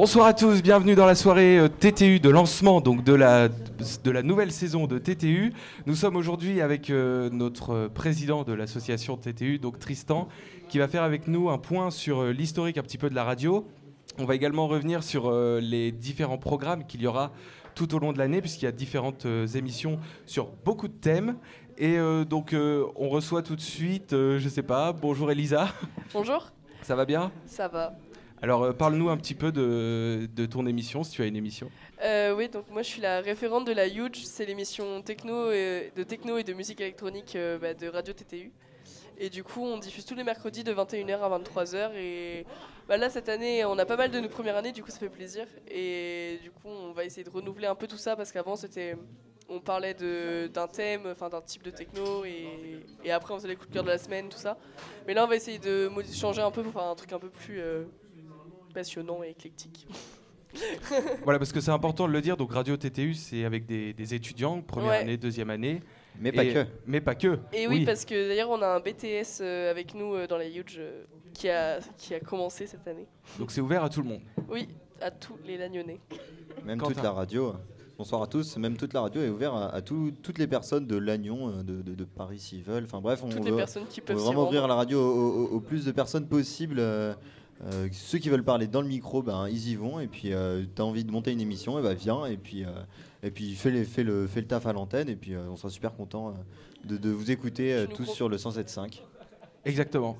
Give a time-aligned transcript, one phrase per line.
[0.00, 4.10] Bonsoir à tous, bienvenue dans la soirée euh, TTU de lancement donc de la, de
[4.12, 5.52] la nouvelle saison de TTU.
[5.86, 10.28] Nous sommes aujourd'hui avec euh, notre président de l'association TTU, donc Tristan,
[10.68, 13.24] qui va faire avec nous un point sur euh, l'historique un petit peu de la
[13.24, 13.66] radio.
[14.20, 17.32] On va également revenir sur les différents programmes qu'il y aura
[17.74, 19.26] tout au long de l'année, puisqu'il y a différentes
[19.56, 21.36] émissions sur beaucoup de thèmes.
[21.76, 22.54] Et donc
[22.96, 25.68] on reçoit tout de suite, je sais pas, bonjour Elisa.
[26.12, 26.50] Bonjour.
[26.82, 27.30] Ça va bien?
[27.46, 27.94] Ça va.
[28.40, 31.70] Alors, euh, parle-nous un petit peu de, ton émission, si tu as une émission.
[32.02, 35.92] Euh, oui, donc moi je suis la référente de la Huge, c'est l'émission techno et,
[35.96, 38.52] de techno et de musique électronique euh, bah, de Radio TTU.
[39.20, 41.90] Et du coup, on diffuse tous les mercredis de 21h à 23h.
[41.96, 42.46] Et
[42.88, 44.98] bah, là, cette année, on a pas mal de nos premières années, du coup, ça
[44.98, 45.46] fait plaisir.
[45.68, 48.96] Et du coup, on va essayer de renouveler un peu tout ça parce qu'avant, c'était.
[49.50, 53.72] On parlait d'un thème, d'un type de techno, et, après on faisait les coups de
[53.72, 54.58] cœur de la semaine, tout ça.
[55.06, 57.30] Mais là, on va essayer de changer un peu pour faire un truc un peu
[57.30, 57.62] plus
[58.72, 59.86] passionnant et éclectique.
[61.24, 62.36] voilà, parce que c'est important de le dire.
[62.36, 65.80] Donc, Radio TTU, c'est avec des, étudiants, première année, deuxième année.
[66.20, 66.66] Mais pas que.
[66.86, 67.38] Mais pas que.
[67.52, 70.48] Et oui, parce que d'ailleurs, on a un BTS euh, avec nous euh, dans la
[70.48, 73.06] Huge euh, qui, a, qui a commencé cette année.
[73.38, 74.68] Donc, c'est ouvert à tout le monde Oui,
[75.00, 76.00] à tous les Lagnonnais.
[76.64, 77.54] Même toute la radio.
[77.96, 78.56] Bonsoir à tous.
[78.56, 82.38] Même toute la radio est ouverte à, toutes les personnes de Lannion, de, de, Paris
[82.38, 82.84] s'ils veulent.
[82.84, 85.84] Enfin bref, on toutes veut, les personnes qui peuvent vraiment ouvrir la radio au, plus
[85.84, 86.80] de personnes possible.
[87.64, 89.98] Euh, ceux qui veulent parler dans le micro, ben, ils y vont.
[89.98, 92.24] Et puis, euh, tu as envie de monter une émission, et ben, viens.
[92.26, 92.68] Et puis, euh,
[93.22, 95.08] et puis fais, les, fais, le, fais le taf à l'antenne.
[95.08, 96.34] Et puis, on sera super content
[96.84, 99.00] de, de, vous écouter tous sur le 107.5.
[99.64, 100.16] Exactement.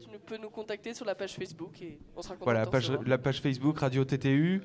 [0.00, 3.40] Tu peux nous contacter sur la page Facebook et on sera Voilà, page, la page
[3.40, 4.62] Facebook Radio TTU.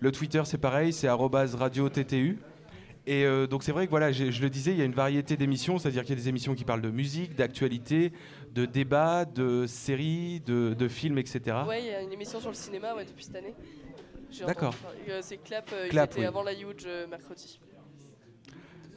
[0.00, 2.38] Le Twitter, c'est pareil, c'est Radio TTU.
[3.06, 5.36] Et donc c'est vrai que voilà, je, je, le disais, il y a une variété
[5.36, 8.12] d'émissions, c'est-à-dire qu'il y a des émissions qui parlent de musique, d'actualité,
[8.54, 11.56] de débats, de séries, de, films, etc.
[11.66, 13.54] Ouais, il y a une émission sur le cinéma depuis cette année.
[14.46, 14.74] D'accord.
[15.08, 17.60] Euh, c'est Clap, euh, Clap était avant la Huge euh, mercredi.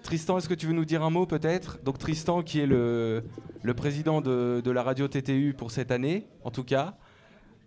[0.03, 1.79] Tristan, est-ce que tu veux nous dire un mot peut-être?
[1.83, 3.23] Donc Tristan qui est le,
[3.61, 6.97] le président de, de, la radio TTU pour cette année, en tout cas.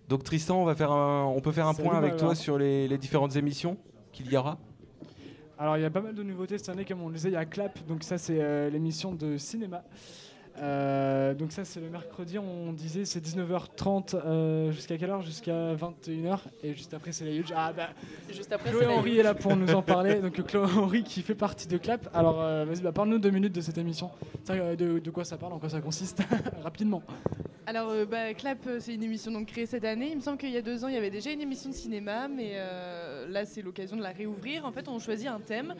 [0.08, 2.88] Donc Tristan, on, va faire un, on peut faire un point avec toi sur les,
[2.88, 3.78] les différentes émissions
[4.12, 4.58] qu'il y aura?
[5.58, 7.34] Alors il y a pas mal de nouveautés cette année, comme on le disait, il
[7.34, 9.84] y a Clap, donc ça c'est l'émission de cinéma.
[10.58, 15.22] Euh, donc ça c'est le mercredi, on disait c'est 19h30 euh, jusqu'à quelle heure?
[15.22, 17.52] Jusqu'à 21h et juste après c'est la huge.
[17.56, 17.88] Ah bah
[18.30, 20.16] juste après Chloé Henry est là pour nous en parler.
[20.20, 22.08] Donc Chloé Henry qui fait partie de Clap.
[22.14, 24.10] Alors euh, vas-y bah, parle-nous deux minutes de cette émission.
[24.46, 26.22] De, de, quoi ça parle, en quoi ça consiste
[26.62, 27.02] rapidement.
[27.66, 30.10] Alors bah, Clap c'est une émission donc créée cette année.
[30.12, 31.74] Il me semble qu'il y a deux ans il y avait déjà une émission de
[31.74, 32.58] cinéma mais
[33.28, 34.64] là c'est l'occasion de la réouvrir.
[34.64, 35.74] En fait on choisit un thème.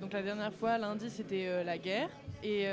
[0.00, 2.08] donc la dernière fois lundi c'était la guerre
[2.42, 2.66] et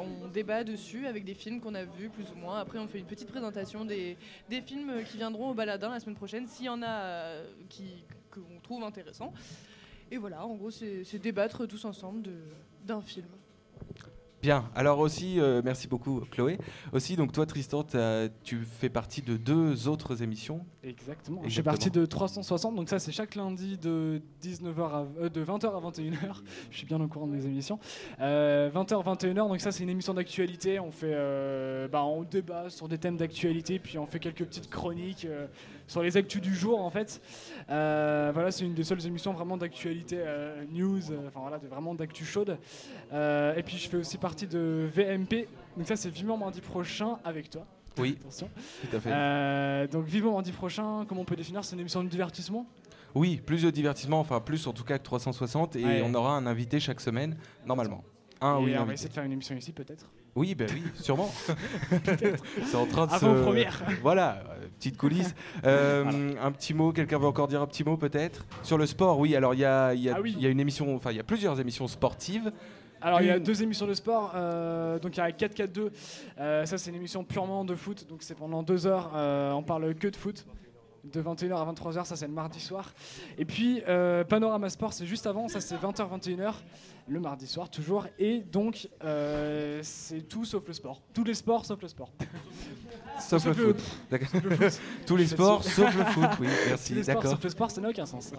[0.00, 2.60] on débat dessus avec des films qu'on a vus plus ou moins.
[2.60, 4.16] Après, on fait une petite présentation des,
[4.48, 8.04] des films qui viendront au baladin la semaine prochaine, s'il y en a euh, qui,
[8.30, 9.32] qu'on trouve intéressants.
[10.10, 12.30] Et voilà, en gros, c'est débattre tous ensemble
[12.84, 13.26] d'un film.
[14.44, 16.58] Bien, alors aussi, euh, merci beaucoup Chloé.
[16.92, 17.82] Aussi, donc toi Tristan,
[18.42, 20.66] tu fais partie de deux autres émissions.
[20.82, 21.40] Exactement.
[21.46, 25.64] Je fais partie de 360, donc ça c'est chaque lundi de 19h à, de 20h
[25.64, 26.42] à 21h.
[26.70, 27.78] Je suis bien au courant de mes émissions.
[28.18, 30.78] 20h euh, 21h, donc ça c'est une émission d'actualité.
[30.78, 34.68] On fait, euh, bah, on débat sur des thèmes d'actualité, puis on fait quelques petites
[34.68, 35.26] chroniques
[35.86, 37.20] sur les actus du jour en fait.
[37.68, 40.18] voilà, c'est une des seules émissions vraiment d'actualité
[40.72, 42.58] news, enfin voilà, vraiment d'actu chaude.
[43.12, 45.48] et puis je fais aussi partie de VMP.
[45.76, 47.66] Donc ça c'est vivement mardi prochain avec toi.
[47.98, 48.16] Oui.
[48.20, 48.50] Attention.
[48.82, 49.10] Tout à fait.
[49.12, 51.64] Euh, donc vivement mardi prochain, comment on peut définir?
[51.64, 52.66] C'est une émission de divertissement?
[53.14, 56.46] Oui, plus de divertissement, enfin plus en tout cas que 360 et on aura un
[56.46, 58.02] invité chaque semaine normalement.
[58.40, 60.06] Un, oui, on va essayer de faire une émission ici peut-être.
[60.34, 61.30] Oui, ben oui, sûrement.
[62.66, 63.84] c'est en train de Avant première.
[64.02, 65.34] Voilà, euh, petite coulisse.
[65.64, 68.44] Euh, un petit mot, quelqu'un veut encore dire un petit mot peut-être?
[68.62, 70.94] Sur le sport, oui, alors il y a, y, a, ah y a une émission,
[70.94, 72.52] enfin il y a plusieurs émissions sportives.
[73.00, 75.90] Alors il y a deux émissions de sport, euh, donc il y a 4-4-2,
[76.38, 79.94] euh, ça c'est une émission purement de foot, donc c'est pendant deux heures, on parle
[79.94, 80.46] que de foot,
[81.04, 82.92] de 21h à 23h, ça c'est le mardi soir.
[83.38, 83.82] Et puis
[84.28, 86.54] Panorama Sport c'est juste avant, ça c'est 20h 21h,
[87.06, 88.88] le mardi soir toujours, et donc
[89.82, 92.10] c'est tout sauf le sport, tous les sports sauf le sport.
[93.20, 93.76] Sauf, le, foot.
[95.06, 97.00] Tous les sports sauf le foot, oui, merci.
[97.02, 97.30] D'accord.
[97.30, 98.32] Sauf le sport, ça n'a aucun sens.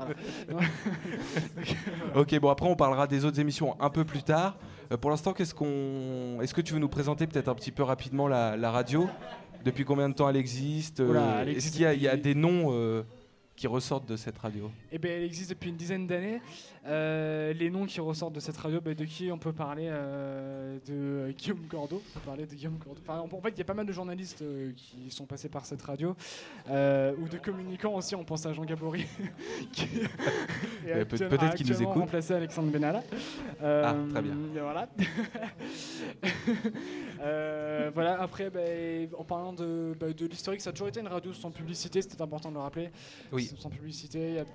[2.16, 4.58] ok, bon après on parlera des autres émissions un peu plus tard.
[4.92, 7.84] Euh, pour l'instant, qu'est-ce qu'on, est-ce que tu veux nous présenter peut-être un petit peu
[7.84, 9.08] rapidement la, radio?
[9.64, 11.00] Depuis combien de temps elle existe?
[11.00, 13.04] Euh, Est-ce qu'il y, a des noms euh,
[13.56, 16.42] qui ressortent de cette radio Eh ben, elle existe depuis une dizaine d'années.
[16.86, 20.78] Euh, les noms qui ressortent de cette radio, ben, de qui on peut parler euh,
[20.86, 22.02] De Guillaume Cordeau.
[22.16, 23.00] On peut parler de Guillaume Cordeau.
[23.08, 25.66] Enfin, en fait, il y a pas mal de journalistes euh, qui sont passés par
[25.66, 26.16] cette radio,
[26.70, 28.14] euh, ou de communicants aussi.
[28.16, 29.06] On pense à Jean Gabory,
[29.72, 30.04] qui est
[30.88, 31.96] Euh, peut- actuellement- peut-être qu'il nous écoute.
[31.96, 33.04] remplacé Alexandre Benalla.
[33.64, 34.36] Euh, Ah, très bien.
[34.62, 34.90] Voilà.
[37.22, 38.22] Euh, voilà.
[38.22, 41.50] Après, ben, en parlant de, ben, de l'historique, ça a toujours été une radio sans
[41.50, 42.02] publicité.
[42.02, 42.90] C'était important de le rappeler.
[43.32, 43.45] Oui.
[43.58, 44.46] Sans publicité, il y a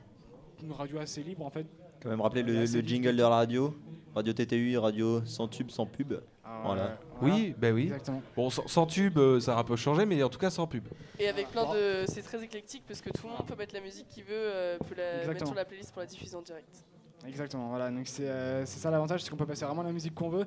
[0.63, 1.67] une radio assez libre en fait.
[2.03, 3.75] Quand même rappeler le, jingle de la radio.
[4.15, 6.15] Radio TTU, radio sans tube, sans pub.
[6.65, 6.99] Voilà.
[7.23, 7.85] Oui, ben oui.
[7.85, 8.23] Exactement.
[8.37, 10.67] Bon, sans, sans tube, euh, ça a un peu changé, mais en tout cas sans
[10.67, 10.85] pub.
[11.19, 12.05] Et avec plein de.
[12.07, 14.79] C'est très éclectique parce que tout le monde peut mettre la musique qu'il veut, euh,
[14.79, 16.85] peut la mettre sur la playlist pour la diffuser en direct.
[17.27, 20.15] Exactement, voilà, donc c'est euh, c'est ça l'avantage, c'est qu'on peut passer vraiment la musique
[20.15, 20.47] qu'on veut.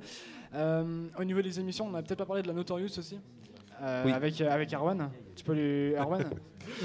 [0.56, 3.20] Euh, au niveau des émissions, on a peut-être pas parlé de la Notorious aussi,
[3.82, 4.12] euh, Oui.
[4.12, 5.10] avec, euh, avec Erwan.
[5.36, 5.96] Tu peux lui.
[5.96, 6.24] Erwan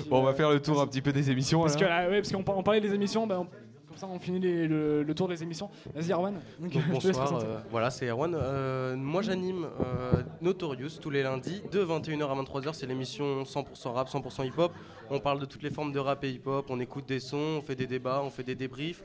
[0.09, 1.61] Bon, on va faire le tour un petit peu des émissions.
[1.61, 1.99] Parce que alors.
[1.99, 5.03] là, ouais, parce qu'on on parlait des émissions, on- comme ça on finit les- le,
[5.03, 5.71] le tour des émissions.
[5.95, 6.35] Vas-y Erwan.
[6.59, 8.35] Donc, Donc, bonsoir, euh, voilà c'est Erwan.
[8.35, 12.75] Euh, moi j'anime euh, Notorious tous les lundis de 21h à 23h.
[12.75, 14.73] C'est l'émission 100% rap, 100% hip-hop.
[15.11, 16.67] On parle de toutes les formes de rap et hip-hop.
[16.69, 19.03] On écoute des sons, on fait des débats, on fait des débriefs.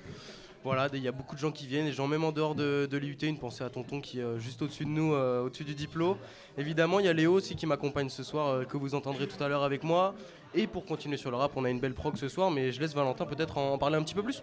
[0.63, 2.87] Voilà, il y a beaucoup de gens qui viennent, des gens même en dehors de,
[2.89, 3.17] de l'IUT.
[3.23, 6.15] Une pensée à Tonton qui est euh, juste au-dessus de nous, euh, au-dessus du diplôme.
[6.57, 9.41] Évidemment, il y a Léo aussi qui m'accompagne ce soir, euh, que vous entendrez tout
[9.43, 10.15] à l'heure avec moi.
[10.55, 12.79] Et pour continuer sur le rap, on a une belle prog ce soir, mais je
[12.79, 14.41] laisse Valentin peut-être en parler un petit peu plus.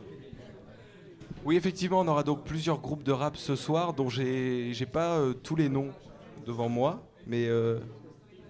[1.44, 5.17] Oui, effectivement, on aura donc plusieurs groupes de rap ce soir, dont j'ai j'ai pas
[5.19, 5.88] euh, tous les noms
[6.44, 7.78] devant moi, mais euh,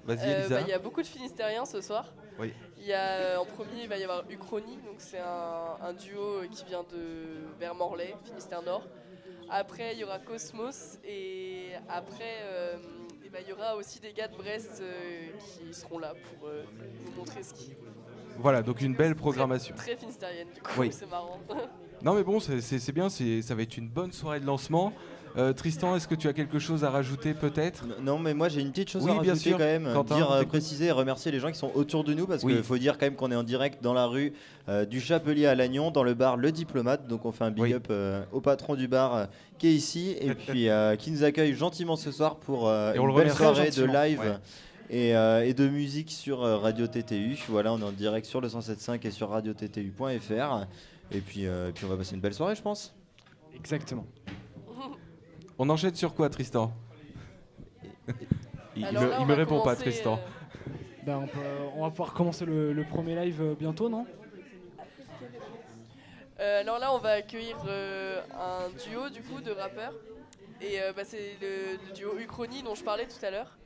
[0.07, 0.55] vas-y Euh, Elisa.
[0.57, 2.13] bah, Il y a beaucoup de Finistériens ce soir.
[2.41, 2.53] Oui.
[2.81, 5.93] Il y a, euh, en premier, il va y avoir Uchronie, donc c'est un, un
[5.93, 8.83] duo qui vient de vers Morlaix, Finistère Nord.
[9.51, 12.77] Après, il y aura Cosmos et après, euh,
[13.25, 16.49] eh ben, il y aura aussi des gars de Brest euh, qui seront là pour
[16.49, 16.65] euh,
[17.05, 17.75] nous montrer ce qui
[18.39, 19.75] Voilà, donc une belle programmation.
[19.75, 20.91] très finistérienne du coup, Oui.
[20.93, 21.39] c'est marrant.
[22.03, 24.95] Non mais bon, c'est- bien, ça va être une bonne soirée de lancement.
[25.37, 27.85] Euh, Tristan, est-ce que tu as quelque chose à rajouter peut-être?
[28.03, 29.59] Non, mais moi j'ai une petite chose Oui, à bien rajouter sûr.
[29.59, 29.89] quand même.
[29.93, 32.55] Quentin, dire, euh, préciser et remercier les gens qui sont autour de nous parce Oui.
[32.55, 34.33] qu'il faut dire quand même qu'on est en direct dans la rue
[34.69, 37.07] euh, du Chapelier à Lannion, dans le bar Le Diplomate.
[37.07, 37.75] Donc on fait un big Oui.
[37.75, 39.27] up euh, au patron du bar euh,
[39.59, 43.07] qui est ici et puis euh, qui nous accueille gentiment ce soir pour euh, une
[43.07, 44.19] le belle soirée de live.
[44.21, 44.37] Ouais.
[44.93, 47.39] Et, euh, et de musique sur euh, Radio TTU.
[47.49, 50.67] Voilà, on est en direct sur le 107.5 et sur radiottu.fr.
[51.13, 52.93] Et puis, euh, et puis on va passer une belle soirée, je pense.
[53.55, 54.05] Exactement.
[55.63, 56.73] On enchaîne sur quoi Tristan?
[58.75, 60.15] Il, Alors me, là, il on me va répond pas Tristan.
[60.15, 60.65] euh,
[61.05, 61.39] Ben, on, peut-
[61.77, 64.07] on va pouvoir commencer le, le premier live euh, bientôt, non?
[66.41, 69.93] Euh, alors là, on va accueillir euh, un duo du coup de rappeurs.
[70.63, 73.59] Et euh, bah, c'est le, le duo Uchronie dont je parlais tout à l'heure.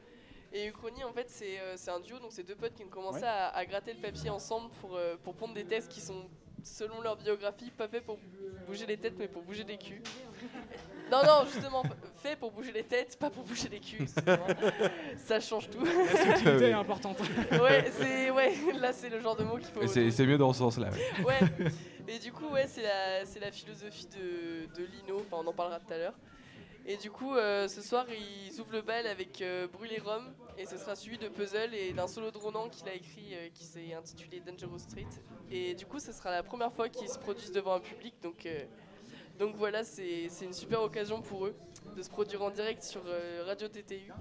[0.52, 2.88] Et Uchronie, en fait, c'est euh, c'est un duo, donc c'est deux potes qui ont
[2.88, 3.28] commencé Ouais.
[3.28, 6.24] à, à gratter le papier ensemble pour, euh, pour pondre des textes qui sont,
[6.64, 8.18] selon leur biographie, pas faits pour
[8.66, 10.02] bouger les têtes, mais pour bouger des culs.
[11.10, 11.82] Non, non, justement,
[12.16, 14.06] fait pour bouger les têtes, pas pour bouger les culs.
[15.16, 15.84] Ça change tout.
[15.84, 17.18] La subtilité est importante.
[17.52, 19.82] ouais, c'est ouais, là c'est le genre de mot qu'il faut.
[19.82, 20.90] Et C'est c'est mieux dans ce sens-là.
[20.90, 21.24] ouais.
[21.24, 21.70] Ouais.
[22.08, 25.20] Et du coup, ouais, c'est la, c'est la philosophie de, de Lino.
[25.20, 26.14] Enfin, on en parlera tout à l'heure.
[26.86, 30.34] Et du coup, euh, ce soir, ils ouvrent le bal avec euh, Brûler Rome.
[30.58, 33.48] Et ce sera suivi de Puzzle et d'un solo de Ronan qu'il a écrit euh,
[33.54, 35.06] qui s'est intitulé Dangerous Street.
[35.50, 38.14] Et du coup, ce sera la première fois qu'ils se produisent devant un public.
[38.22, 38.64] Donc, euh,
[39.38, 41.54] donc voilà, c'est une super occasion pour eux
[41.96, 44.12] de se produire en direct sur euh, Radio TTU.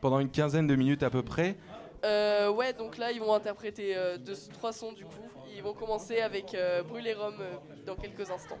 [0.00, 1.56] Pendant une quinzaine de minutes à peu près.
[2.04, 5.14] Euh, ouais, donc là, ils vont interpréter euh, deux, trois sons du coup.
[5.54, 6.56] Ils vont commencer avec
[6.88, 7.42] Brûler Rome
[7.84, 8.58] dans quelques instants.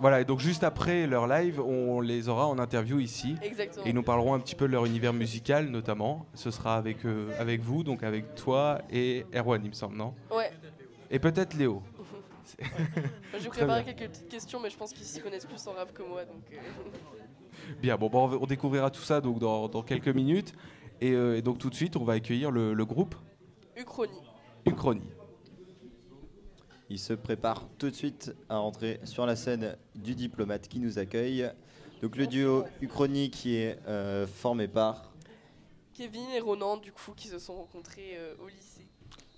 [0.00, 3.36] Voilà, et donc juste après leur live, on les aura en interview ici.
[3.40, 3.84] Exactement.
[3.84, 6.26] Et nous parleront un petit peu de leur univers musical notamment.
[6.34, 6.98] Ce sera avec,
[7.38, 10.14] avec vous, donc avec toi et Erwan, il me semble, non?
[10.34, 10.50] Ouais,
[11.10, 11.82] Et peut-être Léo.
[13.38, 16.02] J'ai préparé quelques petites questions, mais je pense qu'ils s'y connaissent plus en rap que
[16.02, 16.24] moi.
[16.24, 16.56] Donc, euh,
[17.82, 20.52] Bien, bon, bon, on va- on découvrira tout ça donc, dans, dans quelques minutes.
[21.00, 23.14] Et, euh, et donc tout de suite, on va accueillir le, le groupe
[23.76, 24.20] Uchronie.
[24.66, 25.08] Uchronie.
[26.88, 30.98] Il se prépare tout de suite à rentrer sur la scène du diplomate qui nous
[30.98, 31.48] accueille.
[32.02, 35.12] Donc le duo Uchronie qui est euh, formé par,
[35.94, 38.79] Kevin et Ronan, du coup, qui se sont rencontrés euh, au lycée.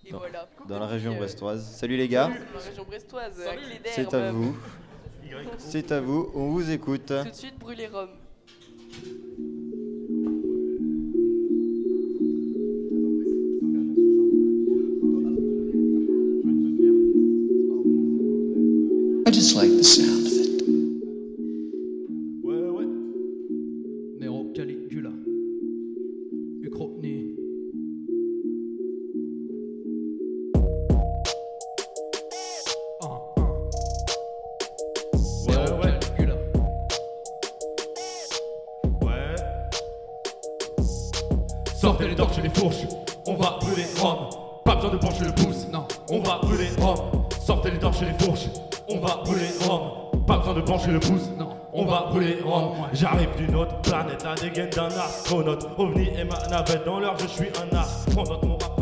[0.05, 0.49] Et Dans- voilà.
[0.69, 1.65] dans la région euh, brestoise.
[1.77, 4.57] Salut les gars, Dans la région brestoise, à Cléder, c'est à vous.
[5.59, 7.07] C'est à vous, on vous écoute.
[7.07, 8.11] Tout de suite, Brûler Rome.
[19.25, 20.22] I just like the sound
[55.79, 58.45] OVNI et ma navette dans l'heure, je suis un astronaute.
[58.45, 58.73] Mon rap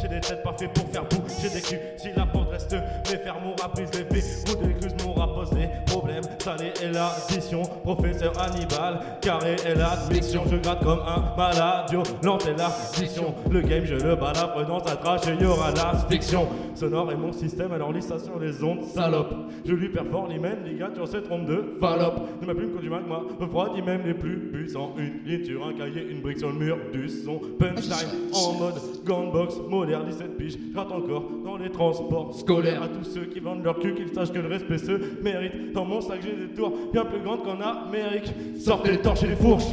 [0.00, 1.22] j'ai des têtes pas fait pour faire bout.
[1.40, 2.76] J'ai des culs, si la porte reste,
[3.10, 4.48] mes faire mon rap brise les faits.
[4.48, 6.22] Vous décruse mon rap pose des problèmes.
[6.38, 9.00] Salé est l'addition, professeur Hannibal.
[9.20, 11.90] Carré est l'admission, je gratte comme un malade.
[11.90, 13.34] Violent est l'addition.
[13.50, 16.46] Le game, je le balafre dans sa trache et y aura la fiction.
[16.74, 19.34] Sonore est mon système, alors lis ça sur les ondes, salope.
[19.66, 22.40] Je lui perfore l'hymen, ligature se trompe de fallope.
[22.40, 24.94] De ma plume contre du magma, refroidit même les plus puissants.
[24.96, 27.40] Une ligne sur un cahier, une brique sur le mur du son.
[27.58, 30.56] Punchline en mode gunbox, moderne 17 piges.
[30.72, 32.80] Gratte encore dans les transports scolaires.
[32.80, 35.72] À tous ceux qui vendent leur cul, qu'ils sachent que le respect se mérite.
[35.72, 38.32] Dans mon sac, j'ai des tours bien plus grandes qu'en Amérique.
[38.60, 39.64] Sortez les torches et les fourches,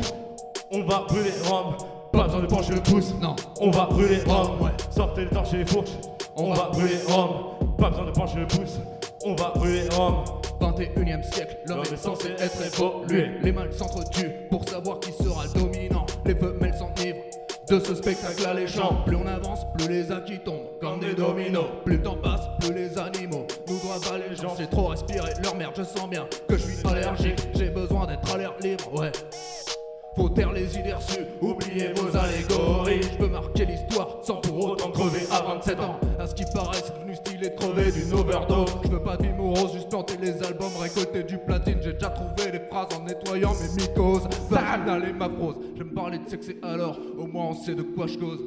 [0.71, 1.75] on va brûler Rome.
[2.11, 4.59] Pas besoin de pencher le pouce, non, on va brûler Rome.
[4.59, 4.71] Ouais.
[4.89, 5.91] Sortez les torches et les fourches,
[6.35, 7.75] on va brûler Rome.
[7.77, 8.79] Pas besoin de pencher le pouce,
[9.25, 10.23] on va brûler Rome.
[10.59, 13.31] 21 e siècle, l'homme est censé être évolué.
[13.41, 16.05] Les mâles s'entretuent pour savoir qui sera le dominant.
[16.25, 17.23] Les femelles s'enivrent
[17.69, 19.03] de ce spectacle alléchant.
[19.05, 21.65] Plus on avance, plus les acquis tombent comme des dominos.
[21.85, 24.57] Plus le temps passe, plus les animaux nous doivent allégeance.
[24.57, 27.39] J'ai trop respiré leur merde, je sens bien que je suis allergique.
[27.55, 29.11] J'ai besoin d'être à l'air libre, ouais.
[30.15, 33.01] Faut taire les idées reçues, oubliez vos allégories.
[33.01, 35.99] Je veux marquer l'histoire sans pour autant crever à 27 ans.
[36.19, 38.77] À ce qui paraît, c'est devenu stylé de crever d'une overdose.
[38.83, 41.79] Je veux pas de morose, juste planter les albums, récolter du platine.
[41.81, 44.27] J'ai déjà trouvé les phrases en nettoyant mes mycoses.
[44.49, 45.55] Vaginal et ma prose.
[45.75, 48.39] Je me parler de sexe et alors, au moins on sait de quoi je cause.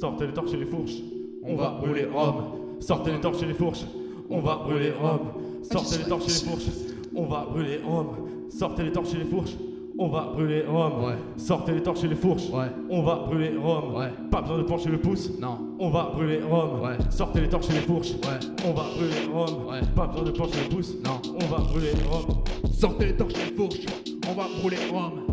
[0.00, 1.00] Sortez les torches et les fourches,
[1.42, 2.44] on va brûler Rome.
[2.80, 3.86] Sortez les torches et les fourches,
[4.28, 5.32] on va brûler Rome.
[5.62, 6.70] Sortez les torches et les fourches,
[7.16, 8.28] on va brûler Rome.
[8.50, 9.56] Sortez les torches et les fourches,
[9.98, 11.04] on va brûler Rome.
[11.04, 11.14] Ouais.
[11.36, 12.66] Sortez les torches et les fourches, Ouais.
[12.90, 13.94] on va brûler Rome.
[13.94, 14.10] Ouais.
[14.30, 16.80] Pas besoin de pencher le pouce, Non, on va brûler Rome.
[16.82, 16.96] Ouais.
[17.10, 19.66] Sortez les torches et les fourches, ouais, on va brûler Rome.
[19.68, 19.80] Ouais.
[19.94, 21.20] Pas besoin de pencher le pouce, non.
[21.40, 22.42] on va brûler Rome.
[22.72, 23.86] Sortez les torches et les fourches,
[24.28, 25.26] on va brûler Rome.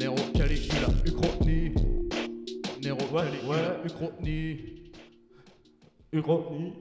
[0.00, 1.72] Nero, Caligula, Uchronie.
[2.82, 3.80] Nero, Caligula.
[3.84, 4.56] Uchronie.
[6.12, 6.72] Uchronie.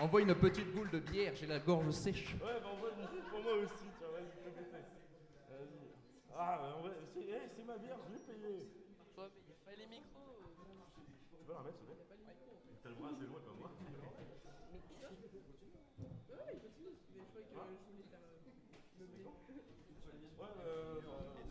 [0.00, 2.34] Envoie une petite boule de bière, j'ai la gorge sèche.
[2.34, 2.90] Ouais, bah en vrai,
[3.30, 4.78] pour moi aussi, tu vois, vas-y, fais péter.
[5.50, 5.90] Vas-y.
[6.38, 8.70] Ah, bah en vrai, c'est eh, c'est ma bière, je l'ai payée.
[9.76, 10.38] les micros.
[11.34, 12.06] Tu peux la remettre, s'il te plaît
[12.80, 13.70] T'as le bras assez loin comme moi.
[20.38, 21.00] Ouais, euh,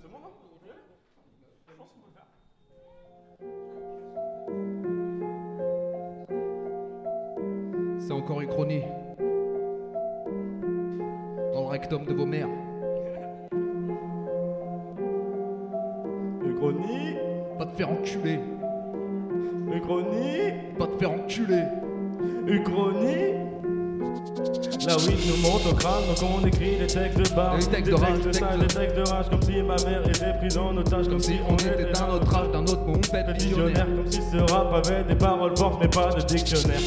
[0.02, 0.32] c'est bon, non
[0.64, 0.80] aller
[1.68, 2.14] Je pense qu'on peut le
[4.48, 4.57] faire.
[8.58, 8.66] Dans
[11.62, 12.50] le rectum de vos mères.
[16.44, 17.18] Uchronie,
[17.60, 18.40] Va te faire enculer.
[19.72, 21.66] Uchronie, Va te faire enculer.
[22.48, 23.57] Uchronie.
[24.88, 27.58] La weed nous monte au crâne, donc on écrit des textes de barre.
[27.58, 30.78] Des textes de rage, des textes de rage, comme si ma mère était prise en
[30.78, 33.06] otage, comme si on était d'un autre âge, d'un autre monde,
[33.38, 36.80] visionnaire, comme si ce rap avait des paroles fortes mais pas de dictionnaire.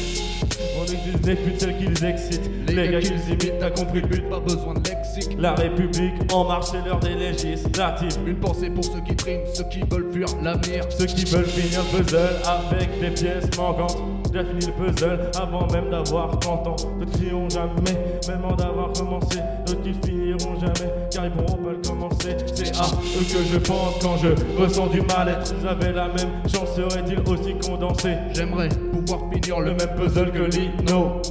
[0.79, 4.29] On existe des putes celles qu'ils excitent, les, gars qu'ils imitent, t'as compris le but.
[4.29, 5.37] Pas besoin de lexique.
[5.37, 8.17] La République en marche, c'est l'heure des législatives.
[8.25, 10.85] Une pensée pour ceux qui triment, ceux qui veulent fuir l'avenir.
[10.97, 14.20] Ceux qui veulent finir le puzzle avec des pièces manquantes.
[14.33, 16.75] J'ai fini le puzzle avant même d'avoir 30 ans.
[16.99, 17.97] D'autres qui ont jamais,
[18.27, 19.39] même en d'avoir commencé.
[19.65, 22.37] D'autres qui finiront jamais, car ils pourront pas le commencer.
[22.53, 24.29] C'est à eux que je pense quand je
[24.61, 25.53] ressens du mal-être.
[25.59, 30.31] Ils avaient la même chance, seraient-ils aussi condensés J'aimerais pouvoir finir Le le même puzzle
[30.31, 31.21] que Lino.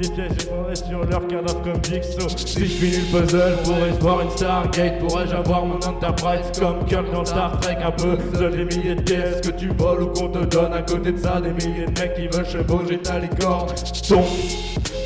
[0.00, 2.28] Des pièges effondrés sur leur cadavre comme Jigsaw.
[2.28, 7.12] Si je finis le puzzle, pourrais-je voir une Stargate Pourrais-je avoir mon Enterprise comme Kirk
[7.12, 7.78] dans Star Trek?
[7.82, 10.72] Un puzzle des milliers de pièces que tu voles ou qu'on te donne.
[10.72, 13.66] À côté de ça, des milliers de mecs qui veulent chevaucher ta licorne.
[14.08, 14.24] Tombe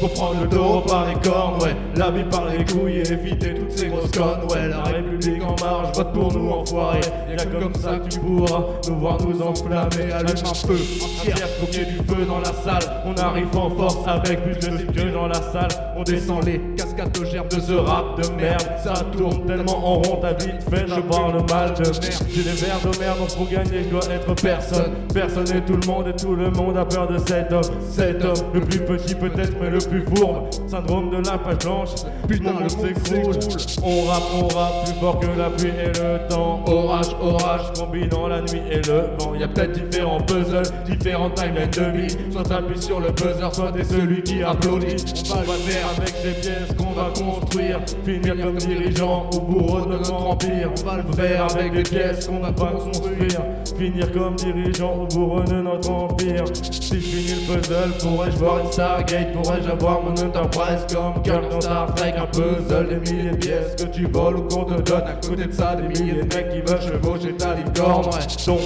[0.02, 1.76] pour prendre le taureau par les cornes, ouais.
[1.94, 4.68] La vie par les couilles et éviter toutes ces grosses connes, ouais.
[4.68, 8.64] La République en marche, vote pour nous enfoirés Y'a que comme ça que tu pourras
[8.88, 10.12] nous voir nous enflammer.
[10.12, 10.76] Allume un feu,
[11.24, 13.02] y ait du feu dans la salle.
[13.06, 17.12] On arrive en force avec plus de que dans la salle On descend les cascades
[17.12, 18.62] de ce rap de merde.
[18.82, 22.26] Ça tourne tellement en rond, ta vite fait d'avoir le mal de merde.
[22.28, 24.92] J'ai des verres de merde, donc pour gagner je dois être personne.
[25.12, 27.62] Personne et tout le monde et tout le monde a peur de cet homme.
[27.90, 30.48] Cet homme, le plus petit peut-être mais le plus fourbe.
[30.68, 31.90] Syndrome de la page blanche,
[32.28, 33.34] Putain, le s'écroule.
[33.82, 36.64] On rappe, on rappe plus fort que la pluie et le temps.
[36.66, 39.34] Orage, orage, combinant la nuit et le vent.
[39.34, 42.32] Y'a peut-être différents puzzles, différentes timelines de vie.
[42.32, 46.14] Soit t'appuies sur le buzzer, soit t'es celui qui applaudit On va le faire avec
[46.24, 47.80] les pièces qu'on va construire.
[48.06, 50.70] Finir comme dirigeant ou bourreau de notre empire.
[50.80, 53.42] On va le faire avec les pièces qu'on va pas construire.
[53.76, 56.44] Finir comme dirigeant ou bourreau de notre empire.
[56.62, 59.32] Si je finis le puzzle, pourrais-je voir une Stargate?
[59.34, 62.14] Pourrais-je avoir mon Enterprise comme Kirk dans Star Trek?
[62.16, 65.44] Un puzzle des milliers de pièces que tu voles ou qu'on te donne À côté
[65.44, 68.60] de ça, des milliers de mecs qui veulent chevaucher ta licorne Ouais, donc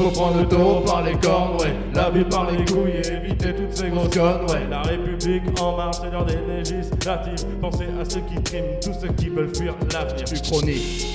[0.00, 1.74] faut prendre le taureau par les cornes, ouais.
[1.94, 4.66] La vie par les couilles et éviter toutes ces grosses connes, ouais.
[4.70, 5.19] La République
[5.60, 7.46] en marche, c'est des législatives.
[7.60, 10.24] Pensez à ceux qui triment, tous ceux qui veulent fuir l'avenir.
[10.24, 11.06] Du chronique.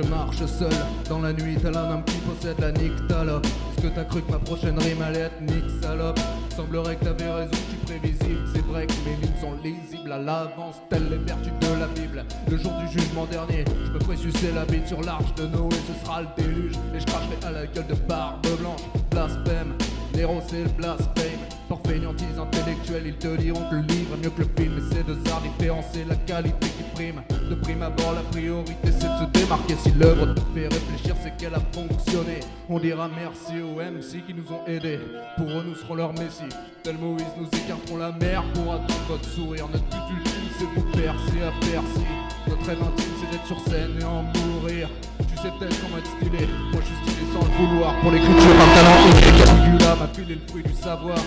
[0.00, 0.70] Je marche seul
[1.08, 3.44] dans la nuit, tel un homme qui possède la nyctalope.
[3.44, 5.42] Est-ce que t'as cru que ma prochaine rime allait être
[5.82, 6.20] salope?
[6.54, 8.44] Semblerait que t'avais raison, suis prévisible.
[8.54, 12.24] C'est vrai que mes lignes sont lisibles à l'avance, telles les vertus de la Bible.
[12.48, 15.74] Le jour du jugement dernier, je me ferai sucer la bite sur l'arche de Noé,
[15.88, 16.74] ce sera le déluge.
[16.94, 19.74] Et je cracherai à la gueule de barbe blanche, blasphème.
[20.14, 24.30] Néro c'est le blasphème Par fainéantise intellectuelle ils te diront que le livre est mieux
[24.30, 27.22] que le film Et ces deux arts différents c'est la qualité qui prime.
[27.50, 29.74] De prime abord la priorité c'est de se démarquer.
[29.82, 32.40] Si l'œuvre te fait réfléchir c'est qu'elle a fonctionné.
[32.70, 34.98] On dira merci aux MC qui nous ont aidés.
[35.36, 36.48] Pour eux nous serons leur messie
[36.82, 39.68] Tel Moïse nous écarterons la mer pour attendre votre sourire.
[39.70, 42.06] Notre but ultime c'est vous percer à Percy
[42.48, 44.88] Notre rêve intime c'est d'être sur scène et en mourir.
[45.18, 46.48] Tu sais peut-être comment être stylé.
[46.72, 47.94] Moi je suis stylé sans le vouloir.
[48.00, 51.18] Pour l'écriture un talent unique Caligula m'a filé le fruit du savoir.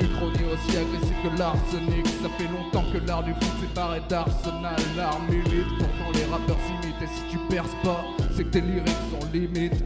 [0.00, 2.06] Uchronie aussi agressif que l'arsenic.
[2.22, 4.76] Ça fait longtemps que l'art du foot séparé d'Arsenal.
[4.96, 7.02] L'art milite, pourtant les rappeurs s'imitent.
[7.02, 8.04] Et si tu perces pas,
[8.36, 9.84] c'est que tes lyrics sont limites.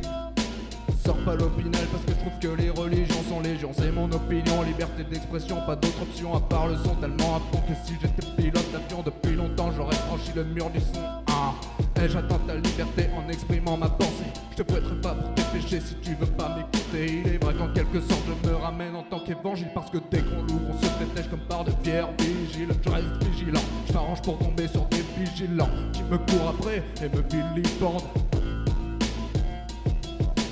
[1.05, 4.61] Sors pas l'opinel parce que je trouve que les religions sont légions C'est mon opinion,
[4.61, 6.95] liberté d'expression, pas d'autre option à part le son.
[6.97, 11.01] Tellement à que si j'étais pilote d'avion depuis longtemps J'aurais franchi le mur du son.
[11.29, 11.55] Ah,
[12.01, 15.81] Ai-je atteint ta liberté en exprimant ma pensée Je te prêterai pas pour tes péchés
[15.81, 19.03] si tu veux pas m'écouter Il est vrai qu'en quelque sorte je me ramène en
[19.03, 22.69] tant qu'évangile Parce que dès qu'on l'ouvre on se protège comme par de pierre Vigile,
[22.85, 27.09] je reste vigilant Je m'arrange pour tomber sur des vigilants Qui me courent après et
[27.09, 28.03] me vilipendent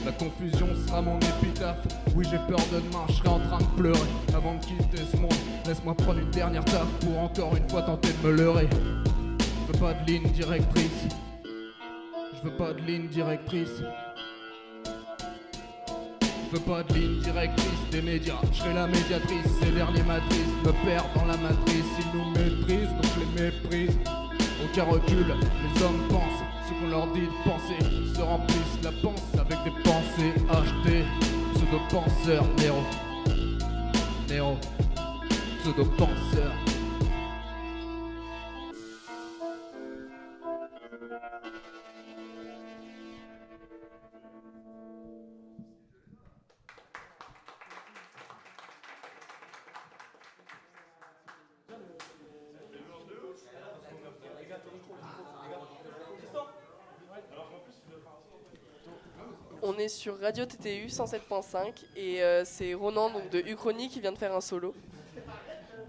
[0.05, 1.79] la confusion sera mon épitaphe.
[2.15, 3.99] Oui, j'ai peur de demain, je serai en train de pleurer.
[4.37, 5.35] Avant de quitter ce monde,
[5.67, 8.69] laisse-moi prendre une dernière taf pour encore une fois tenter de me leurrer.
[8.71, 11.09] Je veux pas de ligne directrice.
[12.37, 13.83] Je veux pas de ligne directrice.
[14.85, 18.41] Je veux pas de ligne directrice des médias.
[18.53, 19.47] Je serai la médiatrice.
[19.61, 21.85] Ces derniers matrices me perdent dans la matrice.
[21.99, 23.99] Ils nous maîtrisent, donc je les méprise.
[24.65, 27.79] Aucun recul, les hommes pensent ce qu'on leur dit de penser.
[28.15, 31.05] Se remplissent la pensée avec des pensées achetées.
[31.55, 32.83] Pseudo-penseurs, Néro.
[34.29, 34.57] Néro.
[35.63, 36.76] Pseudo-penseurs.
[59.77, 64.13] On est sur Radio TTU 107.5 et euh, c'est Ronan donc de Uchronie qui vient
[64.13, 64.75] de faire un solo.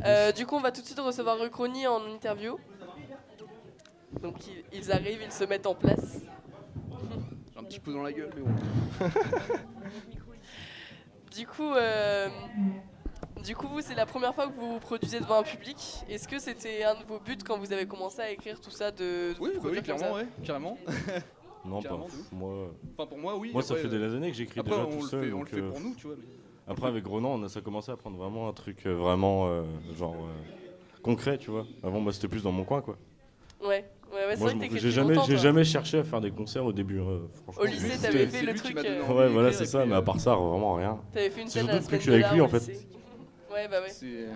[0.03, 2.57] Euh, du coup, on va tout de suite recevoir Uchronie en interview.
[4.21, 6.17] Donc ils, ils arrivent, ils se mettent en place.
[7.53, 8.55] J'ai un petit coup dans la gueule, mais bon.
[11.33, 12.29] Du coup, euh,
[13.45, 15.77] du coup, vous, c'est la première fois que vous vous produisez devant un public.
[16.09, 18.89] Est-ce que c'était un de vos buts quand vous avez commencé à écrire tout ça
[18.91, 20.13] de, de Oui, bah oui, clairement, ça?
[20.13, 20.77] ouais, carrément.
[21.67, 21.97] Non, pas.
[22.31, 23.51] Moi, Enfin, pour moi, oui.
[23.53, 25.23] moi ça après, fait euh, des années que j'écris déjà on tout le seul.
[25.25, 26.15] fait, on le donc, fait pour nous, tu vois.
[26.17, 28.93] mais- Après, avec Ronan, on a, ça a commencé à prendre vraiment un truc euh,
[28.95, 29.63] vraiment euh,
[29.97, 31.65] genre euh, concret, tu vois.
[31.83, 32.97] Avant, moi, c'était plus dans mon coin, quoi.
[33.61, 36.99] Ouais, ouais, ouais Moi, j'ai jamais, j'ai jamais cherché à faire des concerts au début.
[36.99, 37.61] euh, franchement.
[37.63, 38.77] Au lycée, t'avais fait le truc.
[38.77, 40.99] euh, Ouais, voilà, c'est ça, mais à part ça, vraiment rien.
[41.13, 42.85] T'avais fait une scène à que je suis avec lui, en fait.
[43.51, 43.89] Ouais, bah ouais.
[43.89, 44.27] C'est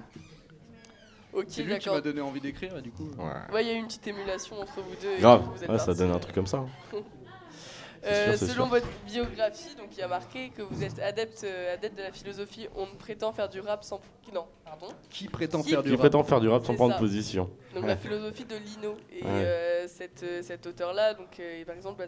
[1.34, 3.08] Ok, c'est lui qui m'a donné envie d'écrire, du coup.
[3.17, 3.54] Ouais.
[3.54, 5.12] Ouais, il y a eu une petite émulation entre vous deux.
[5.17, 6.58] et Grave, vous êtes ouais, ça donne un truc comme ça.
[6.58, 6.67] hein.
[8.04, 8.66] Euh, sûr, selon sûr.
[8.66, 12.12] votre biographie, donc il y a marqué que vous êtes adepte, euh, adepte de la
[12.12, 12.68] philosophie.
[12.76, 14.00] On ne prétend faire du rap sans.
[14.34, 14.88] Non, pardon.
[15.10, 17.00] Qui prétend Qui- faire du Qui rap prétend faire du rap sans prendre ça.
[17.00, 17.50] position.
[17.76, 17.90] Donc Ouais.
[17.90, 18.96] la philosophie de Lino.
[19.12, 19.30] Et Ouais.
[19.30, 22.06] euh, cette, cet auteur-là, donc euh, par exemple, bah,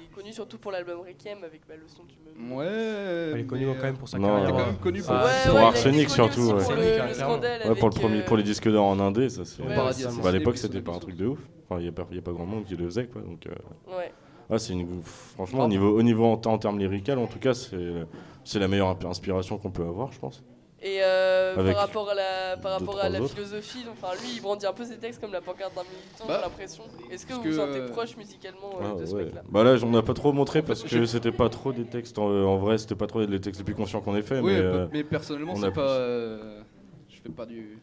[0.00, 2.54] il est connu surtout pour l'album Requiem avec bah, le son du me.
[2.54, 3.32] Ouais.
[3.34, 4.44] Il est connu quand même pour sa Non, carrière.
[4.44, 4.66] Il est quand Ouais.
[4.66, 6.48] même connu pour Ah, Ouais, pour ouais, il a Arsenic, surtout.
[6.48, 9.62] Pour le, le scandale pour, le premier, pour les disques d'or en indé, ça c'est.
[9.62, 9.90] Bah,
[10.28, 11.38] à l'époque, c'était pas un truc de ouf.
[11.70, 13.20] Enfin, il n'y a, pas- y a pas grand monde qui le faisait, quoi.
[13.20, 14.10] Donc, euh, Ouais.
[14.50, 17.54] Ouais, c'est une, franchement, au niveau, au niveau en, en termes lyrical, en tout cas,
[17.54, 20.42] c'est la meilleure inspiration qu'on peut avoir, je pense.
[20.80, 23.34] Et euh, par rapport à la, par deux, rapport à trois la autres.
[23.34, 26.24] philosophie, donc, enfin, lui il brandit un peu ses textes comme la pancarte d'un militant,
[26.28, 26.84] Bah, j'ai l'impression.
[27.10, 29.24] Est-ce que vous vous que, sentez euh, proche musicalement euh, Ah, de ce ouais.
[29.24, 29.42] mec-là?
[29.50, 32.16] Bah là, on n'a pas trop montré parce que c'était pas trop des textes.
[32.18, 34.38] En, en vrai, c'était pas trop les textes les plus conscients qu'on ait fait.
[34.38, 35.80] Oui, mais, bah, euh, mais personnellement, on c'est pas.
[35.80, 36.62] euh,
[37.08, 37.80] je fais pas du.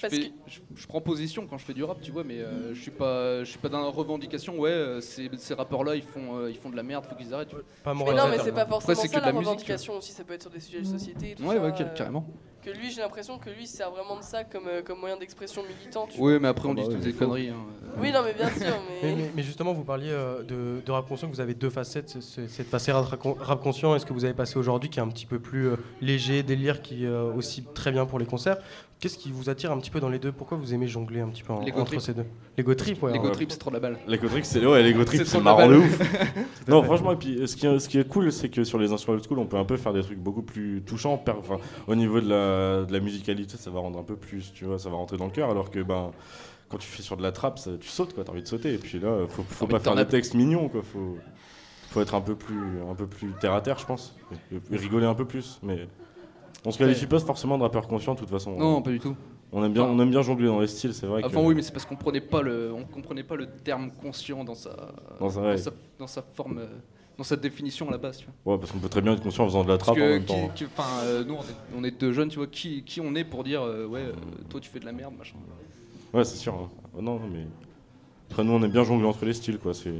[0.00, 2.24] Je, Parce fais- que- je, je prends position quand je fais du rap, tu vois,
[2.24, 4.58] mais euh, je suis pas, je suis pas dans la revendication.
[4.58, 7.34] Ouais, euh, ces, ces rappeurs-là, ils font, euh, ils font de la merde, faut qu'ils
[7.34, 7.48] arrêtent.
[7.48, 7.64] tu vois.
[7.84, 10.12] Pas Mais non, mais c'est pas forcément c'est ça que la, la musique, revendication aussi,
[10.12, 11.62] ça peut être sur des sujets de société et tout Ouais, ça.
[11.62, 12.26] ouais, car- euh, carrément.
[12.64, 15.16] Que lui, j'ai l'impression que lui, il sert vraiment de ça comme, euh, comme moyen
[15.18, 16.06] d'expression militant.
[16.10, 17.48] tu Oui, mais après, on Ah bah dit ouais, toutes des conneries.
[17.50, 17.56] hein.
[17.98, 19.14] Oui, non, mais bien sûr, Mais, mais.
[19.16, 22.08] mais- mais justement, vous parliez euh, de, de rap conscient, que vous avez deux facettes.
[22.08, 25.08] ce- ce- cette facette rap, conscient, est-ce que vous avez passé aujourd'hui, qui est un
[25.08, 28.58] petit peu plus euh, léger, délire, qui est euh, aussi très bien pour les concerts
[29.00, 30.30] Qu'est-ce qui vous attire un petit peu dans les deux?
[30.30, 32.26] Pourquoi vous aimez jongler un petit peu en- Les entre ces deux?
[32.58, 33.12] Les go trip, ouais.
[33.12, 33.98] Les go trip, c'est trop la balle.
[34.06, 35.98] L'ego trip, c'est ouais, l'ego trip, C'est de marrant de ouf.
[36.68, 38.92] non, franchement, et puis ce qui, est, ce qui est cool, c'est que sur les
[38.92, 41.16] instruments old school, on peut un peu faire des trucs beaucoup plus touchants.
[41.16, 44.52] per- Enfin, au niveau de la, de la musicalité, ça va rendre un peu plus,
[44.52, 45.48] tu vois, ça va rentrer dans le cœur.
[45.50, 46.10] Alors que ben,
[46.68, 48.22] quand tu fais sur de la trappe, ça- tu sautes, quoi.
[48.24, 48.74] T'as envie de sauter.
[48.74, 50.82] Et puis là, faut, faut pas de faire des textes mignons, quoi.
[50.82, 51.16] Faut,
[51.88, 54.14] faut être un peu plus, un peu plus terre à terre, je pense,
[54.52, 55.58] et, et rigoler un peu plus.
[55.62, 55.88] Mais
[56.64, 58.56] on se qualifie pas forcément de rappeur conscient, de toute façon.
[58.56, 59.16] Non, pas du tout.
[59.52, 61.22] On aime bien, on aime bien jongler dans les styles, c'est vrai.
[61.24, 63.90] Enfin, que, oui, mais c'est parce qu'on prenait pas le, on comprenait pas le terme
[63.90, 64.70] conscient dans sa,
[65.18, 65.56] Dans sa- ouais.
[65.58, 66.66] sa, dans sa forme, euh,
[67.18, 68.18] dans sa définition à la base.
[68.18, 68.52] Tu vois.
[68.54, 70.08] Ouais, parce qu'on peut très bien être conscient en faisant de la Parce trappe en
[70.08, 70.48] même qui- temps.
[70.54, 73.14] qui- enfin, euh, nous, on est, on est deux jeunes, tu vois, qui, qui on
[73.16, 74.12] est pour dire, euh, ouais, euh,
[74.48, 75.36] toi, tu fais de la merde, machin.
[76.14, 76.54] Ouais, c'est sûr.
[76.54, 76.68] hein.
[76.96, 77.44] Ah Non, non, mais
[78.30, 79.74] après nous, on aime bien jongler entre les styles, quoi.
[79.74, 79.92] C'est,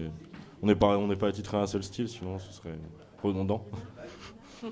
[0.63, 2.79] on n'est pas, on n'est pas attitré à un seul style, sinon ce serait
[3.21, 3.65] redondant.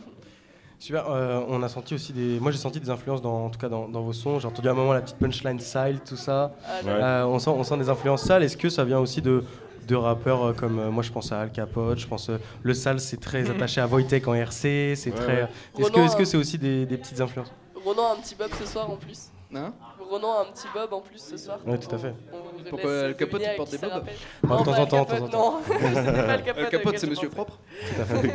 [0.78, 1.10] Super.
[1.10, 2.38] euh, on a senti aussi des.
[2.40, 4.38] Moi, j'ai senti des influences dans, en tout cas dans, dans vos sons.
[4.38, 6.52] J'ai entendu à un moment la petite punchline style, tout ça.
[6.64, 6.90] Ah, Ouais.
[6.92, 8.42] Euh, on sent, on sent des influences sales.
[8.44, 9.44] Est-ce que ça vient aussi de
[9.88, 12.74] de rappeurs euh, comme euh, moi je pense à Al Capote, je pense euh, le
[12.74, 15.26] sale c'est très attaché à Wojtek en RC, c'est Ouais, très.
[15.44, 15.48] ouais.
[15.78, 17.50] Est-ce que Ronan, est-ce que euh, c'est aussi des, des petites influences?
[17.84, 19.28] Ronan a un petit bob ce soir en plus.
[19.54, 19.72] Hein?
[20.10, 21.58] Ronan a un petit bob en plus ce soir.
[21.66, 22.12] Ouais, tout à fait.
[22.30, 24.04] On- on vous Pourquoi Al Capote, il porte à des bobs?
[24.42, 25.60] Bah, de temps en temps, de Capote, temps en Non,
[26.04, 26.98] pas Al Capote.
[26.98, 27.30] C'est Monsieur.
[27.30, 27.58] Propre.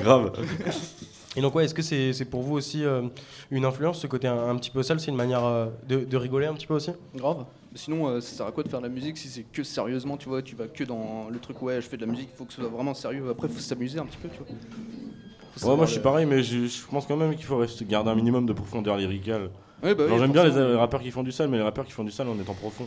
[0.01, 0.31] Grave.
[1.35, 3.01] Et donc ouais, est-ce que c'est pour vous aussi euh,
[3.49, 6.17] une influence ce côté un, un petit peu sale, c'est une manière euh, de, de
[6.17, 6.91] rigoler un petit peu aussi?
[7.15, 7.45] Grave.
[7.75, 10.15] Sinon, euh, ça sert à quoi de faire de la musique si c'est que sérieusement,
[10.17, 12.37] tu vois, tu vas que dans le truc, ouais, je fais de la musique, il
[12.37, 13.27] faut que ce soit vraiment sérieux.
[13.31, 15.69] Après, faut s'amuser un petit peu, tu vois.
[15.69, 18.09] Ouais, moi je suis pareil, mais je, je pense quand même qu'il faut rester- garder
[18.11, 19.49] un minimum de profondeur lyricale.
[19.81, 21.91] Ouais, bah oui, j'aime bien les rappeurs qui font du sale, mais les rappeurs qui
[21.91, 22.85] font du sale en étant profond.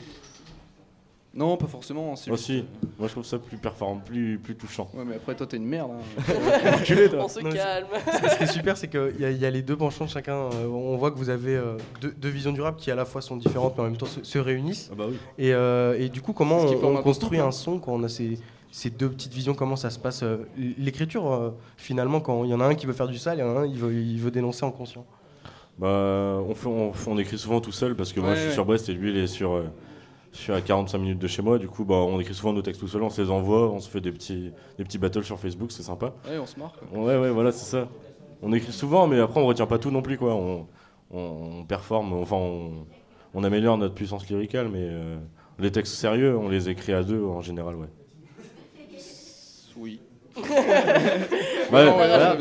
[1.37, 2.16] Non, pas forcément.
[2.16, 2.64] c'est Aussi,
[2.99, 4.88] moi je trouve ça plus performant, plus, plus touchant.
[4.94, 5.90] Ouais, mais après, toi, t'es une merde.
[5.92, 6.22] hein.
[6.81, 7.25] Enculé, toi.
[7.25, 7.87] On se Non, calme.
[8.33, 10.11] Ce qui est super, c'est qu'il y, a- il y a les deux penchants de
[10.11, 10.35] chacun.
[10.35, 13.05] Euh, on voit que vous avez euh, deux, deux visions du rap qui à la
[13.05, 14.88] fois sont différentes, mais en même temps se, se réunissent.
[14.90, 15.16] Ah bah oui.
[15.37, 18.38] Et, euh, et du coup, comment on, construit un son quand on a ces,
[18.70, 19.53] ces deux petites visions?
[19.55, 20.38] Comment ça se passe euh,
[20.79, 23.40] L'écriture, euh, finalement, quand il y en a un qui veut faire du sale, il
[23.42, 25.05] y en a un il veut, il veut dénoncer en conscient?
[25.79, 28.49] Bah, on, fait, on, on écrit souvent tout seul parce que moi Ouais, je suis
[28.49, 28.55] ouais.
[28.55, 29.64] sur Brest et lui il est sur, euh,
[30.37, 31.59] je suis à 45 minutes de chez moi.
[31.59, 33.81] Du coup, bah, on écrit souvent nos textes tout seul, on se les envoie, on
[33.81, 36.14] se fait des petits, des petits battles sur Facebook, c'est sympa.
[36.29, 36.75] Ouais, on se marre.
[36.92, 37.88] Ouais, ouais, voilà, c'est ça.
[38.42, 40.35] On écrit souvent, mais après on retient pas tout non plus, quoi.
[40.35, 40.66] On,
[41.11, 41.18] on,
[41.61, 42.87] on performe, enfin, on,
[43.35, 45.16] on améliore notre puissance lyricale, mais euh,
[45.59, 47.88] les textes sérieux, on les écrit à deux en général, ouais.
[49.79, 50.01] Oui.
[51.72, 52.35] Ouais, non, ouais, euh,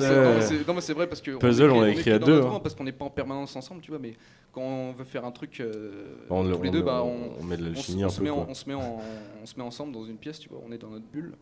[0.67, 2.60] non, mais c'est- vrai parce que on Puzzle, on l'a écrit à deux, hein.
[2.62, 3.99] Parce qu'on n'est pas en permanence ensemble, tu vois.
[3.99, 4.13] Mais
[4.51, 7.01] quand on veut faire un truc euh, On le- tous les on deux, le- bah,
[7.03, 8.45] on- on, on met de on se- l'alchimie on un se peu, met quoi.
[8.49, 9.01] on se met en-
[9.41, 10.60] on se met ensemble dans une pièce, tu vois.
[10.67, 11.34] On est dans notre bulle.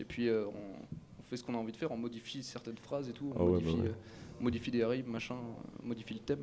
[0.00, 1.92] Et puis euh, on, on fait ce qu'on a envie de faire.
[1.92, 3.32] On modifie certaines phrases et tout.
[3.36, 3.92] On Ah modifie, bah ouais.
[4.40, 5.36] on modifie des rimes, machin.
[5.84, 6.42] On modifie le thème.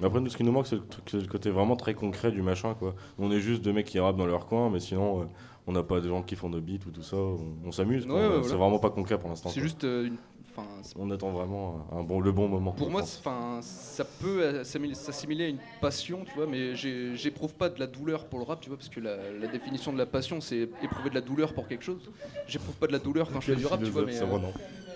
[0.00, 1.94] Mais après, nous, ce qui nous manque, c'est le, truc- c'est le côté vraiment très
[1.94, 2.94] concret du machin, quoi.
[3.18, 5.24] On est juste deux mecs qui rappent dans leur coin, mais sinon, euh,
[5.70, 7.16] on n'a pas de gens qui font de beats ou tout ça.
[7.16, 8.06] On, on s'amuse.
[8.06, 9.50] Ouais, C'est vraiment pas concret pour l'instant.
[9.50, 10.16] C'est juste euh, une.
[10.52, 12.72] Enfin, c'est- On attend vraiment un bon, le bon moment.
[12.72, 17.54] Pour moi, enfin, ça peut euh, s'assimiler- à une passion, tu vois, mais j'ai- j'éprouve
[17.54, 19.98] pas de la douleur pour le rap, tu vois, parce que la, la définition de
[19.98, 22.10] la passion, c'est éprouver de la douleur pour quelque chose.
[22.48, 24.38] J'éprouve pas de la douleur quand je fais du rap, tu vois, mais c'est euh.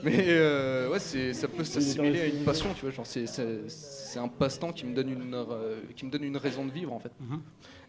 [0.02, 2.90] Mais euh, ouais, c'est- ça peut s'assimiler à une passion, tu vois.
[2.90, 6.36] Genre, c'est- c'est c'est un passe-temps qui me donne une euh, qui me donne une
[6.36, 7.12] raison de vivre en fait.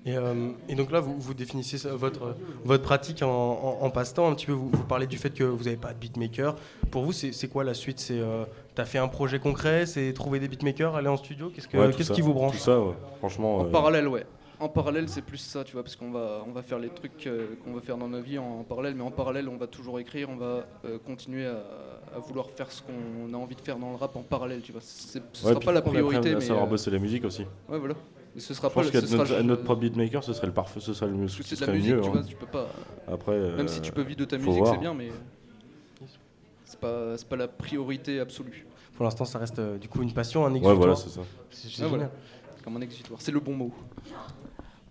[0.06, 4.30] Et, euh, et donc là, vous, vous définissez votre, votre pratique en, en- en passe-temps.
[4.30, 6.56] Un petit peu, vous, vous parlez du fait que vous n'avez pas de beatmaker.
[6.92, 8.00] Pour vous, c'est quoi la suite?
[8.00, 11.50] C'est euh, T'as fait un projet concret C'est trouver des beatmakers, aller en studio?
[11.54, 12.54] Qu'est-ce que- Ouais, qu'est-ce qui vous branche?
[12.58, 12.94] Tout ça, ouais.
[13.20, 13.58] Franchement.
[13.58, 14.26] En euh, parallèle, ouais.
[14.60, 17.28] En parallèle, c'est plus ça, tu vois, parce qu'on va, on va faire les trucs
[17.28, 19.68] euh, qu'on veut faire dans nos vies en, en parallèle, mais en parallèle, on va
[19.68, 21.58] toujours écrire, on va euh, continuer à,
[22.16, 24.72] à vouloir faire ce qu'on a envie de faire dans le rap en parallèle, tu
[24.72, 24.80] vois.
[24.82, 26.42] C'est- Ce ouais, sera pas la priorité, à mais.
[26.42, 27.42] savoir euh, bosser la musique aussi.
[27.68, 27.96] Ouais, voilà.
[28.38, 30.34] Ce sera Je pas pense le- qu'être ce sera notre, le- notre propre beatmaker, ce
[30.34, 31.28] serait le parfait, ce serait le mieux.
[31.28, 32.12] C'est de la serait musique, mieux, tu hein.
[32.12, 32.68] vois, tu peux pas.
[33.08, 35.10] Après, Même si euh, tu peux vivre de ta musique, c'est bien, mais.
[36.66, 38.66] C'est pas, c'est pas la priorité absolue.
[38.96, 40.76] Pour l'instant, ça reste euh, du coup une passion, un Ouais, exutoire.
[40.78, 41.22] voilà, c'est ça.
[41.52, 42.10] C'est Ah, voilà.
[42.64, 43.22] Comme un exutoire.
[43.22, 43.72] C'est le bon mot.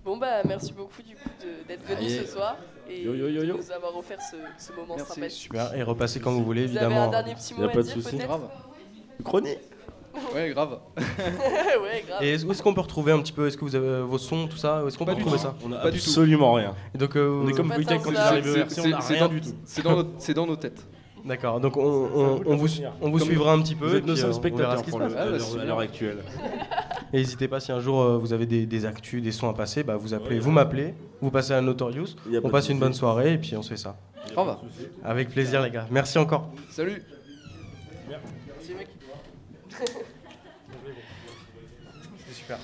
[0.05, 1.29] Bon bah merci beaucoup du coup
[1.67, 2.19] d'être venu Allez.
[2.19, 2.57] ce soir
[2.89, 3.55] et Yo, yo, yo, yo.
[3.55, 5.15] de nous avoir offert ce, ce moment Merci.
[5.15, 5.31] sympathique.
[5.39, 5.75] Super.
[5.75, 7.07] Et repassez quand vous voulez, Vous avez évidemment.
[7.09, 8.41] un dernier petit mot a à pas de dire peut-être.
[9.25, 9.59] Chronique.
[10.35, 10.79] Ouais, grave.
[10.97, 12.23] ouais, grave.
[12.23, 14.19] Et est-ce- où est-ce qu'on peut retrouver un petit peu Est-ce que vous avez vos
[14.19, 15.45] sons, tout ça Où est-ce qu'on peut Pas du retrouver tout.
[15.49, 16.05] ça On a Pas du tout.
[16.09, 16.75] absolument rien.
[16.95, 19.15] Et donc, euh, On est comme Weekend quand il arrive au RC, on a C'est
[19.15, 19.49] rien dans- du tout.
[19.65, 20.85] C'est dans, nos- c'est dans nos têtes.
[21.25, 22.69] D'accord, donc on, on- on vous,
[23.01, 23.87] on vous suivra un petit peu.
[23.87, 25.17] Vous et êtes nos puis, euh, on verra spectateurs ce qui se pour le- passe.
[25.17, 26.19] à Ah, bah, l'heure- à l'heure actuelle.
[27.15, 29.55] Et n'hésitez pas, si un jour euh, vous avez des, des actus, des sons à
[29.55, 32.53] passer, bah, vous appelez, vous m'appez, vous passez à Notorious, Y a pas on de
[32.53, 32.81] passe une souci.
[32.81, 33.97] bonne soirée et puis on se fait ça.
[34.35, 34.57] Grave.
[35.03, 35.87] Avec plaisir les gars.
[35.91, 36.51] Merci encore.
[36.71, 37.03] Salut.
[42.19, 42.59] C'était super.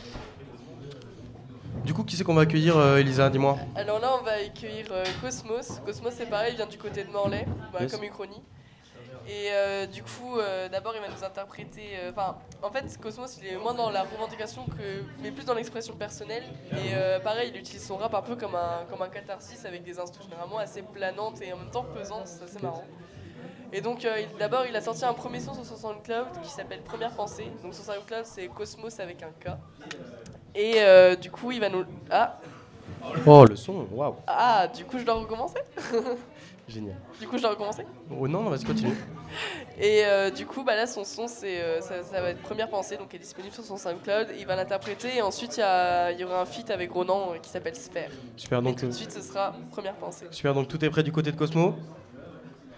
[1.85, 3.57] Du coup, qui c'est qu'on va accueillir, euh, Elisa Dis-moi.
[3.75, 5.81] Alors là, on va accueillir euh, Cosmos.
[5.85, 7.93] Cosmos, c'est pareil, il vient du côté de Morlaix, bah, Yes.
[7.93, 8.43] comme Uchronie.
[9.29, 10.39] Et euh, du coup,
[10.73, 11.91] d'abord, il va nous interpréter.
[12.11, 15.95] Enfin, en fait, Cosmos, il est moins dans la revendication que, mais plus dans l'expression
[15.95, 16.43] personnelle.
[16.73, 20.01] Et pareil, il utilise son rap un peu comme un comme un catharsis avec des
[20.01, 22.27] instruments généralement assez planantes et en même temps pesantes.
[22.27, 22.85] C'est assez marrant.
[23.73, 26.81] Et donc, euh, d'abord, il a sorti un premier son sur son SoundCloud qui s'appelle
[26.83, 27.51] Première Pensée.
[27.63, 29.55] Donc, son SoundCloud, c'est Cosmos avec un K.
[30.55, 31.85] Et euh, du coup, il va nous.
[32.11, 32.39] Ah,
[33.27, 34.15] Oh, le son, waouh.
[34.27, 35.59] ah, du coup, je dois recommencer
[36.69, 36.97] Génial.
[37.21, 38.95] Du coup, je dois recommencer Oh non, non, vas-y, continue.
[39.79, 42.97] Et euh, du coup, bah là, son son, c'est, ça, ça va être Première Pensée,
[42.97, 44.29] donc elle est disponible sur son SoundCloud.
[44.39, 47.33] Il va l'interpréter et ensuite, il y, a- il y aura un feat avec Ronan
[47.43, 48.11] qui s'appelle Sphère.
[48.37, 50.27] Super, Et donc, tout de euh, suite, ce sera Première Pensée.
[50.31, 51.75] super, donc tout est prêt du côté de Cosmo?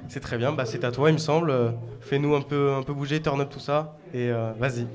[0.09, 1.51] C'est très bien, bah, c'est à toi, il me semble.
[1.51, 3.97] Euh, Fais-nous un peu, un peu bouger, turn up tout ça.
[4.13, 4.87] Et euh, vas-y.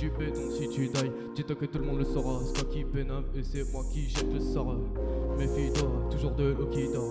[0.00, 2.40] Tu paies donc si tu dailles, dis-toi que tout le monde le saura.
[2.42, 4.74] C'est toi qui pénave et c'est moi qui jette le sort.
[5.36, 7.04] Méfie-toi, toujours de l'eau qui dort.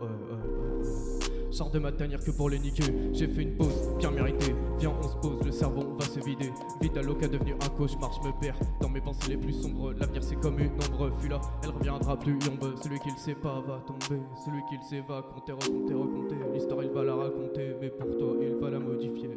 [0.00, 2.82] Ouais, de ma tanière que pour les niquer.
[3.12, 4.54] J'ai fait une pause bien méritée.
[4.78, 6.50] Viens, on se pose, le cerveau va se vider.
[6.82, 9.92] Vite à l'oca devenu un cauchemar, je me perds dans mes pensées les plus sombres.
[9.92, 12.74] L'avenir c'est comme une ombre, fuis là, elle reviendra plus ombre.
[12.82, 14.20] Celui qui le sait pas va tomber.
[14.44, 16.36] Celui qui le sait va compter, recompter, recompter.
[16.52, 19.30] L'histoire il va la raconter, mais pour toi il va la modifier.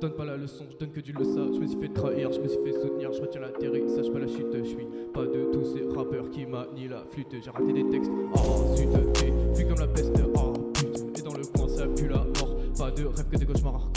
[0.00, 1.42] Je donne pas la leçon, je donne que du le ça.
[1.52, 4.28] Je me suis fait trahir, je me suis fait soutenir, je retiens l'atterrissage, pas la
[4.28, 4.46] chute.
[4.50, 7.26] Je suis pas de tous ces rappeurs qui manient la flûte.
[7.32, 8.88] J'ai raté des textes, oh zut,
[9.54, 11.18] fui comme la peste, oh pute.
[11.18, 13.90] Et dans le coin ça pue la mort, pas de rêve que des cauchemars.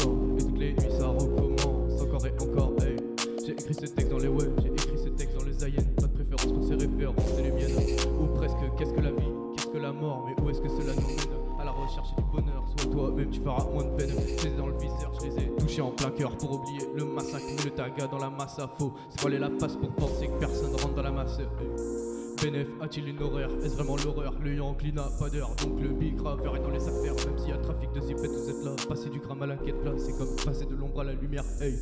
[15.73, 18.93] Touchés en plein cœur pour oublier le massacre, le taga dans la masse à faux.
[19.09, 21.39] Se voiler la face pour penser que personne rentre dans la masse.
[21.39, 22.43] Eh.
[22.43, 23.49] Benef a-t-il une horreur?
[23.63, 24.33] Est-ce vraiment l'horreur?
[24.43, 27.15] Le Yankee n'a pas d'heure, donc le big rapper est dans les affaires.
[27.25, 28.71] Même s'il y a trafic de zipettes, vous êtes là.
[28.87, 31.45] Passer du gramme à la quête là, c'est comme passer de l'ombre à la lumière.
[31.61, 31.75] Hey,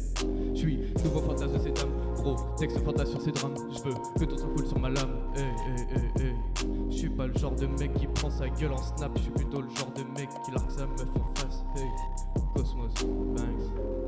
[0.54, 1.90] je suis nouveau fantasme de cette âme.
[2.16, 3.56] Gros, texte fantasme sur ces drames.
[3.72, 5.10] Je veux que ton sang coule sur ma lame.
[5.36, 6.36] Hey, hey, hey, hey.
[6.92, 9.12] Je suis pas le genre de mec qui prend sa gueule en snap.
[9.18, 11.64] Je suis plutôt le genre de mec qui largue sa meuf en face.
[11.76, 11.88] Hey,
[12.54, 14.01] Cosmos, Banks.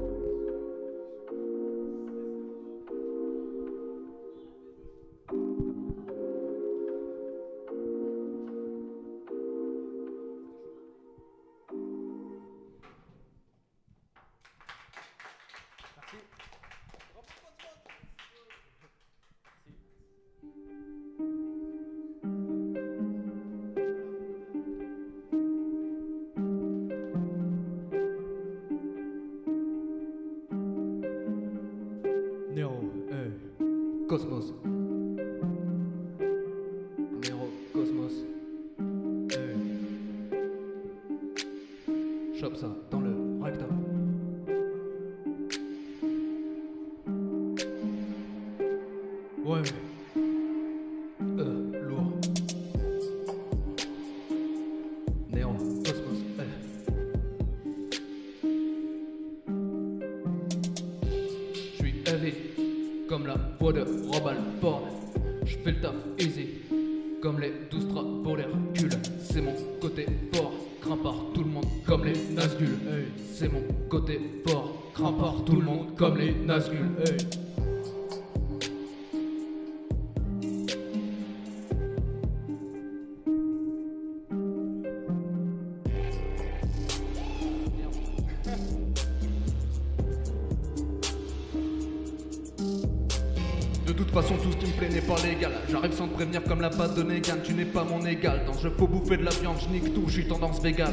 [97.53, 98.41] Tu n'es pas mon égal.
[98.47, 100.91] Dans je faut bouffer de la viande, je nique tout, je tendance vegan.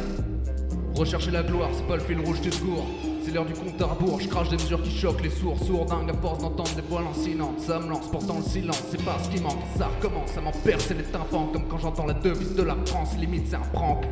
[0.95, 2.87] Rechercher la gloire, c'est pas le fil rouge du secours.
[3.25, 4.21] C'est l'heure du compte à rebours.
[4.21, 5.59] Je crache des mesures qui choquent les sourds.
[5.65, 7.61] Sourdingue à force d'entendre des voix lancinantes.
[7.61, 9.63] Ça me lance, pourtant le silence, c'est pas ce qui manque.
[9.79, 11.47] Ça recommence, ça m'en perce les tympans.
[11.51, 13.17] Comme quand j'entends la devise de la France.
[13.19, 14.05] Limite, c'est un prank.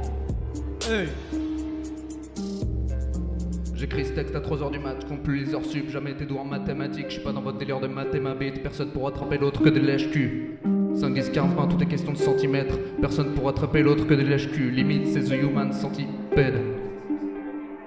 [0.90, 1.08] Hey!
[3.74, 6.24] J'écris ce texte à 3h du mat, je compte plus les heures sup, jamais été
[6.24, 9.06] doué en mathématiques, je pas dans votre délire de maths et ma bite, personne pour
[9.06, 10.47] attraper l'autre que des lèches-cul.
[10.47, 10.47] 5,
[11.10, 14.70] 10, 15, 20, tout est question de centimètres, personne pour attraper l'autre que des lèches-cul,
[14.70, 16.54] limite c'est The Human Centipede.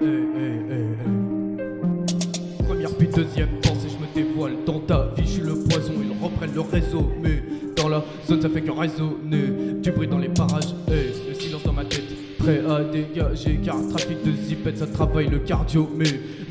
[0.01, 2.65] Hey, hey, hey, hey.
[2.67, 4.53] Première puis deuxième pensée, je me dévoile.
[4.65, 7.12] Dans ta vie, je suis le poison, ils reprennent le réseau.
[7.21, 7.43] Mais
[7.75, 9.79] dans la zone, ça fait que résonner.
[9.81, 12.03] Du bruit dans les parages, le silence dans ma tête.
[12.39, 15.88] Prêt à dégager, car trafic de zipette, ça travaille le cardio.
[15.95, 16.05] Mais,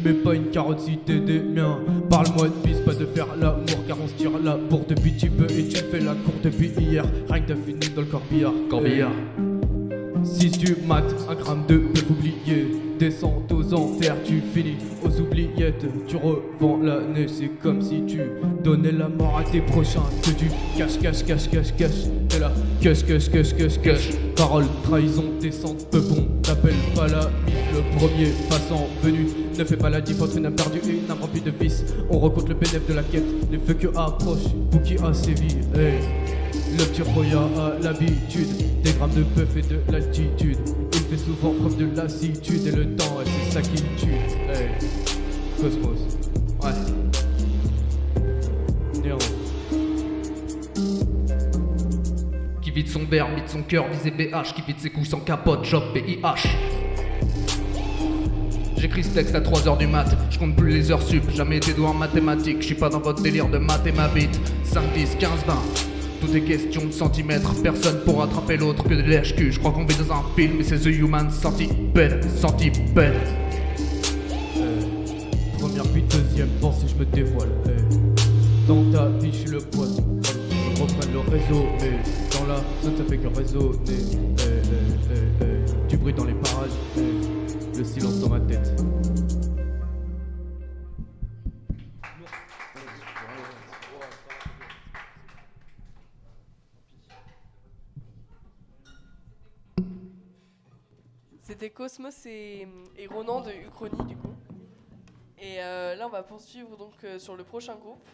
[0.04, 1.80] mais pas une carotte si t'es des miens.
[2.08, 5.28] Parle-moi de bis, pas de faire l'amour, car on se tire la bourre depuis tu
[6.98, 8.52] Rien que fini dans le corbillard.
[8.68, 9.12] Corbillard.
[10.24, 12.66] Si tu mates un gramme de peuvent oublier
[12.98, 18.18] Descends aux enfers, tu finis aux oubliettes Tu revends la neige, c'est comme si tu
[18.62, 22.52] donnais la mort à tes prochains Que tu caches, cache, cache, cache, cache T'es là,
[22.82, 27.98] cache, cache, cache, cache, cache Parole, trahison, descente, peu bon T'appelles pas la mif, le
[27.98, 29.26] premier passant venu
[29.58, 31.84] Ne fais pas la diff entre une âme perdue et une âme remplie de vices
[32.10, 36.39] On recompte le bénéfice de la quête Les feux que approche, Bouki a sévi hey.
[36.80, 40.56] Le petit Roya a l'habitude des grammes de bœuf et de l'altitude.
[40.94, 44.14] Il fait souvent preuve de lassitude et le temps, c'est ça qui tue.
[44.48, 44.70] Hey.
[45.60, 45.98] Cosmos.
[46.62, 46.70] Ouais.
[49.02, 49.18] Néo.
[52.62, 55.66] Qui vide son verre, vide son cœur, visé BH, qui vide ses couilles sans capote,
[55.66, 56.48] job VIH.
[58.78, 61.74] J'écris ce texte à 3h du mat, je compte plus les heures sup, jamais été
[61.74, 64.40] doué en mathématiques, je suis pas dans votre délire de maths et ma bite.
[64.64, 65.89] 5, 10, 15, 20.
[66.20, 69.52] Tout est question de centimètres, personne pour attraper l'autre que de l'HQ.
[69.52, 73.14] Je crois qu'on vit dans un film et c'est The Human Centipede, Centipede.
[75.58, 77.48] Première puis deuxième pensée, je me dévoile.
[77.66, 77.74] hey.
[78.68, 80.04] Dans ta vie, je le poison.
[80.22, 81.98] Je reprenne le réseau, mais
[82.32, 84.04] dans la zone, ça fait que hey,
[85.40, 85.88] hey.
[85.88, 86.70] Du bruit dans les parages,
[87.78, 88.74] le silence dans ma tête.
[101.60, 104.32] C'était Cosmos et, et Ronan de Uchronie du coup.
[105.36, 108.08] Et euh, là on va poursuivre donc euh, sur le prochain groupe.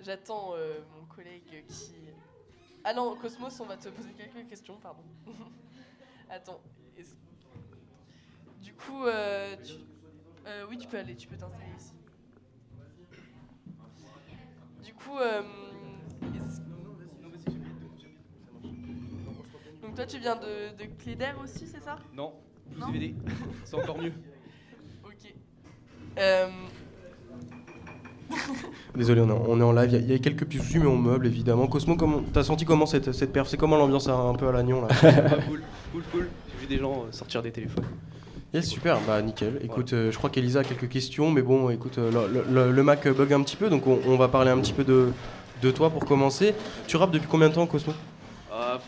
[0.00, 1.94] J'attends euh, mon collègue qui...
[2.82, 5.04] Ah non, Cosmos, on va te poser quelques questions, pardon.
[6.28, 6.60] Attends.
[8.62, 9.04] Du coup,
[10.68, 11.92] oui tu peux aller, tu peux t'installer ici.
[14.82, 15.42] Du coup, euh,
[16.44, 16.62] est-ce-
[19.80, 21.96] donc toi tu viens de, de Cléder aussi, c'est ça?
[22.16, 22.32] Non,
[22.72, 22.86] je Non.
[23.64, 24.12] C'est encore mieux.
[25.04, 25.34] Ok.
[26.20, 26.46] Euh,
[28.94, 29.88] Désolé, on est, on est en live.
[29.90, 31.66] Il y a- il y, a quelques petits soucis, mais on meuble évidemment.
[31.66, 33.48] Cosmo, comment t'as senti comment cette, cette perf?
[33.48, 34.88] C'est comment l'ambiance un peu à l'agnon là?
[35.02, 35.62] Ah, cool,
[35.92, 36.28] cool, cool.
[36.52, 37.84] J'ai vu des gens euh, sortir des téléphones.
[38.54, 39.58] Yes, super, bah nickel.
[39.64, 42.82] Écoute, euh, je crois qu'Elisa a quelques questions, mais bon, écoute, euh, le, le- le
[42.84, 45.08] Mac bug un petit peu, donc on, on va parler un petit peu de,
[45.60, 46.54] de toi pour commencer.
[46.86, 47.92] Tu rappes depuis combien de temps, Cosmo?
[48.52, 48.78] Ah,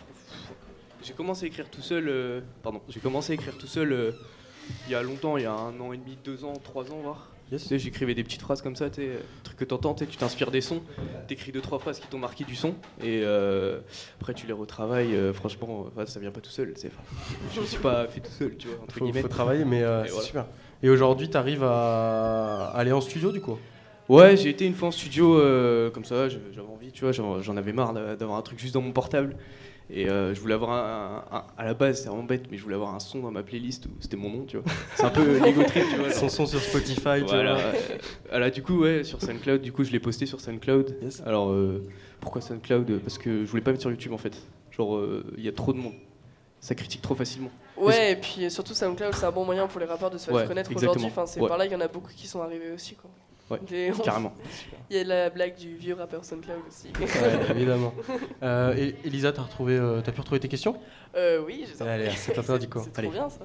[1.20, 2.08] commencé à écrire tout seul.
[2.08, 4.12] euh, pardon, j'ai commencé à écrire tout seul euh,
[4.86, 7.00] il y a longtemps, il y a un an et demi, deux ans, trois ans,
[7.02, 7.28] voire.
[7.50, 10.60] Tu sais, j'écrivais des petites phrases comme ça, euh, trucs que t'entends, tu t'inspires des
[10.62, 10.80] sons,
[11.28, 12.70] t'écris deux trois phrases qui t'ont marqué du son,
[13.02, 13.80] et euh,
[14.20, 15.14] après tu les retravailles.
[15.14, 16.72] euh, franchement, enfin, ça vient pas tout seul.
[16.76, 16.90] c'est-
[17.54, 18.78] je me suis pas fait tout seul, tu vois.
[18.84, 19.20] Entre faut, guillemets.
[19.22, 20.26] faut travailler, mais euh, c'est voilà.
[20.26, 20.46] super.
[20.82, 23.58] Et aujourd'hui, tu arrives à aller en studio du coup?
[24.08, 25.34] Ouais, j'ai été une fois en studio
[25.92, 28.80] comme ça, j'avais envie, tu vois, j'en avais marre d'a- d'avoir un truc juste dans
[28.80, 29.36] mon portable.
[29.92, 32.56] Et euh, je voulais avoir un, un- un- À la base, c'est vraiment bête, mais
[32.56, 34.72] je voulais avoir un son dans ma playlist où c'était mon nom, tu vois.
[34.94, 36.10] C'est un peu l'ego trip, tu vois.
[36.12, 37.54] Son son sur Spotify, tu Voilà.
[37.54, 37.62] vois.
[37.62, 37.72] euh,
[38.28, 40.96] voilà, du coup, ouais, sur SoundCloud, du coup, je l'ai posté sur SoundCloud.
[41.26, 41.82] Alors, euh,
[42.20, 43.00] pourquoi SoundCloud?
[43.00, 44.36] Parce que je voulais pas mettre sur YouTube en fait.
[44.70, 45.94] Genre, euh, il y a trop de monde.
[46.60, 47.50] Ça critique trop facilement.
[47.76, 50.34] Ouais, et puis surtout SoundCloud, c'est un bon moyen pour les rappeurs de se faire
[50.34, 51.06] Ouais, connaître aujourd'hui.
[51.06, 51.48] Enfin, c'est Ouais.
[51.48, 52.94] par là qu'il y en a beaucoup qui sont arrivés aussi.
[52.94, 53.10] Quoi.
[53.50, 54.32] Ouais, carrément.
[54.90, 56.88] Il y a la blague du vieux rappeur SoundCloud aussi.
[57.00, 57.92] Ouais, évidemment.
[58.42, 60.76] Euh, et Elisa, t'as retrouvé, euh, t'as pu retrouver tes questions?
[61.16, 62.80] Euh, oui, j'ai Allez, c'est à toi, Dico.
[62.84, 63.08] C'est Allez.
[63.08, 63.40] trop bien ça.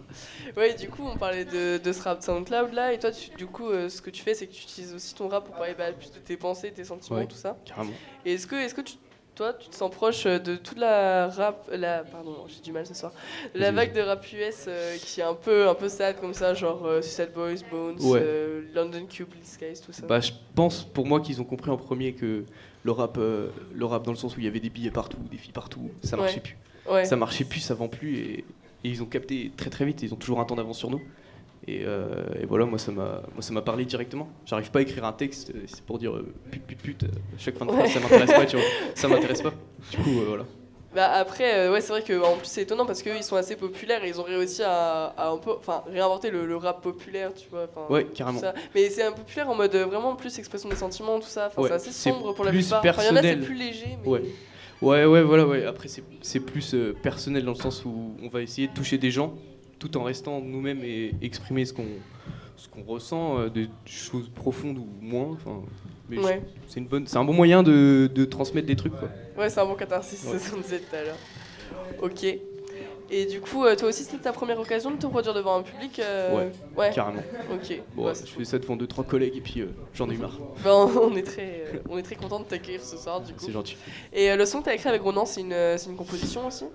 [0.56, 3.47] Ouais, du coup, on parlait de, de ce rap SoundCloud là, et toi, tu- du
[3.47, 5.74] coup, euh, ce que tu fais, c'est que tu utilises aussi ton rap pour parler
[5.78, 7.58] bah, plus de tes pensées, tes sentiments, Ouais, tout ça.
[7.66, 7.93] carrément.
[8.26, 8.95] Et est-ce que, est-ce que tu,
[9.36, 12.86] toi, tu te sens proche euh, de toute la rap, la, pardon, j'ai du mal
[12.86, 13.12] ce soir,
[13.54, 16.54] la vague de rap US euh, qui est un peu, un peu sad comme ça,
[16.54, 18.20] genre euh, Suicide Boys, Bones, Ouais.
[18.22, 19.28] euh, London Cube,
[19.60, 20.06] Guys, tout ça.
[20.08, 22.46] Bah, je pense pour moi qu'ils ont compris en premier que
[22.84, 25.38] le rap, le rap dans le sens où il y avait des billets partout, des
[25.38, 26.42] filles partout, ça marchait Ouais.
[26.42, 26.58] plus.
[26.92, 27.06] Ouais.
[27.06, 30.04] Ça marchait plus, ça vend plus et, et ils ont capté très très vite.
[30.04, 31.02] Ils ont toujours un temps d'avance sur nous.
[31.68, 34.30] Et, euh, et voilà, moi ça m'a, moi ça m'a parlé directement.
[34.45, 37.03] J'arrive pas à écrire un texte, c'est pour dire euh, pute pute pute.
[37.05, 37.07] euh,
[37.39, 37.91] chaque fin de phrase, Ouais.
[37.93, 38.66] ça m'intéresse pas, tu vois.
[38.93, 39.53] Ça m'intéresse pas.
[39.91, 40.43] Du coup, euh, voilà.
[40.93, 43.55] Bah après, ouais, c'est vrai que en plus c'est étonnant parce qu'eux ils sont assez
[43.57, 47.34] populaires et ils ont réussi à, à un peu, enfin, réinventer le, le rap populaire,
[47.34, 47.68] tu vois.
[47.89, 48.39] Ouais, carrément.
[48.39, 48.53] ça.
[48.74, 51.51] Mais c'est un populaire en mode vraiment plus expression des sentiments, tout ça.
[51.57, 52.82] Ouais, c'est assez sombre pour la plupart.
[52.86, 54.22] Enfin, il y en a c'est plus léger, mais Ouais.
[54.82, 55.66] Ouais, ouais, voilà, ouais.
[55.66, 59.09] Après, c'est c'est plus personnel dans le sens où on va essayer de toucher des
[59.11, 59.34] gens
[59.80, 61.86] tout en restant nous-mêmes et exprimer ce qu'on
[62.58, 65.32] ce qu'on ressent, euh, des choses profondes ou moins.
[65.34, 65.62] Enfin,
[66.10, 66.42] mais Ouais.
[66.70, 69.10] c'est une bonne, c'est un bon moyen de, de transmettre des trucs, quoi.
[69.38, 70.30] ouais, c'est un bon catharsis, Ouais.
[70.34, 71.18] c'est ce qu'on disait tout à l'heure.
[72.02, 72.24] Ok.
[73.12, 75.62] Et du coup, euh, toi aussi c'était ta première occasion de te produire devant un
[75.62, 77.22] public euh, Ouais, carrément.
[77.54, 77.80] Ok.
[77.96, 80.18] Bon, Ouais, je fais ça devant deux trois collègues et puis euh, j'en ai eu
[80.18, 80.40] marre.
[80.64, 83.40] Ben, on est très, euh, on est très content de t'accueillir ce soir du coup.
[83.46, 83.78] C'est gentil.
[84.14, 86.66] Et le son que t'as écrit avec Ronan, c'est une, c'est une composition aussi?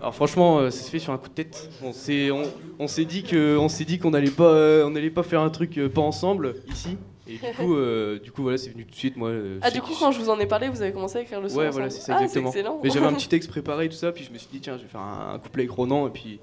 [0.00, 1.68] Alors franchement, euh, ça se fait sur un coup de tête.
[1.82, 2.44] On s'est, on,
[2.78, 5.50] on s'est dit que, on s'est dit qu'on allait pas, euh, on pas faire un
[5.50, 6.96] truc euh, pas ensemble ici.
[7.26, 7.76] Et du coup,
[8.22, 9.16] du coup voilà, c'est venu tout de suite.
[9.16, 9.32] Moi.
[9.60, 11.48] Ah, du coup, quand je vous en ai parlé, vous avez commencé à écrire le
[11.50, 12.48] son Ouais, ensemble voilà, c'est ça Ah, exactement.
[12.48, 12.80] excellent.
[12.82, 14.78] Mais j'avais un petit texte préparé et tout ça, puis je me suis dit tiens,
[14.78, 16.38] je vais faire un, un couplet avec Ronan et puis,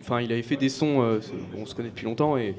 [0.00, 2.54] enfin, il avait fait des sons, c'est- on se connaît depuis longtemps et,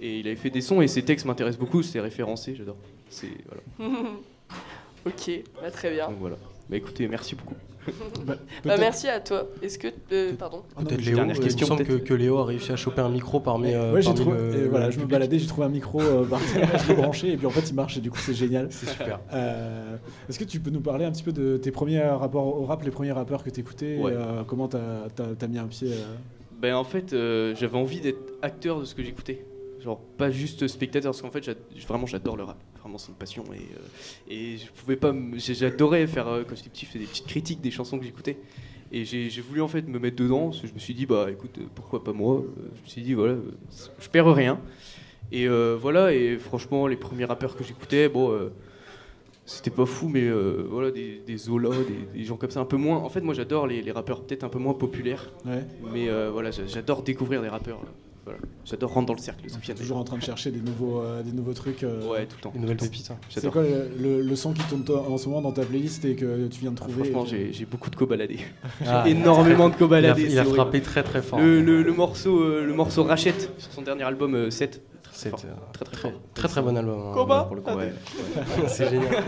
[0.00, 2.76] et il avait fait des sons et ses textes m'intéressent beaucoup, c'est référencé, j'adore.
[3.08, 3.92] C'est voilà.
[5.06, 5.30] ok,
[5.62, 6.08] bah, très bien.
[6.08, 6.36] Donc voilà.
[6.68, 7.54] Bah écoutez, merci beaucoup.
[8.26, 9.46] Bah, peut-être- merci à toi.
[9.62, 9.88] Est-ce que.
[10.12, 12.04] euh, pardon Peut-être Une Léo, dernière euh, question, il me semble que, peut-être.
[12.08, 13.72] que Léo a réussi à choper un micro parmi.
[13.74, 14.36] euh, ouais, j'ai parmi trouvé.
[14.38, 16.94] le- et voilà, je me baladais, j'ai trouvé un micro euh, par terre, je l'ai
[16.94, 18.68] branché et puis en fait il marche et du coup c'est génial.
[18.70, 19.20] C'est super.
[19.32, 19.96] Euh,
[20.28, 22.82] Est-ce que tu peux nous parler un petit peu de tes premiers rapports au rap,
[22.82, 24.12] les premiers rappeurs que t'écoutais, Ouais.
[24.14, 24.78] euh, comment t'as
[25.40, 26.14] as, mis un pied euh,
[26.60, 29.44] Ben en fait, euh, j'avais envie d'être acteur de ce que j'écoutais.
[29.86, 31.56] Genre pas juste spectateur, parce qu'en fait,
[31.86, 32.58] vraiment j'adore le rap.
[32.82, 33.44] Vraiment, c'est une passion.
[33.54, 35.14] Et, euh, et je pouvais pas.
[35.36, 38.36] J'adorais faire, euh, quand j'étais petit, je faisais des petites critiques des chansons que j'écoutais.
[38.92, 40.46] Et j'ai voulu en fait me mettre dedans.
[40.50, 42.42] parce que je me suis dit, bah écoute, euh, pourquoi pas moi
[42.76, 43.36] Je me suis dit, voilà,
[44.00, 44.60] je perds rien.
[45.32, 48.32] Et euh, voilà, et franchement, les premiers rappeurs que j'écoutais, bon.
[48.32, 48.50] euh,
[49.44, 52.64] c'était pas fou, mais euh, voilà, des, des Zola, des, des gens comme ça, un
[52.64, 52.96] peu moins.
[52.98, 55.32] En fait, moi j'adore les, les rappeurs peut-être un peu moins populaires.
[55.44, 55.64] Ouais.
[55.92, 57.80] Mais voilà, j'a- j'adore découvrir des rappeurs.
[58.26, 58.40] Voilà.
[58.64, 59.44] J'adore rentrer dans le cercle,
[59.76, 62.42] toujours en train de chercher des nouveaux, euh, des nouveaux trucs euh, Ouais, tout le
[62.42, 62.50] temps.
[62.52, 63.16] Des nouvelles pépites, hein.
[63.30, 66.04] C'est quoi le, le- le son qui tourne toi- en ce moment dans ta playlist
[66.04, 68.38] et que tu viens de Ah, trouver franchement, et que- j'ai j'ai beaucoup de co-baladés.
[68.80, 70.26] J'ai Ah, énormément de il a- co-baladés.
[70.28, 71.38] il a frappé très, très fort.
[71.38, 74.82] Le, le- le morceau, euh, le morceau Rachette sur son dernier album euh, 7.
[75.12, 75.40] C'est fort.
[75.46, 76.20] euh, très très très, fort.
[76.34, 76.98] très très bon album.
[77.00, 77.74] hein, Combat pour le coup.
[77.74, 77.92] Ouais.
[78.66, 79.08] c'est génial.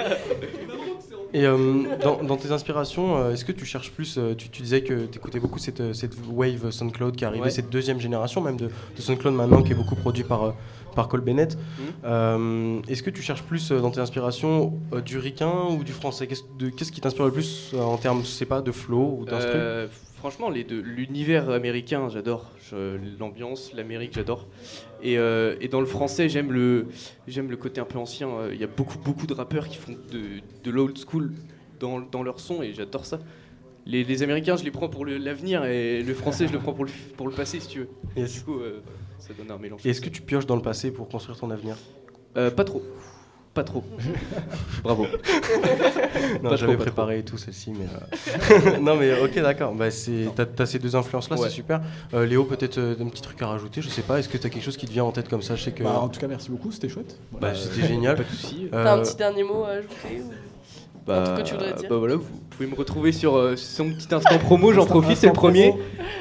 [1.35, 1.57] Et euh,
[2.03, 5.05] dans, dans tes inspirations, euh, est-ce que tu cherches plus euh, tu, tu disais que
[5.07, 7.51] tu écoutais beaucoup cette, cette wave SoundCloud qui arrivait, Ouais.
[7.51, 8.67] cette deuxième génération même de,
[8.97, 10.55] de SoundCloud maintenant qui est beaucoup produit par,
[10.95, 11.59] par Cole Bennett.
[12.05, 12.83] Mhm.
[12.89, 14.73] Est-ce que tu cherches plus dans tes inspirations
[15.05, 16.27] du ricain ou du français?
[16.27, 19.59] Qu'est-ce qui t'inspire le plus en termes, je sais pas, de flow ou d'instru?
[20.17, 20.81] Franchement, les deux.
[20.81, 22.47] L'univers américain, j'adore.
[23.21, 24.47] L'ambiance, l'Amérique, j'adore.
[25.03, 26.87] Et, euh, et dans le français, j'aime le,
[27.27, 28.29] j'aime le côté un peu ancien.
[28.29, 30.21] Euh, Il y a beaucoup, beaucoup de rappeurs qui font de,
[30.65, 31.33] de l'old school
[31.79, 33.21] dans, dans leur son et j'adore ça.
[33.87, 36.85] Les, les Américains, je les prends pour l'avenir et le français, je le prends pour
[36.85, 37.89] le, pour le passé, si tu veux.
[38.17, 38.35] Yes.
[38.35, 38.81] Du coup, euh,
[39.19, 39.81] ça donne un mélange.
[39.87, 41.77] Et est-ce que tu pioches dans le passé pour construire ton avenir?
[42.37, 42.83] Euh, Pas trop.
[43.55, 43.83] Pas trop.
[44.85, 45.07] Bravo.
[46.43, 49.75] Non, Pas j'avais préparé et tout celle-ci, mais euh, non, mais ok, d'accord.
[49.75, 51.49] Bah, c'est, t'as, t'as ces deux influences-là, Ouais.
[51.49, 51.81] c'est super.
[52.15, 54.19] Euh, Léo, peut-être euh, un petit truc à rajouter, je sais pas.
[54.21, 55.57] Est-ce que t'as quelque chose qui te vient en tête comme ça?
[55.57, 55.83] Je sais que.
[55.83, 57.19] Bah, en tout cas, merci beaucoup, c'était chouette.
[57.41, 58.17] Bah, c'était génial.
[58.17, 58.69] Pas de soucis.
[58.73, 60.31] Euh, T'as un petit dernier mot à ajouter ou...
[61.07, 64.15] Bah, que tu voudrais dire bah voilà, vous pouvez me retrouver sur euh, son petit
[64.15, 65.73] instant promo, j'en profite, c'est le premier.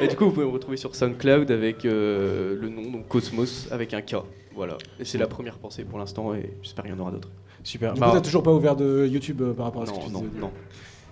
[0.01, 3.67] Et du coup, vous pouvez me retrouver sur SoundCloud avec euh, le nom, donc Cosmos,
[3.69, 4.15] avec un K.
[4.58, 4.78] Voilà.
[4.99, 7.30] Et c'est la première pensée pour l'instant, et j'espère qu'il y en aura d'autres.
[7.64, 7.93] Super.
[7.93, 9.97] Du Bah, coup, t'as toujours pas ouvert de YouTube euh, par rapport à ce que
[10.05, 10.51] tu non, disais non.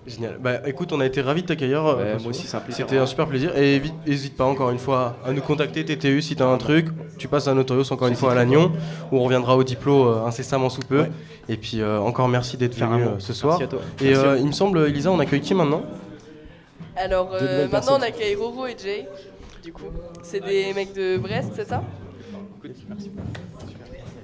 [0.07, 0.37] Génial.
[0.39, 1.83] Bah écoute, on a été ravis de t'accueillir.
[1.83, 2.85] Euh, moi aussi, c'est un plaisir.
[2.85, 3.57] C'était un super plaisir.
[3.57, 6.89] Et n'hésite pas encore une fois à nous contacter, TTU, si t'as un truc.
[7.17, 8.71] Tu passes à Notorious encore une fois à Lannion,
[9.11, 11.01] où on reviendra au diplôme euh, incessamment sous peu.
[11.01, 11.11] Ouais.
[11.49, 13.57] Et puis euh, encore merci d'être venu euh, ce soir.
[13.59, 13.85] Merci à toi.
[14.01, 15.83] Et Merci euh, il me semble, Elisa, on accueille qui maintenant?
[16.95, 17.95] Alors euh, maintenant personnes.
[17.99, 19.07] on accueille Roro et Jay,
[19.63, 19.85] du coup.
[20.21, 21.83] C'est des mecs de Brest, c'est ça?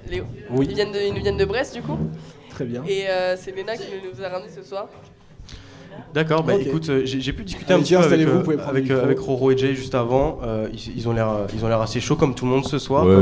[0.08, 0.24] Léo.
[0.50, 0.66] Oui.
[0.68, 1.98] Ils, viennent de, ils nous viennent de Brest, du coup.
[2.50, 2.82] Très bien.
[2.86, 4.88] Et euh, c'est Léna qui nous a ramenés ce soir.
[6.14, 8.52] D'accord, bah écoute, euh, j'ai pu discuter un petit peu avec, euh, vous
[8.98, 10.40] avec, Roro et Jay juste avant.
[10.42, 12.78] Euh, ils, ils ont l'air ils ont l'air assez chauds comme tout le monde ce
[12.78, 13.06] soir.
[13.06, 13.14] Ouais.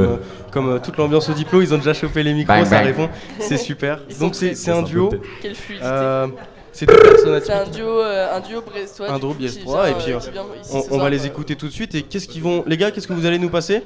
[0.52, 2.86] Comme, comme, toute l'ambiance au diplôme, ils ont déjà chauffé les micros, Bang, ça bang.
[2.86, 3.08] répond.
[3.38, 4.00] C'est super.
[4.08, 5.10] Ils Donc c'est un duo.
[5.40, 5.54] Quelle.
[5.82, 6.26] Euh,
[6.72, 9.10] c'est deux personnes c'est un duo, euh, un duo brestois.
[9.10, 10.12] Un du duo vient, et puis,
[10.72, 11.94] On, on va les écouter tout de suite.
[11.94, 12.64] Et qu'est-ce qu'ils vont.
[12.66, 13.82] Les gars, qu'est-ce que vous allez nous passer?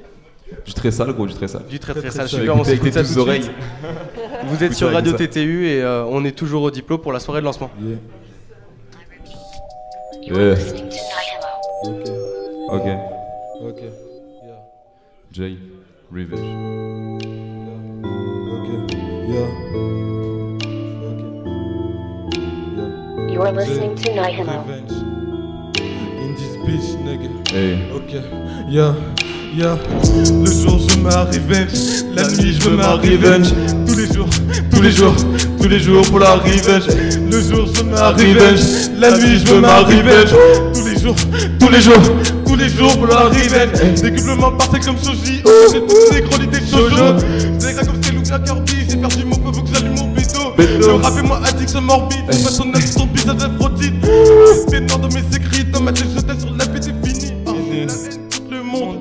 [0.67, 1.65] Du très sale, gros, du très sale.
[1.69, 2.27] Du très très, Très, sale.
[2.29, 2.61] très Super, sale.
[2.61, 3.43] on s'écoute ça tout oreilles.
[3.43, 3.55] suite.
[4.47, 5.27] Vous êtes sur Radio ça.
[5.27, 7.71] TTU et euh, on est toujours au diplôme pour la soirée de lancement.
[10.23, 10.37] Yeah.
[10.37, 10.57] Yeah.
[12.71, 12.87] Ok.
[13.63, 13.83] Ok.
[15.33, 15.57] Jay,
[16.13, 16.41] Revenge.
[18.53, 18.69] Ok.
[19.29, 19.49] Yeah.
[23.33, 24.63] You are listening to Hello.
[24.63, 24.93] Revenge.
[26.23, 27.29] In this bitch, nigga.
[27.51, 27.91] Hey.
[27.93, 28.13] Ok.
[28.69, 28.95] Yeah.
[29.57, 29.79] Yeah.
[30.43, 33.53] Le jour je ma revenge, la nuit je veux ma revenge.
[33.87, 34.29] Tous les jours,
[34.73, 35.15] tous les jours,
[35.61, 36.89] tous les jours pour la revenge.
[37.31, 40.35] Le jour je ma revenge, la nuit je veux ma revenge.
[40.75, 41.15] Tous les jours,
[41.61, 42.03] tous les jours,
[42.45, 44.01] tous les jours pour la revenge.
[44.03, 45.43] Décuplement parfait comme Soji,
[45.73, 47.15] j'ai toutes les idées shoujo.
[47.61, 50.53] J'ai comme c'est Luca Kirby, j'ai perdu mon peu, faut que j'allume mon béto.
[50.59, 53.95] Le rap est moi addiction morbide, pas ton neuf, ton bizarre d'aphrodite.
[54.69, 57.35] C'est noir dans mes écrits, dans ma tête je sur la c'est fini.
[58.51, 58.99] Le monde,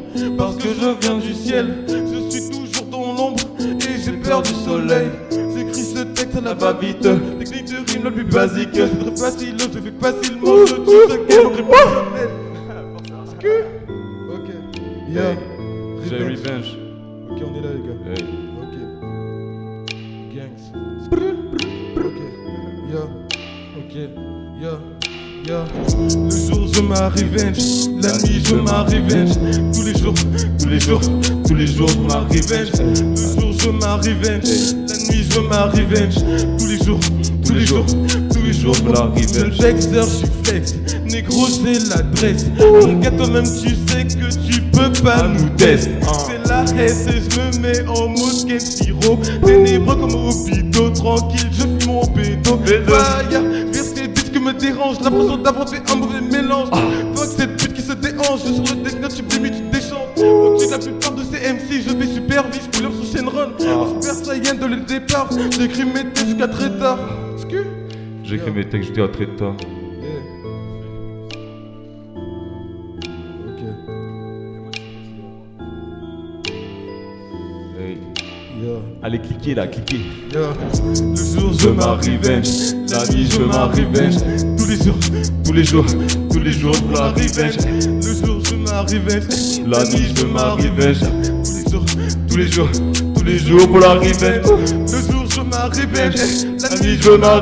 [0.73, 1.85] je viens du ciel.
[1.87, 5.09] Je suis toujours dans l'ombre et j'ai peur du soleil.
[5.31, 7.01] J'écris ce texte à la va-vite,
[7.39, 8.69] technique de rime la plus basique.
[8.73, 12.29] C'est très facile, je fais facilement le truc de quel prépositionnel.
[14.33, 14.49] Ok,
[15.09, 15.35] yeah.
[16.09, 16.69] Jay, Revenge.
[17.29, 17.99] Ok, on est là, les gars.
[18.09, 18.23] Hey.
[18.61, 18.75] Ok.
[20.33, 20.63] Gangs.
[21.97, 22.17] Ok.
[22.89, 23.07] Yeah.
[23.77, 23.93] Ok.
[24.59, 24.77] Yeah.
[25.45, 25.65] Yeah.
[25.97, 29.35] Le jour je ma revenge, la nuit je ma revenge.
[29.73, 30.13] Tous les jours,
[30.59, 31.01] tous les jours,
[31.47, 32.71] tous les jours je ma revenge.
[32.79, 36.15] Le jour je ma revenge, la nuit je ma revenge.
[36.57, 36.99] Tous les jours,
[37.45, 37.85] tous les jours,
[38.33, 39.59] tous les jours la revenge.
[39.59, 42.45] Vexeur, je suis flex, négro j'ai l'adresse.
[42.57, 45.91] Mon toi-même tu sais que tu peux pas nous tester.
[46.27, 49.19] C'est la S et je me mets en mode Kenshiro.
[49.45, 52.03] Ténébreux comme hôpitaux, tranquille, je fume mon.
[52.87, 53.52] Fire, ces
[54.63, 56.69] que dérange, l'impression d'avoir fait un mauvais mélange.
[57.15, 60.17] Fuck cette pute qui se déhanche, sur le deck tu blémis, tu te déchantes.
[60.17, 63.53] Au-dessus de la plupart de ces MC, je vais super vite, je up sur Shenron.
[63.59, 66.99] En Super Saiyan de le départ, j'écris mes textes jusqu'à très tard.
[68.23, 69.55] J'écris mes textes jusqu'à très tard.
[79.05, 79.99] Allez, cliquez là, cliquez.
[80.31, 80.53] Yeah.
[80.95, 81.97] Le jour je ma
[82.93, 84.15] la nuit je ma revenge.
[84.57, 84.95] Tous les jours,
[85.43, 85.85] tous les jours,
[86.31, 87.57] tous les jours pour la revenge.
[87.85, 90.99] Le jour je ma revenge, la nuit je ma revenge.
[91.43, 91.85] Tous les jours,
[92.29, 92.69] tous les jours,
[93.13, 94.45] tous les jours pour la revenge.
[94.89, 96.15] Le jour je ma revenge,
[96.61, 97.41] la nuit je ma.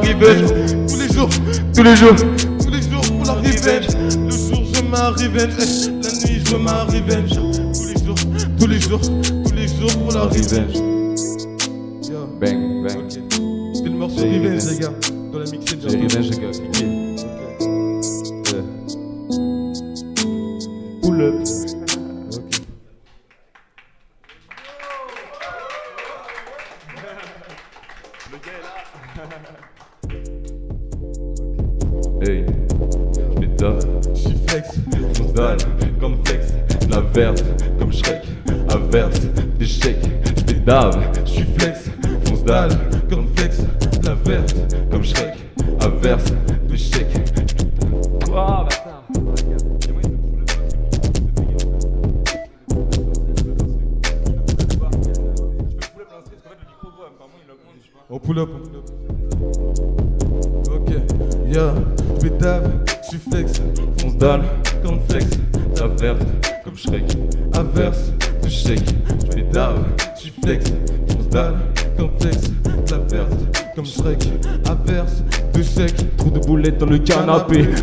[0.87, 1.29] Tous les jours,
[1.75, 2.15] tous les jours,
[2.59, 3.87] tous les jours pour la revenge.
[4.15, 6.87] Le jour je ma revenge, la nuit je ma.
[6.89, 8.15] Tous les jours,
[8.59, 10.90] tous les jours, tous les jours pour la revenge.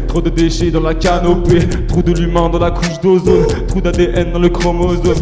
[0.07, 4.33] Trop de déchets dans la canopée, trop de l'humain dans la couche d'ozone, trop d'ADN
[4.33, 5.15] dans le chromosome.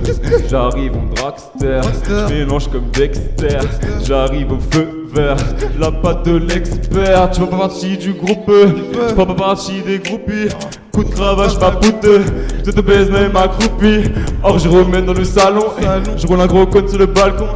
[0.48, 1.80] J'arrive en dragster,
[2.28, 3.58] mélange comme Dexter,
[4.04, 5.36] j'arrive au feu vert,
[5.78, 7.30] la patte de l'expert.
[7.30, 10.48] Tu fais pas partie du groupe, tu fais pas partie des groupies.
[10.92, 12.06] Coup de cravache, ma poute,
[12.64, 14.04] je te baise même accroupi.
[14.42, 15.66] Or, je remène dans le salon,
[16.16, 17.48] je roule un gros cône sur le balcon.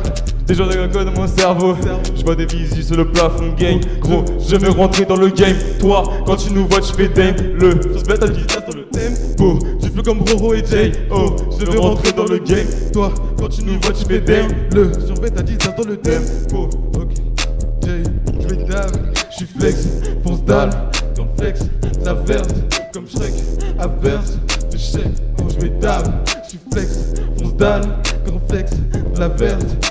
[0.51, 1.77] Des gens de mon cerveau,
[2.13, 3.79] je vois des visus sur le plafond gang.
[4.01, 5.55] Gros, je veux rentrer dans le game.
[5.79, 7.37] Toi, quand tu nous vois, tu fais dame.
[7.55, 9.59] Le, je se vitesse dans le tempo.
[9.81, 10.91] Tu fais comme Roro et Jay.
[11.09, 12.67] Oh, je veux rentrer dans le game.
[12.93, 14.49] Toi, quand tu nous vois, tu fais dame.
[14.75, 16.69] Le, survêt 10 dans le tempo.
[16.97, 17.15] Ok,
[17.85, 18.03] Jay,
[18.41, 18.91] je vais dame.
[19.31, 19.87] Je suis flex,
[20.25, 20.71] fonce dalle.
[21.15, 21.61] Comme flex,
[22.05, 22.49] la verse.
[22.93, 23.35] Comme Shrek,
[23.79, 24.37] averse.
[24.73, 25.05] De chèque,
[25.39, 26.25] oh, je vais dame.
[26.43, 26.99] Je suis flex,
[27.39, 27.83] fonce dalle.
[28.27, 28.73] Comme flex,
[29.17, 29.90] la verse.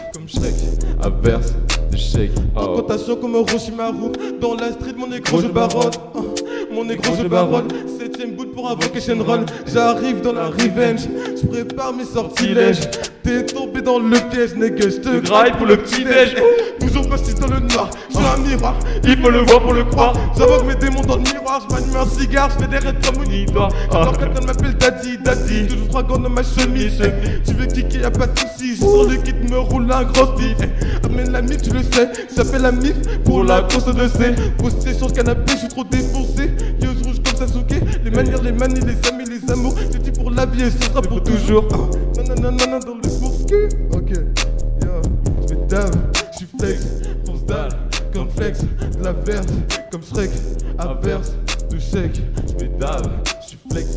[1.10, 1.53] Shrek, averse.
[1.91, 2.76] De chèque, oh.
[2.76, 5.91] Rotation comme Roshimaru Dans la street mon négro je baronne.
[6.14, 6.36] Oh,
[6.72, 7.68] Mon négro je baronne.
[7.99, 9.45] Septième bout pour invoquer Shenron.
[9.66, 11.01] J'arrive dans la revenge.
[11.41, 12.82] Je prépare mes sortilèges
[13.30, 16.36] T'es tombé dans le piège nègre Je te graille pour le petit déj.
[16.80, 18.73] Toujours passé dans le noir J'ai un miroir.
[19.03, 20.13] Il faut le voir pour le croire.
[20.36, 23.23] J'invoque mes démons dans le miroir Je m'allume un cigare Je fais des raids comme
[23.23, 26.99] monitor Alors quelqu'un m'appelle Daddy Daddy Toujours trois gants dans ma chemise.
[27.45, 28.71] Tu veux kicker y'a pas de soucis.
[28.71, 30.57] Je sur le kit me roule un gros stiff.
[31.05, 34.95] Amène la mif tu le sais J'appelle la mif pour la course de C Posté
[34.95, 36.49] sur le canapé je suis trop défoncé.
[36.82, 39.18] Yeux rouges comme Sasuke Les manières, les manies, les amis,
[39.50, 41.66] les amours C'est dit pour la vie et ce sera pour toujours.
[41.72, 43.45] Ah, Nanana dans le bourse
[43.93, 45.02] Ok, yo,
[45.41, 45.91] je vais dame,
[46.32, 46.86] je suis flex,
[47.26, 47.70] fonce dalle,
[48.14, 49.47] comme flex, de la verse,
[49.91, 50.30] comme Shrek,
[50.78, 51.34] averse,
[51.72, 53.04] de chèque, je vais dame,
[53.41, 53.88] je suis flex,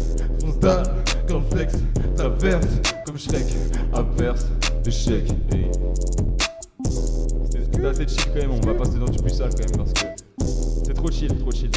[0.41, 0.87] fonce dalle,
[1.29, 2.67] comme flex, de la verse,
[3.05, 3.47] comme Shrek,
[3.93, 4.47] averse,
[4.85, 5.71] de chèque, hey.
[7.51, 9.93] C'était assez chill quand même, on va passer dans du plus sale quand même parce
[9.93, 10.07] que
[10.87, 11.71] c'est trop chill, trop chill.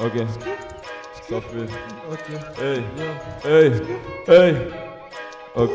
[0.00, 0.12] Ok.
[1.28, 1.68] Ça fait.
[2.10, 2.26] Ok.
[2.62, 2.84] Hey.
[3.44, 3.72] Hey.
[4.28, 4.54] Hey.
[5.56, 5.70] Ok.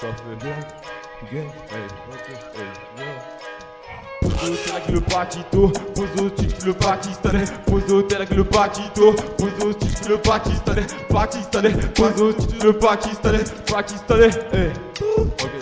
[0.00, 0.46] Ça fait.
[0.46, 0.54] Hey.
[1.22, 1.32] Ok.
[1.32, 1.86] Hey.
[4.22, 9.12] Pose avec le paquito, pose au titre le pakistanais, pose au tel avec le paquito,
[9.38, 14.72] pose au titre le pakistanais, pakistanais, pose au titre le pakistanais, pakistanais, hey.
[15.00, 15.61] Ok, ça fait.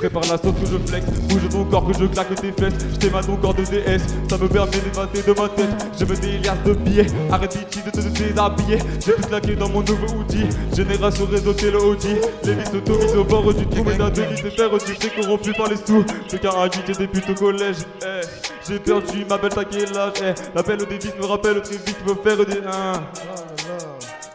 [0.00, 2.96] Prépare la sauce que je flex, bouge ton corps que je claque tes fesses, je
[2.96, 6.38] t'aime ton corps de DS, ça me permet d'évader de ma tête, je me des
[6.38, 10.46] liasses de billets, arrête d'ici de te déshabiller, j'ai tout claqué dans mon nouveau outil,
[10.74, 14.48] génération réseau le Audi, les vis automisent au bord du trou, mais d'un délit de
[14.48, 17.76] faire du fric corrompu par les sous, c'est car un geek des putes au collège,
[18.02, 18.26] eh,
[18.66, 22.14] j'ai perdu ma belle taquet l'âge, eh, l'appel au Davis me rappelle très vite, me
[22.14, 22.66] faire des...
[22.66, 23.02] Hein.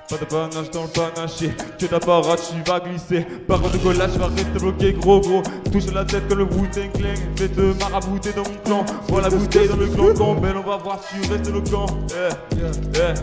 [0.08, 3.26] Pas de panache dans le panaché, que ta parade tu vas glisser.
[3.48, 5.42] Parole de collage, tu vas rester bloqué gros gros.
[5.72, 8.86] Touche la tête comme le Wu-Tang Clan Fais te marabouter dans mon clan.
[9.08, 11.60] Vois la bouteille dans le clan Quand belle on va voir si tu restes le
[11.62, 12.34] camp Eh,
[12.96, 13.14] eh,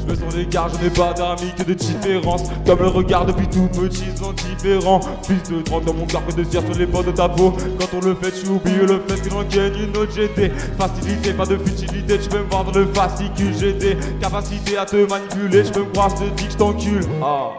[0.00, 2.42] je me sens l'écart, je n'ai pas d'amis que de différence.
[2.66, 5.00] Comme le regard depuis tout petit, sont différents.
[5.22, 7.54] Plus de 30 dans mon corps que de cire sur les bords de ta peau.
[7.78, 11.32] Quand on le fait, tu oublies le fait que l'on gagne une autre GT Facilité,
[11.32, 15.64] pas de futilité, tu peux me voir dans le fascicule GT Capacité à te manipuler,
[15.64, 17.50] je peux me croire, je te dis que je t'encule Ah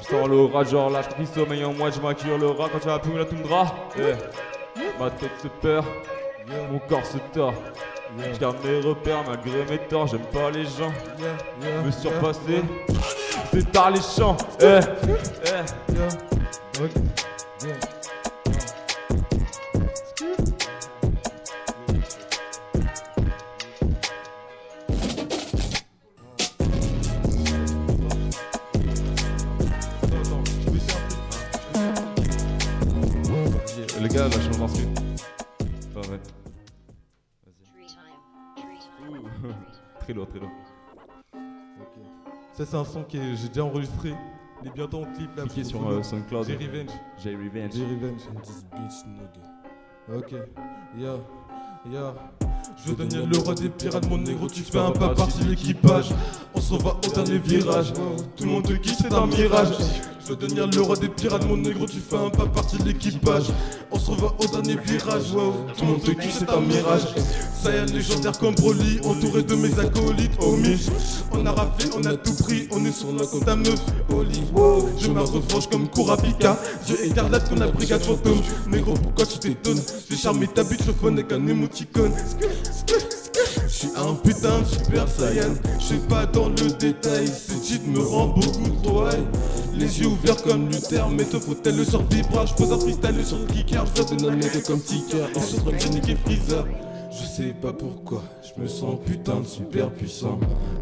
[0.00, 2.78] je sens l'orage, genre là, je pris sommeil en moi, je m'accure le rat quand
[2.78, 3.74] tu vas plus la toundra.
[3.98, 4.14] Eh,
[4.98, 5.84] Ma tête se perd,
[6.70, 7.54] mon corps se tord.
[8.32, 10.92] Je garde mes repères malgré mes torts, j'aime pas les gens.
[11.84, 12.62] Me surpasser,
[13.52, 14.36] c'est tard les champs.
[14.60, 14.80] Eh,
[15.44, 16.88] eh.
[42.68, 44.14] C'est un son que j'ai déjà enregistré.
[44.62, 45.44] Il est bientôt en clip là.
[45.44, 46.46] Cliquez sur, euh, SoundCloud.
[46.46, 46.90] J'ai Revenge.
[47.22, 47.70] J'ai Revenge.
[47.72, 48.20] J'ai Revenge.
[48.42, 50.18] This bitch nigga.
[50.18, 50.32] Ok.
[50.98, 51.16] Yeah.
[51.90, 52.14] Yeah.
[52.76, 55.50] Je veux devenir le roi des pirates, mon négro, tu fais un pas partie de
[55.50, 56.10] l'équipage.
[56.54, 57.92] On s'en va au dernier virage.
[58.36, 59.68] Tout le monde te quitte, c'est un mirage.
[60.20, 62.84] Je veux devenir le roi des pirates, mon négro, tu fais un pas partie de
[62.84, 63.46] l'équipage.
[63.90, 65.54] On se revoit au dernier virage, wow.
[65.76, 67.14] Tout le monde te kiffe, c'est un mirage.
[67.66, 70.78] Est, légendaire comme Broly, entouré de mes acolytes, homie.
[71.32, 73.80] On a raflé, on a tout pris, on est sur la compte à meuf,
[74.10, 74.42] Oli.
[74.54, 74.88] Wow.
[74.98, 76.56] Je me revanche comme Kurapika.
[76.86, 78.40] Dieu écarlate qu'on a brigade fantôme.
[78.68, 79.80] Négro, pourquoi tu t'étonnes?
[80.08, 82.12] J'ai charmé ta bite, je phone avec un émoticône.
[83.66, 87.86] Je suis un putain de super saiyan, je suis pas dans le détail, ce titre
[87.86, 89.04] me rend beaucoup trop.
[89.74, 93.24] Les yeux ouverts comme Luther, mais te faut-elle le sur vibra, je pose un freestyle
[93.24, 96.64] sur le kicker, je donne un mec comme ticker, sur le j'ai niqué Freezer.
[97.20, 100.38] Je sais pas pourquoi, je me sens putain de super puissant.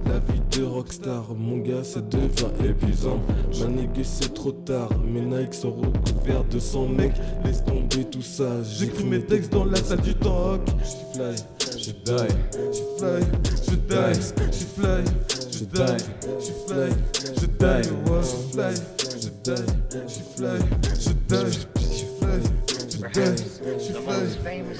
[0.07, 3.21] La vie de rockstar, mon gars, ça devient épuisant.
[3.61, 7.13] Ma nigga, c'est trop tard, mes Nike sont recouverts de sang, mec.
[7.45, 10.59] Laisse tomber tout ça, j'écris mes textes dans la salle du temps.
[10.79, 11.35] Je fly,
[11.79, 12.29] je die,
[12.73, 13.23] je fly,
[13.67, 14.15] je die,
[14.53, 15.05] je fly,
[15.53, 15.97] je die,
[16.41, 16.91] je fly,
[17.41, 18.73] je die, je fly,
[19.09, 19.63] je die,
[20.07, 20.59] je fly,
[20.99, 21.51] je die,
[21.89, 22.41] je fly,
[22.91, 23.31] je die,
[23.79, 24.21] je fly.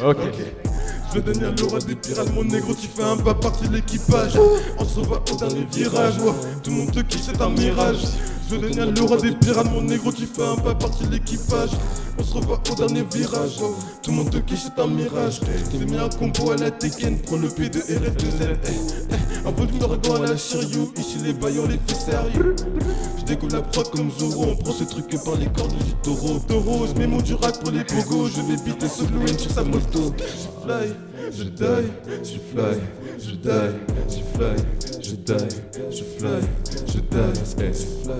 [0.05, 0.76] Ok.
[1.17, 3.73] Je veux devenir le roi des pirates, mon négro, tu fais un pas partie de
[3.73, 4.39] l'équipage.
[4.79, 6.33] On se revoit au dernier virage, ouais.
[6.63, 8.01] tout le monde te kiffe, c'est un mirage.
[8.47, 11.13] Je veux devenir le roi des pirates, mon négro, tu fais un pas partie de
[11.13, 11.71] l'équipage.
[12.19, 13.57] On se revoit au dernier virage,
[14.03, 15.41] tout le monde te kiffe, c'est un mirage.
[15.73, 18.59] J'ai mis un combo à la Tekken, prends le P de RF2L.
[18.67, 18.73] Eh,
[19.13, 22.55] eh, Un peu de l'ouragan à la Shiryu, ici les bails on les fait sérieux.
[23.17, 26.39] Je découvre la prod comme Zoro, on prend ce truc par les cordes du taureau.
[26.47, 28.85] Taureau, je mets mon durac pour les pogos, je vais vite
[29.25, 30.13] Wayne sur sa moto.
[30.67, 30.95] Fly,
[31.31, 31.93] je die,
[32.23, 32.81] je fly,
[33.19, 33.71] je die,
[34.09, 34.55] je fly,
[35.01, 35.47] je die,
[35.91, 36.41] je fly,
[36.87, 38.19] je die, je fly,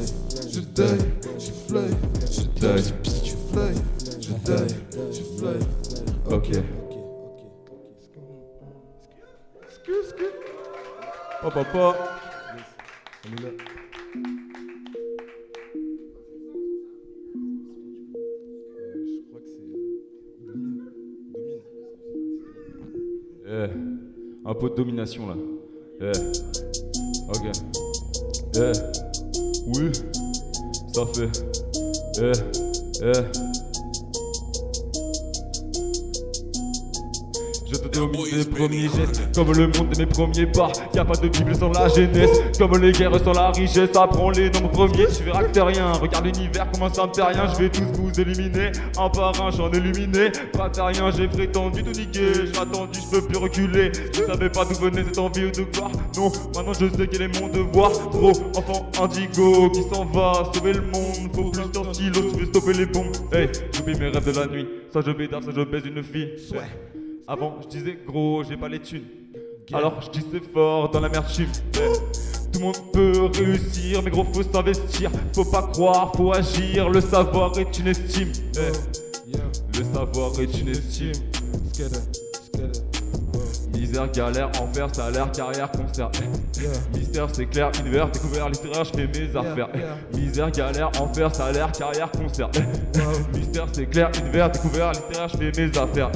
[0.53, 0.97] je die,
[1.39, 1.89] je fly,
[2.31, 2.83] je die,
[3.25, 3.73] je fly,
[4.21, 4.67] je die,
[5.13, 5.59] je fly.
[6.31, 6.49] Ok.
[11.43, 11.97] Pop, pop, pop.
[13.25, 13.76] On est là.
[23.57, 23.69] Eh,
[24.45, 25.35] un peu de domination là.
[26.03, 26.13] Eh,
[27.31, 27.45] ok.
[28.57, 28.73] Eh,
[29.69, 29.93] oui,
[30.93, 31.31] ça fait.
[37.69, 40.71] Je te domine tes premiers gestes, comme le monde de mes premiers pas.
[40.95, 43.91] Y a pas de Bible sans la jeunesse, comme les guerres sans la richesse.
[43.97, 45.93] Apprends les nombres premiers, tu verras que t'es rien.
[45.93, 47.53] Regarde l'univers, comment ça me fait rien.
[47.53, 50.31] Je vais tous vous éliminer, un par un, j'en illuminé.
[50.53, 52.33] Pas t'as rien, j'ai prétendu tout niquer.
[52.35, 53.91] J'ai attendu, je peux plus reculer.
[54.13, 55.91] Je savais pas d'où venait cette envie de gloire.
[56.17, 57.91] Non, maintenant je sais quel est mon devoir.
[58.11, 61.35] Gros enfant indigo qui s'en va sauver le monde.
[61.35, 63.13] Faut plus d'un stylo, tu veux stopper les bombes.
[63.33, 64.69] Hey, j'oublie mes rêves de la nuit.
[64.93, 66.31] Ça je bédave, ça je baise une fille.
[67.29, 69.03] Avant, je disais gros, j'ai pas les thunes.
[69.73, 71.49] Alors je dis c'est fort dans l'amertume.
[71.75, 71.93] Ouais.
[72.53, 75.11] Tout le monde peut réussir, mais gros faut s'investir.
[75.35, 76.89] Faut pas croire, faut agir.
[76.89, 78.31] Le savoir est une estime.
[78.55, 78.71] Ouais.
[79.77, 81.13] Le savoir est une estime.
[83.75, 86.11] Misère, galère, enfer, salaire, carrière, concert.
[86.95, 89.69] Mystère, c'est clair, univers, découvert, littéraire, je fais mes affaires.
[90.15, 92.51] Misère, galère, enfer, salaire, carrière, concert.
[93.35, 96.11] Mystère, c'est clair, univers, découvert, littéraire, je fais mes affaires.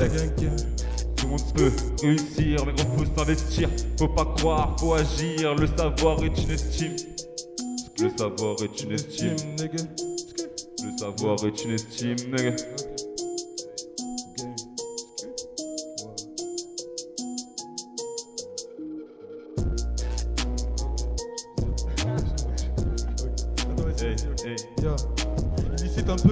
[1.30, 1.72] Monde peut
[2.02, 3.68] réussir, mais gros, faut s'investir.
[3.96, 5.54] Faut pas croire, faut agir.
[5.54, 6.96] Le savoir est une estime.
[8.00, 9.36] Le savoir est une estime.
[10.82, 12.16] Le savoir est une estime.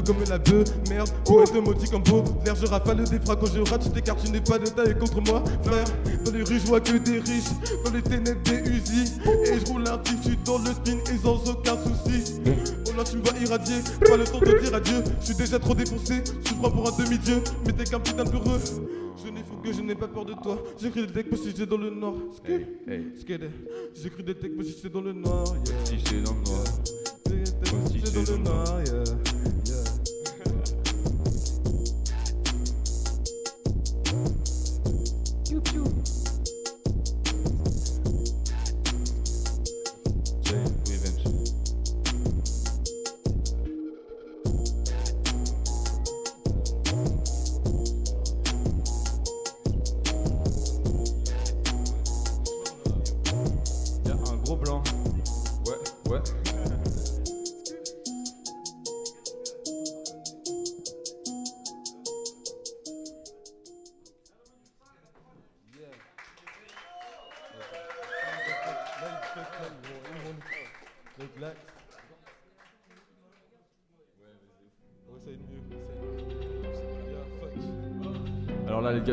[0.09, 3.61] Comme la bœuf, merde, poète maudit comme beau L'air je rafale des phrases quand je
[3.71, 5.85] rate, tu t'écartes, tu n'es pas de taille contre moi, frère
[6.25, 7.53] Dans les rues je vois que des riches,
[7.85, 11.47] dans les ténèbres des usines Et je roule un tissu dans le spin et sans
[11.51, 12.41] aucun souci
[12.87, 13.77] Oh là tu me vois irradier,
[14.09, 17.05] pas le temps de dire adieu Je suis déjà trop défoncé, je prends pour un
[17.05, 18.61] demi-dieu Mais t'es qu'un putain de peureux
[19.23, 20.63] je n'ai fou que je n'ai pas peur de toi.
[20.81, 22.15] J'écris des textes si j'étais dans le nord.
[22.47, 25.57] J'écris des textes si j'étais dans le nord.
[25.67, 25.85] yeah.
[25.85, 26.65] Si dans le noir.
[27.91, 28.85] Si j'étais dans le.
[28.85, 29.28] Yeah.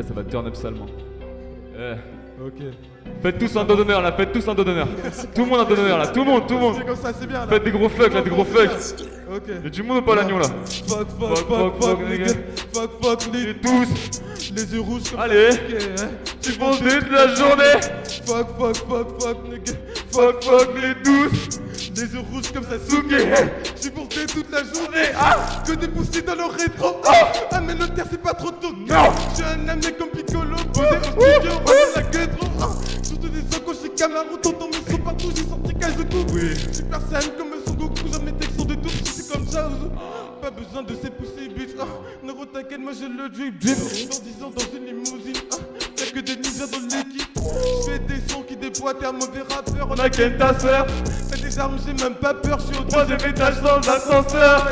[0.06, 0.86] Ça va turn up salement.
[1.78, 1.94] Eh.
[2.44, 2.52] Ok.
[3.22, 4.86] Faites tous un dos d'honneur là, faites tous un dos d'honneur.
[5.34, 6.74] Tout le monde un dos d'honneur là, tout le monde, tout le monde.
[6.78, 7.46] C'est comme ça, c'est bien là.
[7.48, 8.68] Faites des gros fuck là, des gros fuck.
[9.34, 9.42] Ok.
[9.64, 10.46] Y'a du monde ou pas l'agneau là
[10.86, 12.26] Fuck, fuck, fuck, fuck, nigga.
[12.72, 14.22] Fuck, fuck, les tous.
[14.54, 15.48] Les yeux rouges comme Allez.
[15.50, 16.08] hein.
[16.40, 17.80] Tu penses toute la journée.
[18.26, 19.72] Fuck, fuck, fuck, fuck, nigga.
[20.12, 21.60] Fuck, fuck, les douces.
[21.96, 23.16] Les yeux rouges comme ça, souké.
[23.74, 25.08] J'suis porté toute la journée.
[25.18, 27.00] Ah, que des poussées dans le rétro.
[27.50, 28.72] Ah, mais le terre, c'est pas trop tôt.
[28.72, 30.56] Non, j'suis un âme comme Piccolo.
[30.74, 31.52] Posé au studio,
[31.94, 32.48] la gueule trop.
[32.60, 32.68] Ah,
[33.02, 33.62] surtout des sons
[33.96, 34.36] Camaro.
[34.36, 36.32] T'entends mes sons partout, j'ai sorti cage de coups.
[36.34, 36.54] Oui.
[36.70, 37.94] Super saiyan comme Son Goku.
[38.12, 38.90] J'en mes textes de tout.
[39.04, 39.70] C'est comme ça.
[40.42, 41.70] Pas besoin de ces poussées, bitch.
[41.80, 41.86] Ah,
[42.52, 43.58] t'inquiète, moi j'ai le drip.
[43.58, 44.10] Drip.
[44.10, 45.42] Dans 10 ans, dans une limousine.
[45.50, 45.56] Ah,
[45.98, 47.38] y'a que des ninjas dans l'équipe.
[47.84, 48.42] J'fais des sons
[48.76, 48.94] déploient.
[48.94, 49.88] T'es un mauvais rappeur.
[49.90, 50.86] On a qu'une ta sœur.
[51.30, 52.58] Fais des armes, j'ai même pas peur.
[52.60, 54.68] J'suis au troisième étage dans l'ascenseur.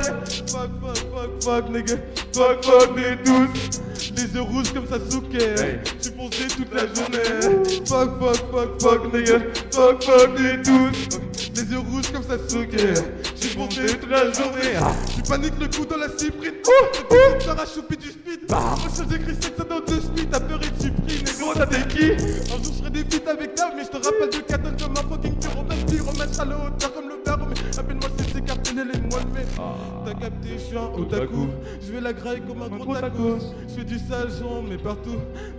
[0.47, 1.95] Fuck, fuck, fuck, fuck, nigga.
[2.33, 3.81] Fuck, fuck, les douces.
[4.17, 5.55] Les yeux rouges comme ça, souké.
[6.01, 7.65] J'suis foncé toute la journée.
[7.87, 9.39] Fuck, fuck, fuck, fuck, nigga.
[9.73, 11.19] Fuck, fuck, les douces.
[11.57, 12.95] Les yeux rouges comme ça, souké.
[13.37, 14.79] J'suis foncé toute la journée.
[15.17, 16.55] Tu paniques le coup dans la cyprine.
[16.67, 16.71] Oh,
[17.11, 17.15] oh.
[17.45, 18.51] T'auras chopé du speed.
[18.51, 20.31] Moi, je j'écris ça dans deux speed.
[20.31, 23.55] T'as peur et tu pries, négro, t'as t'es qui Un jour, j'ferai des feats avec
[23.55, 25.87] toi, mais je te rappelle de Katon comme un fucking pyromane.
[25.87, 27.39] Pyromane à la hauteur comme le verre.
[27.49, 29.47] Mais appelle-moi c'est cartonné les mois de mai.
[30.05, 31.49] T'as capté, je suis un otaku.
[31.87, 33.39] Je vais la graille comme un gros tacos.
[33.69, 34.29] Je fais du sale,
[34.69, 35.17] mais partout.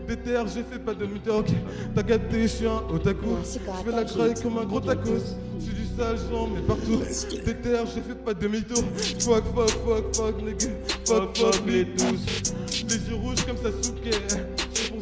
[0.08, 1.48] DTR, j'ai fait pas de demi-talk.
[1.96, 3.30] T'as capté, je suis un otaku.
[3.44, 5.38] Je vais la graille comme un gros tacos.
[5.60, 6.18] Je fais du sale,
[6.54, 7.00] mais partout.
[7.46, 8.84] DTR, j'ai fait pas de demi-tour.
[9.20, 10.68] Fuck, fuck, fuck, fuck, nigga.
[11.06, 12.54] Fuck, fuck, les tous.
[12.88, 13.70] Les yeux rouges comme ça,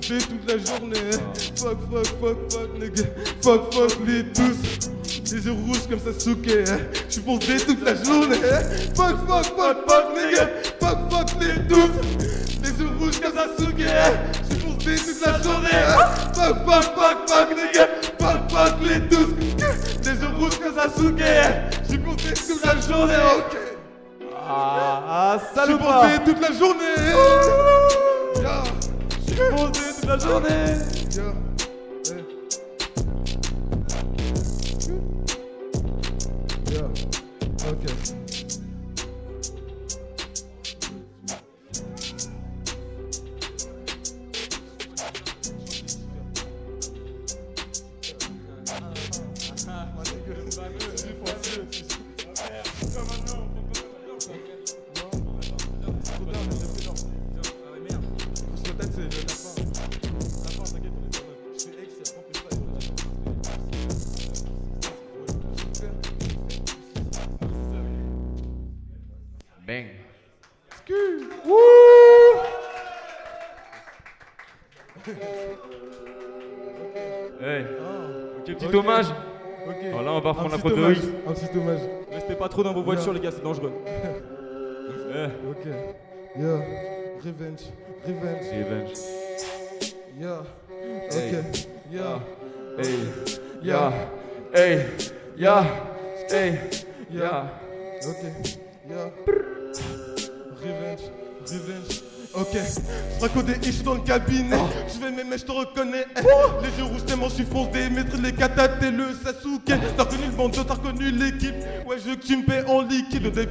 [0.10, 0.98] toute la journée.
[1.56, 3.04] Fuck, fuck, fuck, fuck, nigga.
[3.42, 4.90] Fuck, fuck, les tous.
[5.32, 6.66] Les yeux rouges comme ça, souké.
[7.10, 8.38] J'suis foncé toute la journée.
[8.96, 10.50] Fuck, fuck, fuck, fuck, nigga.
[10.80, 11.92] Fuck, fuck, les tous.
[12.64, 13.86] Les yeux rouges comme ça, souké.
[14.44, 15.70] J'suis foncé toute la journée.
[16.34, 17.88] Fuck, fuck, fuck, fuck, nigga.
[18.20, 19.32] Fuck, fuck, les tous.
[20.04, 21.34] Les yeux rouges comme ça, souké.
[21.88, 23.22] J'suis foncé toute la journée.
[23.38, 23.58] Ok.
[24.46, 25.66] Ah, journée.
[25.66, 25.66] Yeah.
[25.66, 26.96] J'suis foncé toute la journée.
[28.42, 29.93] Yeah.
[30.06, 31.53] Yeah.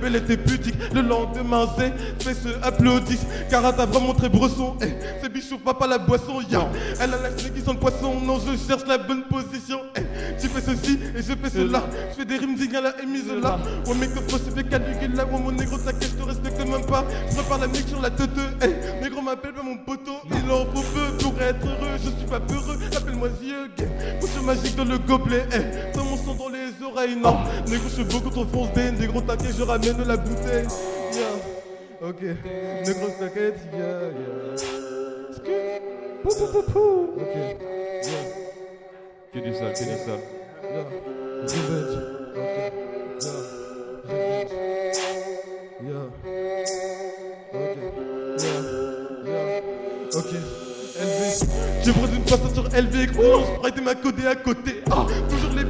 [0.09, 0.12] Liquide.
[0.12, 0.94] Le début était pudique.
[0.94, 3.26] Le lendemain, fait se applaudissent.
[3.50, 4.76] Car t'as vraiment très bresson.
[4.82, 4.88] Eh,
[5.22, 6.40] c'est bichou, papa la boisson.
[6.50, 6.68] Ya,
[7.00, 8.20] elle a la qui sent le poisson.
[8.20, 9.80] Non, je cherche la bonne position.
[9.96, 10.00] Eh,
[10.40, 11.82] tu fais ceci et je fais cela.
[12.11, 13.59] Je fais des rimes dignes là et mise là.
[13.86, 15.24] Ouais, mais que calculer là.
[15.24, 17.05] Ouais, mon négro, t'inquiète, je te respecte même pas.
[17.28, 18.30] Je prépare la mix sur la tête.
[18.62, 20.16] Eh, négro m'appelle pas mon poteau.
[20.30, 21.96] Il en faut peu pour être heureux.
[21.96, 22.78] Je suis pas peureux.
[22.96, 23.70] Appelle-moi Zieux.
[24.20, 25.46] Potion magique dans le gobelet.
[25.53, 26.48] Eh, dans mon sang dans
[27.07, 27.16] les.
[27.16, 27.36] Non,
[27.68, 28.92] négro, je suis beaucoup trop foncé.
[28.92, 30.66] Négro, t'inquiète, je ramène la bouteille.
[31.12, 32.09] Yeah.
[32.09, 32.22] Ok.
[32.86, 33.59] Négro, t'inquiète.
[33.72, 34.57] Yeah, yeah.
[36.22, 37.20] Pou, pou, pou, pou.
[37.20, 37.34] Ok.
[37.34, 37.62] Yeah.
[39.32, 40.20] Que du sale, que du sale.
[40.62, 40.84] Yeah.
[41.42, 41.96] Revenge.
[42.36, 42.57] Ok.
[43.03, 43.62] Yeah.
[44.09, 44.53] Revenge.
[45.82, 46.07] Yeah.
[47.55, 47.76] Ok.
[48.38, 48.61] Yeah.
[49.26, 49.61] Yeah.
[50.14, 50.32] Ok.
[51.00, 51.20] LV.
[51.84, 53.12] J'ai pris une façon sur LV.
[53.12, 54.82] Gros, je prête ma codée à côté.
[54.90, 55.64] Ah, toujours les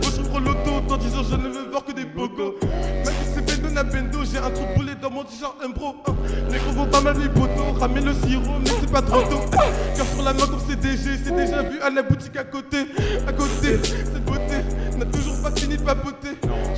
[0.88, 2.54] 10 ans, je ne veux voir que des bogos.
[2.62, 5.70] Même si c'est Bendo na Bendo, j'ai un trou de boulet dans mon t-shirt, un
[5.70, 5.94] bro.
[6.06, 6.10] Ah,
[6.50, 7.72] Les gros vont pas mal les poteaux.
[7.78, 9.40] Ramène le sirop, mais c'est pas trop tôt.
[9.56, 9.64] Ah,
[9.96, 12.86] Car sur la main comme CDG, c'est déjà vu à la boutique à côté.
[13.26, 14.56] À côté, cette beauté
[14.98, 16.36] n'a toujours pas fini de papoter.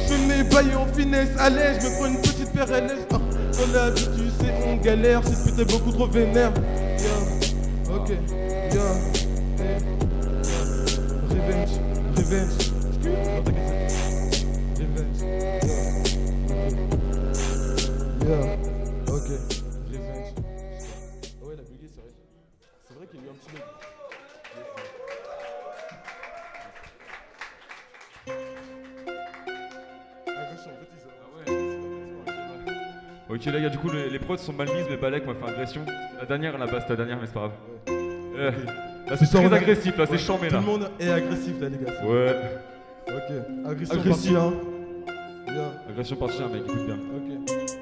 [0.08, 3.06] Je n'ai baillé en finesse, allez, je me prends une petite paire LS.
[3.12, 5.20] Ah, dans la vie, tu sais, on galère.
[5.24, 6.52] Cette pute est beaucoup trop vénère.
[6.98, 7.94] Yeah.
[7.94, 8.00] Ok.
[8.06, 8.10] Ok,
[8.72, 8.80] yeah.
[11.30, 11.80] Revenge,
[12.16, 12.73] revenge.
[18.24, 18.56] Yeah.
[19.08, 19.28] Ok,
[19.90, 20.32] revenge.
[21.42, 22.12] Ouais, la bugué, c'est vrai.
[22.88, 23.50] C'est vrai qu'il y a eu un petit
[33.30, 35.52] Ok les gars, du coup les, les prods sont mal mises, mais Balek m'a fait
[35.52, 35.84] agression.
[36.18, 38.52] La dernière là-bas, c'est la dernière, mais c'est pas grave.
[39.08, 40.60] Là c'est Tout très agressif, là c'est Ouais, chambé Tout là.
[40.60, 41.92] le monde est agressif là, les gars.
[42.06, 42.36] Ouais.
[43.08, 44.52] Ok, agression partie 1.
[45.46, 45.72] Yeah.
[45.88, 46.98] Agression partie 1 mec, écoute bien.
[47.14, 47.28] Ok.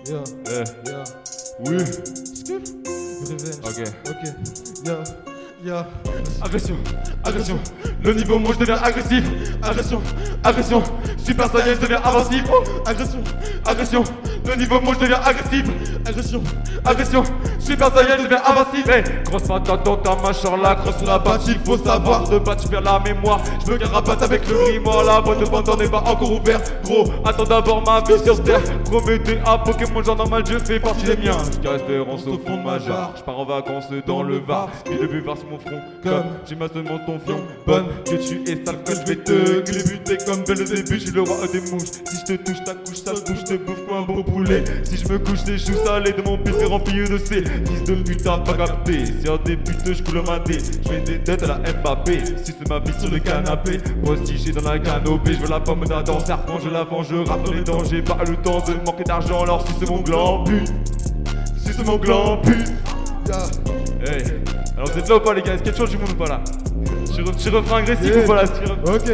[0.08, 0.22] Yeah.
[0.46, 0.64] Eh.
[0.90, 1.04] Yeah.
[1.60, 1.76] Oui.
[3.22, 3.58] Revenge.
[3.64, 3.78] Ok.
[4.08, 4.84] Ok.
[4.84, 5.04] Yeah.
[5.64, 5.86] Yeah.
[6.42, 6.76] Agression,
[7.24, 7.58] agression.
[8.02, 9.24] Le niveau, moi je deviens agressif.
[9.62, 10.02] Agression,
[10.42, 10.82] agression.
[11.16, 12.00] Super Saiyan, je deviens.
[12.04, 13.22] Oh, Agression,
[13.64, 14.04] agression.
[14.44, 15.64] Le niveau, moi je deviens agressif.
[16.04, 16.42] Agression,
[16.84, 17.22] agression.
[17.58, 18.90] Super Saiyan, je deviens invincible.
[18.90, 21.42] Hey, grosse patate dans ta mâchoire, la grosse rabatte.
[21.46, 23.40] Il faut savoir de battre, tu perds la mémoire.
[23.64, 25.04] Je me rabatte avec le grimoire.
[25.04, 26.72] La boîte de Pandore n'est pas encore ouverte.
[26.84, 28.60] Gros, attends d'abord ma vie sur terre.
[28.84, 31.38] Promettez à Pokémon, genre normal, je fais partie des miens.
[31.46, 33.12] Jusqu'à espérance au fond de ma jarre.
[33.16, 34.68] Je pars en vacances dans le Var.
[34.84, 35.80] Puis le buvard sur mon front.
[36.02, 37.40] Comme j'ai ma seulement ton fion.
[37.64, 40.98] Bonne que tu es sale, que je vais te glébuter comme belle début.
[40.98, 42.02] Je suis le roi des mouches.
[42.06, 44.64] Si je te touche, ta couche, ça bouge, te bouffe comme un beau poulet.
[44.84, 47.44] Si je me couche, les joues salées de mon pif est rempli de C.
[47.66, 49.04] Fils de t'as pas capté.
[49.06, 50.58] Si un des putes, je coule ma dé.
[50.58, 52.24] Je fais des têtes à la Mbappé.
[52.42, 55.34] Si c'est ma vie sur le canapé, postigé dans la canopée.
[55.34, 58.02] Je veux la pomme d'Adam, serpent, je la venge, je rappe dans les dangers.
[58.02, 60.68] Pas le temps de manquer d'argent, alors si c'est mon gland, pute.
[61.56, 62.72] Si c'est mon gland, pute.
[64.04, 64.24] Hey.
[64.76, 65.54] Alors vous êtes là ou pas les gars?
[65.54, 66.40] Est-ce qu'il y a du monde ou pas là?
[67.38, 68.24] Tu refrain agressif Yeah.
[68.24, 68.48] ou pas là?
[68.86, 69.06] Ok,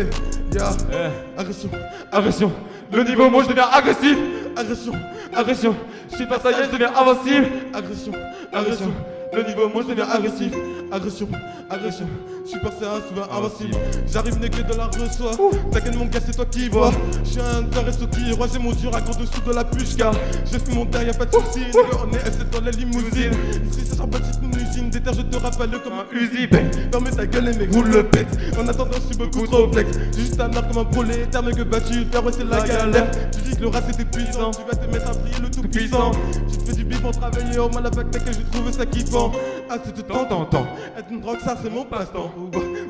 [0.55, 0.71] yeah.
[0.93, 1.41] Eh.
[1.41, 1.69] Agression.
[2.11, 2.53] Agression.
[2.93, 4.17] Le niveau, moi je deviens agressif.
[4.57, 4.93] Agression.
[5.35, 5.77] Agression.
[6.17, 7.47] Super Saiyan, je deviens invincible.
[7.75, 8.13] Agression.
[8.53, 8.93] Agression.
[9.33, 10.53] Le niveau, moi je deviens agressif.
[10.91, 11.29] Agression,
[11.69, 12.07] agression,
[12.47, 13.77] super sérieux, souvent invincible.
[14.11, 15.33] J'arrive négué de la reçoit.
[15.71, 16.93] T'inquiète mon gars, c'est toi qui vois.
[17.25, 20.13] Je suis un resto qui roi, j'ai mon dur à dessous de la pushka.
[20.51, 21.67] J'ai fait mon terre, y'a pas de soucis.
[21.75, 23.33] On est S7 dans la limousine.
[23.71, 24.89] Ici, ça pas juste une usine.
[24.89, 26.49] Des terres, je te rappelle comme un Uzi.
[26.91, 28.29] Fermez ta gueule, les mecs, roule le pète.
[28.59, 29.91] En attendant, je suis beaucoup trop flex.
[30.15, 32.25] J'ai juste un art comme un prolétaire, mais que vas-tu faire?
[32.25, 33.11] Ouais, c'est la galère.
[33.31, 34.53] Tu dis que le rap c'est épuisant.
[34.53, 36.13] Tu vas te mettre à prier le tout puissant.
[36.51, 39.18] Tu te fais du bif pour travailler au mal à que je trouve ça kiffant.
[39.71, 40.67] Ah, c'est tout temps, temps, temps.
[40.97, 42.31] Être une drogue, ça c'est mon passe-temps.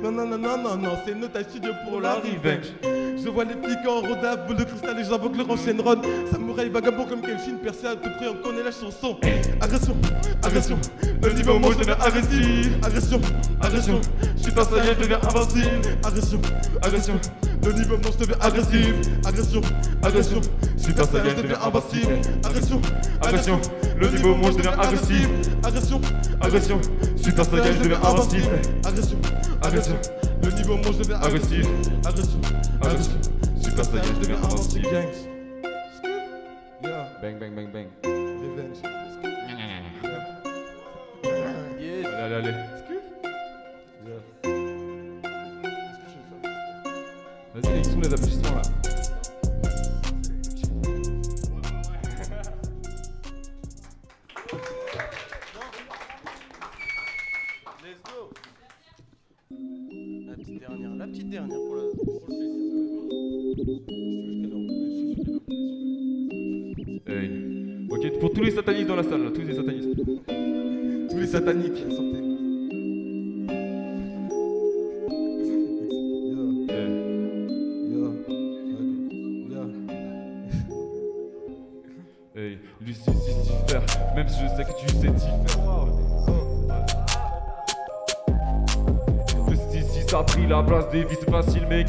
[0.03, 2.72] Non, non, non, non, non, non, c'est notre studio pour la revenge.
[2.82, 6.01] Je vois les flics en rodave, boule de cristal et j'invoque leur enchaîne run.
[6.30, 9.18] Samouraï vagabond comme Kenshin, percé à tout prix, on connaît la chanson.
[9.61, 9.96] Agression,
[10.42, 10.78] agression,
[11.20, 12.70] le niveau moi je deviens agressif.
[12.84, 13.20] Agression,
[13.61, 14.01] agression,
[14.36, 15.68] je suis pas sérieux, je deviens invincible.
[16.05, 16.40] Agression,
[16.80, 17.20] agression,
[17.64, 18.94] le niveau moi je deviens agressif.
[19.26, 19.61] Agression,
[20.03, 20.40] agression,
[20.76, 22.12] je suis pas sérieux, je deviens invincible.
[22.44, 22.80] Agression,
[23.20, 23.61] agression,
[23.99, 25.28] le niveau moi je deviens agressif.
[25.64, 26.01] Agression,
[26.40, 26.80] agression,
[27.16, 28.61] je suis je deviens invincible.
[28.86, 29.18] Agression,
[29.70, 31.66] le niveau moi je deviens agressif.
[33.56, 34.88] Je suis pas sérieux, je deviens invincible.
[34.90, 35.18] Gangs.
[36.82, 37.08] Yeah.
[37.20, 37.88] Bang, bang, bang, bang.
[38.04, 38.80] Revenge.
[41.80, 42.06] Yes.
[42.06, 42.54] Allez, allez, allez.
[47.54, 48.47] Vas-y, ils sont les applaudissements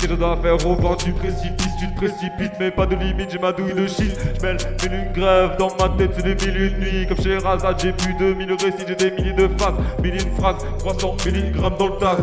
[0.08, 3.52] dois faire au vent Tu précipices, tu te précipites, mais pas de limite, j'ai ma
[3.52, 4.18] douille de shit.
[4.40, 7.08] J'mêle mille une grève dans ma tête, c'est des mille une nuits.
[7.08, 10.36] Comme chez Razad, j'ai plus de mille récits, j'ai des milliers de phrases, mille une
[10.38, 12.18] phrases, 300 milligrammes dans le tas.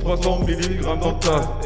[0.00, 1.58] 300 milligrammes dans le tas.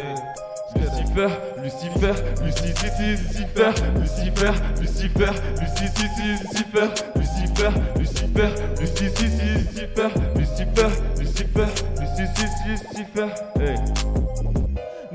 [0.76, 1.28] Lucifer,
[1.62, 2.12] Lucifer,
[2.42, 10.88] Lucifer, Lucifer, Lucifer, Lucifer, Lucifer, Lucifer, Lucifer, Lucifer, Lucifer, Lucifer,
[11.18, 11.66] Lucifer,
[11.98, 14.55] Lucifer, Lucifer, hey.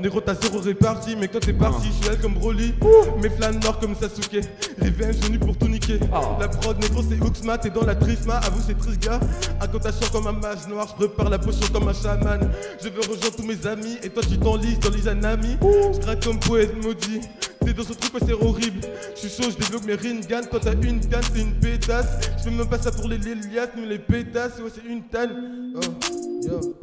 [0.02, 2.74] Négro t'as zéro réparti, mais quand t'es parti, je suis elle comme Broly.
[3.22, 4.44] Mes flammes noirs comme Sasuke.
[4.80, 6.00] Revenge venu pour tout niquer.
[6.40, 8.38] La prod négro c'est Uxma, t'es dans la trisma.
[8.38, 9.20] Avoue c'est triste gars.
[9.60, 12.50] Incantation comme un mage noir, je prépare la potion comme un chaman.
[12.82, 15.56] Je veux rejoindre tous mes amis, et toi tu t'enlises dans les anamis.
[15.62, 17.20] Je craque comme poète maudit.
[17.64, 18.80] T'es dans ce truc, ouais, c'est horrible.
[19.14, 20.48] Je suis chaud, je développe mes ringan.
[20.50, 22.18] Toi t'as une canne, c'est une pétasse.
[22.38, 25.30] Je fais même pas ça pour les Lilias, nous les pétasses, ouais, c'est une tanne.
[25.76, 25.80] Oh.
[26.44, 26.74] Yo,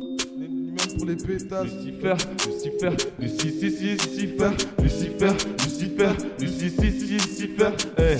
[0.99, 1.65] pour les pétasses.
[1.65, 2.13] Lucifer,
[2.45, 8.17] Lucifer, Lucifer, Lucifer, Lucifer, Lucifer, Lucifer, Lucifer, eh,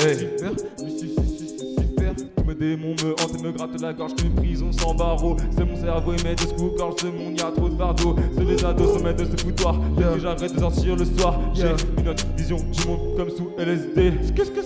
[0.00, 0.14] eh.
[0.14, 1.17] Lucifer, tous
[2.48, 5.36] mes démons me hantent et me grattent la gorge qu'une prison sans barreaux.
[5.54, 8.16] C'est mon cerveau et mes deux scouts quand ce monde y a trop de fardeaux.
[8.34, 9.78] C'est les ados sommet de ce foutoir.
[9.98, 10.14] Yeah.
[10.14, 11.38] Que j'arrête de sortir le soir.
[11.52, 11.66] J'ai
[11.98, 14.12] une autre vision du monde comme sous LSD.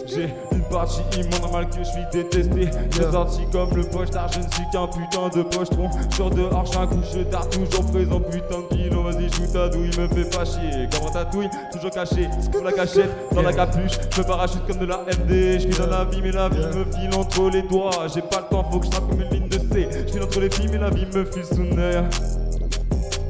[0.06, 2.68] J'ai une partie immonde normal que je suis détesté.
[2.92, 5.90] J'ai sorti comme le poche d'art, je ne suis qu'un putain de pochetron.
[6.14, 9.02] Sur dehors, un couche d'art, toujours présent, putain de kilo.
[9.02, 10.88] Vas-y, joue ta douille, me fais pas chier.
[10.92, 13.98] Comme un tatouille, toujours caché, sous la cachette, dans la capuche.
[14.14, 15.58] Je me parachute comme de la MD.
[15.58, 18.48] Je vis dans la vie, mais la vie me file entre les J'ai pas le
[18.50, 19.88] temps, faut que je comme une ligne de C.
[20.12, 22.04] Je entre les filles, mais la vie me file sous nerf.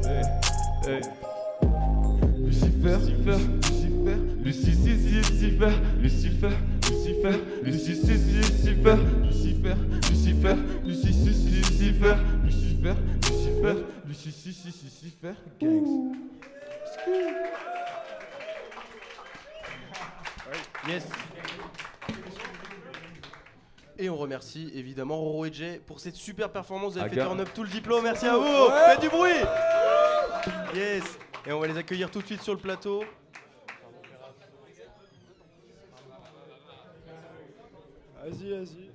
[0.03, 0.21] Hey,
[0.85, 1.01] hey.
[2.43, 3.37] Lucifer, Lucifer,
[4.43, 5.71] Lucifer, Lucifer,
[6.01, 6.49] Lucifer,
[6.83, 7.33] Lucifer,
[7.63, 13.75] Lucifer, Lucifer, Lucifer, Lucifer, Lucifer, Lucifer, Lucifer, Lucifer,
[14.05, 16.17] Lucifer, Lucifer, gangs.
[20.85, 21.32] Yes.
[23.99, 26.93] Et on remercie évidemment Roro et Jay pour cette super performance.
[26.93, 28.03] Vous avez fait turn up tout le diplôme.
[28.03, 28.43] Merci à vous.
[28.43, 28.85] Ouais.
[28.91, 29.31] Faites du bruit.
[30.73, 31.03] Yes.
[31.45, 33.03] Et on va les accueillir tout de suite sur le plateau.
[38.23, 38.89] Vas-y, vas-y.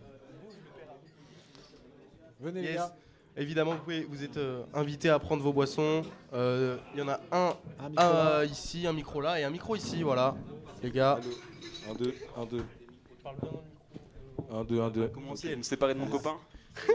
[2.40, 2.76] Venez, les Yes.
[2.76, 2.94] gars.
[3.36, 6.02] Évidemment, vous, pouvez, vous êtes euh, invités à prendre vos boissons.
[6.32, 9.44] Euh, Il y en a un, Un micro un, euh, ici, un micro là et
[9.44, 10.02] un micro ici.
[10.02, 10.34] Voilà,
[10.82, 11.20] les gars.
[11.88, 12.64] 1, 2, 1, 2.
[14.52, 15.08] 1, 2, 1, 2.
[15.08, 16.36] Commencer à me séparer de mon copain.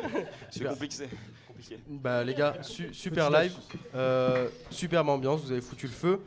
[0.49, 1.08] C'est compliqué.
[1.47, 1.80] compliqué.
[1.88, 3.54] Bah les gars, su- super Petit live,
[3.95, 6.20] euh, superbe ambiance, vous avez foutu le feu.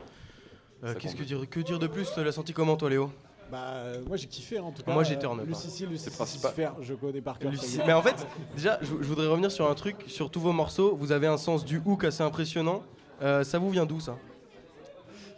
[0.83, 3.11] Euh, Qu'est-ce que dire, que dire de plus Tu l'as senti comment toi Léo?
[3.51, 4.91] Bah, euh, moi j'ai kiffé en tout cas.
[4.93, 5.85] Moi, j'ai Euh, turn up, Lucici.
[5.85, 6.51] Lucici, C'est principal.
[6.51, 7.51] Lucifer, je connais par cœur.
[7.87, 10.95] Mais en fait, déjà, je, je voudrais revenir sur un truc, sur tous vos morceaux,
[10.95, 12.83] vous avez un sens du hook assez impressionnant.
[13.21, 14.17] Euh, ça vous vient d'où ça?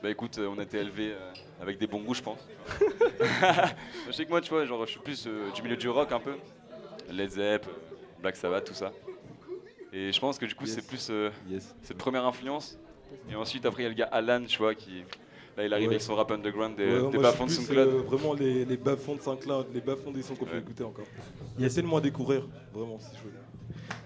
[0.04, 1.32] Bah écoute, euh, on a été élevés euh,
[1.62, 2.40] avec des bons goûts, je pense.
[4.08, 6.12] je sais que moi, tu vois, genre, je suis plus euh, du milieu du rock
[6.12, 6.34] un peu.
[7.12, 7.72] Led Zepp, euh,
[8.22, 8.92] Black Sabbath, tout ça.
[9.92, 10.76] Et je pense que du coup, Yes.
[10.76, 11.32] c'est plus euh,
[11.82, 12.78] cette première influence.
[13.32, 15.04] Et ensuite, après, il y a le gars Alan, tu vois, qui.
[15.58, 15.96] Là, il arrive Ouais.
[15.96, 17.88] avec son rap underground des, Ouais, des bas-fonds de SoundCloud.
[17.88, 21.06] euh, vraiment les, les bas-fonds de SoundCloud, les bas-fonds des sons qu'on peut écouter encore.
[21.58, 23.34] Il y a tellement à découvrir, vraiment, c'est chouette.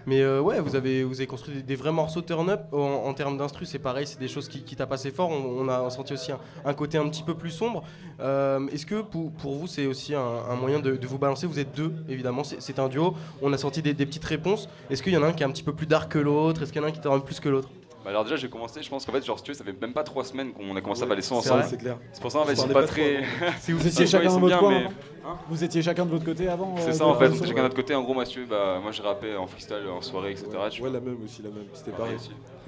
[0.06, 2.72] Mais euh, ouais, vous avez, vous avez construit des, vrais morceaux turn-up.
[2.72, 5.30] En, termes d'instru, c'est pareil, c'est des choses qui, tapent assez fort.
[5.30, 6.32] On, a senti aussi
[6.64, 7.84] un, côté un petit peu plus sombre.
[8.20, 11.46] Euh, Est-ce que pour, vous, c'est aussi un, moyen de, vous balancer?
[11.46, 13.14] Vous êtes deux, évidemment, c'est un duo.
[13.42, 14.68] On a sorti des, petites réponses.
[14.90, 16.62] Est-ce qu'il y en a un qui est un petit peu plus dark que l'autre?
[16.62, 17.68] Est-ce qu'il y en a un qui t'en plus que l'autre?
[18.04, 19.74] Bah alors déjà j'ai commencé, je pense qu'en fait genre si tu veux, ça fait
[19.80, 21.06] même pas trois semaines qu'on a commencé à
[21.40, 21.64] c'est ensemble.
[21.66, 21.96] c'est clair.
[22.12, 23.16] C'est pour ça en On fait c'est pas très.
[23.16, 23.26] avant.
[23.60, 24.90] Si vous étiez chacun de votre mais- avant
[25.26, 27.32] Hein Vous étiez chacun de votre côté avant C'est euh, ça de- en fait, de-
[27.32, 27.94] on était chacun de notre côté.
[27.94, 30.48] En gros, veux, bah, moi j'ai rappé en freestyle, en soirée, etc.
[30.70, 32.16] tu Ouais, la même aussi, la même, c'était Pareil.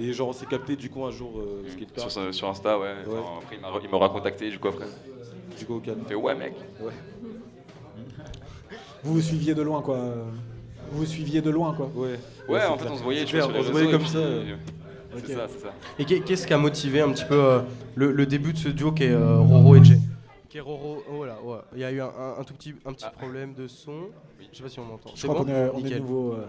[0.01, 2.11] Et genre, on s'est capté du coup un jour euh, skatepark.
[2.11, 2.95] Sur, sur Insta, ouais.
[3.07, 4.87] Enfin, après, il m'a- il m'aura contacté, du coup, après.
[5.59, 5.99] Du coup, au calme.
[6.03, 6.55] Il fait ouais, mec.
[6.81, 6.93] Ouais.
[9.05, 9.99] Vous vous suiviez de loin quoi.
[10.91, 11.91] Vous vous suiviez de loin quoi.
[11.95, 12.19] Ouais.
[12.49, 14.19] Ouais, en fait, on se voyait, tu vois, sur les comme ça.
[15.17, 15.25] Ok.
[15.27, 15.73] C'est ça, c'est ça.
[15.99, 17.61] Et qu'est- qu'est-ce qui a motivé un petit peu euh,
[17.95, 19.99] le, le début de ce duo qui est euh, Roro et Jay
[20.49, 21.59] Qui est Roro, oh là, ouais.
[21.75, 24.09] Il y a eu un, un- un tout petit, un petit problème de son.
[24.53, 25.11] Je sais pas si on m'entend.
[25.15, 26.33] Je C'est crois bon qu'on est, on est nouveau.
[26.33, 26.47] euh,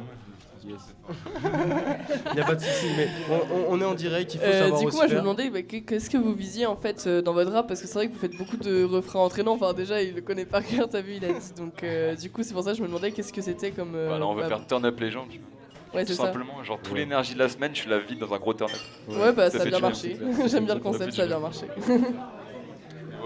[0.67, 4.45] Il n'y a pas de souci, mais on, on- on est en direct, il faut
[4.45, 6.75] Euh, savoir du coup, moi, je me demandais bah, qu'est- qu'est-ce que vous visiez en
[6.75, 7.67] fait euh, dans votre rap?
[7.67, 9.53] Parce que c'est vrai que vous faites beaucoup de refrains entraînants.
[9.53, 11.53] Enfin, déjà, il le connaît par cœur, t'as vu, il a dit.
[11.57, 13.95] Donc, euh, du coup, c'est pour ça que je me demandais qu'est-ce que c'était comme.
[13.95, 15.47] euh, Voilà, on veut bah, faire turn up les gens, tu vois.
[15.93, 18.53] Ouais, Tout simplement, genre, toute l'énergie de la semaine, je la vide dans un gros
[18.53, 18.69] turn.
[19.07, 20.17] Ouais, bah ça a bien marché.
[20.47, 21.39] J'aime bien le concept, ça a bien.
[21.39, 21.65] marché.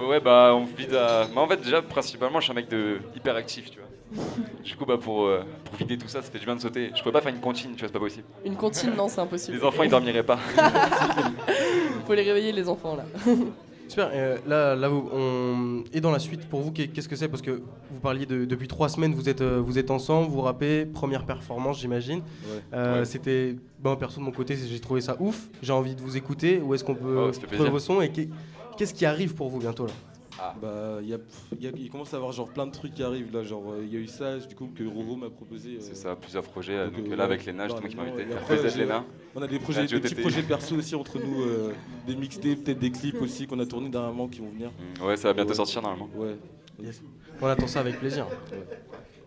[0.08, 1.28] Ouais, bah on vide à.
[1.32, 4.26] Mais en fait, déjà, principalement, je suis un mec de hyper actif, tu vois.
[4.64, 6.92] Du coup, bah pour, euh, pour vider tout ça, ça fait du bien de sauter.
[6.96, 8.24] Je pourrais pas faire une comptine, tu vois, c'est pas possible.
[8.46, 9.58] Une comptine, non, c'est impossible.
[9.58, 10.38] Les enfants, ils dormiraient pas.
[12.08, 13.04] Faut les réveiller, les enfants, là.
[13.92, 15.84] Super, euh, là, là on...
[15.94, 17.28] et dans la suite, pour vous, qu'est- qu'est-ce que c'est?
[17.28, 17.52] Parce que
[17.92, 21.26] vous parliez de, depuis trois semaines, vous êtes, euh, vous êtes ensemble, vous rappez, première
[21.26, 22.20] performance, j'imagine.
[22.20, 22.62] Ouais.
[22.74, 23.06] Euh, Ouais.
[23.06, 25.50] C'était, bon, perso de mon côté, j'ai trouvé ça ouf.
[25.62, 26.60] J'ai envie de vous écouter.
[26.62, 28.00] Où est-ce qu'on peut Oh, trouver vos sons?
[28.02, 28.30] Et qu'est-
[28.78, 29.94] qu'est-ce qui arrive pour vous bientôt là?
[30.62, 31.18] Bah, il y a-
[31.60, 33.44] il y a- il commence à y avoir genre plein de trucs qui arrivent là.
[33.44, 35.76] Genre, euh, il y a eu ça, du coup, que Roro m'a proposé.
[35.76, 36.74] euh, C'est ça, plusieurs projets.
[36.78, 38.26] euh, Donc, euh, là, avec Léna, justement, qui m'a invité.
[39.36, 41.74] On a des projets, des petits projets perso aussi entre nous, euh,
[42.08, 44.72] des mixtapes, peut-être des clips aussi qu'on a tournés dernièrement qui vont venir.
[45.04, 45.56] Ouais, ça va bientôt Ouais.
[45.56, 46.10] sortir normalement.
[46.16, 46.36] Ouais.
[47.42, 48.26] On attend ça avec plaisir.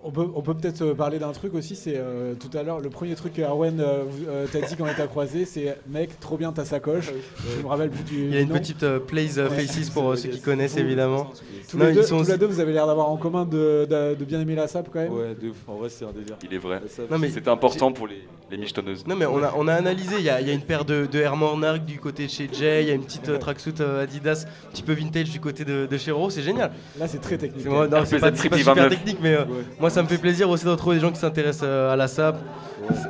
[0.06, 2.78] On peut, on peut peut-être euh, parler d'un truc aussi, c'est euh, tout à l'heure,
[2.80, 6.36] le premier truc que Arwen euh, t'a dit quand on était croisé, c'est mec, trop
[6.36, 7.10] bien ta sacoche.
[7.56, 8.24] Je me rappelle plus du.
[8.26, 8.54] Il y a une nom.
[8.54, 9.48] petite euh, plays Ouais.
[9.48, 11.32] faces pour euh, ceux qui connaissent évidemment.
[11.70, 13.16] Tous, Non, les ils deux, sont tous aussi- les deux, vous avez l'air d'avoir en
[13.16, 15.12] commun de, de- de bien aimer la sap quand même.
[15.12, 15.56] Ouais, de ouf.
[15.66, 16.36] En vrai, c'est un délire.
[16.44, 16.82] Il est vrai.
[16.88, 19.06] C'était important pour les, les michetonneuses.
[19.06, 20.84] Non mais on a, on a analysé, il y a, il y a une paire
[20.84, 23.38] de, de Air Monarch du côté de chez Jay, il y a une petite euh,
[23.38, 26.72] tracksuit euh, Adidas un petit peu vintage du côté de, de chez Roro, c'est génial.
[26.98, 27.64] Là c'est très technique.
[27.64, 29.36] C'est c'est pas, c'est pas super technique mais
[29.80, 32.08] moi ça me fait plaisir aussi de retrouver des gens qui s'intéressent euh, à la
[32.08, 32.36] SAP.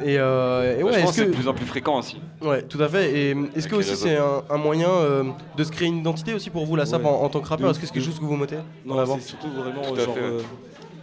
[0.04, 2.20] Et, euh, et Ouais, pense est-ce que c'est de plus en plus fréquent aussi.
[2.42, 3.12] Ouais, tout à fait.
[3.12, 5.24] Et est-ce que aussi c'est un, un moyen euh,
[5.56, 7.08] de se créer une identité aussi pour vous la SAP Ouais.
[7.08, 7.70] en, en tant que rappeur?
[7.70, 8.56] Est-ce que c'est quelque chose que vous mettez
[8.86, 9.16] Non, avant?
[9.18, 10.26] c'est surtout vraiment genre fait, ouais.
[10.26, 10.40] euh,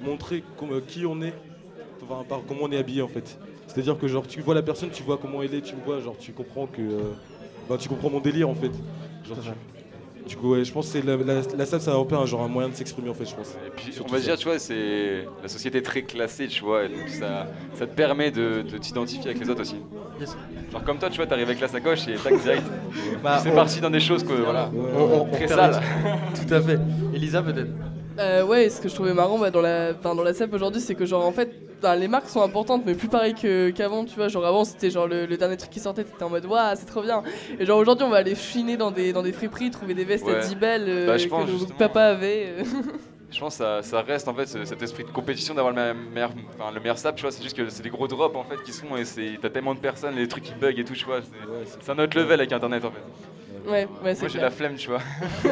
[0.02, 1.34] montrer euh, qui on est,
[2.04, 3.38] enfin, par comment on est habillé en fait.
[3.68, 6.00] C'est-à-dire que genre tu vois la personne, tu vois comment elle est, tu me vois,
[6.00, 7.02] genre tu comprends que, euh,
[7.70, 8.72] bah, tu comprends mon délire en fait.
[9.28, 9.50] Genre, tu-
[10.28, 12.42] du coup ouais, je pense que la, la, la salle, c'est un peu un genre
[12.42, 13.56] un moyen de s'exprimer en fait, je pense.
[13.66, 14.24] Et puis on va ça.
[14.24, 17.88] dire, tu vois, c'est la société est très classée, tu vois, et donc ça, ça
[17.88, 19.78] te permet de, de t'identifier avec les autres aussi.
[20.72, 22.64] Genre comme toi, tu vois, t'arrives avec la sacoche et tac direct.
[23.24, 25.80] Bah, c'est on- parti dans des choses que voilà, On- très sales.
[26.36, 26.80] Tout à fait.
[27.14, 27.70] Elisa peut-être
[28.20, 30.82] Euh, ouais, ce que je trouvais marrant bah, dans la, enfin, dans la SAP aujourd'hui,
[30.82, 34.06] c'est que genre en fait, bah, les marques sont importantes, mais plus pareil que- qu'avant,
[34.06, 34.28] tu vois.
[34.28, 36.86] Genre avant, c'était genre le, le dernier truc qui sortait, t'étais en mode waouh, c'est
[36.86, 37.24] trop bien.
[37.60, 40.26] Et genre aujourd'hui, on va aller chiner dans des, dans des friperies, trouver des vestes
[40.26, 40.36] Ouais.
[40.36, 42.48] à 10 belles euh, Bah, que nos papa avait.
[42.60, 42.64] euh.
[43.34, 45.94] Je pense que ça, ça reste en fait ce- cet esprit de compétition d'avoir le
[45.94, 48.44] meilleur, enfin, le meilleur sap, tu vois, c'est juste que c'est des gros drops en
[48.44, 50.94] fait qui sont et c'est t'as tellement de personnes, les trucs qui bug et tout,
[50.94, 53.00] tu vois, c'est c'est un autre level avec internet en fait.
[53.68, 55.00] Ouais, ouais, c'est Moi j'ai la flemme, tu vois.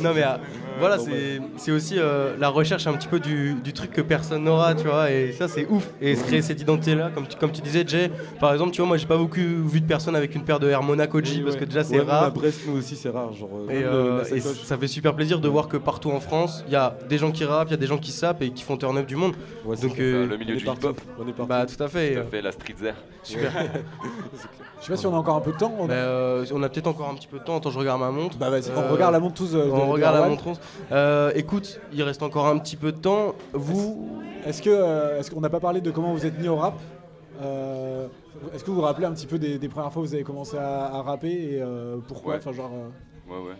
[0.00, 0.36] Non mais euh,
[0.78, 4.44] voilà, c'est c'est aussi euh, la recherche un petit peu du, du truc que personne
[4.44, 5.88] n'aura, tu vois, et ça c'est ouf.
[6.00, 8.10] Et se créer cette identité-là, comme tu, comme tu disais, Jay,
[8.40, 10.68] par exemple, tu vois, moi j'ai pas beaucoup vu de personnes avec une paire de
[10.68, 11.60] Air Monaco G, Oui, parce ouais.
[11.60, 12.24] que déjà c'est Ouais, rare.
[12.24, 13.32] À Brest, nous aussi, c'est rare.
[13.32, 14.62] Genre, euh, Et, euh, et sacoche.
[14.64, 17.30] ça fait super plaisir de voir que partout en France, il y a des gens
[17.32, 19.16] qui rappent, il y a des gens qui sapent et qui font turn up du
[19.16, 19.34] monde.
[19.64, 20.80] Donc, euh, le milieu on est du partout.
[20.88, 21.00] hip-hop.
[21.18, 21.46] On est partout.
[21.48, 22.12] bah tout à fait.
[22.14, 22.94] Tout à euh, fait, la street zer.
[23.22, 23.52] Super.
[24.82, 25.72] Je sais pas si on a encore un peu de temps.
[25.78, 27.56] On, Bah, euh, on a peut-être encore un petit peu de temps.
[27.56, 28.36] Attends, je regarde ma montre.
[28.36, 30.60] Bah, vas-y, on regarde la montre tous, euh, on de regarde la montre 11.
[30.90, 33.34] Euh, écoute, il reste encore un petit peu de temps.
[33.52, 34.10] Vous,
[34.44, 36.74] Est-ce que euh, est-ce qu'on n'a pas parlé de comment vous êtes mis au rap
[37.40, 38.08] Euh,
[38.52, 40.24] Est-ce que vous vous rappelez un petit peu des, des premières fois où vous avez
[40.24, 42.38] commencé à, à rapper et euh, pourquoi Ouais.
[42.40, 42.70] Enfin genre.
[42.74, 42.88] euh,
[43.32, 43.54] Ouais, ouais.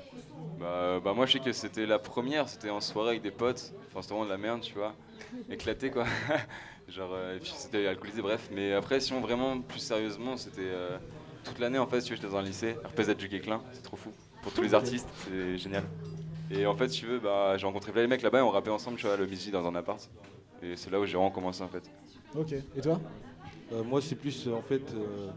[0.61, 3.73] Bah, bah moi je sais que c'était la première, c'était en soirée avec des potes.
[3.90, 4.93] Enfin, c'était vraiment de la merde, tu vois.
[5.51, 6.05] Éclaté quoi.
[6.94, 8.48] Genre, euh, et puis c'était alcoolisé, bref.
[8.52, 10.98] Mais après, sinon vraiment plus sérieusement, c'était euh,
[11.44, 12.01] toute l'année en fait.
[12.01, 14.10] Si tu veux, j'étais dans un lycée, RPZ du Guéclin, c'est trop fou.
[14.43, 15.85] Pour tous les artistes, c'est génial.
[16.51, 18.51] Et en fait, si tu veux, bah, j'ai rencontré plein de mecs là-bas et on
[18.51, 20.10] rappait ensemble, tu vois, le midi dans un appart.
[20.62, 21.90] Et c'est là où j'ai vraiment commencé en fait.
[22.35, 22.52] Ok.
[22.77, 23.01] Et toi?
[23.73, 24.82] Euh, moi, c'est plus euh, en fait.
[24.94, 25.28] euh,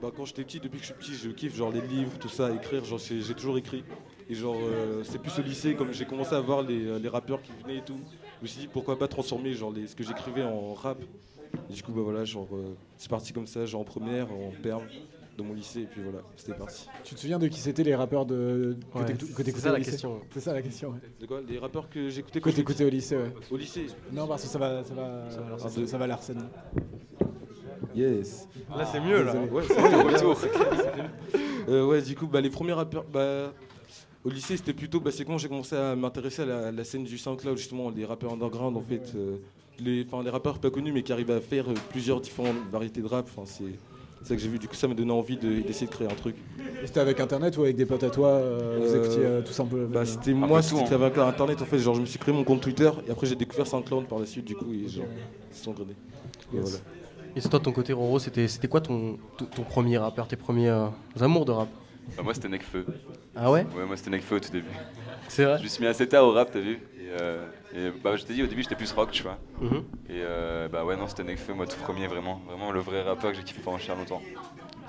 [0.00, 2.28] bah, quand j'étais petit, depuis que je suis petit, je kiffe genre les livres, tout
[2.28, 2.84] ça, écrire.
[2.84, 3.82] Genre, j'ai toujours écrit.
[4.28, 7.42] Et genre, euh, c'est plus au lycée, comme j'ai commencé à voir les, les rappeurs
[7.42, 7.98] qui venaient et tout.
[8.40, 10.98] Je me suis dit pourquoi pas transformer genre les, ce que j'écrivais en rap.
[11.68, 14.50] Et du coup, bah voilà, genre, euh, c'est parti comme ça, genre en première, en
[14.62, 14.84] perme,
[15.36, 16.88] dans mon lycée, et puis voilà, c'était parti.
[17.02, 19.72] Tu te souviens de qui c'était les rappeurs de que Ouais, t'écoutais- c'est ça au
[19.72, 20.20] la lycée question.
[20.32, 20.90] C'est ça la question.
[20.90, 20.98] Ouais.
[21.20, 23.32] De quoi Les rappeurs que j'écoutais Que t'écoutais au lycée, ouais.
[23.50, 25.86] Au lycée Non, parce que ça va, ça va, Ça va à ça, l'arsène.
[25.88, 26.42] ça va à l'arsène.
[27.94, 28.48] Yes.
[28.76, 29.34] Là, c'est mieux, là.
[29.50, 29.76] Ouais, C'est.
[31.68, 33.52] Euh, ouais, du coup, bah, les premiers rappeurs, bah,
[34.24, 37.04] au lycée, c'était plutôt, bah, c'est quand j'ai commencé à m'intéresser à la, la scène
[37.04, 39.36] du SoundCloud, justement, les rappeurs underground, en fait, euh,
[39.78, 43.00] les, enfin, les rappeurs pas connus, mais qui arrivent à faire euh, plusieurs différentes variétés
[43.00, 43.26] de rap.
[43.34, 43.78] Enfin, c'est
[44.28, 44.58] ça que j'ai vu.
[44.58, 46.36] Du coup, ça m'a donné envie de- d'essayer de créer un truc.
[46.84, 49.86] C'était avec internet ou avec des potes à toi euh, Vous écoutiez euh, un peu.
[49.86, 51.00] Bah, c'était moi, tout, c'était hein.
[51.02, 51.78] avec internet en fait.
[51.78, 54.26] Genre, je me suis créé mon compte Twitter et après j'ai découvert SoundCloud par la
[54.26, 55.06] suite, du coup, et genre,
[55.50, 55.94] ils sont grenés.
[56.52, 56.62] Et Yes.
[56.62, 56.76] voilà.
[57.36, 60.36] Et c'est toi, de ton côté, Roro, c'était c'était quoi ton, ton, premier rappeur, tes
[60.36, 60.88] premiers euh,
[61.20, 61.68] amours de rap?
[62.16, 62.84] Bah, moi c'était Necfeu.
[63.36, 64.66] Ah ouais Ouais, moi c'était Necfeu au tout début.
[65.28, 67.90] C'est vrai Je me suis mis assez tard au rap, t'as vu Et, euh, et,
[68.02, 69.38] bah, je t'ai dit au début j'étais plus rock, tu vois.
[69.60, 69.84] Mhm.
[70.08, 72.40] Et euh, bah ouais, non, c'était Necfeu, moi tout premier, vraiment.
[72.46, 74.22] Vraiment le vrai rappeur que j'ai kiffé pendant cher longtemps.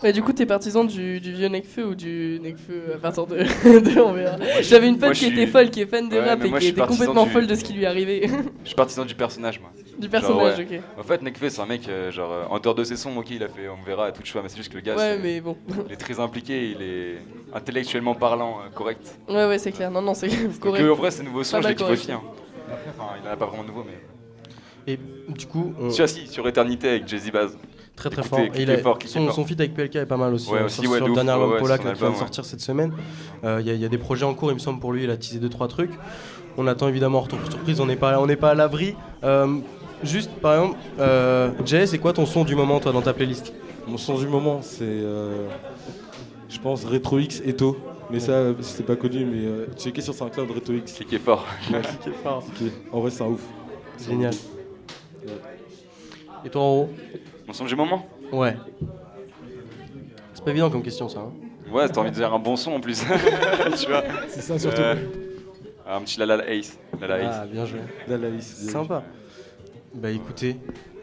[0.03, 3.37] Ouais, du coup, t'es partisan du, du vieux Necfeu ou du Necfeu à partir de,
[3.93, 4.35] de on verra.
[4.61, 6.49] J'avais une pote qui suis- était folle, qui est fan de Ouais, rap mais et
[6.49, 8.27] moi, qui était complètement du- folle de ce qui lui arrivait.
[8.63, 9.69] Je suis partisan du personnage, moi.
[9.99, 10.79] Du Genre, personnage, ouais.
[10.79, 10.99] ok.
[10.99, 13.29] En fait, Nekfeu, c'est un mec, euh, genre, euh, en dehors de ses sons, ok,
[13.29, 15.19] il a fait On verra et tout, vois, mais c'est juste que le gars, Ouais,
[15.21, 15.55] mais bon.
[15.87, 17.17] il est très impliqué, il est
[17.53, 19.19] intellectuellement parlant, euh, correct.
[19.29, 19.91] Ouais, ouais, c'est clair.
[19.91, 20.29] Non, non, c'est
[20.59, 20.83] correct.
[20.89, 22.11] en vrai, ces nouveaux sons, je les kiffe aussi.
[22.11, 22.21] Hein.
[22.97, 23.99] Enfin, il en a pas vraiment de nouveaux, mais.
[24.91, 24.97] Et
[25.27, 25.73] du coup.
[25.99, 27.55] ah, si, sur Éternité avec Jay-Z Baz.
[28.01, 28.39] Très très Écoutez, fort.
[28.39, 30.49] Et cliquez il a- fort, son, son feat avec PLK est pas mal aussi.
[30.51, 32.15] Ouais, hein, aussi, sur, ouais, sur de le dernier ouais, album Polak qui vient de
[32.15, 32.91] sortir cette semaine.
[33.43, 34.91] Euh, Il y, a- il y a des projets en cours, il me semble, pour
[34.91, 35.03] lui.
[35.03, 35.91] Il a teasé 2-3 trucs.
[36.57, 38.95] On attend évidemment retour surprise, on n'est pas, on n'est pas à l'abri.
[39.23, 39.57] Euh,
[40.03, 43.53] juste par exemple, euh, Jay, c'est quoi ton son du moment toi dans ta playlist?
[43.87, 44.81] Mon son du moment, c'est.
[44.81, 45.47] euh,
[46.49, 47.77] je pense Retro X Eto.
[48.09, 50.91] Mais ça, euh, c'est pas connu, mais euh, checker sur SoundCloud Retro X.
[50.93, 51.45] Cliquez fort.
[51.71, 52.43] Ouais, Cliquez fort.
[52.55, 52.73] cliquez.
[52.91, 53.41] En vrai, c'est un ouf.
[54.05, 54.33] Génial.
[56.43, 56.89] Et toi, en haut?
[57.51, 58.55] Mon son du moment Ouais.
[60.33, 61.19] C'est pas évident comme question, ça.
[61.19, 61.33] hein.
[61.69, 63.03] Ouais, t'as envie de dire un bon son en plus.
[63.77, 64.81] tu vois C'est ça, surtout.
[65.85, 66.79] un petit la la ace.
[67.01, 67.35] La la ace.
[67.41, 67.79] Ah, bien joué.
[68.39, 69.03] Sympa.
[69.93, 70.55] Bah écoutez,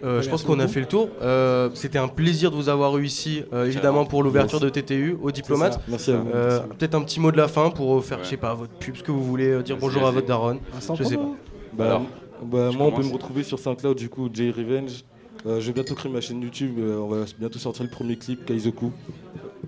[0.03, 1.11] euh, je pense qu'on a fait le tour.
[1.21, 5.19] Euh, C'était un plaisir de vous avoir eu ici, euh, évidemment pour l'ouverture de TTU
[5.21, 5.79] aux diplomates.
[5.87, 6.31] Merci à vous.
[6.35, 8.73] Euh, Peut-être un petit mot de la fin pour euh, faire, je sais pas, votre
[8.73, 10.15] pub, ce que vous voulez, euh, dire Vas-y, bonjour à vas-y.
[10.15, 10.61] votre daronne.
[10.75, 11.29] Instant Je sais pas.
[11.75, 12.03] Bah, Alors,
[12.43, 13.07] bah, moi, on peut commence.
[13.09, 15.05] me retrouver sur SoundCloud, du coup, Jay Revenge.
[15.47, 16.79] Euh, je vais bientôt créer ma chaîne YouTube.
[16.79, 18.93] euh, on va bientôt sortir le premier clip, Kaizoku.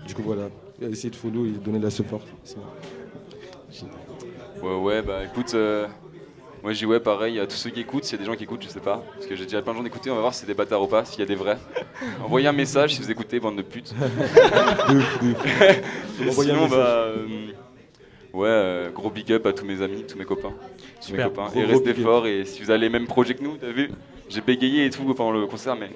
[0.07, 0.49] Du coup, voilà.
[0.83, 2.23] Essayez de follow et donner la support.
[4.63, 5.87] Ouais, ouais, bah écoute, euh,
[6.63, 8.45] moi dis ouais, pareil, à tous ceux qui écoutent, s'il y a des gens qui
[8.45, 10.35] écoutent, je sais pas, parce que j'ai déjà plein de gens d'écouter, on va voir
[10.35, 11.57] si c'est des bâtards ou pas, s'il y a des vrais.
[12.25, 13.95] Envoyez un message si vous écoutez, bande de putes.
[14.91, 16.71] De de Sinon, message.
[16.71, 16.77] bah.
[16.77, 17.27] euh,
[18.35, 20.53] ouais, euh, gros big up à tous mes amis, tous mes copains.
[21.01, 21.29] Tous Super.
[21.29, 21.49] mes copains.
[21.51, 23.91] Gros, et restez forts, et si vous avez les mêmes projets que nous, t'as vu,
[24.31, 25.91] j'ai bégayé et tout pendant le concert, mais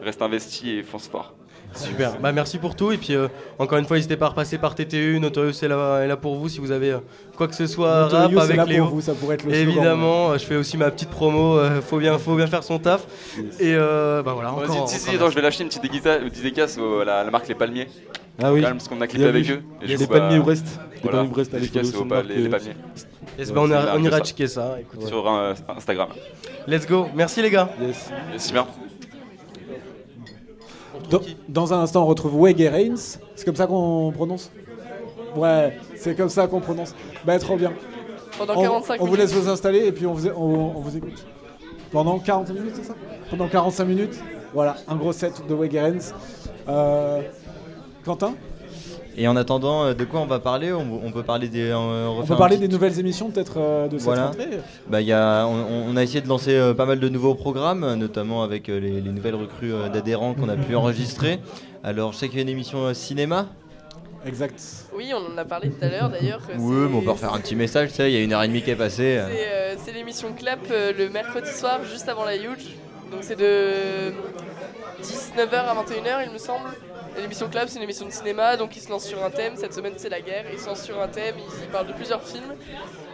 [0.00, 1.34] reste investi et fonce fort.
[1.74, 3.28] Super, bah merci pour tout et puis euh,
[3.58, 6.36] encore une fois n'hésitez pas à repasser par TTU, Notorious est là, est là pour
[6.36, 6.98] vous si vous avez euh,
[7.36, 8.86] quoi que ce soit rap Notorious avec là pour Léo.
[8.86, 11.80] vous, ça pourrait être le slogan, Évidemment, euh, je fais aussi ma petite promo, euh,
[11.80, 13.06] faut, bien, faut bien faire son taf.
[13.58, 14.88] Et euh, bah voilà, Vas-y, encore.
[14.88, 17.24] si, si, encore attends, je vais lâcher une petite déguisa- une petite dédicace à la,
[17.24, 17.88] la marque Les Palmiers.
[18.42, 18.60] Ah oui.
[18.62, 19.62] Même, parce qu'on a clippé avec eux.
[19.82, 20.66] Et Les du coup, Palmiers bah, Brest.
[21.02, 21.68] Les Palmiers Brest, allez
[22.28, 22.76] les, les Palmiers.
[23.38, 24.24] Yes, bah, on, a- on ira ça.
[24.24, 24.76] checker ça.
[24.80, 25.06] écoute.
[25.06, 26.08] Sur euh, Instagram.
[26.68, 27.68] Let's go, merci les gars.
[27.80, 28.10] Yes.
[28.32, 28.66] Yes, bien.
[31.10, 33.18] Dans, dans un instant, on retrouve Wege Reigns.
[33.34, 34.50] C'est comme ça qu'on prononce?
[35.36, 36.94] Ouais, c'est comme ça qu'on prononce.
[37.24, 37.72] Bah, trop bien.
[38.38, 40.96] Pendant on, 45 on vous laisse vous installer et puis on vous, on, on vous
[40.96, 41.26] écoute.
[41.92, 42.94] Pendant 40 minutes, c'est ça?
[43.30, 44.20] Pendant 45 minutes.
[44.52, 46.12] Voilà, un gros set de Wege Reigns.
[46.68, 47.22] Euh,
[48.04, 48.34] Quentin?
[49.16, 51.70] Et en attendant, euh, de quoi on va parler on, on peut parler des.
[51.70, 51.76] euh,
[52.08, 54.26] On refaire peut un parler petit- des nouvelles émissions peut-être euh, de cette Voilà.
[54.26, 54.48] rentrée
[54.88, 57.34] Bah, il y a, on, on a essayé de lancer euh, pas mal de nouveaux
[57.34, 61.38] programmes, notamment avec euh, les, les nouvelles recrues euh, d'adhérents qu'on a pu enregistrer.
[61.84, 63.46] Alors, je sais qu'il y a une émission euh, cinéma.
[64.26, 64.58] Exact.
[64.96, 66.40] Oui, on en a parlé tout à l'heure d'ailleurs.
[66.58, 68.42] Oui, mais on peut refaire un petit message, tu sais, il y a une heure
[68.42, 69.20] et demie qui est passée.
[69.84, 72.74] C'est euh, l'émission Clap euh, le mercredi soir, juste avant la Huge.
[73.12, 74.12] Donc c'est de
[75.02, 76.68] 19h à 21h, il me semble.
[77.16, 79.54] L'émission Clap, c'est une émission de cinéma, donc ils se lancent sur un thème.
[79.56, 80.46] Cette semaine, c'est la guerre.
[80.52, 82.54] Ils se lancent sur un thème, ils, parlent de plusieurs films.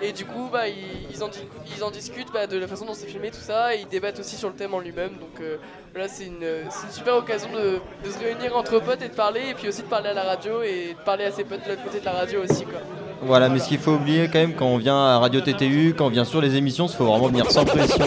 [0.01, 1.29] Et du coup, bah, ils, en,
[1.77, 3.75] ils en discutent bah, de la façon dont c'est filmé, tout ça.
[3.75, 5.17] Et ils débattent aussi sur le thème en lui-même.
[5.19, 5.59] Donc euh,
[5.93, 9.51] voilà, c'est une, une super occasion de, de se réunir entre potes et de parler.
[9.51, 11.71] Et puis aussi de parler à la radio et de parler à ses potes de
[11.71, 12.65] l'autre côté de la radio aussi.
[12.65, 12.81] Quoi.
[13.23, 16.07] Voilà, mais ce qu'il faut oublier quand même quand on vient à Radio TTU, quand
[16.07, 18.07] on vient sur les émissions, il faut vraiment venir sans pression.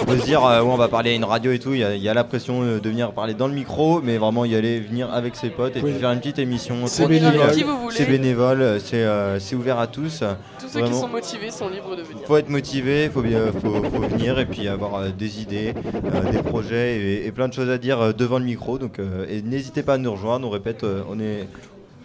[0.00, 1.80] On peut se dire, euh, ouais, on va parler à une radio et tout, il
[1.80, 4.16] y, a- il y a la pression euh, de venir parler dans le micro, mais
[4.16, 5.90] vraiment y aller, venir avec ses potes et Oui.
[5.92, 6.76] puis faire une petite émission.
[6.86, 7.50] C'est bénévole.
[7.50, 7.64] Voulez.
[7.94, 10.24] C'est bénévole, euh, c'est euh, ouvert à tous.
[10.60, 10.94] Tous ceux Vraiment.
[10.94, 12.22] qui sont motivés sont libres de venir.
[12.26, 15.74] faut être motivé, faut, bien- faut, faut venir et puis avoir euh, des idées,
[16.14, 18.78] euh, des projets et, et plein de choses à dire euh, devant le micro.
[18.78, 20.46] Donc, euh, et n'hésitez pas à nous rejoindre.
[20.48, 21.46] On répète, euh, on est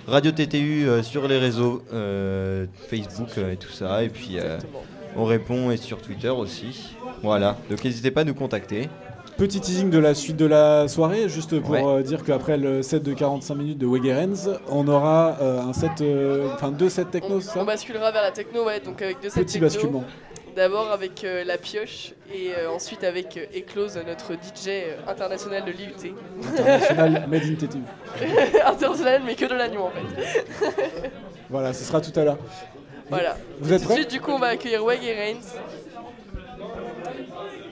[0.10, 4.03] Radio TTU euh, sur les réseaux, euh, Facebook euh, et tout ça.
[4.03, 4.57] Et puis euh,
[5.15, 6.95] on répond et sur Twitter aussi.
[7.23, 7.57] Voilà.
[7.69, 8.90] Donc n'hésitez pas à nous contacter.
[9.38, 11.81] Petit teasing de la suite de la soirée, juste pour Ouais.
[11.86, 15.91] euh, dire qu'après le set de 45 minutes de Wegerens, on aura euh, un set,
[16.02, 17.53] euh, enfin deux sets techno, ça?
[17.61, 19.68] On basculera vers la techno, ouais, donc avec deux sets Petit techno.
[19.68, 20.03] basculement.
[20.56, 25.64] D'abord avec euh, La Pioche et euh, ensuite avec euh, Eclose, notre DJ euh, international
[25.66, 26.14] de l'IUT.
[26.44, 27.80] International Made in TTU.
[28.66, 30.46] international, mais que de l'agneau en fait.
[31.50, 32.38] Voilà, ce sera tout à l'heure.
[33.10, 33.36] voilà.
[33.60, 35.38] Vous Et êtes Tout de prêts suite, du coup, on va accueillir Weg et Reigns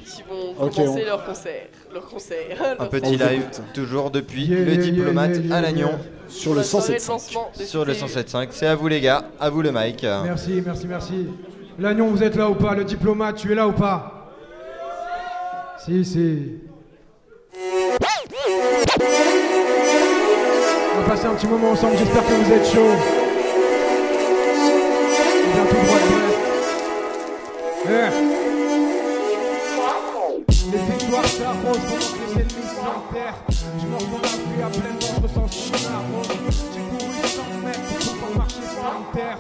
[0.06, 1.68] qui vont Ok, commencer on- leur concert.
[1.94, 2.58] Leur concert.
[2.80, 3.30] Un petit concert.
[3.32, 5.72] live, toujours depuis Yeah, le yeah, diplomate yeah, yeah, à yeah.
[5.72, 5.91] Lannion.
[6.30, 7.10] Sur le soirée de 107.5.
[7.10, 8.06] lancement de Sur le TTU.
[8.06, 8.48] 107.5.
[8.52, 10.04] C'est à vous les gars, à vous le mic.
[10.04, 11.28] Merci, merci, merci.
[11.80, 12.74] L'agnon, vous êtes là ou pas?
[12.74, 14.32] Le diplomate, tu es là ou pas?
[15.86, 16.56] Si, si.
[20.95, 22.95] On va passer un petit moment ensemble, j'espère que vous êtes chaud.
[30.70, 33.40] Les victoires s'arrosent pendant que les ennemis s'enterrent.
[33.49, 36.32] Je mors dans la rue à pleine dents, je ressens son arôme.
[36.74, 39.40] J'ai couru 100 mètres pour pouvoir marcher sans terre.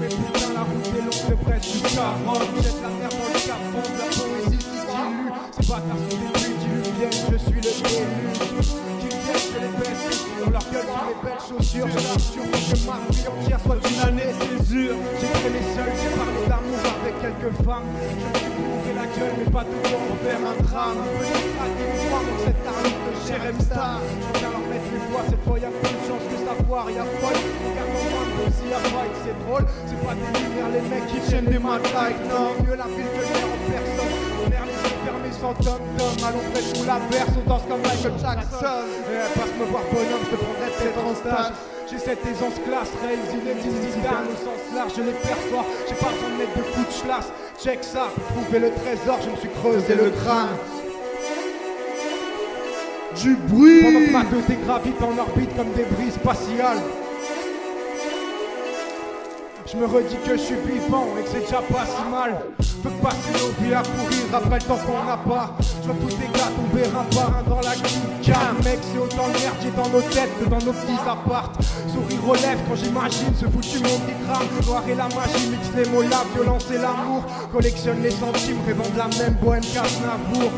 [0.00, 1.17] Mais putain, la route est longue,
[1.58, 5.30] prêtre du la terre dans le la poésie s'y dilue.
[5.52, 8.70] Ces bâtards sont des nuits diluviennes, je suis le déluge.
[9.00, 10.26] Qui viennent, je les baisse.
[10.46, 11.88] On leur gueule sur les belles chaussures.
[11.88, 14.96] J'ai l'assurance que ma vie entière soit une année césure.
[15.20, 17.90] J'ai traîné seul, j'ai parlé d'amour avec quelques femmes.
[17.94, 21.00] Je me suis la gueule, mais pas quoi en faire un drame.
[21.02, 24.00] Et croire dans cette arme de Jerem Star.
[24.34, 26.90] Je viens leur mettre les voix, cette fois y'a plus de chance que ça foire.
[26.90, 27.40] Y'a folle,
[29.24, 29.64] c'est drôle.
[29.86, 32.20] C'est pas des lumières, les mecs qui tiennent des matraques.
[32.28, 34.14] Non, mieux la ville que l'air en personne.
[34.38, 37.62] On air les yeux fermés sans tom tom, allons près sous la verse, on danse
[37.68, 38.84] comme Michael Jackson.
[39.08, 41.52] Eh, passe me voir bonhomme, je te prendrai peut-être en stage.
[41.90, 45.64] J'ai cette aisance classe, Reigns, il est au sens large, je les perçois.
[45.88, 47.32] J'ai pas besoin de mettre de coups de schlass.
[47.58, 50.52] Check ça, pour trouver le trésor, je me suis creusé le crâne.
[53.16, 56.78] Du bruit Pendant que ma tête gravite en orbite comme des brises spatiales.
[59.70, 62.40] Je me redis que je suis vivant et que c'est déjà pas si mal.
[62.82, 65.58] Que passer nos vies à courir après le temps qu'on n'a pas.
[65.60, 67.74] Je tous les gars tomber un par un dans la
[68.22, 68.56] calme.
[68.64, 71.52] Mec, c'est autant le merdier dans nos têtes que dans nos petits apparts.
[71.92, 74.48] Sourire relève quand j'imagine ce foutu monde qui crame.
[74.58, 77.24] Le noir et la magie, mixe les mots, la violence et l'amour.
[77.52, 80.50] Collectionne les centimes, rêvant de la même bohème qu'Aznavour.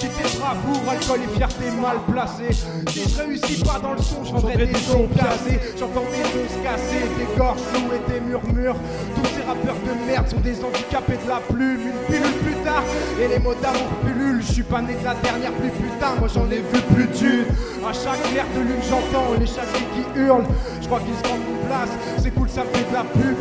[0.00, 2.54] J'étais bravoure, alcool et fierté mal placée.
[2.90, 5.58] Si je réussis pas dans le son, je vendrai des sons placés.
[5.76, 8.76] J'entends des os se casser, des gorges nouées, des murmures.
[9.16, 11.80] Tous ces rappeurs de merde sont des handicapés de la plume.
[11.82, 12.84] Une pilule plus tard,
[13.20, 14.42] et les mots d'amour pullulent.
[14.42, 17.46] Je suis pas né de la dernière pluie, putain, moi j'en ai vu plus d'une.
[17.82, 20.46] À chaque clair de lune, j'entends les châssis qui hurlent.
[20.80, 21.90] Je crois qu'ils se rendent une place,
[22.22, 23.36] c'est cool, ça fait de la pub.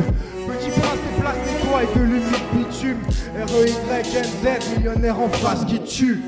[0.48, 3.02] Petit prince des places des toits et de l'humide bitume.
[3.36, 6.24] R-E-Y-N-Z, millionnaire en face qui tue.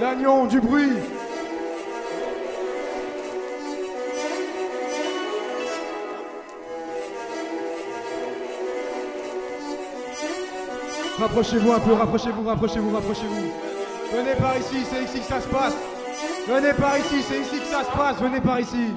[0.00, 0.92] L'agnon du bruit.
[11.18, 13.52] Rapprochez-vous un peu, rapprochez-vous, rapprochez-vous, rapprochez-vous.
[14.12, 15.76] Venez par ici, c'est ici que ça se passe.
[16.48, 18.20] Venez par ici, c'est ici que ça se passe.
[18.20, 18.88] Venez par ici.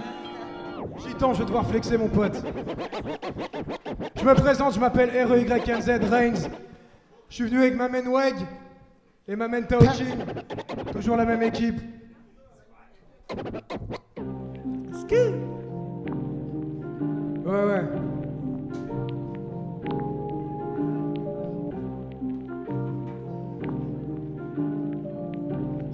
[1.05, 2.41] Gitan, je vais devoir flexer mon pote.
[4.15, 6.49] Je me présente, je m'appelle R-E-Y-N-Z Reigns.
[7.29, 8.35] Je suis venu avec ma main Weg
[9.27, 10.05] et ma main Taokin.
[10.91, 11.79] Toujours la même équipe.
[15.01, 15.15] Ski
[17.45, 17.83] Ouais, ouais.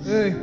[0.07, 0.35] Hey.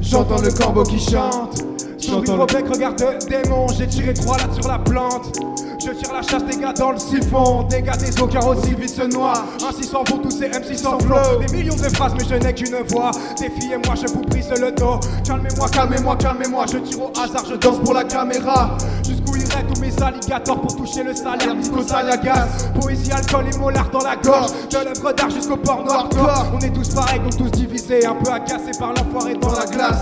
[0.00, 1.73] J'entends le corbeau qui chante.
[2.04, 3.66] Souris au bec, regarde démon.
[3.78, 5.38] J'ai tiré trois lattes sur la plante.
[5.80, 7.62] Je tire la chasse des gars dans le siphon.
[7.64, 9.44] Des gars des eaux carrossiers vite se noient.
[9.66, 11.16] Ainsi s'en vont tous ces MC sans flow.
[11.46, 13.10] Des millions de phrases, mais je n'ai qu'une voix.
[13.38, 15.00] Défiez-moi, je vous brise le dos.
[15.26, 16.64] Calmez-moi, calmez-moi, calmez-moi.
[16.72, 18.76] Je tire au hasard, je danse pour la caméra.
[19.06, 21.54] Jusqu'où iraient tous mes alligators pour toucher le salaire.
[21.54, 21.80] Disco
[22.22, 22.70] gaz.
[22.80, 24.50] Poésie, alcool et molar dans la gorge.
[24.70, 26.46] De l'œuvre d'art jusqu'au porno hardcore.
[26.54, 28.06] On est tous pareils, donc tous divisés.
[28.06, 29.98] Un peu agacés par l'enfoiré dans la glace.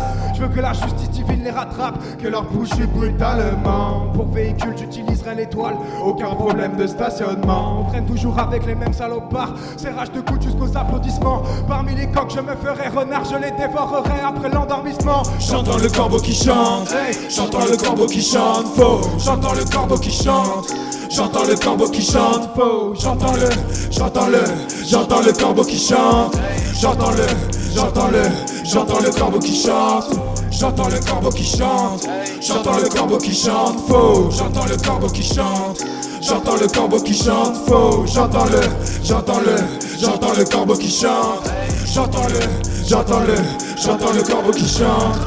[0.48, 1.98] Que la justice divine les rattrape.
[2.20, 4.06] Que leur bouche brutalement.
[4.14, 5.76] Pour véhicule, j'utiliserai l'étoile.
[6.04, 7.80] Aucun problème de stationnement.
[7.80, 9.54] On traîne toujours avec les mêmes salopards.
[9.76, 11.42] Serrage de coude jusqu'aux applaudissements.
[11.66, 13.24] Parmi les coqs, je me ferai renard.
[13.24, 15.22] Je les dévorerai après l'endormissement.
[15.38, 16.92] J'entends le corbeau qui chante.
[17.30, 19.00] J'entends le corbeau qui chante faux.
[19.18, 20.74] J'entends le corbeau qui chante.
[21.10, 22.94] J'entends le corbeau qui chante faux.
[22.94, 23.48] J'entends le,
[23.90, 24.40] j'entends le,
[24.86, 26.36] j'entends le corbeau qui chante.
[26.80, 27.26] J'entends le,
[27.74, 28.22] j'entends le,
[28.64, 30.31] j'entends le corbeau qui chante.
[30.52, 32.06] J'entends le corbeau qui chante.
[32.40, 34.30] J'entends le corbeau qui chante faux.
[34.30, 35.84] J'entends le corbeau qui chante.
[36.20, 38.06] J'entends le corbeau qui chante faux.
[38.06, 38.60] J'entends le,
[39.02, 39.56] j'entends le,
[39.98, 41.50] j'entends le corbeau qui chante.
[41.86, 42.40] J'entends le,
[42.86, 43.34] j'entends le,
[43.76, 45.18] j'entends le corbeau qui chante.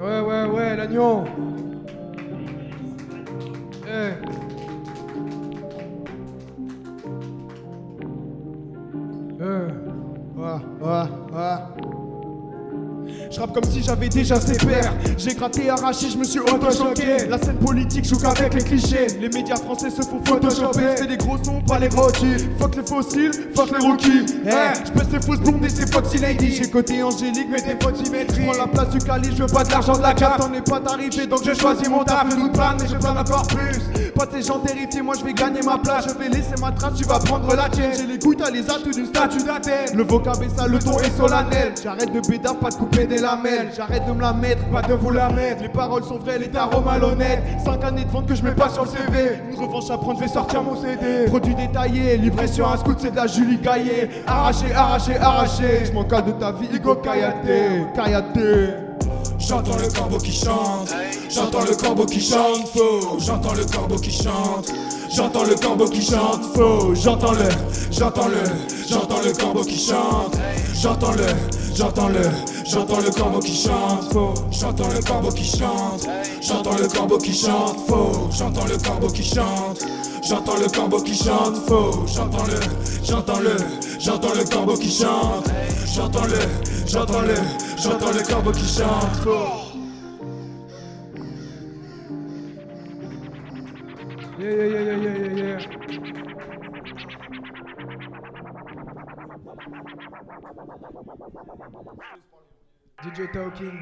[0.00, 1.24] Ouais, ouais, ouais, l'agneau.
[3.86, 4.14] Ouais,
[10.36, 11.99] ouais, ouais.
[13.30, 14.92] Je rappe comme si j'avais déjà ses pères.
[15.16, 17.28] J'ai gratté, arraché, je me suis auto-choqué.
[17.28, 19.06] La scène politique joue qu'avec les clichés.
[19.20, 20.96] Les médias français se font photoshopper.
[20.96, 22.58] C'est des gros sons, pas les types.
[22.58, 24.26] Fuck les fossiles, fuck les rookies.
[24.44, 24.50] Eh,
[24.84, 26.56] je pèse les fausses blondes et ces foxy ladies.
[26.56, 28.46] J'ai côté angélique, mais des symétriques.
[28.46, 30.40] Prends la place du calice, je veux pas de l'argent de la carte.
[30.40, 32.24] T'en es pas d'arriver, donc je choisis mon taf.
[32.24, 34.10] Le doute mais je plains encore plus.
[34.12, 36.06] Pas ces gens terrifiés, moi je vais gagner ma place.
[36.08, 37.92] Je vais laisser ma trace, tu vas prendre la tienne.
[37.96, 39.94] J'ai les couilles, t'as les atouts d'une statue d'Athènes.
[39.94, 41.74] Le vocab est sale, le ton est solennel.
[41.80, 43.19] J'arrête de bédard, pas de couper des
[43.76, 45.62] J'arrête de me la mettre, pas de vous la mettre.
[45.62, 47.42] Les paroles sont vraies, les tarots malhonnêtes.
[47.64, 49.40] 5 années de vente que je mets pas sur le CV.
[49.50, 51.26] Une revanche à prendre, je vais sortir mon CD.
[51.26, 54.08] Produit détaillé, livré sur un scout, c'est de la Julie Gaillet.
[54.26, 55.84] Arraché, arraché, arraché.
[55.84, 57.94] Je m'en de ta vie, Igo Kayate.
[57.94, 58.90] Kayate.
[59.38, 60.94] J'entends le corbeau qui chante,
[61.30, 64.70] j'entends le corbeau qui chante faux, j'entends le corbeau qui chante,
[65.10, 67.48] j'entends le corbeau qui chante faux, j'entends le,
[67.90, 68.42] j'entends le,
[68.86, 70.36] j'entends le corbeau qui chante,
[70.74, 71.26] j'entends le,
[71.74, 72.22] j'entends le,
[72.70, 76.06] j'entends le corbeau qui chante faux, j'entends le corbeau qui chante,
[76.40, 79.84] j'entends le corbeau qui chante faux, j'entends le corbeau qui chante,
[80.22, 82.60] j'entends le corbeau qui chante faux, j'entends le,
[83.02, 83.56] j'entends le,
[83.98, 85.50] j'entends le corbeau qui chante,
[85.84, 86.38] j'entends le,
[86.86, 87.34] j'entends le,
[87.76, 89.66] j'entends le corbeau qui chante faux.
[94.38, 95.90] Yeah, yeah, yeah, yeah, yeah, yeah.
[103.02, 103.78] DJ Talking.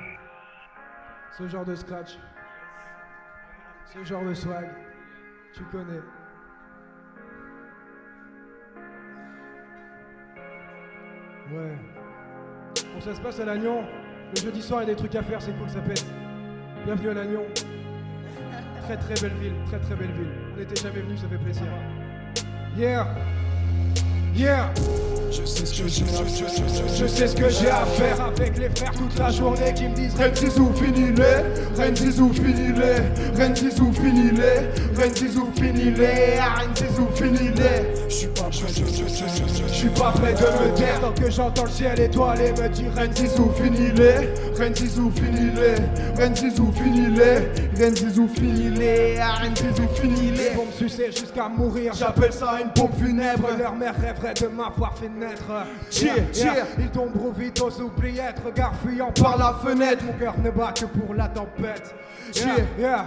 [1.36, 2.18] Ce genre de scratch.
[3.92, 4.68] Ce genre de swag.
[5.54, 6.00] Tu connais.
[11.50, 11.78] Ouais.
[12.94, 13.84] Bon, ça se passe à Lannion.
[14.30, 16.04] Le jeudi soir, il y a des trucs à faire, c'est cool, ça pète.
[16.84, 17.44] Bienvenue à Lannion.
[18.82, 20.30] Très très belle ville, très très belle ville.
[20.54, 21.66] On n'était jamais venu, ça fait plaisir.
[22.76, 23.06] Yeah!
[24.34, 24.72] Yeah!
[25.30, 26.94] Je sais ce que j'ai à faire.
[26.96, 29.94] Je sais ce que j'ai à faire avec les frères toute la journée qui me
[29.94, 36.74] disent Ren Zizou finis-les, Ren Zizou finis-les, Ren Zizou finis-les, Ren Zizou finis-les, ah, Ren
[36.74, 38.08] Zizou finis-les.
[38.08, 38.72] Je suis pas prêt
[39.68, 42.90] Je suis pas prêt de me taire tant que j'entends le ciel étoilé me dire
[42.96, 44.28] Ren Zizou finis-les,
[44.58, 45.74] Ren Zizou finis-les,
[46.24, 50.54] Ren Zizou finis-les, Ren Zizou finis-les, ah, Ren Zizou finis-les.
[50.54, 53.48] Pour me sucer jusqu'à mourir, j'appelle ça une pompe funèbre.
[53.58, 55.50] Leur mère rêverait de m'avoir fait naître.
[55.90, 56.66] Cheer, cheer.
[56.78, 60.04] Ils tomberont vite aux oubliettes, regard fuyant par la fenêtre.
[60.04, 61.94] Mon cœur ne bat que pour la tempête.
[62.34, 63.04] Yeah, yeah.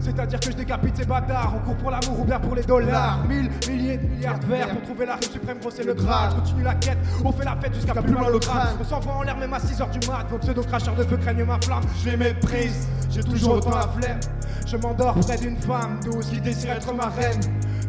[0.00, 3.24] C'est-à-dire que je décapite ces bâtards, on court pour l'amour ou bien pour les dollars.
[3.26, 6.30] Mille, milliers de milliards de verres pour trouver la rime suprême, gros c'est le Graal.
[6.30, 8.76] Je continue la quête, on fait la fête jusqu'à plus loin le crâne.
[8.78, 11.58] On s'envoie en l'air même à 6h du mat, vos pseudo-cracheurs de feu craignent ma
[11.58, 11.84] flamme.
[12.04, 14.20] Je les méprise, j'ai toujours autant la flemme.
[14.66, 17.40] Je m'endors près d'une femme douce qui désire être ma reine.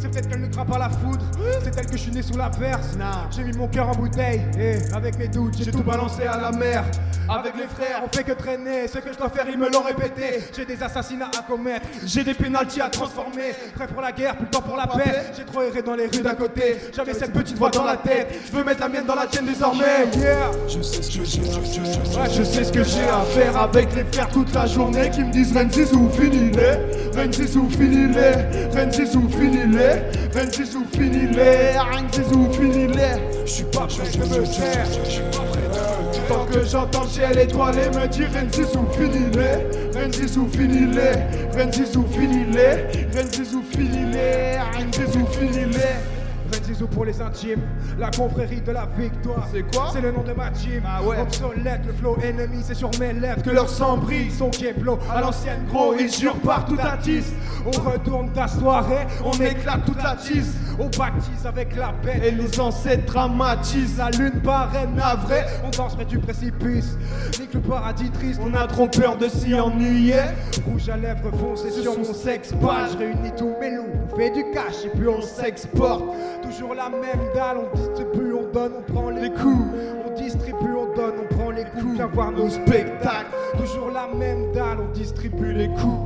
[0.06, 1.26] C'est peut-être qu'elle ne craint pas la foudre,
[1.64, 2.90] c'est elle que je suis né sous la verse.
[3.36, 6.52] J'ai mis mon cœur en bouteille, et avec mes doutes, j'ai tout balancé à la
[6.52, 6.84] mer.
[7.28, 9.82] Avec les frères, on fait que traîner, ce que je dois faire, ils me l'ont
[9.82, 10.44] répété.
[10.56, 13.54] J'ai des assassinats à commettre, j'ai des pénalties à transformer.
[13.74, 15.24] Prêt pour la guerre, plus temps pour la paix.
[15.36, 18.28] J'ai trop erré dans les rues d'à côté, j'avais cette petite voix dans la tête.
[18.46, 20.06] Je veux mettre la mienne dans la tienne désormais.
[20.20, 20.52] Yeah.
[20.68, 22.22] Je sais ce que j'ai à faire.
[22.22, 25.24] Ouais, je sais ce que j'ai à faire avec les frères toute la journée qui
[25.24, 29.95] me disent Ren Zizou finis-les, Ren Zizou finis-les, Ren Zizou finis-les,
[30.34, 33.46] Ren Zizou finis-les, Ren Zizou finis-les.
[33.46, 38.08] Je suis pas prêt de me taire, de Tant que j'entends le ciel étoilé me
[38.08, 42.76] dire Ren Zizou finis-les, Ren Zizou finis-les, Ren Zizou finis-les,
[43.16, 45.78] Ren Zizou finis-les, Ren Zizou finis-les.
[45.78, 46.25] Ren
[46.66, 47.62] Zizou pour les intimes,
[48.00, 49.48] la confrérie de la victoire.
[49.52, 49.90] C'est quoi?
[49.94, 50.82] C'est le nom de ma team.
[50.86, 51.20] Ah ouais.
[51.20, 54.32] Obsolète, le flow ennemi, c'est sur mes lèvres que leur sang brille.
[54.32, 57.34] Son Keplo, à l'ancienne gros, ils jurent partout à 10.
[57.66, 60.56] On retourne ta soirée, on éclate toute la tisse.
[60.78, 63.98] On baptise avec la bête et les ancêtres dramatisent.
[63.98, 66.98] La lune paraît navrée, on danse près du précipice.
[67.40, 70.20] Nique le paradis triste, on a trop peur de s'y ennuyer.
[70.66, 72.92] Rouge à lèvres foncé sur mon sexe page.
[72.94, 76.04] Je réunis tous mes loups, fait du cash et puis on s'exporte.
[76.42, 79.68] Toujours la même dalle, on distribue, on donne, on prend les coups.
[80.06, 81.96] On distribue, on donne, on prend les coups.
[81.96, 83.32] Viens voir nos spectacles.
[83.58, 86.00] Toujours la même dalle, on distribue les coups.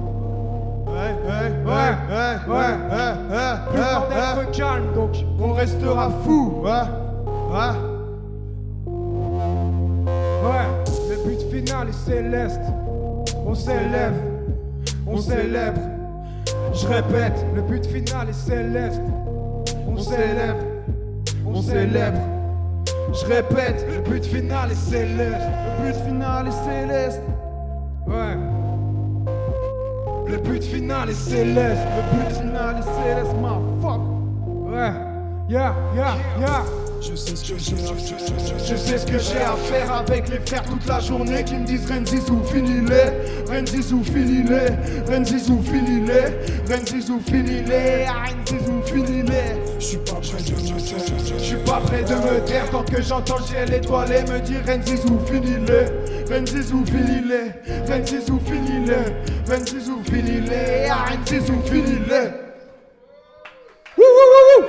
[0.88, 3.56] Ouais, ouais, ouais, ouais, ouais, ouais, ouais.
[3.72, 6.62] Plus d'être calme, donc on restera fou.
[6.64, 6.88] Ouais,
[7.52, 7.76] ouais.
[10.44, 10.68] Ouais,
[11.10, 12.62] le but final est céleste.
[13.46, 14.16] On s'élève,
[15.08, 15.99] on célèbre.
[16.74, 19.02] Je répète, le but final est céleste.
[19.88, 20.56] On s'élève,
[21.46, 22.20] on célèbre.
[23.12, 25.48] Je répète, le but final est céleste.
[25.80, 27.22] Le but final est céleste.
[28.08, 28.38] Ouais.
[30.28, 31.82] Le but final est céleste.
[31.96, 34.02] Le but final est céleste, ma fuck.
[34.72, 34.92] Ouais.
[35.50, 36.64] Yeah, yeah, yeah.
[37.02, 39.94] Je sais ce que j'ai à faire.
[39.94, 44.76] Avec les frères toute la journée qui me disent Ren Zizou finis-les, Ren Zizou finis-les,
[45.08, 46.36] Ren Zizou finis-les,
[46.68, 49.80] Ren Zizou finis-les, ah, Ren Zizou finis-les.
[49.80, 50.40] Je suis pas prêt.
[51.38, 54.60] Je suis pas prêt de me taire tant que j'entends le ciel étoilé me dire
[54.68, 55.86] Ren Zizou finis-les,
[56.30, 57.52] Ren Zizou finis-les,
[57.88, 62.30] Ren Zizou finis-les, Ren Zizou finis-les, ah, Ren Zizou finis-les.
[63.98, 64.68] Wouh, wouh, wouh, wouh.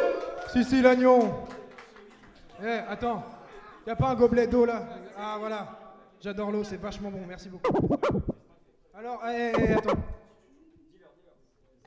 [0.53, 1.50] Si, si, l'agnon.
[2.63, 3.25] Eh, attends,
[3.87, 4.83] y a pas un gobelet d'eau là?
[5.19, 5.69] Ah voilà,
[6.21, 7.73] j'adore l'eau, c'est vachement bon, merci beaucoup.
[8.95, 9.99] Alors, eh, eh, eh, attends.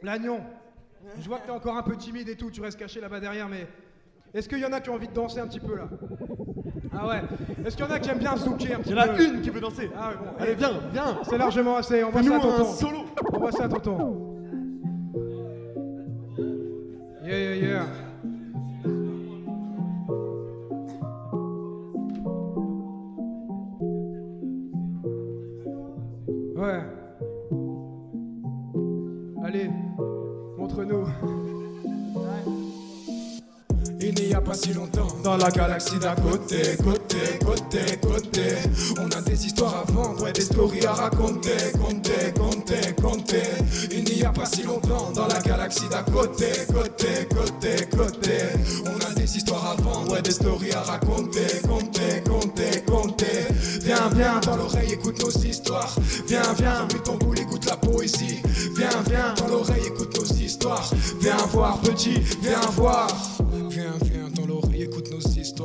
[0.02, 0.42] L'agnon,
[1.20, 3.48] je vois que t'es encore un peu timide et tout, tu restes caché là-bas derrière,
[3.48, 3.68] mais
[4.34, 5.88] est-ce qu'il y en a qui ont envie de danser un petit peu là?
[6.92, 7.22] Ah ouais
[7.66, 9.14] Est-ce qu'il y en a qui aiment bien zouker un petit Il peu y en
[9.14, 9.90] a une qui veut danser.
[9.96, 11.20] Ah ouais, bon, Allez, viens, viens.
[11.24, 12.66] C'est largement assez, on voit ça à tonton.
[12.66, 12.98] solo.
[13.34, 14.30] On voit ça à tonton.
[17.24, 17.86] Yeah, yeah, yeah.
[26.64, 26.80] Ouais.
[29.44, 29.70] Allez,
[34.24, 38.56] Il n'y a pas si longtemps, dans la galaxie d'à côté, côté, côté, côté.
[38.98, 43.44] On a des histoires à vendre et des stories à raconter, compter, compter, compter.
[43.92, 48.38] Il n'y a pas si longtemps, dans la galaxie d'à côté, côté, côté, côté.
[48.86, 51.14] On a des histoires à vendre et des stories à raconter,
[54.14, 55.96] viens, dans l'oreille, écoute nos histoires.
[56.28, 58.40] Viens, viens, mets ton boule, écoute la poésie.
[58.76, 60.90] Viens, viens, dans l'oreille, écoute nos histoires.
[61.20, 63.08] Viens voir, petit, viens voir.
[63.70, 64.13] Viens, viens,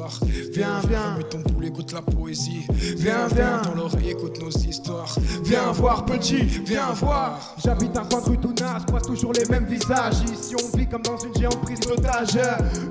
[0.00, 0.27] nos histoires.
[0.58, 2.66] Viens, viens, mets ton boule, écoute la poésie.
[2.96, 5.14] Viens, viens, dans l'oreille, écoute nos histoires.
[5.44, 7.54] Viens voir, petit, viens voir.
[7.64, 10.20] J'habite un coin de rue tout naze, croise toujours les mêmes visages.
[10.24, 12.36] Ici on vit comme dans une géante prise d'otage.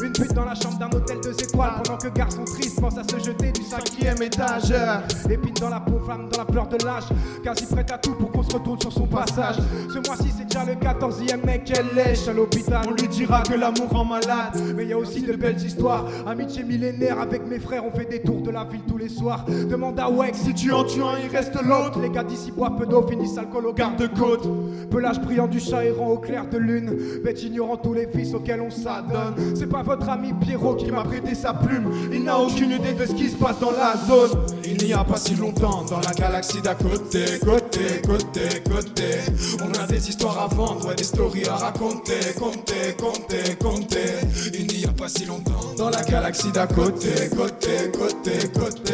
[0.02, 1.74] Une pute dans la chambre d'un hôtel deux étoiles.
[1.84, 4.72] Pendant que garçon triste pense à se jeter du cinquième étage.
[5.30, 7.10] Épine dans la peau, femme dans la pleure de l'âge.
[7.44, 9.58] Quasi prête à tout pour qu'on se retourne sur son passage.
[9.94, 12.86] Ce mois-ci c'est déjà le 14e mec qu'elle lèche à l'hôpital.
[12.88, 14.56] On lui dira que l'amour rend malade.
[14.74, 16.06] Mais y a aussi de belles histoires.
[16.26, 19.46] Amitié millénaire avec mes frères, on fait des tours de la ville tous les soirs.
[19.70, 22.00] Demande à Wex si tu en tues un, il reste l'autre.
[22.00, 24.48] Les gars d'ici boivent peu d'eau, finissent alcool au garde-côte.
[24.90, 26.98] Pelage brillant du chat errant au clair de lune.
[27.24, 29.36] Bête ignorant tous les fils auxquels on s'adonne.
[29.56, 31.92] C'est pas votre ami Pierrot qui m'a prêté sa plume.
[32.12, 34.40] Il n'a aucune idée de ce qui se passe dans la zone.
[34.66, 39.04] Il n'y a pas si longtemps dans la galaxie d'à côté, côté, côté, côté.
[39.64, 43.98] On a des histoires à vendre, ouais, des stories à raconter, compter, compter, compter.
[44.54, 48.94] Il n'y a pas si longtemps dans la galaxie d'à côté, côté, côté, côté.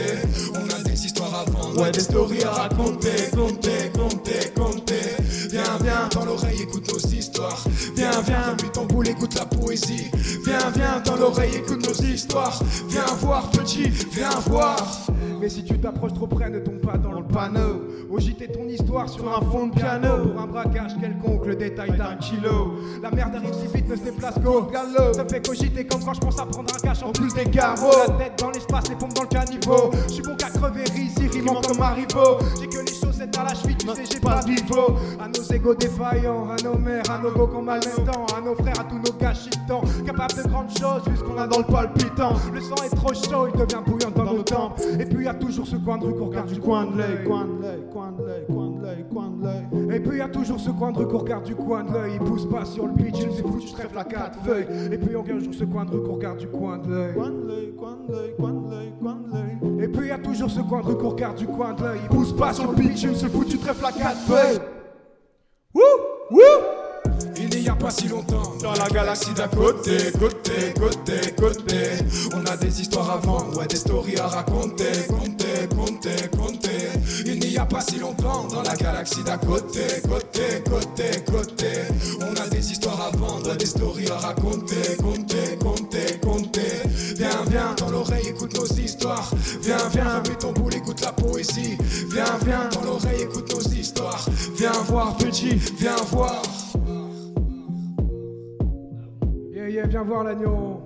[0.53, 5.15] On a des histoires à vendre, ouais, des stories à raconter, compter, compter, compter.
[5.49, 7.63] Viens, viens, dans l'oreille, écoute nos histoires.
[7.95, 10.09] Viens, viens, mets ton boule, écoute la poésie.
[10.45, 12.59] Viens, viens, dans l'oreille, écoute nos histoires.
[12.89, 15.07] Viens voir, petit, viens voir.
[15.43, 17.81] Mais si tu t'approches trop près, ne tombe pas dans le panneau.
[18.09, 20.29] Au JT ton histoire sur un fond de piano.
[20.31, 22.75] Pour un braquage quelconque, le détail d'un kilo.
[23.01, 25.11] La merde arrive si vite, ne se déplace qu'au galop.
[25.11, 27.91] Ça fait cogiter comme quand je pense à prendre un cash en plus des carreaux.
[28.07, 29.91] La tête dans l'espace, les pompes dans le caniveau.
[30.07, 32.39] Je suis bon qu'à crever, ici, rimant comme Marivaux.
[32.61, 34.95] J'ai que les chaussettes à la cheville, tu sais, j'ai pas de niveau.
[35.19, 38.55] À nos égaux défaillants, à nos mères, à nos go qu'on mal temps, à nos
[38.55, 39.81] frères, à tous nos gars chitants.
[40.05, 42.35] Capables de grandes choses, vu qu'on a dans le palpitant.
[42.53, 44.79] Le sang est trop chaud, il devient bouillant dans nos tempes.
[44.97, 47.45] Et puis a toujours ce coin de rue qu'on regarde du coin de l'œil, coin
[47.45, 49.95] de l'œil, coin de l'œil, coin de l'œil, coin de l'œil.
[49.95, 52.11] Et puis y a toujours ce coin de rue qu'on regarde du coin de l'œil.
[52.15, 54.67] Il pousse pas sur le pitch, il foutu, je trèfle la quatre feuilles.
[54.91, 57.13] Et puis on toujours ce coin de rue qu'on regarde du coin de l'œil.
[57.13, 59.83] Coin de l'œil, coin de l'œil, coin de l'œil, coin de l'œil.
[59.83, 61.99] Et puis y a toujours ce coin de rue qu'on regarde du coin de l'œil.
[62.03, 64.59] Il pousse pas sur le pitch, il se foutu, trèfle la quatre feuilles.
[65.73, 65.81] Wouh,
[66.31, 66.72] wouh.
[67.63, 71.91] N'y a pas si longtemps dans la galaxie d'à côté, côté, côté, côté.
[72.35, 76.89] On a des histoires à vendre, ouais, des stories à raconter, compter, compter, compter.
[77.25, 79.79] Il n'y a pas si longtemps dans la galaxie d'à côté,
[80.09, 81.67] côté, côté, côté.
[82.19, 86.81] On a des histoires à vendre, des stories à raconter, compter, compter, compter.
[87.15, 89.31] Viens, viens, dans l'oreille, écoute nos histoires.
[89.61, 91.77] Viens, viens, mets ton boule, écoute la poésie.
[92.11, 94.25] Viens, viens, dans l'oreille, écoute nos histoires.
[94.57, 96.41] Viens voir, petit, viens voir.
[99.67, 100.81] Viens voir l'agneau.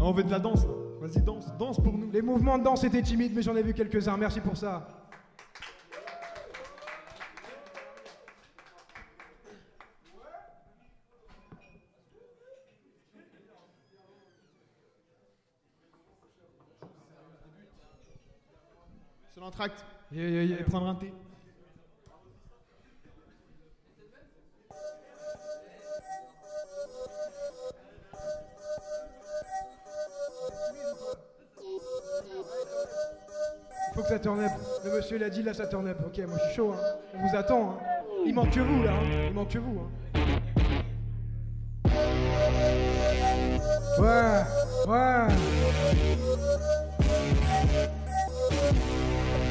[0.00, 0.66] On veut de la danse.
[1.00, 2.10] Vas-y, danse, danse pour nous.
[2.10, 4.16] Les mouvements de danse étaient timides, mais j'en ai vu quelques-uns.
[4.16, 4.88] Merci pour ça.
[19.32, 19.84] Sur l'entracte.
[20.14, 21.12] Et prendre un thé.
[33.94, 34.50] Faut que ça turn up.
[34.84, 35.98] Le monsieur l'a dit, là ça turn up.
[36.04, 36.74] Ok, moi je suis chaud.
[36.74, 36.80] Hein.
[37.14, 37.70] On vous attend.
[37.70, 37.78] Hein.
[38.26, 38.90] Il manque que vous là.
[38.90, 39.26] Hein.
[39.28, 39.80] Il manque que vous.
[39.80, 39.90] Hein.
[44.00, 44.42] Ouais,
[44.88, 45.28] ouais.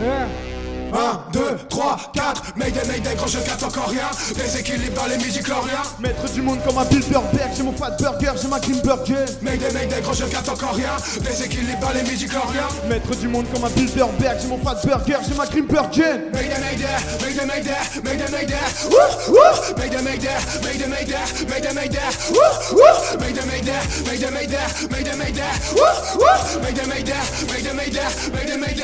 [0.02, 0.53] Ouais.
[0.94, 1.40] 1, 2,
[1.70, 6.42] 3, 4, Mayday, Mayday, quand je capte encore rien Déséquilibre dans les midi-chloriens Maître du
[6.42, 10.14] monde comme un Bilderberg, j'ai mon fat burger, j'ai ma green burger Mayday, Mayday, quand
[10.14, 14.48] je capte encore rien Déséquilibre dans les midi-chloriens Maître du monde comme un Bilderberg, j'ai
[14.48, 16.88] mon fat burger, j'ai ma green burger Mayday, Mayday,
[17.22, 18.56] Mayday, Mayday, Mayday, Mayday
[18.90, 21.18] Wouh, wouh Mayday, Mayday, Mayday, Mayday,
[21.50, 22.00] Mayday, Mayday
[22.30, 27.18] Wouh, wouh Mayday, Mayday, Mayday, Mayday, Mayday, Mayday Wouh, wouh Mayday, Mayday,
[27.50, 28.84] Mayday, Mayday, Mayday, Mayday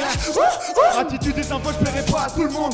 [0.98, 1.52] Attitude des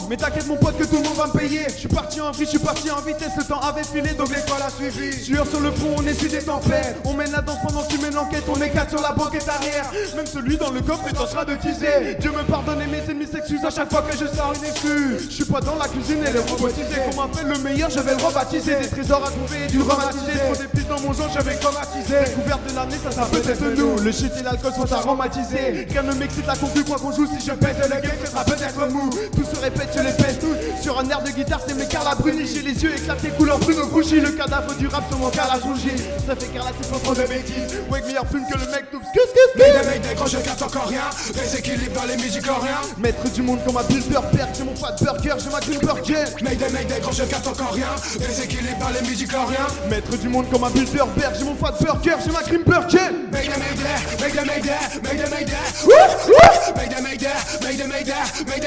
[0.10, 1.62] Mais t'inquiète mon pote que tout le monde va me payer.
[1.68, 3.32] Je suis parti en vie, je suis parti en vitesse.
[3.38, 5.12] Le temps avait filé donc l'école a suivi.
[5.12, 6.98] Sueur sur le front, on essuie des tempêtes.
[7.06, 8.44] On mène la danse pendant que tu mènes l'enquête.
[8.48, 9.86] On est quatre sur la banquette arrière.
[10.16, 12.16] Même celui dans le coffre est en train de teaser.
[12.20, 15.28] Dieu me pardonne et mes ennemis s'excusent à chaque fois que je sors une excuse.
[15.30, 18.16] Je suis pas dans la cuisine et les robotisés Qu'on m'appelle le meilleur, je vais
[18.16, 18.76] le rebaptiser.
[18.76, 22.20] Des trésors à trouver et du romantiser Trop d'épices dans mon genre, je vais chromatiser
[22.26, 23.98] Découverte de l'année, ça ça peut être nous.
[24.04, 25.88] Le shit et l'alcool sont aromatisés.
[25.90, 27.28] Rien ne m'excite la concu quoi qu'on joue.
[27.28, 30.40] Si je pèse le game, ce sera peut-être mou Tout se répète, je les pèse
[30.40, 30.84] tous.
[30.84, 33.88] Sur un air de guitare, c'est mes Carla Bruni J'ai les yeux éclatés, couleur Bruno
[33.88, 35.92] Grouchy Le cadavre du rap sur mon calage rougi
[36.28, 37.80] Ça fait carla, c'est pas trop de bêtises.
[37.90, 39.00] Ouais, meilleur plume que le mec tout.
[39.00, 41.10] Scus, scus Mayday, mayday, gros je capte encore rien.
[41.34, 45.50] Déséquilibre dans les midi-coréens Maître du monde comme un Bilderberg, j'ai mon fat burger, j'ai
[45.50, 46.26] ma green burger.
[46.44, 47.90] Mayday, mayday, gros je capte encore rien.
[48.20, 52.32] Déséquilibre dans les midi-coréens Maître du monde comme un Bilderberg, j'ai mon fat burger, j'ai
[52.32, 53.12] ma green burger.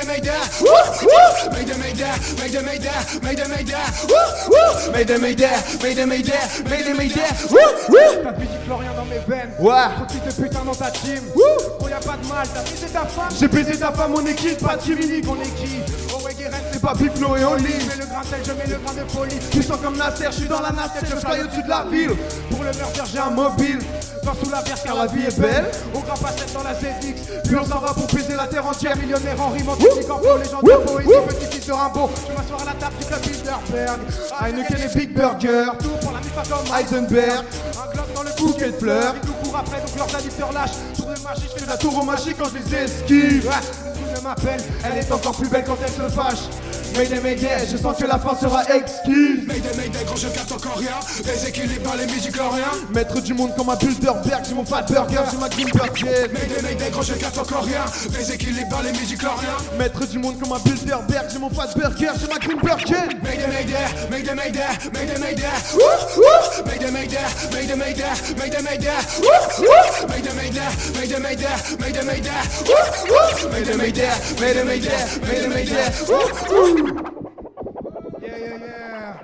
[0.09, 6.05] Mayday, mayday Wouh, wouh Mayday, mayday, mayday, mayday, mayday, mayday Wouh, wouh Mayday, mayday, mayday,
[6.05, 8.57] mayday, mayday, mayday Wouh, wouh Mayday, mayday, mayday, mayday, mayday, mayday Wouh, wouh T'as midi
[8.65, 9.53] chlorien dans mes veines.
[9.59, 9.75] Ouais.
[9.97, 11.23] Trop de putain dans ta team.
[11.37, 13.29] Oh, y'a pas de mal, t'as baisé ta femme.
[13.39, 14.83] J'ai baisé ta femme, mon équipe, pas de
[15.29, 17.65] On est qui Oh, ouais, Guérin, c'est pas Big Flo et Oli.
[17.65, 19.39] Je mets le grain sel, je mets le grain de folie.
[19.51, 22.17] Tu sens comme Nasser, je suis dans la nacelle, je fly au-dessus de la ville.
[22.51, 23.79] Pour le meurtre, j'ai un mobile.
[24.25, 25.71] Pas sous la verse car la vie est belle.
[25.95, 27.43] Au grand facette dans la ZX.
[27.45, 28.97] Puis on s'en va pour baiser la terre entière.
[28.97, 32.11] Millionnaire en rime, en technique, en flow, légendaire, poésie, petit fils de Rimbaud.
[32.29, 34.01] Je m'asseoir à la table du club Bilderberg.
[34.41, 35.65] Heineken et Big Burger.
[35.79, 37.45] Tout pour la comme Heisenberg.
[37.45, 39.15] Un globe dans le Bouquet de fleurs.
[39.49, 40.77] Courent après, donc leurs addicteurs lâchent.
[40.95, 43.51] Tour de magie, je fais La tour au magique quand je les esquive.
[43.95, 44.61] Tout ne m'appelle.
[44.85, 46.51] Elle est encore plus belle quand elle se fâche.
[46.97, 49.47] Mayday, mayday, je sens que la fin sera exquise.
[49.47, 53.69] Mayday, mayday, gros je capte encore rien Déséquilibre dans les midi-coréens Maître du monde comme
[53.69, 56.29] un Bilderberg, j'ai mon fat burger, j'ai ma green burger.
[56.33, 60.53] Mayday, mayday, gros je capte encore rien Déséquilibre dans les midi-coréens Maître du monde comme
[60.53, 63.15] un Bilderberg, j'ai mon fat burger, j'ai ma green burger.
[63.23, 63.75] Mayday, mayday,
[64.11, 70.33] mayday, mayday, mayday, mayday Wouh, wouh Mayday, mayday, mayday, mayday, mayday, mayday Wouh, wouh Mayday,
[70.35, 74.11] mayday, mayday, mayday, mayday, mayday Wouh, wouh Mayday, mayday,
[74.41, 79.17] mayday, mayday, mayday, mayday Wouh, wouh Yeah, yeah, yeah.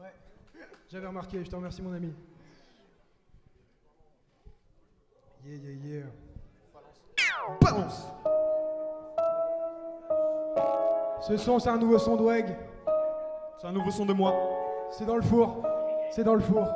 [0.00, 0.14] Ouais,
[0.88, 2.14] j'avais remarqué, je te remercie mon ami.
[5.44, 6.06] Yeah, yeah, yeah.
[7.60, 8.06] Balance.
[11.20, 12.56] Ce son, c'est un nouveau son de Weg.
[13.60, 14.34] C'est un nouveau son de moi.
[14.90, 15.62] C'est dans le four.
[16.10, 16.66] C'est dans le four.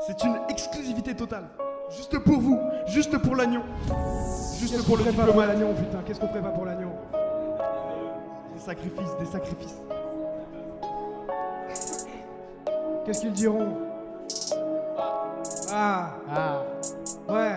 [0.00, 1.48] C'est une exclusivité totale.
[1.90, 3.62] Juste pour vous, juste pour l'agneau.
[4.58, 5.48] Juste pour le pour diplomate.
[5.48, 6.90] l'agneau, putain Qu'est-ce qu'on ferait pas pour l'agneau?
[8.54, 9.76] Des sacrifices, des sacrifices.
[13.04, 13.68] Qu'est-ce qu'ils diront?
[15.72, 16.62] Ah, ah,
[17.28, 17.56] ouais.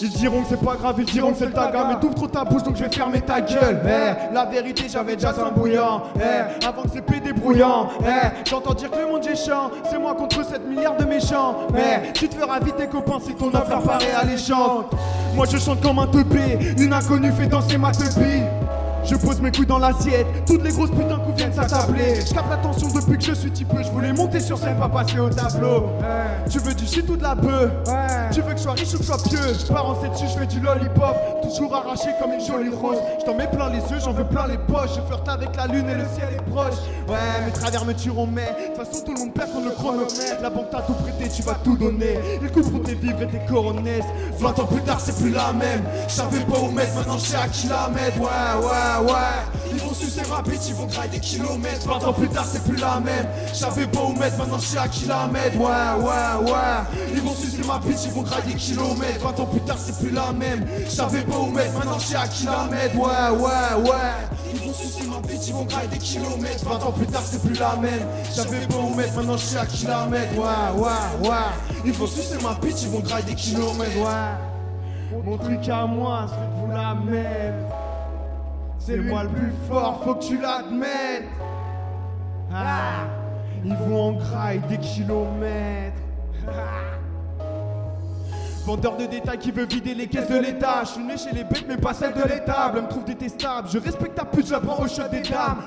[0.00, 2.26] Ils diront que c'est pas grave, ils diront que c'est le taga, mais t'ouvres trop
[2.26, 3.80] ta bouche donc je vais fermer ta gueule.
[3.84, 6.02] Eh, la vérité, j'avais déjà un bouillant.
[6.16, 7.88] Eh, avant que c'est pédé brouillant.
[8.00, 11.66] Eh, j'entends dire que le monde est chiant, c'est moi contre 7 milliards de méchants.
[11.72, 14.92] Mais tu te feras vite tes copains si ton leur paraît alléchante.
[15.34, 18.42] Moi je chante comme un teubé, une inconnue fait danser ma teubie.
[19.04, 22.20] Je pose mes couilles dans l'assiette, toutes les grosses putains coups viennent s'attabler.
[22.26, 25.18] Je capte l'attention depuis que je suis typeux, je voulais monter sur scène, pas passer
[25.18, 25.90] au tableau.
[26.50, 27.70] Tu veux du shit ou de la bœuf?
[28.32, 29.54] Tu veux que je sois riche ou que je sois pieux?
[29.58, 32.98] Je pars en dessus, je fais du lollipop, toujours arraché comme une jolie rose.
[33.20, 34.96] Je t'en mets plein les yeux, j'en veux plein les poches.
[34.96, 36.74] Je flirte avec la lune et le ciel est proche.
[37.08, 39.72] Ouais, mes travers me tueront, mais de toute façon tout le monde perd contre le
[39.72, 40.42] chronomètre.
[40.42, 42.18] La banque t'a tout prêté, tu vas tout donner.
[42.42, 44.04] Ils couperont tes vivres et tes coronesses.
[44.38, 45.82] 20 ans plus tard, c'est plus la même.
[46.08, 48.18] Je savais pas où mettre, maintenant je sais à qui la mettre.
[48.18, 49.70] Ouais, ouais, ouais.
[49.72, 51.86] Ils vont sucer ma bite, ils vont grailler des kilomètres.
[51.86, 53.26] 20 ans plus tard, c'est plus la même.
[53.48, 55.06] Je savais pas où mettre, maintenant je sais à qui.
[55.06, 55.12] Ouais,
[55.58, 57.10] ouais, ouais.
[57.12, 59.20] Ils vont sucer ma bite, ils vont grailler des kilomètres.
[59.24, 60.66] 20 ans plus tard, c'est plus la même.
[60.84, 62.46] Je savais pas où mettre, maintenant je sais à qui.
[62.46, 62.52] Ouais,
[62.96, 64.14] ouais, ouais.
[64.52, 66.64] Ils vont sucer ma bite, ils vont grailler des kilomètres.
[66.64, 68.06] 20 ans plus tard, c'est plus la même.
[68.28, 70.34] Je savais pas où mettre, maintenant je sais à qui la mettre.
[70.36, 71.36] Ouais, ouais, ouais.
[71.84, 73.98] Ils vont sucer ma bite, ils vont grailler des kilomètres.
[73.98, 75.22] Ouais.
[75.24, 77.74] Mon truc à moi, c'est vous la mettre.
[78.86, 81.24] C'est moi le plus fort, faut que tu l'admettes.
[82.52, 83.06] Ah,
[83.64, 86.02] ils vont en graille des kilomètres.
[88.64, 90.84] Vendeur de détails qui veut vider les caisses de l'État.
[90.84, 92.78] Je suis né chez les bêtes, mais pas celles de l'étable.
[92.78, 93.68] Elle me trouve détestable.
[93.70, 95.64] Je respecte ta pute, je la prends au shot des dames.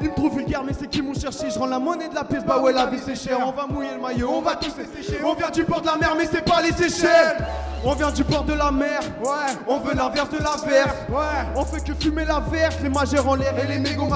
[0.00, 1.50] Ils me trouvent vulgaire, mais c'est qui m'ont cherché.
[1.50, 3.38] Je rends la monnaie de la pièce, bah ouais, la vie c'est cher.
[3.46, 5.20] On va mouiller le maillot, on va tous les sécher.
[5.22, 7.36] On vient du bord de la mer, mais c'est pas les Seychelles.
[7.84, 9.54] On vient du bord de la mer, ouais.
[9.66, 11.46] On veut l'inverse de la verse, ouais.
[11.54, 14.08] On fait que fumer la verse, les majeurs en l'air et les mégots.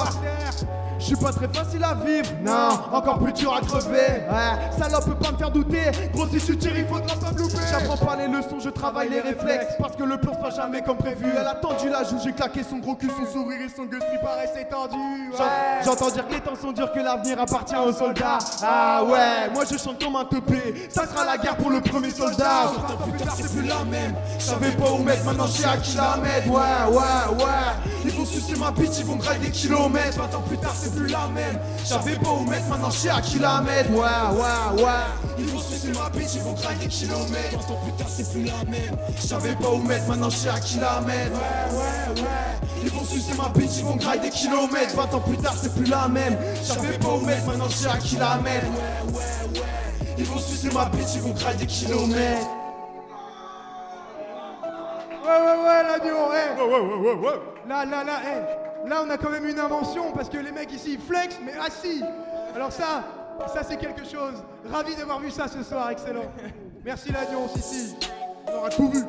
[1.02, 4.22] Je suis pas très facile à vivre, non, encore plus dur à crever.
[4.30, 5.90] Ouais, salope peut pas me faire douter.
[6.14, 7.56] Gros, si tu tires, il faudra pas me louper.
[7.68, 9.74] J'apprends pas les leçons, je travaille les réflexes.
[9.80, 11.26] Parce que le plan se passe jamais comme prévu.
[11.36, 13.98] Elle a tendu la joue, j'ai claqué son gros cul, son sourire et son gueule
[13.98, 14.94] qui paraissait tendu.
[15.32, 15.82] Ouais.
[15.84, 18.38] J'entends dire que les temps sont durs, que l'avenir appartient aux soldats.
[18.62, 20.88] Ah ouais, moi je chante comme un teupé.
[20.88, 22.70] Ça sera la guerre pour le premier soldat.
[22.74, 24.14] Pourtant, plus tard, c'est plus la même.
[24.38, 26.48] Je savais pas où mettre, maintenant je sais à qui la mettre.
[26.48, 27.90] Ouais, ouais, ouais.
[28.04, 30.16] Ils vont sucer ma bite, ils vont grailler des kilomètres.
[30.16, 31.58] 20 ans plus tard, c'est plus la même.
[31.82, 33.90] Je savais pas où mettre, maintenant je sais à qui la mettre.
[33.90, 34.90] Ouais, ouais, ouais.
[35.38, 37.58] Ils vont sucer ma bite, ils vont des kilomètres.
[37.68, 38.96] 20 ans plus tard, c'est plus la même.
[39.16, 41.32] Je savais pas où mettre, maintenant je sais à qui la mettre.
[41.32, 42.62] Ouais, ouais, ouais.
[42.84, 45.72] Ils vont sucer ma bitch, ils vont grailler des kilomètres 20 ans plus tard c'est
[45.74, 49.12] plus la même J'avais pas au mec, maintenant je sais à qui la mettre Ouais
[49.12, 52.46] ouais ouais Ils vont sucer ma bitch, ils vont grailler des kilomètres
[55.24, 56.56] Ouais, ouais, ouais, l'agneau, hey.
[56.58, 57.40] Ouais, ouais, ouais, ouais, ouais.
[57.68, 58.42] Là, là, là, hey.
[58.86, 61.54] Là, on a quand même une invention parce que les mecs ici, ils flex, mais
[61.54, 62.02] assis.
[62.54, 63.04] Alors ça,
[63.52, 64.42] ça c'est quelque chose.
[64.70, 66.30] Ravi d'avoir vu ça ce soir, excellent.
[66.84, 67.96] Merci l'agneau, Sissi.
[68.48, 69.02] On aura tout vu.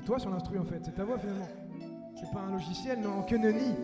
[0.00, 1.46] C'est toi sur l'instru en fait, c'est ta voix finalement.
[2.18, 3.74] C'est pas un logiciel, non, que nenni.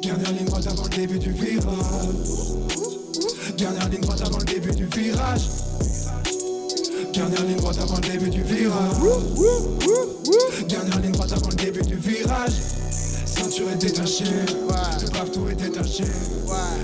[0.00, 1.64] Dernière ligne droite avant le début du virage.
[3.56, 5.48] Dernière ligne droite avant le début du virage.
[7.12, 8.96] Dernière ligne droite avant le début du virage.
[10.68, 12.52] Dernière ligne droite avant le début du virage.
[13.26, 16.04] Ceinture est détachée, le partout est détaché.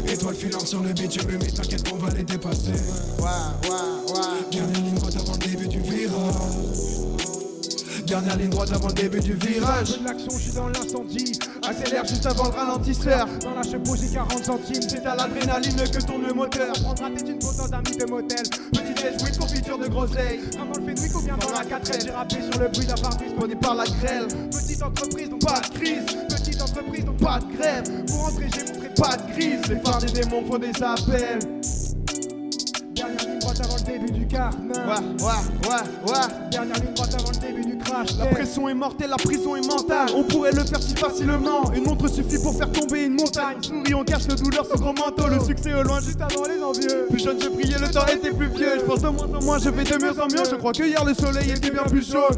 [0.08, 2.72] Étoile filante sur le bitume, mais t'inquiète qu'on va les dépasser.
[4.50, 6.73] Dernière ligne droite avant le début du virage
[8.14, 11.32] Dernière ligne droite avant le début du virage de l'action, je suis dans l'incendie.
[11.66, 13.26] Accélère juste avant le ralentisseur.
[13.40, 14.82] Dans la chevaux, j'ai 40 centimes.
[14.88, 16.72] C'est à l'adrénaline que tourne le moteur.
[16.74, 18.44] Prendre un tête une un mythe de motel.
[18.70, 20.38] Petit déj, oui, confiture de groseille.
[20.56, 22.94] Comme dans le Fenwick ou bien dans la 4 J'ai rappé sur le bruit d'un
[22.94, 24.28] pare-brise par la grêle.
[24.52, 26.04] Petite entreprise, donc pas de crise.
[26.28, 28.04] Petite entreprise, donc pas de grève.
[28.06, 29.60] Pour entrer, j'ai montré pas de crise.
[29.68, 31.40] Les phares des démons font des appels.
[32.94, 34.54] Dernière ligne droite avant le début du carnage.
[34.70, 36.48] Ouais, ouais, ouais, ouais.
[36.52, 37.43] Dernière ligne droite avant le.
[38.19, 40.09] La pression est mortelle, la prison est mentale.
[40.15, 41.73] On pourrait le faire si facilement.
[41.74, 43.62] Une montre suffit pour faire tomber une montagne.
[43.62, 45.28] Souris, on cache le douleur sous gros manteau.
[45.28, 47.06] Le succès au loin, juste avant les envieux.
[47.11, 48.78] Plus jeune, je brillais, le temps était plus vieux.
[48.78, 50.44] Je pense de moins en moins, je vais de mieux en mieux.
[50.51, 52.28] Je crois que hier le soleil était bien plus chaud.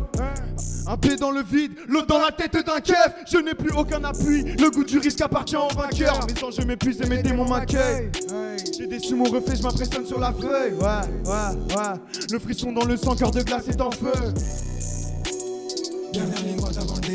[0.89, 3.15] Un pied dans le vide, l'autre dans la tête d'un keuf.
[3.27, 4.45] Je n'ai plus aucun appui.
[4.45, 6.21] Le goût du risque appartient au vainqueur.
[6.29, 8.11] Mes anges m'épuisent et mes démons m'accueillent.
[8.79, 10.75] J'ai déçu mon reflet, je m'impressionne sur la feuille.
[10.75, 12.01] Ouais, ouais, ouais.
[12.31, 14.13] Le frisson dans le sang, cœur de glace est en feu.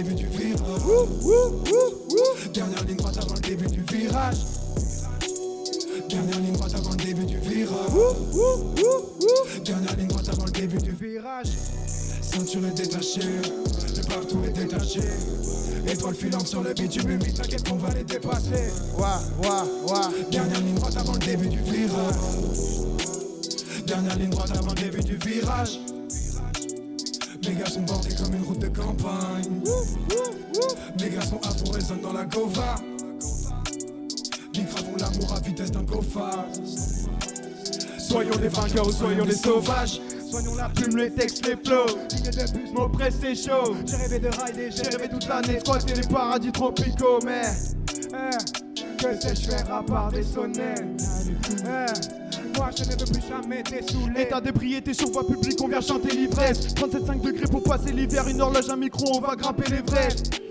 [0.03, 0.59] Début du virage.
[2.53, 4.37] Dernière ligne droite avant le début du virage.
[6.09, 7.77] Dernière ligne droite avant le début du virage.
[9.63, 11.47] Dernière ligne droite avant le début du virage.
[12.21, 15.01] Ceinture est détachée, le partout est détaché.
[15.87, 18.71] Étoile filante sur le bitume humide, t'inquiète qu'on va les dépasser.
[18.97, 19.03] Ouais,
[19.43, 20.25] ouais, ouais.
[20.31, 22.15] Dernière ligne droite avant le début du virage.
[23.85, 25.79] Dernière ligne droite avant le début du virage.
[27.43, 29.61] Mes gars sont bordés comme une route de campagne.
[30.99, 32.75] Mes gars sont afro résonnent dans la gova.
[34.53, 36.45] Ils gravons l'amour à vitesse d'un cofard.
[37.97, 40.01] Soyons les vainqueurs ou soyons les sauvages.
[40.29, 41.97] Soignons la plume, les textes, les flows.
[42.11, 43.75] Ligne de bus, mots presse, chaud.
[43.85, 45.59] J'ai rêvé de rider, j'ai rêvé toute l'année.
[45.59, 47.41] Squatter les paradis tropicaux, mais.
[48.13, 48.70] Eh,
[49.01, 51.01] que sais-je faire à part des sonnettes
[51.63, 55.81] Eh, Moi je ne veux plus jamais dessoulé État d'ébriété sur voie publique, on vient
[55.81, 56.59] chanter l'ivresse.
[56.75, 60.41] 37,5 degrés pour passer l'hiver, une horloge, un micro, on va grimper l'Everest.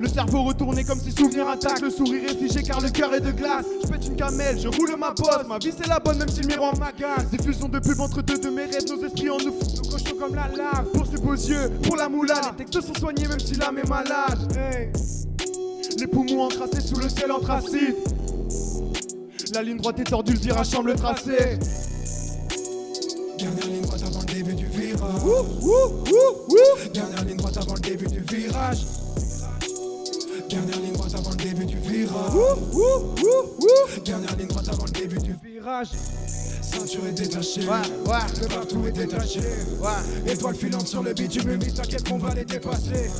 [0.00, 3.20] Le cerveau retourné comme si souvenir attaque Le sourire est figé car le cœur est
[3.20, 3.66] de glace.
[3.82, 5.46] Je pète une camelle, je roule ma bosse.
[5.48, 7.28] Ma vie c'est la bonne même si le miroir m'agace.
[7.30, 10.16] Diffusion de pub entre deux de mes rêves Nos esprits en nous font Nos cochons
[10.18, 10.86] comme la lave.
[10.94, 13.88] Pour ces beaux yeux, pour la moulade Les textes sont soignés même si l'âme est
[13.88, 14.56] malade.
[14.56, 14.90] Hey.
[15.98, 17.96] Les poumons encrassés sous le ciel anthracite
[19.52, 21.58] La ligne droite est tordue, le virage semble tracé.
[23.38, 25.00] Dernière ligne droite avant le début du virage.
[26.92, 28.78] Dernière ligne droite avant le début du virage.
[30.48, 32.30] Dernière ligne droite avant le début du virage.
[34.04, 35.88] Dernière ligne droite avant le début du Virage.
[36.78, 39.40] Ceinture est détachée, le partout est détaché.
[40.26, 43.10] Étoile filante sur le bitume humide, t'inquiète qu'on va les dépasser.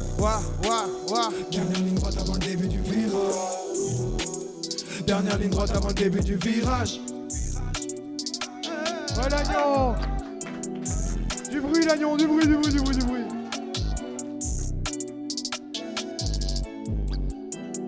[1.51, 3.11] Dernière ligne droite avant le début du virage.
[5.05, 7.01] Dernière ligne droite avant le début du virage.
[9.17, 9.95] Ouais l'agneau.
[11.51, 13.25] Du bruit l'agneau, du bruit, du bruit, du bruit, du bruit.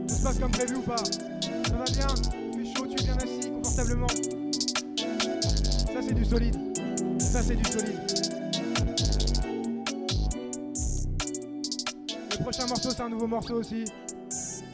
[0.09, 0.97] Ça se passe comme prévu ou pas?
[0.97, 2.09] Ça va bien?
[2.53, 4.09] Tu es chaud, tu es bien assis, confortablement
[6.11, 6.57] c'est du solide.
[7.21, 8.01] Ça c'est du solide.
[12.31, 13.85] Le prochain morceau c'est un nouveau morceau aussi.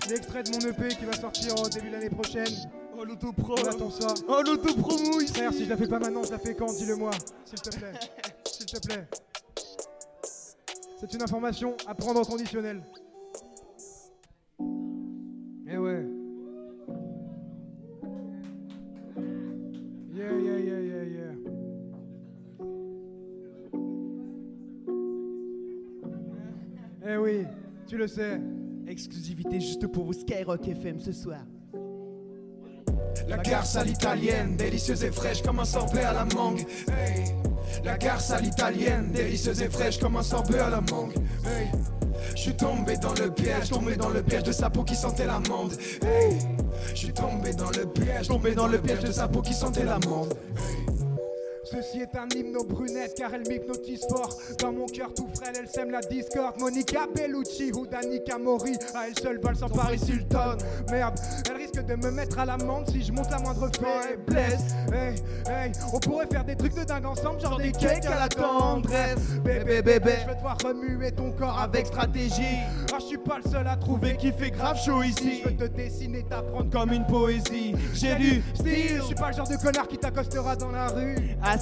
[0.08, 2.54] L'extrait de mon EP qui va sortir au début de l'année prochaine.
[2.98, 4.14] Oh l'autopro On attend ça.
[4.28, 7.10] Oh l'autopromouille Frère, si je la fais pas maintenant, je la fais quand Dis-le moi,
[7.44, 7.92] s'il te plaît.
[8.50, 9.06] S'il te plaît.
[10.98, 12.82] C'est une information à prendre en conditionnel.
[27.09, 27.47] Eh oui,
[27.87, 28.41] tu le sais.
[28.89, 31.41] Exclusivité juste pour vous Skyrock FM ce soir.
[33.28, 36.65] La garce à l'italienne, délicieuse et fraîche comme un sorbet à la mangue.
[37.85, 41.15] La garce à l'italienne, délicieuse et fraîche comme un sorbet à la mangue.
[41.45, 41.70] Hey.
[42.35, 45.27] Je suis tombé dans le piège, tombé dans le piège de sa peau qui sentait
[45.27, 45.74] l'amande.
[46.03, 46.39] Hey.
[46.91, 49.85] Je suis tombé dans le piège, tombé dans le piège de sa peau qui sentait
[49.85, 50.35] l'amande.
[51.68, 54.38] Ceci est un hymne aux brunettes car elle m'hypnotise fort.
[54.60, 56.60] Dans mon cœur tout frêle, elle sème la discorde.
[56.60, 60.59] Monica Bellucci ou Danica Mori, à elle seule vole sans Paris Hilton.
[60.93, 61.18] Merde,
[61.51, 64.74] elle risque de me mettre à l'amende si je monte la moindre fait blesse.
[64.93, 65.16] Hey,
[65.48, 69.18] hey, on pourrait faire des trucs de dingue ensemble, genre des cakes à la tendresse.
[69.44, 72.60] Bébé, bébé, je vais devoir remuer ton corps avec stratégie.
[72.93, 75.43] Ah, je suis pas le seul à trouver qui fait grave chaud ici.
[75.43, 77.74] Je veux te dessiner, t'apprendre comme une poésie.
[77.93, 81.16] J'ai du style, je suis pas le genre de connard qui t'accostera dans la rue.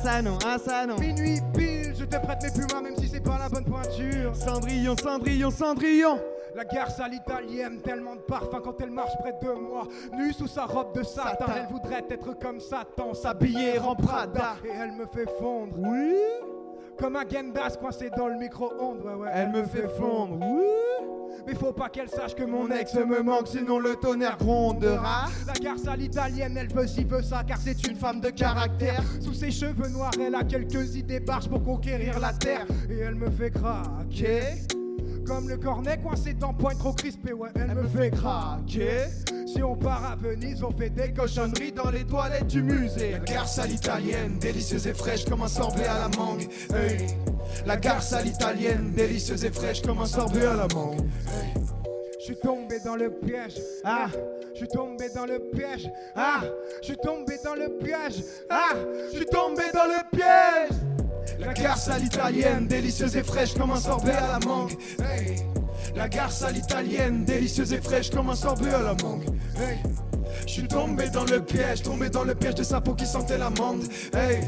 [0.05, 0.97] Ça non, ah ça non.
[0.99, 4.37] Minuit pile, je te prête mes pumas même si c'est pas la bonne pointure.
[4.37, 6.21] Cendrillon, Cendrillon, Cendrillon.
[6.55, 9.89] La garce à l'italienne, tellement de parfum quand elle marche près de moi.
[10.17, 14.57] Nue sous sa robe de satin, elle voudrait être comme Satan, s'habiller en Prada.
[14.65, 15.75] Et elle me fait fondre.
[15.79, 16.15] Oui.
[16.99, 19.31] Comme un Gendas coincé dans le micro-ondes, ouais, ouais.
[19.33, 20.39] Elle me fait fondre.
[21.47, 25.27] Mais faut pas qu'elle sache que mon ex me manque, sinon le tonnerre grondera.
[25.47, 29.03] La garce à l'italienne, elle veut si veut ça, car c'est une femme de caractère.
[29.21, 32.67] Sous ses cheveux noirs, elle a quelques idées barges pour conquérir la terre.
[32.89, 34.63] Et elle me fait craquer.
[35.27, 39.07] Comme le cornet coincé dans pointe trop crispé, ouais, elle, me fait craquer.
[39.47, 43.13] Si on part à Venise, on fait des cochonneries dans les toilettes du musée.
[43.13, 46.47] La garce à l'italienne, délicieuse et fraîche comme un sorbet à la mangue.
[46.75, 47.07] Hey.
[47.65, 51.01] La garce à l'italienne, délicieuse et fraîche comme un sorbet à la mangue.
[51.01, 51.65] Hey.
[52.19, 53.61] Je suis tombé dans le piège.
[53.85, 54.09] Ah,
[54.53, 55.91] je suis tombé dans le piège.
[56.15, 56.43] Ah,
[56.81, 58.25] je suis tombé dans le piège.
[58.51, 58.75] Ah,
[59.11, 60.94] je suis tombé dans le piège.
[61.39, 64.73] La garce à l'italienne, délicieuse et fraîche comme un sorbet à la mangue.
[65.01, 65.37] Hey.
[65.95, 69.25] La garce à l'italienne, délicieuse et fraîche comme un sorbet à la mangue.
[69.57, 69.79] Hey.
[70.47, 73.39] Je suis tombé dans le piège, tombé dans le piège de sa peau qui sentait
[73.39, 73.85] l'amande.
[74.13, 74.41] Hey.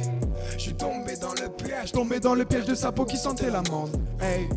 [0.53, 3.51] Je suis tombé dans le piège, tombé dans le piège de sa peau qui sentait
[3.51, 3.91] l'amande.
[4.21, 4.49] Hey.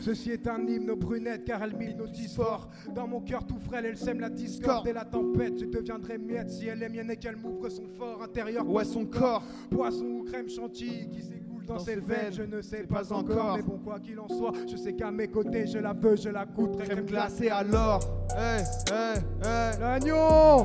[0.00, 2.70] Ceci est un hymne aux brunettes car elle m'hypnotise fort.
[2.94, 5.58] Dans mon cœur tout frêle, elle sème la discorde et la tempête.
[5.60, 8.66] Je deviendrai miette si elle est mienne et qu'elle m'ouvre son fort intérieur.
[8.66, 9.42] Ouais, son corps?
[9.70, 11.22] Poisson ou crème chantilly qui
[11.70, 12.32] dans, ses veines.
[12.32, 15.28] Je ne sais pas encore, mais bon, quoi qu'il en soit, je sais qu'à mes
[15.28, 16.78] côtés, je la veux, je la goûte.
[16.78, 18.00] Crème glacée alors.
[18.36, 19.80] Hey, hey, hey.
[19.80, 20.64] L'agneau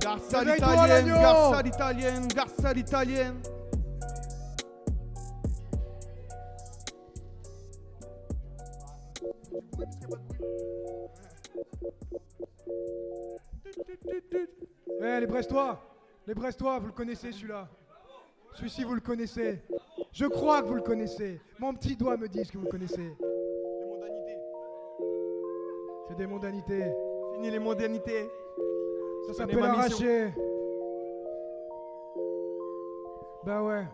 [0.00, 3.34] Garce à l'italienne, garce à l'italienne, garce à l'italienne.
[14.98, 15.82] Eh les Brestois
[16.26, 17.68] Les Brestois, vous le connaissez celui-là
[18.56, 19.60] Celui-ci, vous le connaissez
[20.12, 21.38] Je crois que vous le connaissez.
[21.58, 22.96] Mon petit doigt me dit que vous le connaissez.
[23.20, 24.38] Les mondanités.
[26.08, 26.84] C'est des mondanités.
[27.34, 28.30] Fini les mondanités.
[29.26, 30.32] Ça s'appelle arracher.
[33.44, 33.84] Bah ouais.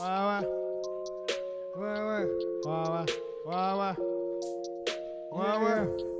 [0.00, 0.42] Ouais, ouais.
[1.76, 2.24] Ouais, ouais.
[2.64, 3.04] Ouais, ouais.
[3.44, 3.94] Ouais, ouais.
[5.32, 5.54] Ouais, ouais.
[5.60, 6.13] Ouais, ouais.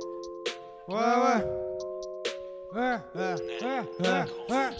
[0.89, 1.74] Ouais, ouais.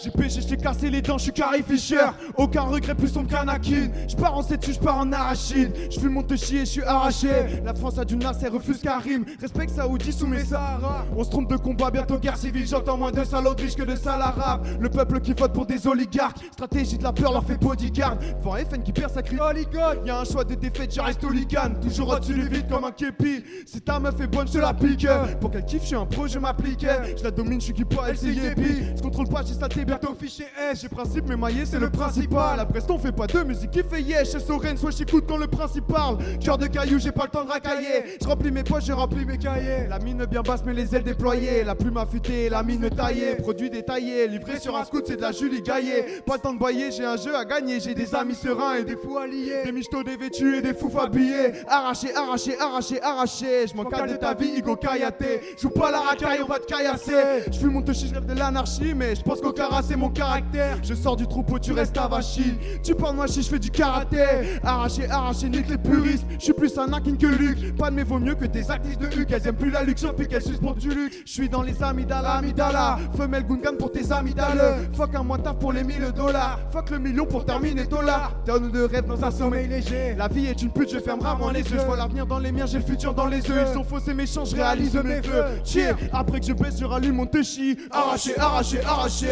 [0.03, 2.07] J'ai péché, j'ai cassé les dents, je suis Carrie Fisher.
[2.35, 3.89] Aucun regret plus sombre qu'un Akin.
[4.07, 5.71] Je pars en sétu, je pars en arachide.
[5.89, 7.29] Je fume mon chier, je suis arraché.
[7.63, 9.23] La France a du nas, elle refuse Karim.
[9.39, 11.05] Respecte Saoudi sous mes Sahara.
[11.15, 12.67] On se trompe de combat, bientôt guerre civile.
[12.67, 14.67] J'entends moins de salauds riches que de sales arabes.
[14.79, 16.39] Le peuple qui vote pour des oligarques.
[16.51, 18.17] Stratégie de la peur leur fait bodyguard.
[18.17, 19.99] Devant FN qui perd sa crie oligarque.
[20.05, 21.75] Y'a un choix de défaite, je reste hooligan.
[21.81, 23.43] Toujours au-dessus du vide comme un képi.
[23.65, 25.07] Si ta meuf est bonne, je la pique.
[25.39, 26.85] Pour qu'elle kiffe, je suis un pro, je m'applique.
[27.17, 28.13] Je la domine, je suis pas.
[28.13, 30.81] Je contrôle pas, j'ai saleté, bientôt fiché S.
[30.81, 32.65] J'ai principe, mais maillé, c'est le principal.
[32.69, 34.31] Brest, on fait pas de musique qui fait yesh.
[34.31, 36.17] Chez Soren, soit j'écoute quand le principe parle.
[36.39, 38.17] Cœur de caillou, j'ai pas le temps de racailler.
[38.21, 39.87] Je remplis mes poches, j'ai rempli mes cahiers.
[39.89, 41.63] La mine bien basse, mais les ailes déployées.
[41.63, 43.35] La plume affûtée, la mine taillée.
[43.35, 46.21] Produit détaillé, livré sur un scout, c'est de la Julie Gaillet.
[46.25, 47.79] Pas le temps de bailler, j'ai un jeu à gagner.
[47.79, 49.63] J'ai des amis sereins et des fous alliés.
[49.65, 51.53] Des michtos dévêtus et des fous habillés.
[51.67, 53.67] Arraché, arraché, arraché, arraché.
[53.67, 55.23] Je m'en de ta vie, Igo Kayate.
[55.61, 57.43] Joue pas la racaille, on va te caillasser.
[57.51, 60.09] Je fume mon touchy, je rêve de l'anarchie, mais je pense qu'au cara, c'est mon
[60.09, 60.77] caractère.
[60.83, 62.55] Je sors du troupeau, tu restes avachi.
[62.83, 64.23] Tu parles moi, si je fais du karaté.
[64.63, 66.25] Arraché, arraché, nique les puristes.
[66.39, 67.75] Je suis plus un Anakin que Luke.
[67.77, 69.31] Pas de mes vaut mieux que des actrices de Huck.
[69.31, 71.17] Elles aiment plus la luxe, puis qu'elles pour du luxe.
[71.25, 72.99] Je suis dans les amygdala, amygdala.
[73.17, 74.89] Femelle Gungan pour tes amygdales.
[74.93, 76.59] Fuck un mois taf pour les 1000 dollars.
[76.71, 78.33] Fuck le million pour terminer dollar.
[78.45, 80.15] Tonne de rêve dans un sommeil léger.
[80.17, 81.79] La vie est une pute, je ferme rarement les yeux.
[81.79, 83.55] Je vois l'avenir dans les miens, j'ai le futur dans les yeux.
[83.67, 85.45] Ils sont faux et méchants, je réalise mes vœux.
[85.63, 87.41] Tiens, après que je baisse, je rallume mon te
[87.91, 89.27] Arraché, arraché, arraché.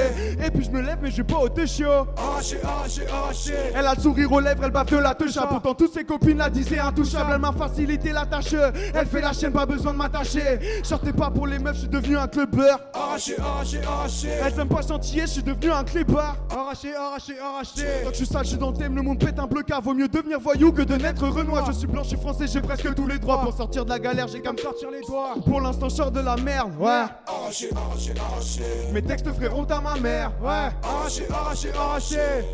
[0.45, 1.89] Et puis je me lève, mais je vais pas au téchio.
[2.17, 3.53] Arraché, arraché, arraché.
[3.75, 5.37] Elle a le sourire aux lèvres, elle bave de la touche.
[5.49, 7.31] Pourtant, toutes ses copines la disaient intouchable.
[7.33, 8.53] Elle m'a facilité la tâche.
[8.93, 10.59] Elle fait la chaîne, pas besoin de m'attacher.
[10.83, 12.79] Sortez pas pour les meufs, je suis devenu un clubbeur.
[12.93, 14.29] Arraché, arraché, arraché.
[14.45, 16.37] Elle aime pas chantier, je suis devenu un clébard.
[16.49, 17.85] Arraché, arraché, arraché.
[18.03, 19.63] Tant que je suis sale, je suis dans le thème, le monde pète un bleu
[19.63, 21.63] car vaut mieux devenir voyou que de naître renois.
[21.67, 23.41] Je suis blanc, je suis français, j'ai presque tous les droits.
[23.41, 25.35] Pour sortir de la galère, j'ai qu'à me sortir les doigts.
[25.45, 27.05] Pour l'instant, je sors de la merde, ouais.
[27.27, 28.63] Arraché, arraché, arraché.
[28.91, 30.69] Mes textes feront à ma mère, ouais.
[30.83, 32.45] Arraché, arraché, arraché.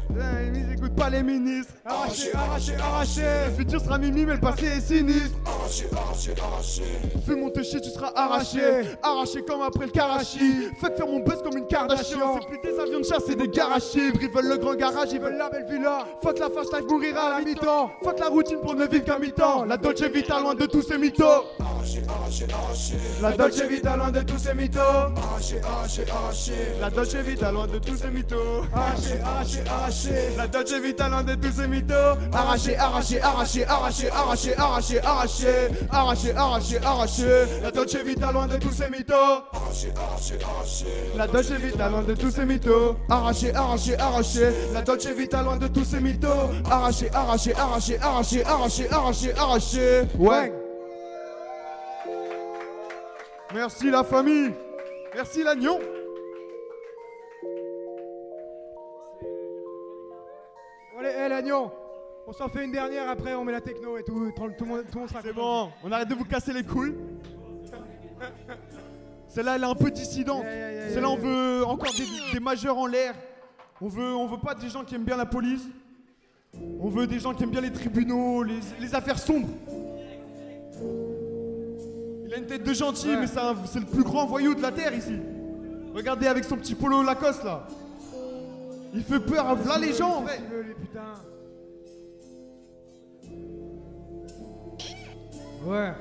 [0.54, 1.74] Ils écoutent pas les ministres.
[1.86, 3.22] Arraché, arraché, arraché.
[3.48, 5.38] Le futur sera mimi, mais le passé est sinistre.
[5.46, 6.84] Arraché, arraché, arraché.
[7.26, 8.98] Fais mon chier, tu seras arraché.
[9.04, 10.70] Arraché comme après le Karachi.
[10.80, 12.40] Faites faire mon buzz comme une Kardashian.
[12.42, 14.20] C'est plus des avions de chasse, c'est des garachibles.
[14.22, 16.06] Ils veulent le grand garage, ils veulent la belle villa.
[16.22, 17.92] Fuck la fast life, mourira à la mi-temps.
[18.04, 19.66] Fuck la routine pour ne vivre qu'à mi-temps.
[19.66, 21.46] La Dolce Vita loin de tous ces mythos.
[21.60, 22.98] Arraché, arraché, arraché.
[23.22, 24.80] La Dolce Vita loin de tous ces mythos.
[24.80, 26.76] Arraché, arraché, arraché.
[26.80, 28.66] La Dolce Vita loin de tous ces mythos.
[28.74, 30.36] Arraché, arraché, arraché.
[30.38, 32.18] La Dolce Vita loin de tous ces mythos.
[32.32, 35.72] Arraché, arraché, arraché, arraché, arraché, arraché, arraché.
[35.92, 37.62] Arraché, arraché, arraché.
[37.62, 39.44] La Dolce Vita loin de tous ces mythos.
[39.52, 40.86] Arraché, arraché, arraché.
[41.16, 42.96] La Dolce Vita loin de tous ces mythos.
[43.10, 44.54] Arraché, arraché, arraché.
[44.74, 46.50] La Dolce Vita loin de tous ces mythos.
[46.70, 50.08] Arraché, arraché, arraché, arraché, arraché, arraché, arraché.
[50.18, 50.54] Ouais.
[53.54, 54.69] Merci la famille.
[55.16, 55.80] Merci l'agneau.
[60.98, 61.52] Allez,
[62.28, 64.84] On s'en fait une dernière, après on met la techno et tout, tout, le monde,
[64.88, 66.96] tout le monde sera C'est bon, on arrête de vous casser les couilles.
[69.28, 70.44] Celle-là, elle est un peu dissidente.
[70.44, 73.16] Celle-là, on veut encore des, des majeurs en l'air.
[73.82, 75.64] On veut, on veut pas des gens qui aiment bien la police.
[76.80, 79.50] On veut des gens qui aiment bien les tribunaux, les, les affaires sombres.
[82.30, 84.62] Il a une tête de gentil, mais c'est un- c'est le plus grand voyou de
[84.62, 85.16] la terre ici.
[85.96, 87.66] Regardez avec son petit polo Lacoste là.
[88.94, 90.40] Il fait peur à là les gens en vrai.
[95.66, 95.94] Ouais.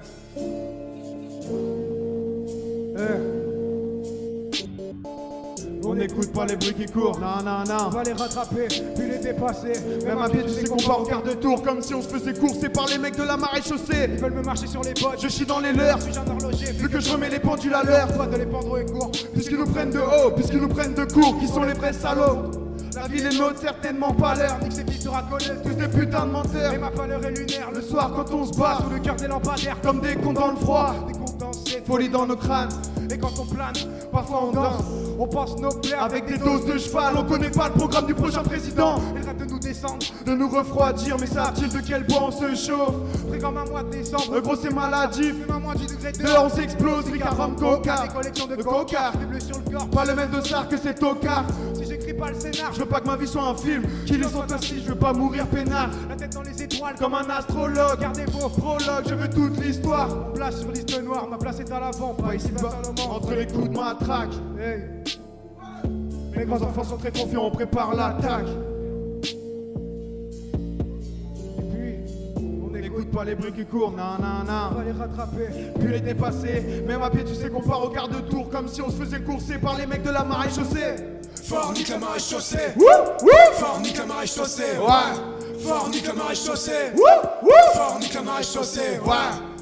[5.99, 7.87] N'écoute pas les bruits qui courent, non, non, non.
[7.87, 9.73] On va les rattraper, puis les dépasser.
[10.05, 12.09] Même à pied, tu sais qu'on part au quart de tour comme si on se
[12.09, 14.09] faisait courser par les mecs de la marée chaussée.
[14.13, 15.21] Ils veulent me marcher sur les bottes.
[15.21, 16.01] Je chie dans les leurs.
[16.01, 18.13] Suis-je un horloger Vu que je remets les pendules à l'heure.
[18.15, 19.11] Toi de les pendre et court.
[19.35, 22.51] Puisqu'ils nous prennent de haut, puisqu'ils nous prennent de court, qui sont les vrais salauds.
[22.95, 24.59] La ville est nôtre, certainement pas leur.
[24.61, 25.53] Nique ces fils de racoleuses.
[25.63, 26.73] Tous des putains de menteurs.
[26.73, 27.71] Et ma pâleur est lunaire.
[27.75, 29.81] Le soir, quand on se bat, Sous le cœur des lampadaires.
[29.83, 30.95] comme des cons dans le froid.
[31.07, 31.83] Des condensés.
[31.87, 32.71] Folie dans nos crânes.
[33.11, 33.75] Et quand on plane,
[34.13, 34.83] Parfois on danse.
[35.19, 38.15] On pense nos plaies Avec des doses de cheval, on connaît pas le programme du
[38.15, 39.01] prochain président.
[39.17, 39.99] Ils rêvent de nous descendre.
[40.25, 42.95] De nous refroidir, mais savent-ils de quel bois on se chauffe
[43.29, 44.35] Près comme un mois de décembre.
[44.35, 45.35] Le gros c'est maladif.
[45.77, 48.03] Du degré de Dehors on s'explose, Ricard, rhum, coca.
[48.03, 49.13] Des collections de De coca.
[49.41, 49.91] sur le corps.
[49.91, 51.45] Pas le même dossard que ces tocards.
[51.75, 53.83] Si j'écris pas le scénar, Je veux pas que ma vie soit un film.
[54.07, 55.91] Qu'ils sont assis, je veux pas mourir peinard.
[56.09, 58.01] la tête dans les étoiles Comme un astrologue.
[58.01, 60.33] Gardez vos Prologue, je veux toute l'histoire.
[60.33, 61.27] place sur liste noire.
[61.29, 62.71] Ma place est à l'avant, pas ici bas.
[63.11, 64.33] Entre les coups de matraque.
[64.61, 64.83] Hey.
[66.37, 68.47] Les grands enfants sont très confiants, on prépare l'attaque.
[71.59, 71.95] Et puis,
[72.37, 74.77] On n'écoute pas les bruits qui courent, non, non, on non.
[74.77, 75.49] va les rattraper.
[75.81, 78.69] Puis les dépasser, même à pied, tu sais qu'on part au quart de tour, comme
[78.69, 80.95] si on se faisait courser par les mecs de la marée chaussée.
[81.43, 82.73] Fort nique la marée chaussée.
[82.77, 82.85] Wouh,
[83.23, 84.63] wouh, la marée chaussée.
[84.79, 85.38] ouais.
[85.65, 86.93] Fort nique la marée chaussée.
[86.95, 87.03] Wouh,
[87.43, 88.99] wouh, Fort nique la marée chaussée.
[89.05, 89.15] ouais.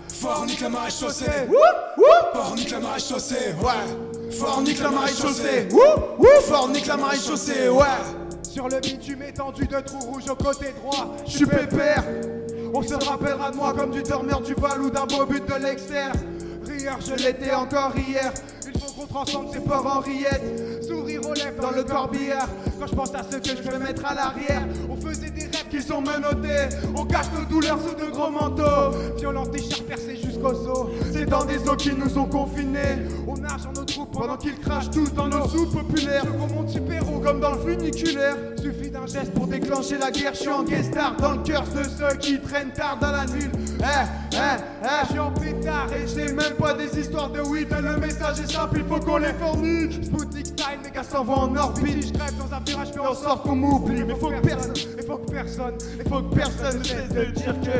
[0.09, 1.25] Fort nique la marée chaussée.
[1.49, 1.55] Wouh,
[1.99, 2.05] wouh,
[2.35, 3.35] Fort nique la marée chaussée.
[3.63, 4.31] ouais.
[4.33, 5.69] Fort nique la marée chaussée.
[5.73, 5.79] Wouh,
[6.19, 7.85] wouh, fort nique la marée chaussée, ouais.
[8.43, 11.15] Sur le bitume étendu de trous rouges au côté droit.
[11.27, 12.05] Je suis pépère.
[12.75, 15.55] On se rappellera de moi comme du dormeur du Val ou d'un beau but de
[15.63, 16.19] l'externe.
[16.67, 18.33] Rieur, Je l'étais encore hier.
[18.67, 20.85] Il faut qu'on transforme C'est port Henriette.
[20.87, 22.49] Sourire aux lèvres Dans le corbillard.
[22.79, 24.63] Quand je pense à ce que je vais mettre à l'arrière.
[24.91, 25.46] On faisait des
[25.77, 26.75] Qui sont menottés.
[26.97, 28.97] On cache nos douleurs sous de gros manteaux.
[29.19, 30.87] violents, des chars percés jusqu'aux os.
[31.13, 33.05] C'est dans des eaux qui nous ont confinés.
[33.27, 36.25] On nage dans nos troupes Pendant qu'ils crachent tous dans nos soupes populaires.
[36.25, 37.21] qu'on monte super haut.
[37.21, 38.37] Comme dans le funiculaire.
[38.57, 41.65] Suffit d'un geste Pour déclencher la guerre, je suis en guest star dans le cœur
[41.65, 43.45] de ceux qui traînent tard dans la nuit.
[43.79, 43.83] Eh,
[44.33, 44.37] eh,
[44.83, 48.41] eh, Je suis en pétard Et j'ai même pas des histoires de weed, le message
[48.41, 50.05] est simple, il faut qu'on les fournique.
[50.05, 53.01] Sputnik style, les gars Gars s'en vont en orbite, Je crève dans un virage, fais
[53.01, 55.66] on en sort sorte qu'on m'oublie, mais faut que personne, Il faut que personne,
[55.99, 57.79] il faut que personne ne cesse de dire que.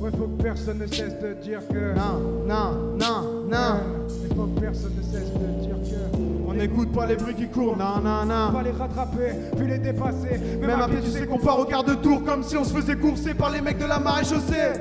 [0.00, 1.94] ouais, faut que personne ne cesse de dire que.
[1.94, 3.80] Non, non, non, non.
[4.28, 6.16] Il faut que personne ne cesse de dire que.
[6.48, 8.50] On n'écoute pas les bruits qui courent, non, non, On non.
[8.50, 10.40] va les rattraper, puis les dépasser.
[10.60, 12.72] Même à pied, tu sais qu'on part au quart de tour comme si on se
[12.72, 14.72] faisait courser par les mecs de la marée chaussée.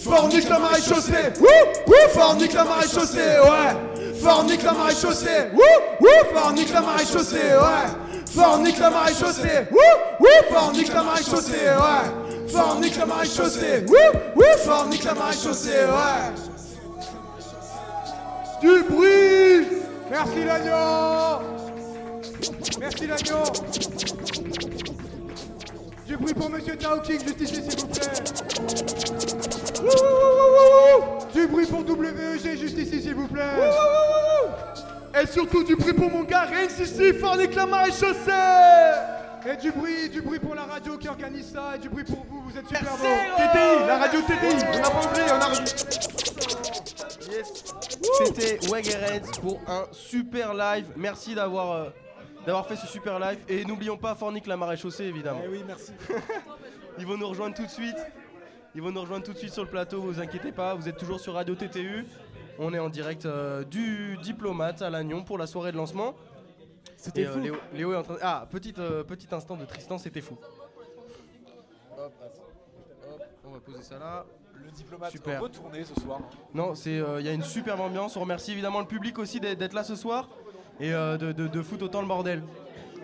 [0.00, 1.32] Fort nique la marée chaussée.
[1.40, 1.46] Wouh,
[1.88, 4.12] wouh, fort nique la marée chaussée, ouais.
[4.14, 5.50] Fort nique la marée chaussée.
[5.52, 5.60] Wouh,
[6.00, 7.90] wouh, fort nique la marée chaussée, ouais.
[8.34, 9.66] Fort nique la marée chaussée.
[9.70, 9.78] Wouh,
[10.18, 12.48] wouh, fort nique la marée chaussée, ouais.
[12.48, 13.84] Fort nique la marée chaussée.
[13.86, 16.32] Wouh, wouh, fort nique la marée chaussée, ouais.
[18.60, 19.66] Du bruit.
[20.10, 21.40] Merci l'agneau
[22.78, 23.42] Merci l'agneau
[26.06, 28.10] Du bruit pour Monsieur Tao King, juste ici s'il vous plaît.
[31.34, 33.70] Du bruit pour WEG, juste ici s'il vous plaît
[35.20, 38.30] Et surtout du bruit pour mon gars, rien ici, fort nique la marée chaussée.
[39.46, 42.24] Et du bruit, du bruit pour la radio qui organise ça, et du bruit pour
[42.28, 45.40] vous, vous êtes super Merci, beaux TTI, la radio TTI, on n'a pas oublié, on
[45.40, 46.64] a
[47.30, 47.64] Yes.
[48.24, 50.86] C'était Wagerens pour un super live.
[50.96, 51.90] Merci d'avoir euh,
[52.46, 53.38] d'avoir fait ce super live.
[53.48, 55.40] Et n'oublions pas Fornic la marée chaussée évidemment.
[55.44, 55.92] Eh oui, merci.
[56.98, 57.96] Ils vont nous rejoindre tout de suite.
[58.74, 60.96] Ils vont nous rejoindre tout de suite sur le plateau, vous inquiétez pas, vous êtes
[60.96, 62.04] toujours sur Radio TTU.
[62.58, 66.14] On est en direct euh, du diplomate à Lannion pour la soirée de lancement.
[66.96, 67.40] C'était euh, fou.
[67.40, 68.16] Léo, Léo est en train.
[68.22, 70.36] Ah, petit, euh, petit instant de Tristan, c'était fou.
[71.98, 74.24] Hop, hop, on va poser ça là.
[74.54, 75.40] Le diplomate Super.
[75.42, 76.20] retourné ce soir.
[76.54, 78.16] Non, c'est il y a une superbe ambiance.
[78.16, 80.28] On remercie évidemment le public aussi d'être là ce soir
[80.80, 82.42] et euh, de, de, de foutre autant le bordel.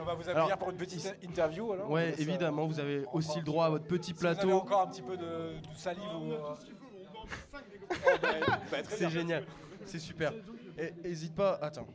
[0.00, 1.90] On va vous Alors, accueillir pour une petite interview alors.
[1.90, 4.52] Ouais, évidemment, vous avez aussi le droit à votre petit Si vous avez plateau.
[4.56, 6.32] encore un petit peu de, de salive ou.
[6.32, 6.38] euh,
[8.70, 9.44] bah, C'est génial,
[9.84, 10.32] c'est super.
[10.78, 11.86] Et hésite pas, attends.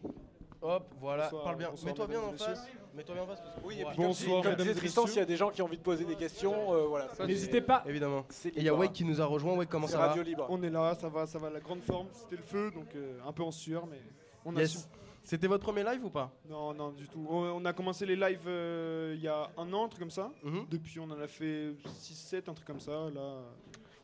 [0.61, 1.69] Hop, voilà, Bonsoir, parle bien.
[1.69, 2.67] bonsoir, Mets-toi bien en face.
[2.95, 3.39] Mets-toi bien en face.
[3.41, 5.49] parce que- Oui, et puis comme disait- comme disait Tristan, s'il y a des gens
[5.51, 7.07] qui ont envie de poser des questions, euh, voilà.
[7.27, 7.83] N'hésitez pas.
[7.85, 8.25] Évidemment.
[8.29, 8.73] C'est Et il y a.
[8.73, 9.55] Wake qui nous a rejoint.
[9.55, 10.47] Wake, comment ça va Radio Libre.
[10.49, 12.07] On est là, ça va, ça va, la grande forme.
[12.13, 13.99] C'était le feu, donc euh, un peu en sueur, mais
[14.43, 14.71] on a Yes.
[14.71, 14.77] su.
[15.23, 16.31] C'était votre premier live ou pas?
[16.47, 17.25] Non, non, du tout.
[17.29, 20.11] On, on a commencé les lives euh, il y a un an, un truc comme
[20.11, 20.31] ça.
[20.43, 20.65] Mhm.
[20.69, 22.91] Depuis, on en a fait 6-7, un truc comme ça.
[23.13, 23.39] Là,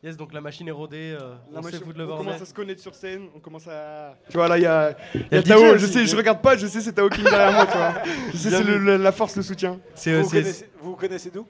[0.02, 1.16] Yes, donc la machine est rodée.
[1.20, 4.16] euh, La on foutre le on commence à se connaître sur scène, on commence à.
[4.28, 4.96] Tu vois, là, il y a,
[5.30, 7.66] y a Tao, je sais, je regarde pas, je sais, c'est Tao King derrière moi,
[7.66, 7.94] tu vois.
[8.32, 8.64] Je sais, c'est
[8.98, 9.78] la force, le soutien.
[9.94, 11.46] Vous connaissez- vous connaissez d'où?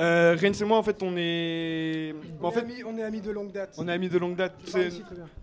[0.00, 2.14] Euh, Rennes et moi, en fait, on est.
[2.40, 3.74] On, en est fait, amis, on est amis de longue date.
[3.76, 4.54] on est amis de longue date.
[4.58, 4.88] Ah, C'est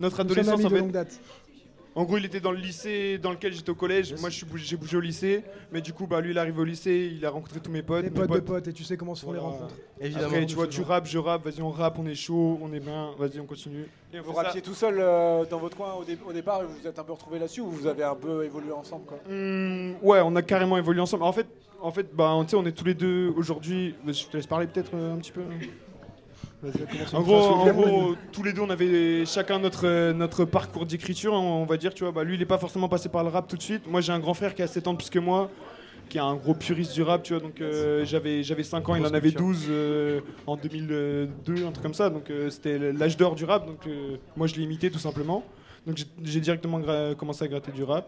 [0.00, 1.20] notre adolescence, en de fait.
[2.00, 4.14] En gros, il était dans le lycée dans lequel j'étais au collège.
[4.20, 5.44] Moi, je suis bougé- j'ai bougé au lycée.
[5.70, 8.04] Mais du coup, bah, lui, il arrive au lycée, il a rencontré tous mes potes.
[8.04, 9.74] Les mes potes de potes, et tu sais comment se font les rencontres.
[10.00, 10.26] Évidemment.
[10.28, 12.80] Après, tu vois, tu rappes, je rappe, vas-y, on rappe, on est chaud, on est
[12.80, 13.84] bien, vas-y, on continue.
[14.14, 16.64] Et on Vous rappiez tout seul euh, dans votre coin au, dé- au départ et
[16.64, 19.18] vous vous êtes un peu retrouvés là-dessus ou vous avez un peu évolué ensemble quoi?
[19.28, 21.24] Hum, ouais, on a carrément évolué ensemble.
[21.24, 21.46] En fait,
[21.82, 23.94] en fait bah, on est tous les deux aujourd'hui.
[24.06, 25.42] Je te laisse parler peut-être euh, un petit peu.
[27.12, 31.64] En gros, en tous les deux, on avait chacun notre, euh, notre parcours d'écriture, on
[31.64, 31.94] va dire.
[31.94, 33.86] Tu vois, bah, lui, il est pas forcément passé par le rap tout de suite.
[33.86, 35.50] Moi, j'ai un grand frère qui a 7 ans de plus que moi,
[36.10, 37.40] qui est un gros puriste du rap, tu vois.
[37.40, 39.46] Donc, euh, j'avais, j'avais 5 ans, il en avait culture.
[39.46, 42.10] 12 euh, en 2002, un truc comme ça.
[42.10, 43.66] Donc, euh, c'était l'âge d'or du rap.
[43.66, 45.44] Donc, euh, moi, je l'ai imité tout simplement.
[45.86, 46.80] Donc, j'ai, directement
[47.14, 48.06] commencé à gratter du rap.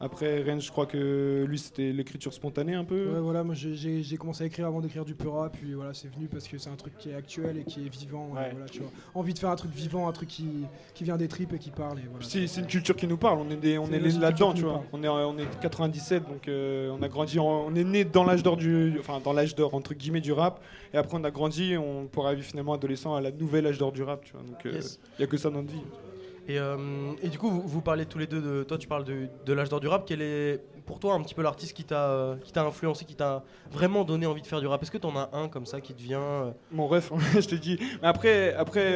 [0.00, 3.12] Après, Rennes, je crois que lui, c'était l'écriture spontanée un peu.
[3.14, 6.28] Ouais, voilà, moi j'ai- commencé à écrire avant d'écrire du pura, puis voilà, c'est venu
[6.28, 8.28] parce que c'est un truc qui est actuel et qui est vivant.
[8.30, 8.48] et Ouais.
[8.52, 8.90] voilà, tu vois.
[9.14, 10.46] Envie de faire un truc vivant, un truc qui,
[10.94, 11.98] qui vient des tripes et qui parle.
[11.98, 12.24] Et voilà.
[12.24, 14.84] C'est une culture qui nous parle, on est, des- on C'est est là-dedans, tu vois.
[14.92, 18.22] On est, on est 97, donc euh, on a grandi, en- on est né dans
[18.24, 20.62] l'âge d'or du, enfin dans l'âge d'or entre guillemets du rap,
[20.94, 23.90] et après on a grandi, on pourra vivre finalement adolescent à la nouvelle âge d'or
[23.92, 24.42] du rap, tu vois.
[24.42, 25.00] Donc il Yes.
[25.18, 25.82] y a que ça dans notre vie.
[26.48, 26.76] Et, euh,
[27.22, 28.62] et du coup, vous, vous parlez tous les deux de.
[28.64, 30.04] Toi, tu parles de, de l'âge d'or du rap.
[30.06, 33.14] Quel est pour toi un petit peu l'artiste qui t'a euh, qui t'a influencé, qui
[33.14, 34.82] t'a vraiment donné envie de faire du rap?
[34.82, 37.54] Est-ce que t'en as un comme ça qui te vient euh, Mon ref, je te
[37.54, 37.78] dis.
[38.00, 38.86] Mais après, après.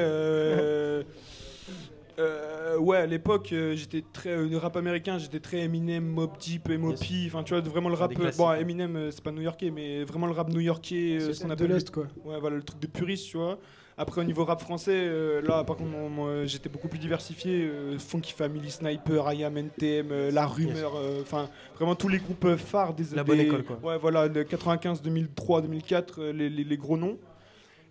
[2.19, 7.25] euh, ouais, à l'époque, j'étais très le rap américain, j'étais très Eminem, Mob Deep, M.O.P.
[7.27, 8.13] Enfin, tu vois, vraiment le rap.
[8.15, 8.53] bon.
[8.53, 11.93] Eminem, c'est pas new-yorkais, mais vraiment le rap new-yorkais, ce qu'on de appelle l'Est, le-
[11.93, 12.05] quoi.
[12.25, 13.59] Ouais, voilà, le truc de puriste, tu vois.
[13.99, 17.65] Après, au niveau rap français, euh, là, par contre, moi, moi, j'étais beaucoup plus diversifié.
[17.67, 22.45] euh, Funky Family, Sniper, IAM, NTM, euh, La Rumeur, euh, enfin, vraiment tous les groupes
[22.47, 23.79] euh, phares des La bonne des- école, quoi.
[23.83, 27.19] Ouais, voilà, le 95, 2003, 2004, euh, les, les- les gros noms.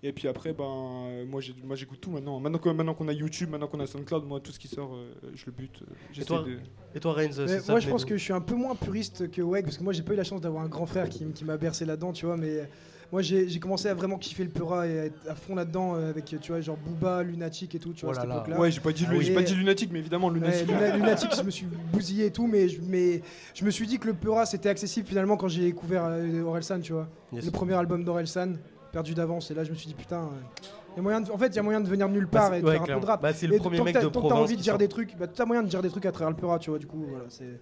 [0.03, 2.39] Et puis après, ben, euh, moi, j'ai- moi j'écoute tout maintenant.
[2.39, 4.95] Maintenant qu'on maintenant qu'on a YouTube, maintenant qu'on a SoundCloud, moi, tout ce qui sort,
[4.95, 5.83] euh, je le bute.
[5.83, 6.57] euh, Et toi, de-
[6.95, 9.43] et toi, Reigns, ça moi, je pense que je suis un peu moins puriste que
[9.43, 11.45] Weg, parce que moi, j'ai pas eu la chance d'avoir un grand frère qui, qui
[11.45, 12.35] m'a bercé là-dedans, tu vois.
[12.35, 12.67] Mais
[13.11, 15.95] moi, j'ai j'ai commencé à vraiment kiffer le Pura et à être à fond là-dedans
[15.95, 18.35] euh, avec, tu vois, genre Booba, Lunatic et tout, tu vois, Oh à cette là
[18.37, 18.59] époque-là.
[18.59, 19.23] Ouais, j'ai pas dit, Ah oui.
[19.25, 20.67] j'ai pas dit lunatique, mais évidemment, Ouais, lunatique.
[20.67, 23.21] Luna- Lunatic, je me suis bousillé et tout, mais je, mais
[23.53, 26.79] je me suis dit que le Pura c'était accessible finalement quand j'ai découvert euh, Orelsan,
[26.79, 27.07] tu vois.
[27.33, 27.45] Yes.
[27.45, 28.53] Le premier album d'Orelsan,
[28.91, 30.21] perdu d'avance, et là je me suis dit putain.
[30.21, 32.25] euh, y a moyen de- en fait, il y a moyen de venir de nulle
[32.31, 33.21] Bah, part et de ouais, faire un peu de rap.
[33.21, 34.77] Bah, c'est le Et premier mec de tant que t'as province envie de dire sort.
[34.77, 36.79] des trucs, bah, t'as moyen de dire des trucs à travers le Pura, tu vois,
[36.79, 37.59] du coup, voilà, c'est.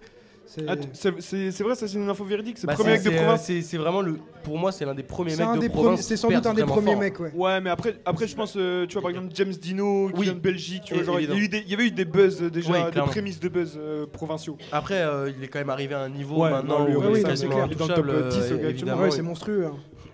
[0.52, 0.74] C'est- Ah,
[1.20, 2.58] C'est vrai, ça c'est une info véridique.
[2.58, 3.52] C'est Bah, le premier mec de euh, province.
[3.62, 4.16] C'est vraiment le.
[4.42, 5.92] Pour moi, c'est l'un des premiers mecs un de des province.
[5.92, 7.00] premiers- c'est sans doute un des premiers fort.
[7.00, 7.30] mecs, ouais.
[7.36, 10.24] Ouais, mais après, après je pense, euh, tu vois, par exemple, James Dino qui Oui.
[10.24, 12.42] vient de Belgique, tu vois, Et- genre, il, y des- il avait eu des buzz
[12.42, 14.58] euh, déjà, Oui, des prémices de buzz euh, provinciaux.
[14.72, 17.00] Après, euh, il est quand même arrivé à un niveau Ouais, maintenant non, lui, où
[17.12, 18.68] oui, c'est clair, il est dans le top, intouchable, euh, 10, euh, actuellement.
[18.70, 19.02] évidemment.
[19.02, 19.66] Ouais, c'est monstrueux.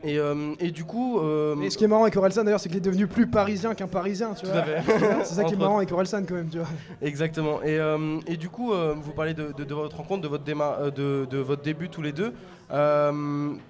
[0.05, 1.18] Et, euh, et du coup.
[1.18, 3.74] euh, Et ce qui est marrant avec Orelsan d'ailleurs, c'est qu'il est devenu plus parisien
[3.74, 4.64] qu'un parisien, tu Tout vois.
[5.24, 6.68] c'est ça qui est marrant avec Orelsan quand même, tu vois.
[7.02, 7.62] Exactement.
[7.62, 10.90] Et, euh, et du coup, vous parlez de, de- de votre rencontre, de votre, déma-
[10.93, 12.32] de, de votre début tous les deux.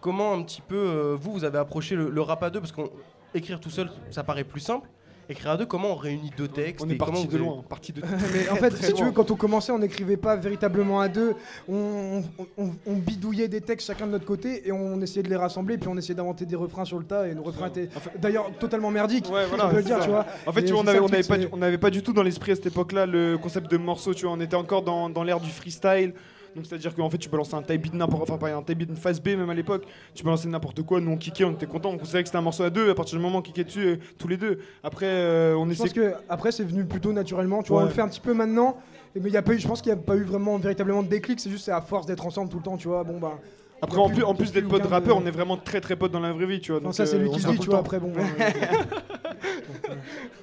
[0.00, 2.60] Comment un petit peu, vous, vous avez approché le, le rap à deux?
[2.60, 4.88] Parce qu'écrire tout seul, ça paraît plus simple.
[5.28, 7.64] Écrire à deux, comment on réunit deux textes On est et comment parti de loin,
[7.68, 8.00] parti de
[8.32, 11.34] Mais en fait, si tu veux, quand on commençait, on n'écrivait pas véritablement à deux.
[11.68, 15.28] On, on- on- on bidouillait des textes chacun de notre côté et on essayait de
[15.28, 15.78] les rassembler.
[15.78, 17.26] Puis on essayait d'inventer des refrains sur le tas.
[17.28, 17.88] Et nos refrains étaient
[18.20, 19.28] d'ailleurs totalement merdiques.
[19.32, 20.04] Ouais, voilà, on peut le dire, ça.
[20.04, 20.26] tu vois.
[20.46, 22.66] En fait, tu vois, n'avait pas, on n'avait pas du tout dans l'esprit à cette
[22.66, 24.34] époque-là le concept de morceau, tu vois.
[24.34, 26.14] On était encore dans, dans l'ère du freestyle.
[26.56, 28.88] Donc, c'est-à-dire qu'en fait, tu balançais un type beat n'importe enfin, pas un type beat,
[28.88, 29.84] une phase B même à l'époque.
[30.14, 31.00] Tu balançais n'importe quoi.
[31.00, 31.90] Nous, on kickait, on était contents.
[31.90, 32.90] On considérait que c'était un morceau à deux.
[32.90, 34.58] À partir du moment où on kickait dessus, euh, tous les deux.
[34.82, 35.82] Après, euh, on Je essaie.
[35.84, 37.62] pense que après c'est venu plutôt naturellement.
[37.62, 38.78] Tu vois, on le fait un petit peu maintenant.
[39.14, 41.02] Mais il y a pas eu, je pense qu'il n'y a pas eu vraiment véritablement
[41.02, 41.40] de déclic.
[41.40, 43.04] C'est juste c'est à force d'être ensemble tout le temps, tu vois.
[43.04, 43.38] Bon bah.
[43.82, 46.12] Après, en plus, en plus d'être potes rappeurs, de- on est vraiment très très potes
[46.12, 46.80] dans la vraie vie, tu vois.
[46.80, 47.78] Enfin, donc, ça c'est euh, lui qui se le dit, tu vois.
[47.80, 48.10] Après bon.
[48.16, 49.94] euh,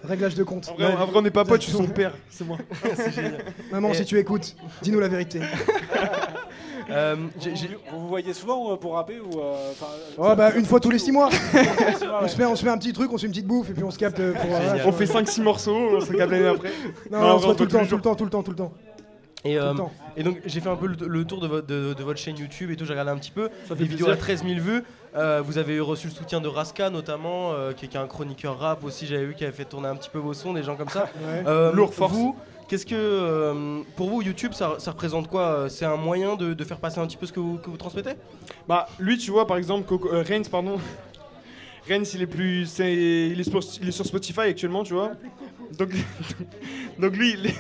[0.03, 0.69] Réglage de compte.
[0.69, 2.57] En vrai, en vrai, on n'est pas potes, je suis son père, c'est moi.
[3.71, 5.39] Maman, Et- si tu écoutes, dis-nous la vérité.
[6.89, 7.49] Euh, Vous,
[7.93, 9.55] vous vous voyez souvent euh, pour rapper ou euh,
[10.17, 11.29] Oh bah une fois tous les six mois.
[11.29, 11.61] ouais.
[12.21, 13.69] on, se fait, on se fait un petit truc, on se fait une petite bouffe
[13.69, 14.49] et puis on se capte euh, pour.
[14.87, 15.21] On fait vois.
[15.21, 16.71] 5-6 morceaux, on se capte l'année après.
[17.09, 18.51] Non, Non, on se voit tout le temps, tout le temps, tout le temps, tout
[18.51, 18.73] le temps.
[19.45, 19.73] Et, euh,
[20.15, 22.37] et donc j'ai fait un peu le, le tour de, votre- de- de votre chaîne
[22.37, 23.49] YouTube et tout, j'ai regardé un petit peu.
[23.67, 24.39] Ça fait Les vidéos à plaisir.
[24.39, 24.83] 13 000 vues.
[25.15, 28.07] Euh, vous avez reçu le soutien de Raska notamment, euh, qui, est- qui est un
[28.07, 30.63] chroniqueur rap aussi, j'avais vu qui avait fait tourner un petit peu vos sons, des
[30.63, 31.09] gens comme ça.
[31.45, 31.71] Ouais.
[31.73, 32.13] Lourd, force.
[32.13, 32.35] Vous,
[32.69, 36.77] qu'est-ce que pour vous YouTube ça, ça représente quoi C'est un moyen de, de faire
[36.79, 38.13] passer un petit peu ce que vous, que vous transmettez?
[38.67, 40.77] Bah, lui, tu vois, par exemple, Coco, Reigns, pardon.
[41.89, 42.79] Reigns, il est plus.
[42.79, 45.11] il, est sur, il est sur Spotify actuellement, tu vois.
[45.77, 45.89] Donc,
[46.97, 47.55] donc lui, il est-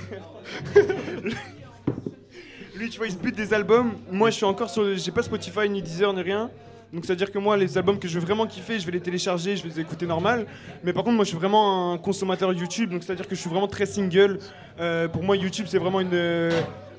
[2.75, 3.93] lui, tu vois, il se bute des albums.
[4.11, 4.95] Moi, je suis encore sur.
[4.97, 6.49] J'ai pas Spotify, ni Deezer, ni rien.
[6.91, 9.55] Donc, c'est-à-dire que moi, les albums que je veux vraiment kiffer, je vais les télécharger,
[9.57, 10.45] je vais les écouter normal.
[10.83, 12.91] Mais par contre, moi, je suis vraiment un consommateur YouTube.
[12.91, 14.37] Donc, c'est-à-dire que je suis vraiment très single.
[14.79, 16.51] Euh, pour moi, YouTube, c'est vraiment une.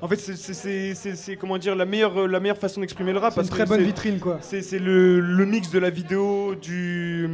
[0.05, 0.17] En fait,
[1.15, 3.33] c'est- comment dire la meilleure, euh, la meilleure façon d'exprimer le rap.
[3.33, 4.37] C'est une très bonne vitrine quoi.
[4.61, 7.27] c'est le, le mix de la vidéo, du,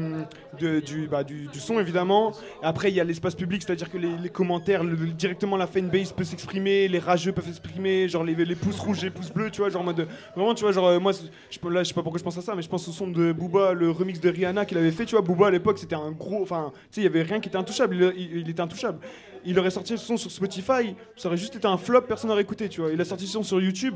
[0.57, 2.31] de- du, bah, du, du son évidemment.
[2.63, 6.13] Après, il y a l'espace public, c'est-à-dire que les, les commentaires, le- directement la fanbase
[6.13, 9.59] peut s'exprimer, les rageux peuvent s'exprimer, genre les, les pouces rouges, les pouces bleus, tu
[9.59, 10.07] vois, genre en mode.
[10.35, 12.41] Vraiment, tu vois, genre euh, moi, je, là, je sais pas pourquoi je pense à
[12.41, 15.03] ça, mais je pense au son de Booba, le remix de Rihanna qu'il avait fait,
[15.05, 15.21] tu vois.
[15.21, 16.41] Booba à l'époque, c'était un gros.
[16.41, 18.99] Enfin, tu sais, il y avait rien qui était intouchable, il, il- il était intouchable.
[19.45, 22.43] Il aurait sorti ce son sur Spotify, ça aurait juste été un flop, personne n'aurait
[22.43, 22.91] écouté, tu vois.
[22.91, 23.95] Il a sorti ce son sur YouTube.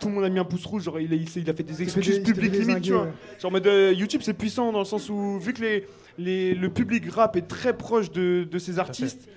[0.00, 1.82] Tout le monde a mis un pouce rouge, genre il a, il a fait des
[1.82, 3.06] excuses publiques limite, tu vois.
[3.40, 5.86] Genre en mode euh, YouTube c'est puissant dans le sens où vu que les,
[6.18, 9.28] les- le public rap est très proche de, de ces artistes,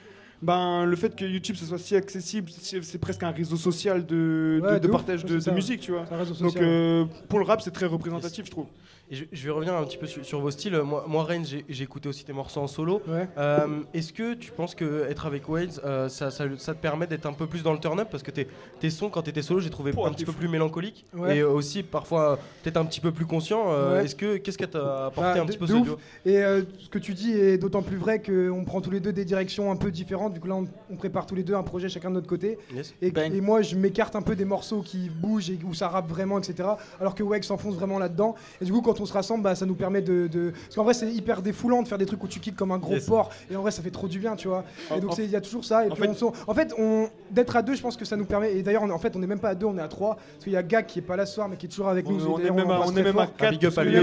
[0.41, 2.49] ben le fait que YouTube ce soit si accessible,
[2.81, 5.91] c'est presque un réseau social de, Ouais, de, de de ouf, partage de, musique, tu
[5.91, 6.05] vois.
[6.41, 8.65] Donc euh, pour le rap c'est très représentatif, je trouve.
[9.09, 10.77] Et je, je vais revenir un petit peu sur, sur vos styles.
[10.81, 13.01] Moi, moi Reigns, j'ai écouté aussi tes morceaux en solo.
[13.07, 13.27] Ouais.
[13.37, 17.07] Euh, Est-ce que tu penses que être avec Wales, euh, ça, ça- ça te permet
[17.07, 18.09] d'être un peu plus dans le turn-up?
[18.11, 18.47] Parce que tes,
[18.81, 20.39] tes sons, quand tu étais solo, j'ai trouvé Pouah, un petit peu fou.
[20.39, 21.05] plus mélancolique.
[21.13, 21.37] Ouais.
[21.37, 23.71] Et euh, aussi, parfois, euh, peut-être un petit peu plus conscient.
[23.71, 24.05] Euh, Ouais.
[24.05, 25.97] Est-ce que Qu'est-ce que t'a apporté Bah, un de- petit peu ce duo?
[26.25, 29.13] Et euh, ce que tu dis est d'autant plus vrai qu'on prend tous les deux
[29.13, 30.33] des directions un peu différentes.
[30.33, 32.57] Du coup, là, on, on prépare tous les deux un projet chacun de notre côté.
[32.75, 32.93] Yes.
[33.01, 36.09] Et, et moi, je m'écarte un peu des morceaux qui bougent et où ça rappe
[36.09, 36.67] vraiment, etc.
[36.99, 38.35] Alors que Weg s'enfonce vraiment là-dedans.
[38.61, 40.27] Et du coup, quand on se rassemble, bah, ça nous permet de.
[40.27, 42.71] de- Parce qu'en vrai, c'est hyper défoulant de faire des trucs où tu kicks comme
[42.71, 43.05] un gros Yes.
[43.05, 43.29] porc.
[43.51, 44.63] Et en vrai, ça fait trop du bien, tu vois.
[44.95, 45.85] Et donc, il y a toujours ça.
[45.85, 47.09] Et en puis fait- on en fait, on...
[47.31, 48.53] d'être à deux, je pense que ça nous permet.
[48.55, 50.15] Et d'ailleurs, en fait, on n'est même pas à deux, on est à trois.
[50.15, 51.89] Parce qu'il y a Gag qui est pas là ce soir, mais qui est toujours
[51.89, 52.25] avec On- nous.
[52.25, 53.97] on est même à- on est même à quatre, big up parce à lui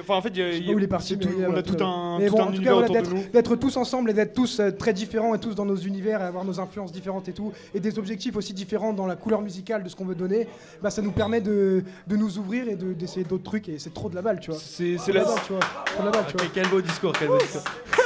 [0.00, 2.46] Enfin en fait il est parti, on a tout un, Mais tout bon, un en
[2.46, 3.22] tout cas, univers autour de d'être- nous.
[3.32, 6.24] d'être tous ensemble et d'être tous euh, très différents et tous dans nos univers et
[6.24, 9.82] avoir nos influences différentes et tout, et des objectifs aussi différents dans la couleur musicale
[9.82, 10.46] de ce qu'on veut donner,
[10.82, 12.92] bah, ça nous permet de, de nous ouvrir et de-
[13.28, 14.60] d'autres trucs et c'est trop de la balle, tu vois.
[14.60, 15.60] C'est de la, balle, tu vois.
[15.86, 16.46] Trop de la balle, tu vois.
[16.52, 17.62] Quel beau discours, quel beau discours.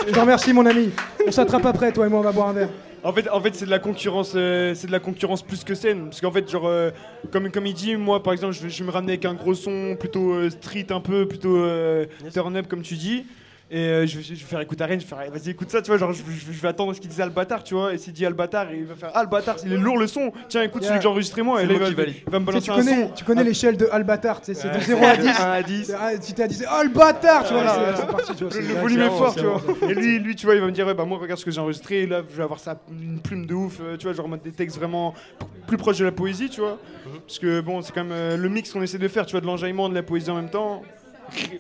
[0.07, 0.91] Je te remercie, mon ami.
[1.27, 2.71] On s'attrape après, toi et moi, on va boire un verre.
[3.05, 5.75] En fait, en fait c'est de la concurrence, euh, c'est de la concurrence plus que
[5.75, 6.07] saine.
[6.07, 6.91] Parce qu'en fait, genre, euh,
[7.31, 9.35] comme, comme il dit, moi par exemple, je vais, je vais me ramener avec un
[9.35, 13.25] gros son plutôt euh, street un peu, plutôt euh, turn up comme tu dis.
[13.71, 15.51] Et euh, je, vais- je vais faire écouter à Rennes, je vais faire eh, vas-y
[15.51, 17.75] écoute ça, tu vois, genre je, je- je vais attendre ce qu'il disait Albatar, tu
[17.75, 20.33] vois, et s'il dit Albatar, il va faire ah Albatar, il est lourd le son,
[20.49, 20.89] tiens écoute Yeah.
[20.89, 22.65] celui que j'ai enregistré moi, et là il va, il va me Tu sais, balancer
[22.65, 23.13] tu un connais, son.
[23.15, 24.81] tu connais l'échelle de Albatar, tu sais, c'est de Ouais.
[24.81, 25.29] 0 à 10.
[25.29, 25.85] 1 à 10.
[25.85, 28.33] C'est- ah, Si t'es à 10, c'est oh le bâtard, tu vois, Voilà, c'est- parti,
[28.37, 28.55] tu vois.
[28.55, 29.63] Le, c'est- le ouais, volume est fort, tu vois.
[29.91, 31.51] Et lui, lui, tu vois, il va me dire, ouais, bah moi, regarde ce que
[31.51, 32.07] j'ai enregistré.
[32.07, 34.43] Là, je vais avoir ça, une plume de ouf, euh, tu vois, genre en mode
[34.43, 36.79] des textes vraiment p- plus proches de la poésie, tu vois.
[37.27, 39.43] Parce que bon, c'est quand même euh, le mix qu'on essaie de faire, tu vois,
[39.43, 40.83] de l'enjaillement, de la poésie en même temps.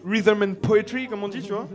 [0.04, 1.66] Rhythm and poetry, comme on dit, tu vois.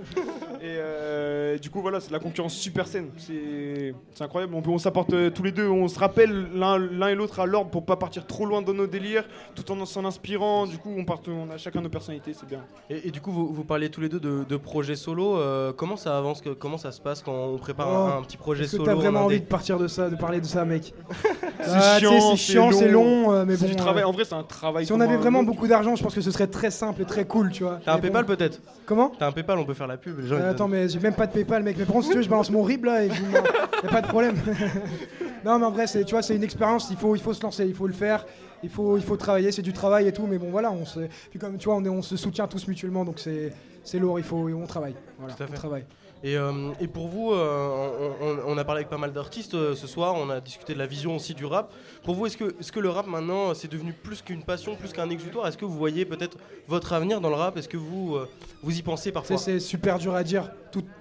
[0.61, 3.09] Et euh, du coup, voilà, c'est de la concurrence super saine.
[3.17, 4.53] C'est incroyable.
[4.55, 7.39] On, peut- on s'apporte euh, tous les deux, on se rappelle l'un l'un et l'autre
[7.39, 9.25] à l'ordre pour pas partir trop loin dans nos délires,
[9.55, 10.65] tout en s'en inspirant.
[10.65, 12.61] Du coup, on, part, on a chacun nos personnalités, c'est bien.
[12.89, 15.37] Et, et du coup, vous, vous parliez tous les deux de, de projets solo.
[15.37, 18.23] euh, comment ça avance que- Comment ça se passe quand on prépare un, Oh, un
[18.23, 20.65] petit projet solo t'as vraiment en envie de partir de ça, de parler de ça,
[20.65, 20.93] mec
[21.59, 23.69] C'est Ah, chiant, c'est chiant, c'est long, euh, mais C'est bon.
[23.71, 24.03] du travail.
[24.03, 24.85] euh, En vrai, c'est un travail.
[24.85, 27.25] Si on avait vraiment beaucoup d'argent, je pense que ce serait très simple et très
[27.25, 27.79] cool, tu vois.
[27.85, 28.01] T'as un bon.
[28.01, 30.19] PayPal peut-être Comment T'as un PayPal, on peut faire la pub.
[30.19, 31.77] Les gens, ils Euh, te attends, mais j'ai même pas de PayPal, mec.
[31.77, 34.01] Mais contre, si tu veux, je balance mon RIB là et vous- y a pas
[34.01, 34.35] de problème.
[35.45, 36.87] non, mais en vrai, tu vois, c'est une expérience.
[36.91, 38.25] Il faut, il faut se lancer, il faut le faire.
[38.63, 39.51] Il faut, il faut travailler.
[39.51, 40.25] C'est du travail et tout.
[40.27, 40.99] Mais bon, voilà, on se,
[41.29, 43.53] puis comme tu vois, on, est, on se soutient tous mutuellement, donc c'est,
[43.99, 44.19] lourd.
[44.19, 44.95] Il faut, on travaille.
[45.19, 45.55] Voilà, Tout à on fait.
[45.55, 45.85] travaille.
[46.23, 49.87] Et, euh, et pour vous, euh, on, a parlé avec pas mal d'artistes euh, ce
[49.87, 51.73] soir, on a discuté de la vision aussi du rap.
[52.03, 54.93] Pour vous, est-ce que, est-ce que le rap maintenant c'est devenu plus qu'une passion, plus
[54.93, 55.47] qu'un exutoire?
[55.47, 56.37] Est-ce que vous voyez peut-être
[56.69, 57.57] votre avenir dans le rap?
[57.57, 58.17] Est-ce que vous,
[58.63, 59.37] vous y pensez parfois?
[59.37, 60.49] c'est super dur à dire.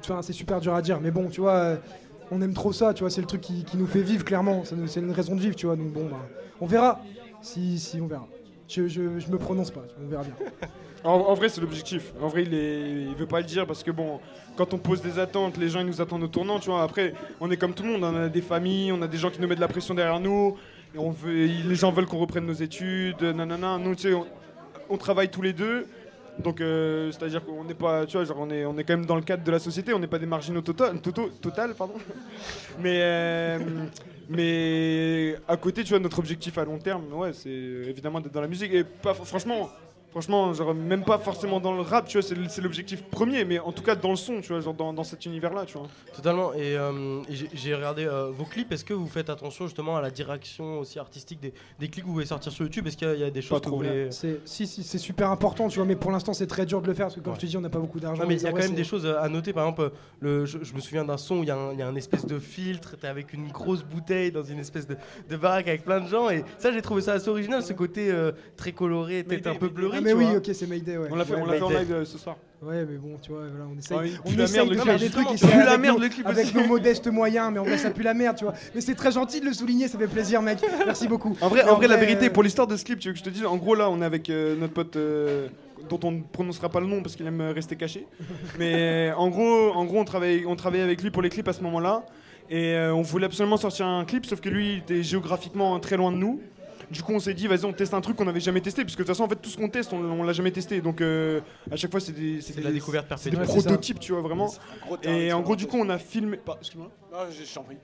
[0.01, 1.01] Enfin, c'est super dur à dire.
[1.01, 1.77] Mais bon, tu vois,
[2.33, 2.93] on aime trop ça.
[2.93, 4.65] Tu vois, c'est le truc qui, qui nous fait vivre clairement.
[4.65, 5.77] C'est une raison de vivre, tu vois.
[5.77, 6.27] Donc bon, bah,
[6.61, 7.01] on verra.
[7.43, 8.27] Si, si, on verra.
[8.75, 9.83] Je, me prononce pas.
[10.03, 10.35] On verra bien.
[11.05, 12.13] En, en vrai, c'est l'objectif.
[12.21, 14.21] En vrai, il, est, veut pas le dire parce que bon,
[14.57, 16.85] quand on pose des attentes, les gens ils nous attendent au tournant, tu vois.
[16.85, 18.05] Après, on est comme tout le monde.
[18.05, 20.21] On a des familles, on a des gens qui nous mettent de la pression derrière
[20.21, 20.57] nous.
[21.25, 23.79] Les gens veulent qu'on reprenne nos études, nanana.
[23.79, 24.19] Nous, tu sais,
[24.89, 25.87] on, travaille tous les deux.
[26.39, 29.23] Donc, euh, c'est-à-dire qu'on n'est pas, tu vois, genre on est, quand même dans le
[29.23, 29.93] cadre de la société.
[29.93, 31.95] On n'est pas des marginaux total, total, pardon.
[32.79, 33.59] Mais, euh,
[34.35, 38.41] mais à côté, tu vois, notre objectif à long terme, ouais, c'est évidemment d'être dans
[38.41, 38.73] la musique.
[38.73, 39.71] Et pas, franchement,
[40.13, 43.73] franchement, genre, même pas forcément dans le rap, tu vois, c'est l'objectif premier, mais en
[43.73, 45.89] tout cas dans le son, tu vois, genre dans, dans cet univers-là, tu vois.
[46.15, 46.53] Totalement.
[46.55, 48.71] Et, euh, et j'ai- regardé euh, vos clips.
[48.71, 52.09] Est-ce que vous faites attention justement à la direction aussi artistique des, des clips que
[52.09, 52.87] vous voulez sortir sur YouTube?
[52.87, 54.83] Est-ce qu'il y, a- il y a des choses que vous voulez C'est, si, si,
[54.85, 57.15] c'est super important, tu vois, mais pour l'instant, c'est très dur de le faire parce
[57.17, 57.39] que, comme Ouais.
[57.41, 58.23] je te dis, on n'a pas beaucoup d'argent.
[58.23, 59.53] Non, mais il y a quand même des choses à noter.
[59.53, 59.91] Par exemple,
[60.21, 61.89] le, je, je me souviens d'un son où il y, a un- il y a
[61.89, 64.97] un espèce de filtre, t'es avec une grosse bouteille dans une espèce de,
[65.31, 66.29] de baraque avec plein de gens.
[66.29, 69.69] Et ça, j'ai trouvé ça assez original, ce côté euh, très coloré, peut-être un peu
[69.69, 70.02] blurry.
[70.03, 70.37] Ah, mais tu oui, vois.
[70.37, 71.09] ok, c'est Mayday, ouais.
[71.11, 72.37] On l'a fait, Ouais, on l'a fait en live euh, ce soir.
[72.63, 74.69] Ouais, mais bon, tu vois, voilà, on essaye, Ouais, il on pue la essaye merde,
[74.69, 75.09] de le faire clip.
[75.09, 76.55] des trucs ici il pue la avec merde, nos- le clip avec aussi.
[76.57, 78.55] nos modestes moyens, mais en vrai, ça pue la merde, tu vois.
[78.75, 80.59] Mais c'est très gentil de le souligner, ça fait plaisir, mec.
[80.87, 81.37] Merci beaucoup.
[81.41, 83.13] En vrai, Mais en vrai, la vérité, euh, pour l'histoire de ce clip, tu veux
[83.15, 85.49] que je te dise, en gros, là, on est avec euh, notre pote euh,
[85.89, 88.07] dont on ne prononcera pas le nom parce qu'il aime euh, rester caché.
[88.59, 91.53] Mais en gros, en gros on, travaille, on travaillait avec lui pour les clips à
[91.53, 92.05] ce moment-là.
[92.51, 95.97] Et euh, on voulait absolument sortir un clip, sauf que lui, il était géographiquement très
[95.97, 96.41] loin de nous.
[96.93, 98.95] Du coup, on s'est dit, vas-y, on teste un truc qu'on n'avait jamais testé, parce
[98.95, 100.81] que de toute façon, en fait, tout ce qu'on teste, on, on l'a jamais testé.
[100.81, 101.41] Donc, euh,
[101.71, 103.63] à chaque fois, c'est des, c'est C'est des- la découverte c'est des perpétuelle.
[103.65, 104.53] prototypes, tu vois, vraiment.
[105.03, 106.37] Et en gros, du coup, on a filmé.
[106.37, 106.91] Pas- Excuse-moi.
[107.11, 107.77] Non, je je t'en prie.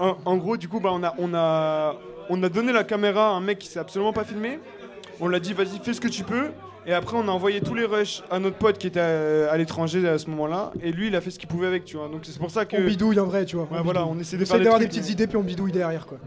[0.00, 1.96] en, en gros, du coup, bah, on, a, on, a,
[2.30, 4.58] on a donné la caméra à un mec qui s'est absolument pas filmé.
[5.20, 6.50] On l'a dit, vas-y, fais ce que tu peux.
[6.86, 9.56] Et après, on a envoyé tous les rushs à notre pote qui était à, à
[9.56, 10.72] l'étranger à ce moment-là.
[10.82, 12.08] Et lui, il a fait ce qu'il pouvait avec, tu vois.
[12.08, 12.76] Donc, c'est pour ça que.
[12.76, 13.64] On bidouille en vrai, tu vois.
[13.70, 15.36] Ouais, on voilà, on essaie de On faire des d'avoir des petites mais- idées, puis
[15.36, 16.18] on bidouille derrière, quoi.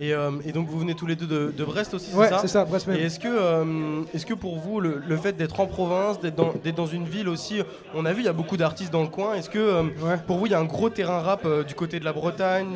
[0.00, 2.32] Et, euh, et donc vous venez tous les deux de, de Brest aussi, Ouais, c'est
[2.34, 2.96] ça c'est ça, Brest même.
[2.96, 6.34] Et est-ce que, euh, est-ce que pour vous, le, le fait d'être en province, d'être
[6.34, 7.60] dans, d'être dans une ville aussi,
[7.94, 9.82] on a vu, il y a beaucoup d'artistes dans le coin, est-ce que euh,
[10.26, 12.66] pour vous, il y a un gros terrain rap euh, du côté de la Bretagne?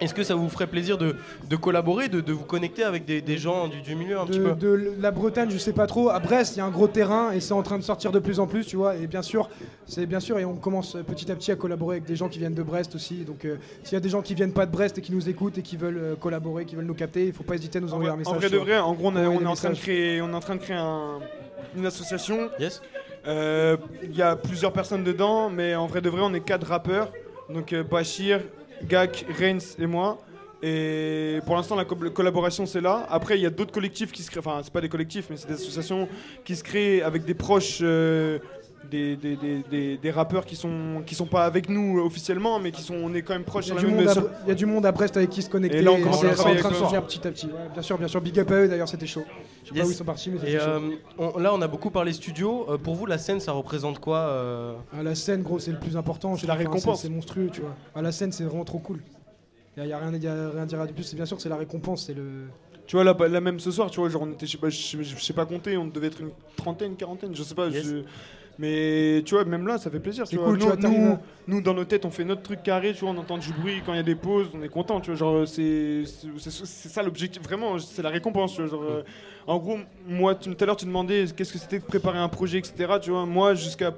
[0.00, 1.16] Est-ce que ça vous ferait plaisir de,
[1.48, 4.38] de collaborer, de, de vous connecter avec des, des gens du, du milieu un petit
[4.38, 6.10] de, peu de la Bretagne, je sais pas trop.
[6.10, 8.18] À Brest, il y a un gros terrain et c'est en train de sortir de
[8.18, 8.96] plus en plus, tu vois.
[8.96, 9.48] Et bien sûr,
[9.86, 12.38] c'est bien sûr, et on commence petit à petit à collaborer avec des gens qui
[12.38, 13.24] viennent de Brest aussi.
[13.24, 15.28] Donc, euh, s'il y a des gens qui viennent pas de Brest et qui nous
[15.28, 17.80] écoutent et qui veulent euh, collaborer, qui veulent nous capter, il faut pas hésiter à
[17.80, 18.34] nous En envoyer un message.
[18.34, 20.20] en vrai de vrai, en gros, on, a- envoyer on est en train de créer,
[20.22, 21.18] on est en train de créer un-
[21.76, 22.48] une association.
[22.58, 22.80] Yes.
[23.26, 26.66] Euh, Il y a plusieurs personnes dedans, mais en vrai de vrai, on est quatre
[26.66, 27.12] rappeurs.
[27.52, 28.40] Donc euh, Bachir,
[28.84, 30.18] Gak, Reigns et moi.
[30.62, 33.06] Et pour l'instant, la co- collaboration c'est là.
[33.10, 34.40] Après, il y a d'autres collectifs qui se créent.
[34.40, 36.08] Enfin, c'est pas des collectifs, mais c'est des associations
[36.44, 37.78] qui se créent avec des proches.
[37.82, 38.38] euh,
[38.90, 42.58] des, des, des, des- des rappeurs qui sont qui sont pas avec nous euh, officiellement
[42.58, 44.12] mais qui sont on est quand même proches Il y, a du même monde à,
[44.12, 45.78] sur- y a du monde à Brest avec qui se connecter.
[45.78, 47.46] Et là, on commence c'est à en train de sortir petit à petit.
[47.46, 48.20] Ouais, bien sûr, bien sûr.
[48.20, 49.24] Big up à eux, d'ailleurs, c'était chaud.
[49.64, 49.86] Je sais pas Yes.
[49.88, 50.58] où ils sont partis, mais chaud.
[50.60, 50.80] euh,
[51.18, 52.66] on- là, on a beaucoup parlé studio.
[52.70, 55.78] Euh, pour vous, la scène, ça représente quoi euh À la scène, gros, c'est le
[55.78, 56.36] plus important.
[56.36, 57.02] C'est la récompense.
[57.02, 57.74] C'est monstrueux, tu vois.
[57.94, 59.00] À la scène, c'est vraiment trop cool.
[59.76, 61.04] Il n'y a, rien y a rien à dire de plus.
[61.04, 62.06] C'est bien sûr, c'est la récompense.
[62.06, 62.48] C'est le.
[62.86, 64.70] Tu vois, là, là même ce soir, tu vois, genre, on était, je sais pas,
[64.70, 67.68] je sais- pas compter, on devait être une trentaine, quarantaine, je sais pas.
[67.70, 68.02] je-
[68.58, 70.26] Mais tu vois, même là, ça fait plaisir.
[70.26, 70.76] Tu cool, vois.
[70.76, 73.16] tu Nous, vois, nous, dans nos têtes, on fait notre truc carré, tu vois, on
[73.18, 75.16] entend du bruit quand il y a des pauses, on est content, tu vois.
[75.16, 76.04] Genre, c'est
[76.64, 78.70] ça l'objectif, vraiment, c'est la récompense, tu vois.
[78.70, 79.02] Genre, euh,
[79.46, 82.58] en gros, moi, tout à l'heure, tu demandais qu'est-ce que c'était de préparer un projet,
[82.58, 82.98] etc.
[83.00, 83.94] Tu vois, moi, jusqu'à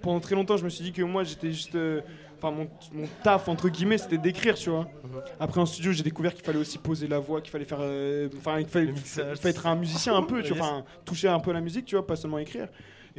[0.00, 1.74] pendant très longtemps, je me suis dit que moi, j'étais juste.
[1.74, 2.00] euh,
[2.40, 4.86] Enfin, mon, mon taf, entre guillemets, c'était d'écrire, tu vois.
[5.40, 7.80] Après, en studio, j'ai découvert qu'il fallait aussi poser la voix, qu'il fallait faire.
[7.80, 8.94] euh, Enfin, il fallait, il
[9.36, 10.84] fallait être un musicien un peu, tu vois.
[11.04, 12.68] Toucher un peu la musique, tu vois, pas seulement écrire.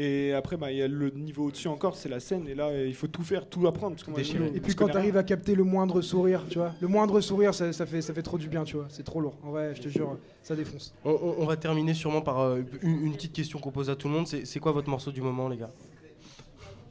[0.02, 2.48] Et après, bah, il y a le niveau au-dessus encore, c'est la scène.
[2.48, 3.98] Et là, il faut tout faire, tout apprendre.
[3.98, 5.20] Parce que moi, je- Et puis quand connais tu arrives rien.
[5.20, 8.22] à capter le moindre sourire, tu vois, le moindre sourire, ça, ça fait, ça fait
[8.22, 8.86] trop du bien, tu vois.
[8.88, 9.38] C'est trop lourd.
[9.44, 10.94] En vrai, je te jure, ça défonce.
[11.04, 13.98] On, on- on va terminer sûrement par euh, une, une petite question qu'on pose à
[13.98, 14.26] tout le monde.
[14.26, 15.72] C'est quoi votre morceau du moment, les gars?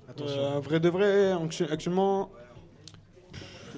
[0.06, 0.40] Attention.
[0.42, 2.30] Euh, vrai de vrai, actu- actuellement,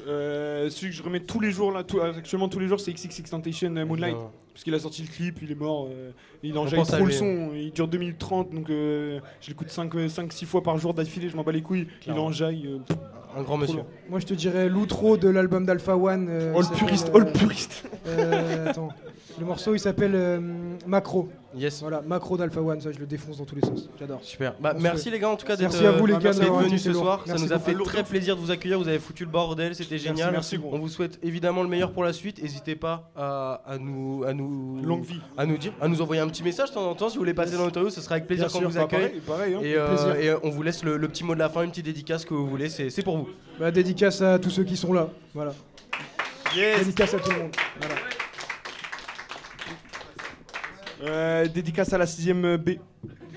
[0.06, 2.92] euh, celui que je remets tous les jours là, tout- actuellement tous les jours, c'est
[2.92, 4.12] XX Tentation euh, Moonlight.
[4.12, 4.32] Évidemment.
[4.52, 6.10] Parce qu'il a sorti le clip, il est mort, euh,
[6.42, 10.44] il enjaille trop le son, il dure 2 minutes 30, donc euh, je l'écoute 5-6
[10.44, 12.22] fois par jour d'affilée, je m'en bats les couilles, Clairement.
[12.22, 12.66] il enjaille.
[12.66, 12.94] euh,
[13.38, 13.82] Un grand monsieur.
[14.10, 16.26] Moi, je te dirais l'outro de l'album d'Alpha One.
[16.28, 17.84] euh, All puriste, euh, all puriste.
[18.08, 18.88] euh, attends.
[19.38, 20.40] Le morceau, il s'appelle euh,
[20.86, 21.28] Macro.
[21.56, 21.80] Yes.
[21.80, 23.88] Voilà, Macro d'Alpha One, ça, je le défonce dans tous les sens.
[23.98, 24.20] J'adore.
[24.22, 24.54] Super.
[24.60, 26.32] Bah, On merci les gars en tout cas d'être Merci à vous les euh, gars
[26.32, 27.02] d'être venus ce lourd.
[27.02, 27.18] soir.
[27.26, 27.70] Ça Merci nous a beaucoup.
[27.84, 28.78] fait très plaisir de vous accueillir.
[28.78, 30.30] Vous avez foutu le bordel, c'était génial.
[30.32, 30.70] merci, gros.
[30.74, 32.42] On vous souhaite évidemment le meilleur pour la suite.
[32.42, 35.20] N'hésitez pas à, à nous à nous Longue vie.
[35.38, 37.22] à nous dire, à nous envoyer un petit message de temps en temps si vous
[37.22, 37.90] voulez passer dans l'interview.
[37.90, 39.20] Ce sera avec plaisir Bien qu'on sûr, vous bah, accueille.
[39.26, 41.48] pareil, pareil, hein, et, euh, et, on vous laisse le, le petit mot de la
[41.48, 42.68] fin, une petite dédicace que vous voulez.
[42.68, 43.28] C'est pour vous.
[43.58, 45.08] Bah, dédicace à tous ceux qui sont là.
[45.34, 45.52] Voilà.
[46.54, 47.50] Dédicace à tout le monde.
[47.80, 47.94] Voilà.
[51.02, 52.70] Euh, dédicace à la 6ème B.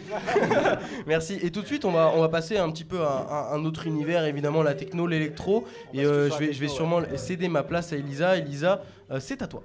[1.08, 1.40] Merci.
[1.42, 3.66] Et tout de suite, on va, on va passer un petit peu à, à un
[3.66, 5.66] autre univers, évidemment, la techno, l'électro.
[5.94, 8.38] Et euh, je vais, je vais sûrement céder ma place à Elisa.
[8.38, 9.64] Elisa, euh, c'est à toi.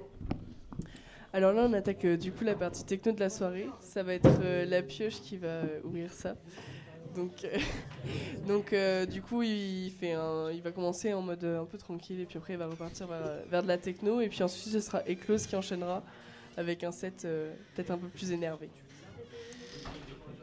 [1.33, 3.69] Alors là, on attaque euh, du coup la partie techno de la soirée.
[3.81, 6.35] Ça va être euh, la pioche qui va euh, ouvrir ça.
[7.15, 7.59] Donc, euh,
[8.49, 11.77] donc euh, du coup, il, fait un, il va commencer en mode euh, un peu
[11.79, 14.21] tranquille et puis après, il va repartir vers, vers de la techno.
[14.21, 16.03] Et puis ensuite, ce sera Eclose qui enchaînera
[16.59, 18.69] avec un set euh, peut-être un peu plus énervé.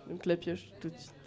[0.08, 1.25] Donc la pioche tout de suite.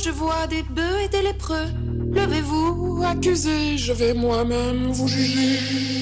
[0.00, 1.66] Je vois des bœufs et des lépreux.
[2.12, 5.97] Levez-vous, accusez, je vais moi-même vous juger.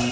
[0.00, 0.06] Un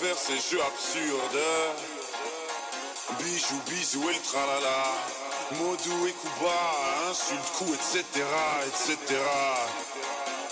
[0.00, 1.44] faire ces jeux absurdes.
[3.20, 4.90] Bijou, bisou et le tralala.
[5.52, 8.02] Modou et Kuba, insulte, coup, etc.,
[8.66, 9.20] etc.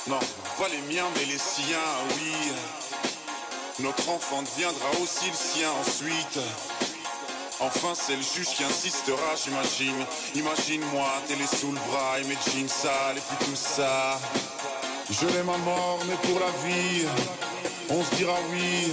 [0.07, 0.21] Non,
[0.59, 2.53] pas les miens, mais les siens, oui.
[3.81, 6.39] Notre enfant deviendra aussi le sien ensuite.
[7.59, 10.07] Enfin, c'est le juge qui insistera, j'imagine.
[10.35, 14.21] Imagine-moi, télé sous le bras et mes jeans sales et puis tout ça.
[15.11, 17.07] Je l'aime à mort, mais pour la vie,
[17.89, 18.93] on se dira oui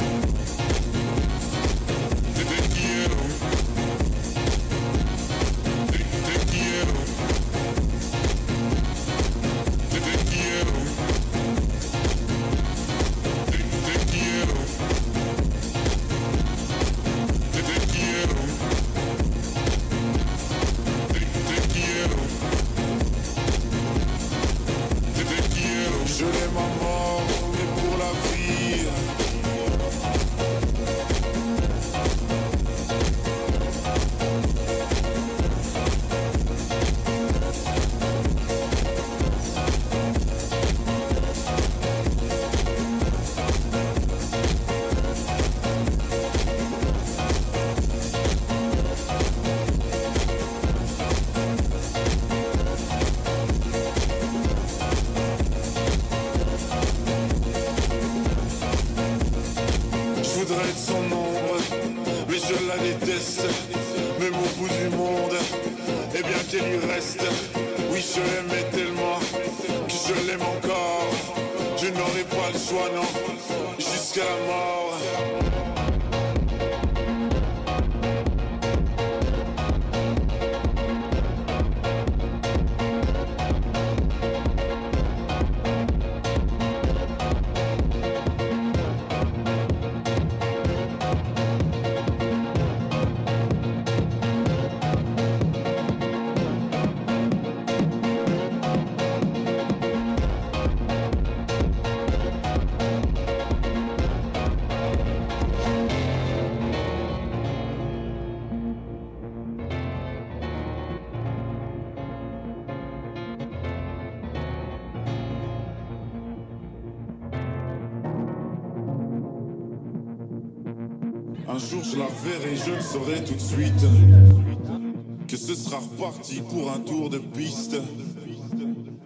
[125.27, 127.75] Que ce sera reparti pour un tour de piste.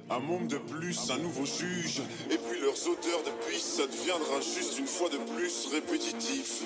[0.09, 2.01] Un monde de plus, un nouveau juge.
[2.29, 6.63] Et puis leurs auteurs de piste, ça deviendra juste une fois de plus répétitif.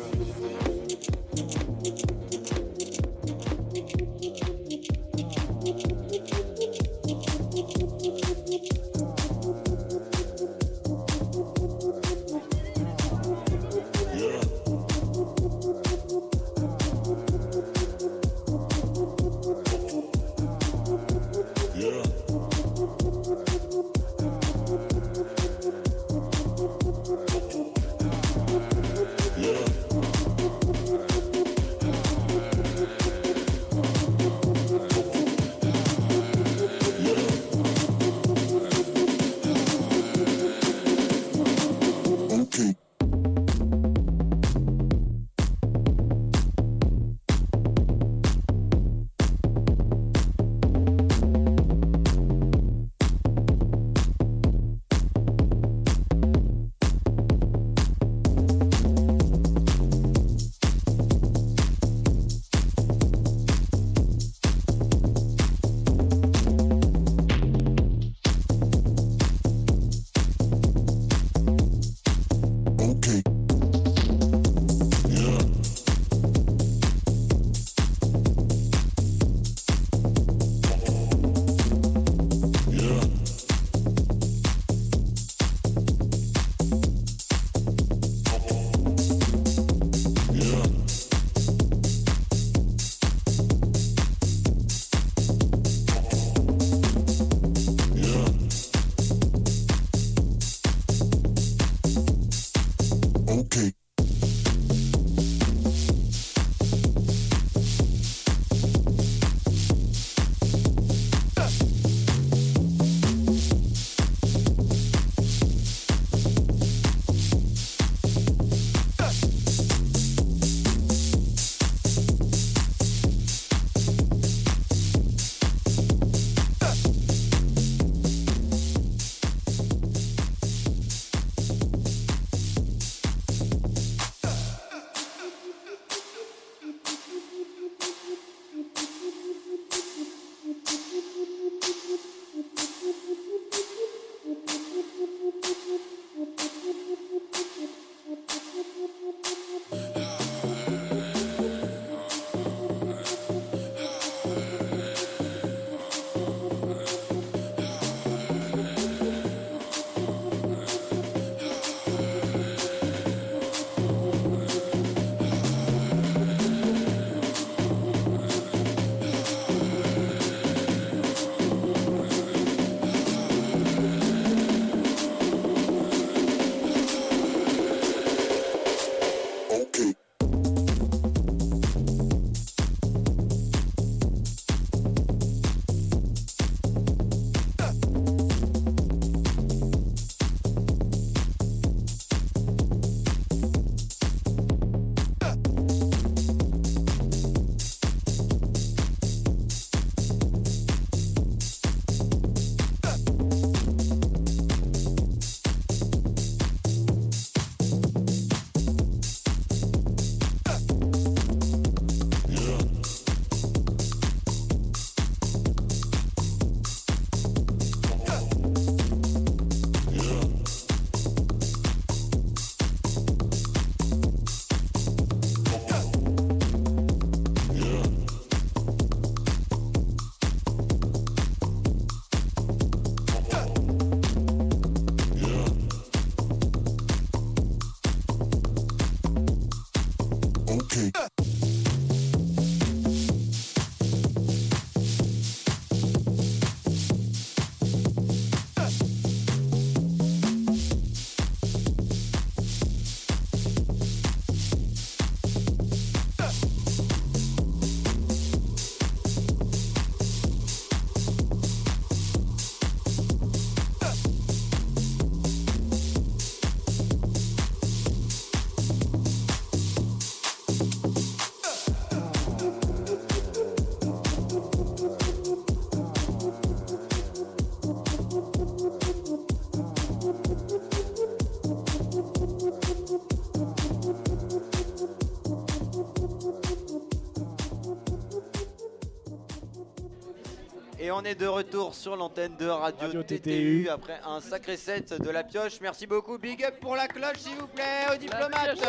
[290.99, 295.23] On est de retour sur l'antenne de Radio, TTU, après un sacré set de la
[295.23, 295.61] pioche.
[295.61, 296.17] Merci beaucoup.
[296.17, 298.59] Big up pour la cloche, s'il vous plaît, aux diplomates.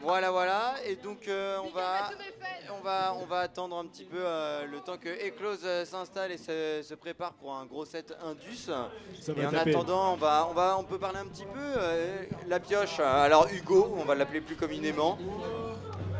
[0.00, 0.74] Voilà, voilà.
[0.84, 2.10] Et donc, euh, on, va,
[2.76, 6.32] on, va, on va attendre un petit peu euh, le temps que Eclose euh, s'installe
[6.32, 8.56] et se, se prépare pour un gros set Indus.
[8.56, 8.90] Ça
[9.36, 9.70] et en taper.
[9.70, 11.60] attendant, on, va, on, va, on peut parler un petit peu.
[11.60, 15.18] euh, la pioche, alors Hugo, on va l'appeler plus communément.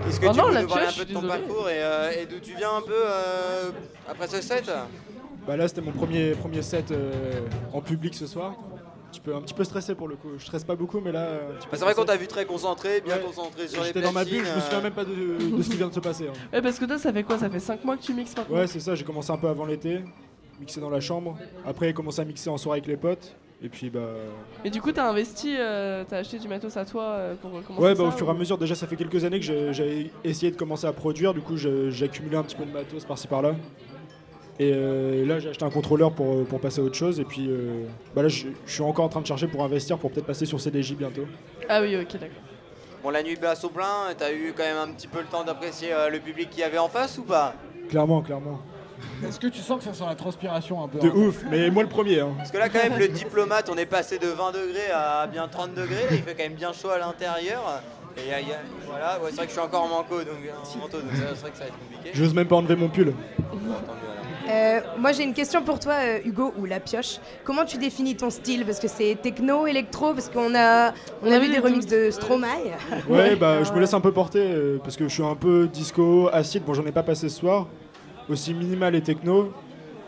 [0.07, 1.41] Est-ce que Oh tu non, peux nous parler un peu de ton désolé.
[1.41, 3.71] parcours et, euh, et d'où tu viens un peu euh,
[4.09, 4.71] après ce set
[5.47, 7.41] Bah là, c'était mon premier, premier set euh,
[7.73, 8.53] en public ce soir.
[8.53, 10.29] Un petit peu, un petit peu stressé pour le coup.
[10.39, 11.21] Je stresse pas beaucoup, mais là.
[11.21, 13.23] euh, Bah, C'est vrai qu'on t'a vu très concentré, bien Ouais.
[13.23, 15.71] concentré sur les J'étais dans ma bulle, je me souviens même pas de, de ce
[15.71, 16.29] qui vient de se passer.
[16.29, 16.33] hein.
[16.53, 17.39] Ouais, parce que toi, ça fait quoi?
[17.39, 18.57] Ça fait 5 mois que tu mixes maintenant?
[18.57, 20.01] Ouais, c'est ça, j'ai commencé un peu avant l'été,
[20.61, 21.39] mixer dans la chambre.
[21.67, 23.35] Après, j'ai commencé à mixer en soirée avec les potes.
[23.63, 24.01] Et puis, bah.
[24.65, 27.83] Et du coup, t'as investi, euh, t'as acheté du matos à toi euh, pour commencer
[27.85, 29.73] Ouais, bah, au fur et ou- à mesure, déjà, ça fait quelques années que j'ai-
[29.73, 31.35] j'avais essayé de commencer à produire.
[31.35, 33.57] Du coup, j'ai accumulé un petit peu de matos par-ci par-là.
[34.61, 37.19] Et euh, là, j'ai acheté un contrôleur pour, pour passer à autre chose.
[37.21, 39.99] Et puis, euh, bah là, je, je suis encore en train de chercher pour investir
[39.99, 41.27] pour peut-être passer sur CDJ bientôt.
[41.69, 42.29] Ah oui, ok, d'accord.
[43.03, 45.45] Bon, la nuit basse au plein, t'as eu quand même un petit peu le temps
[45.45, 47.55] d'apprécier euh, le public qu'il y avait en face ou pas?
[47.89, 48.61] Clairement, clairement.
[49.27, 51.71] Est-ce que tu sens que ça sent la transpiration un peu De hein ouf, mais
[51.71, 52.21] moi le premier.
[52.21, 52.35] Hein.
[52.37, 55.49] Parce que là, quand même, le diplomate, on est passé de 20 degrés à bien
[55.49, 55.95] 30 degrés.
[56.11, 57.83] Là, il fait quand même bien chaud à l'intérieur.
[58.17, 60.19] Et y a- y a- voilà, ouais, c'est vrai que je suis encore en manteau,
[60.19, 60.35] donc,
[60.75, 62.11] en manteau, donc c'est vrai que ça va être compliqué.
[62.15, 63.13] J'ose même pas enlever mon pull.
[64.51, 67.19] Euh, moi j'ai une question pour toi euh, Hugo ou la pioche.
[67.45, 68.65] Comment tu définis ton style?
[68.65, 72.47] Parce que c'est techno, électro, parce qu'on a, on a vu des remixes de Stromae.
[73.11, 75.69] Ouais, bah je me laisse un peu porter euh, parce que je suis un peu
[75.71, 76.65] disco, acide.
[76.65, 77.67] Bon, j'en ai pas passé ce soir.
[78.31, 79.53] Aussi minimal et techno.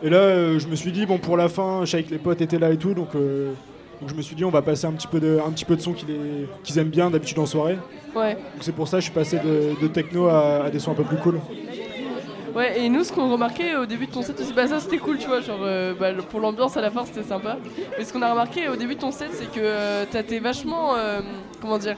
[0.03, 2.17] Et là, euh, je me suis dit, bon, pour la fin, je savais que les
[2.17, 3.51] potes étaient là et tout, donc, euh,
[3.99, 5.75] donc je me suis dit, on va passer un petit peu de, un petit peu
[5.75, 7.77] de son qu'ils aiment bien d'habitude en soirée.
[8.15, 8.33] Ouais.
[8.33, 10.91] Donc c'est pour ça que je suis passé de, de techno à, à des sons
[10.91, 11.39] un peu plus cool.
[12.55, 14.97] Ouais, et nous, ce qu'on remarquait au début de ton set aussi, bah ça c'était
[14.97, 17.57] cool, tu vois, genre euh, bah, pour l'ambiance à la fin c'était sympa.
[17.97, 20.95] Mais ce qu'on a remarqué au début de ton set, c'est que euh, t'étais vachement.
[21.61, 21.95] comment dire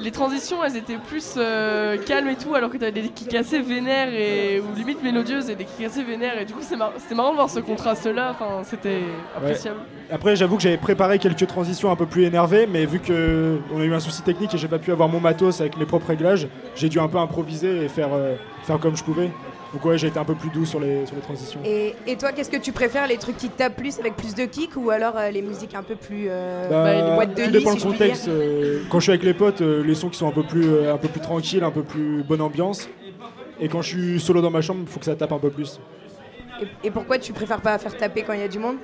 [0.00, 3.60] Les transitions elles étaient plus euh, calmes et tout, alors que t'avais des kicks assez
[3.60, 6.40] vénères et, ou limite mélodieuses et des kicks assez vénères.
[6.40, 9.00] Et du coup, mar- c'était marrant de voir ce contraste là, enfin c'était
[9.36, 9.80] appréciable.
[10.10, 13.80] Après, j'avoue que j'avais préparé quelques transitions un peu plus énervées, mais vu que on
[13.80, 16.06] a eu un souci technique et j'ai pas pu avoir mon matos avec mes propres
[16.08, 19.30] réglages, j'ai dû un peu improviser et faire, euh, faire comme je pouvais.
[19.72, 21.60] Donc ouais, j'ai été un peu plus doux sur les, sur les transitions.
[21.64, 24.44] Et, et toi, qu'est-ce que tu préfères Les trucs qui tapent plus avec plus de
[24.46, 26.26] kick ou alors euh, les musiques un peu plus.
[26.30, 28.28] euh, Bah, boîtes de tout dépend si le contexte.
[28.28, 30.88] euh, quand je suis avec les potes, euh, les sons qui sont un peu plus,
[30.88, 32.88] un peu plus tranquilles, un peu plus bonne ambiance.
[33.60, 35.50] Et quand je suis solo dans ma chambre, il faut que ça tape un peu
[35.50, 35.78] plus.
[36.62, 38.76] Et, et pourquoi tu préfères pas faire taper quand il y a du monde?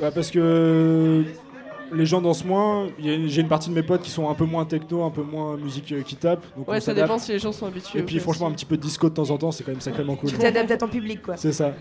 [0.00, 1.24] Bah, parce que
[1.92, 2.88] les gens dansent moins.
[2.98, 5.56] J'ai une partie de mes potes qui sont un peu moins techno, un peu moins
[5.56, 6.44] musique euh, qui tape.
[6.56, 7.98] Donc Ouais, ça dépend si les gens sont habitués.
[7.98, 8.52] Et puis franchement, aussi.
[8.52, 10.30] un petit peu de disco de temps en temps, c'est quand même sacrément cool.
[10.30, 11.36] Tu t'adaptes à ton public, quoi.
[11.36, 11.72] C'est ça.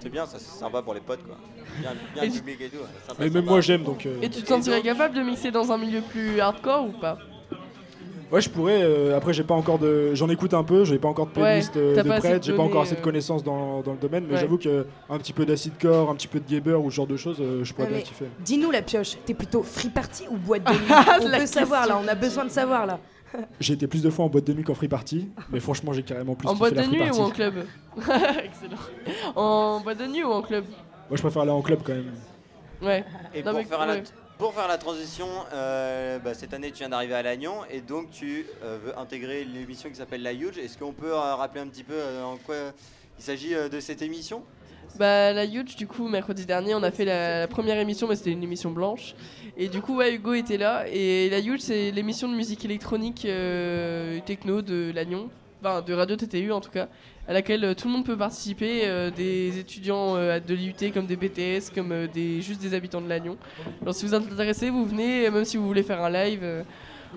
[0.00, 1.36] C'est bien, ça c'est sympa pour les potes quoi.
[1.80, 2.78] Bien, bien Et public et tout.
[3.06, 3.50] sympa, Mais même sympa.
[3.50, 4.04] moi j'aime donc.
[4.04, 7.18] euh, Et tu te sentirais capable de mixer dans un milieu plus hardcore ou pas?
[8.32, 8.82] Ouais, je pourrais.
[8.82, 10.14] euh, après, j'ai pas encore de.
[10.14, 10.84] J'en écoute un peu.
[10.84, 12.42] J'ai pas encore de Ouais, playlist euh, de prête.
[12.44, 13.02] J'ai pas encore assez de euh.
[13.02, 14.24] connaissances dans, dans le domaine.
[14.26, 14.40] Mais Ouais.
[14.40, 17.06] j'avoue que un petit peu d'acid core, un petit peu de Geber ou ce genre
[17.06, 18.24] de choses, euh, je pourrais Ouais, bien kiffer.
[18.40, 20.78] Dis-nous la pioche, t'es plutôt free party ou boîte de nuit
[21.22, 22.98] On la veut savoir là, on a besoin de savoir là.
[23.60, 26.02] J'ai été plus de fois en boîte de nuit qu'en free party, mais franchement, j'ai
[26.02, 27.18] carrément plus En boîte la de nuit party.
[27.18, 27.54] ou en club
[27.98, 28.76] Excellent.
[29.36, 30.64] En boîte de nuit ou en club?
[31.10, 32.12] Moi, je préfère aller en club quand même.
[32.82, 33.04] Ouais.
[33.34, 34.02] Et Non, pour, mais- faire.
[34.38, 38.10] Pour faire la transition, euh, bah, cette année tu viens d'arriver à Lannion et donc
[38.10, 40.58] tu euh, veux intégrer l'émission qui s'appelle La Huge.
[40.58, 41.94] Est-ce qu'on peut euh, rappeler un petit peu
[42.24, 42.56] en quoi
[43.18, 44.42] il s'agit de cette émission?
[44.98, 48.32] Bah la Huge du coup mercredi dernier on a fait la, première émission mais c'était
[48.32, 49.14] une émission blanche.
[49.56, 50.86] Et du coup ouais, Hugo était là.
[50.88, 53.26] Et la Huge c'est l'émission de musique électronique
[54.26, 55.30] techno de Lannion,
[55.60, 56.88] enfin de Radio TTU en tout cas
[57.28, 61.06] à laquelle euh, tout le monde peut participer, euh, des étudiants euh, de l'IUT comme
[61.06, 63.36] des BTS, comme des, juste des habitants de Lannion.
[63.80, 66.64] Alors si vous êtes intéressé, vous venez, même si vous voulez faire un live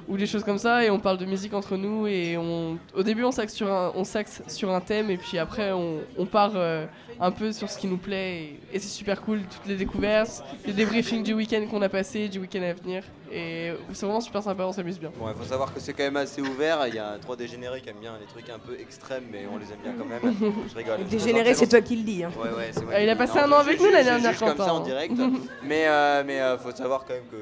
[0.08, 3.04] ou des choses comme ça, et on parle de musique entre nous, et on, au
[3.04, 6.26] début on s'axe sur un, on s'axe sur un thème, et puis après on, on
[6.26, 6.86] part euh,
[7.20, 10.44] un peu sur ce qui nous plaît, et, et c'est super cool, toutes les découvertes,
[10.66, 14.42] les débriefings du week-end qu'on a passé, du week-end à venir, et c'est vraiment super
[14.44, 15.12] sympa, on s'amuse bien.
[15.18, 16.88] Bon, il faut savoir que c'est quand même assez ouvert.
[16.88, 19.58] Il y a trois dégénérés qui aiment bien les trucs un peu extrêmes, mais on
[19.58, 20.54] les aime bien quand même.
[20.72, 21.00] Je rigole.
[21.00, 22.24] Les dégénérés, c'est toi qui le dis.
[22.24, 22.32] hein.
[22.38, 24.04] Ouais, ouais, c'est moi Ah, qui il a passé Non, un an avec nous l'année
[24.04, 24.84] je dernière, comme ça en hein.
[24.86, 25.14] direct.
[25.64, 27.36] mais euh, mais euh, faut savoir quand même que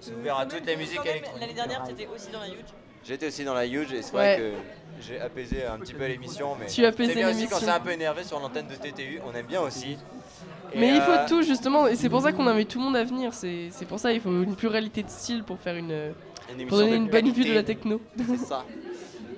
[0.00, 1.40] c'est ouvert à toutes les musiques électroniques.
[1.40, 2.64] L'année dernière, t'étais aussi dans la Huge.
[3.04, 4.36] J'étais aussi dans la Huge et c'est Ouais.
[4.36, 6.56] vrai que j'ai apaisé un petit peu l'émission.
[6.58, 7.56] Mais Tu as apaisé c'est bien aussi l'émission.
[7.58, 9.96] quand c'est un peu énervé sur l'antenne de TTU, on aime bien aussi.
[10.72, 12.84] Et, Mais il euh, faut tout justement, et c'est pour ça qu'on invite tout le
[12.84, 13.32] monde à venir.
[13.32, 16.12] C'est c'est pour ça il faut une pluralité de style pour faire une,
[16.58, 18.00] Une pour donner de une bonne vue de la techno.
[18.28, 18.64] C'est ça.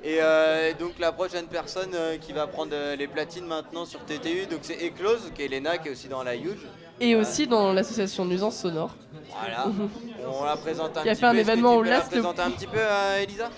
[0.04, 3.98] Et euh, donc la prochaine personne euh, qui va prendre euh, les platines maintenant sur
[4.06, 6.66] TTU, donc c'est Eclose, qui est Elena, qui est aussi dans la Huge.
[7.00, 8.94] Et aussi dans l'association Nuisance Sonore.
[9.30, 9.66] Voilà.
[10.40, 12.42] On la présente un Qui a petit fait un événement tu au peux la présenter
[12.42, 13.50] un petit peu, euh, Elisa?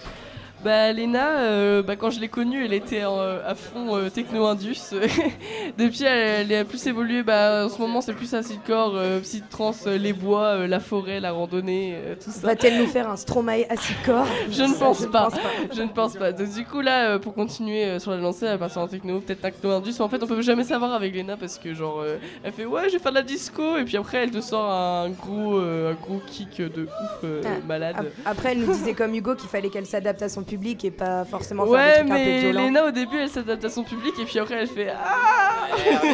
[0.62, 4.90] Bah Léna, euh, bah, quand je l'ai connue, elle était euh, à fond euh, techno-indus.
[5.78, 7.22] Depuis, elle, elle a plus évolué.
[7.22, 11.32] Bah, en ce moment, c'est plus acidcore, euh, psytrance, euh, les bois, la forêt, la
[11.32, 12.46] randonnée, tout ça.
[12.46, 15.30] Va-t-elle nous faire un Stromae acid corps Je ne pense pas.
[15.74, 16.32] Je ne pense pas.
[16.32, 19.40] Donc, du coup, là, pour continuer sur la lancée, elle va passer en techno, peut-être
[19.40, 19.94] techno-indus.
[19.98, 22.04] Mais en fait, on peut jamais savoir avec Léna parce que, genre,
[22.44, 23.78] elle fait ouais, je vais faire de la disco.
[23.78, 27.96] Et puis après, elle te sort un gros, un gros kick de ouf Ah, malade.
[28.00, 30.90] ap- Après, elle nous disait comme Hugo qu'il fallait qu'elle s'adapte à son public et
[30.90, 32.64] pas forcément faire Ouais, des trucs un peu mais violents.
[32.64, 34.12] Léna, au début, elle s'adapte à son public.
[34.20, 35.68] Et puis après, elle fait ah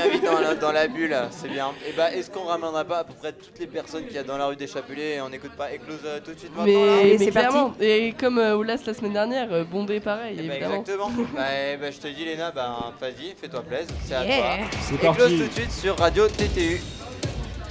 [0.05, 1.69] Elle vite dans la, dans la bulle, c'est bien.
[1.89, 4.23] Et bah, est-ce qu'on ramènera pas à peu près toutes les personnes qu'il y a
[4.25, 6.87] dans la rue des Chapelets et on n'écoute pas Eclose euh, tout de suite maintenant
[6.87, 10.43] là Mais, mais clairement, et comme euh, Oulas la semaine dernière, euh, bondé pareil, Bah,
[10.55, 10.81] évidemment.
[10.81, 11.11] exactement.
[11.35, 11.43] bah,
[11.73, 14.37] eh bah, je te dis, Léna, bah, vas-y, fais-toi plaisir, c'est à Yeah.
[14.37, 14.67] toi.
[14.83, 15.39] C'est Eclose parti.
[15.39, 16.81] tout de suite sur Radio TTU.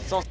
[0.07, 0.21] Sans-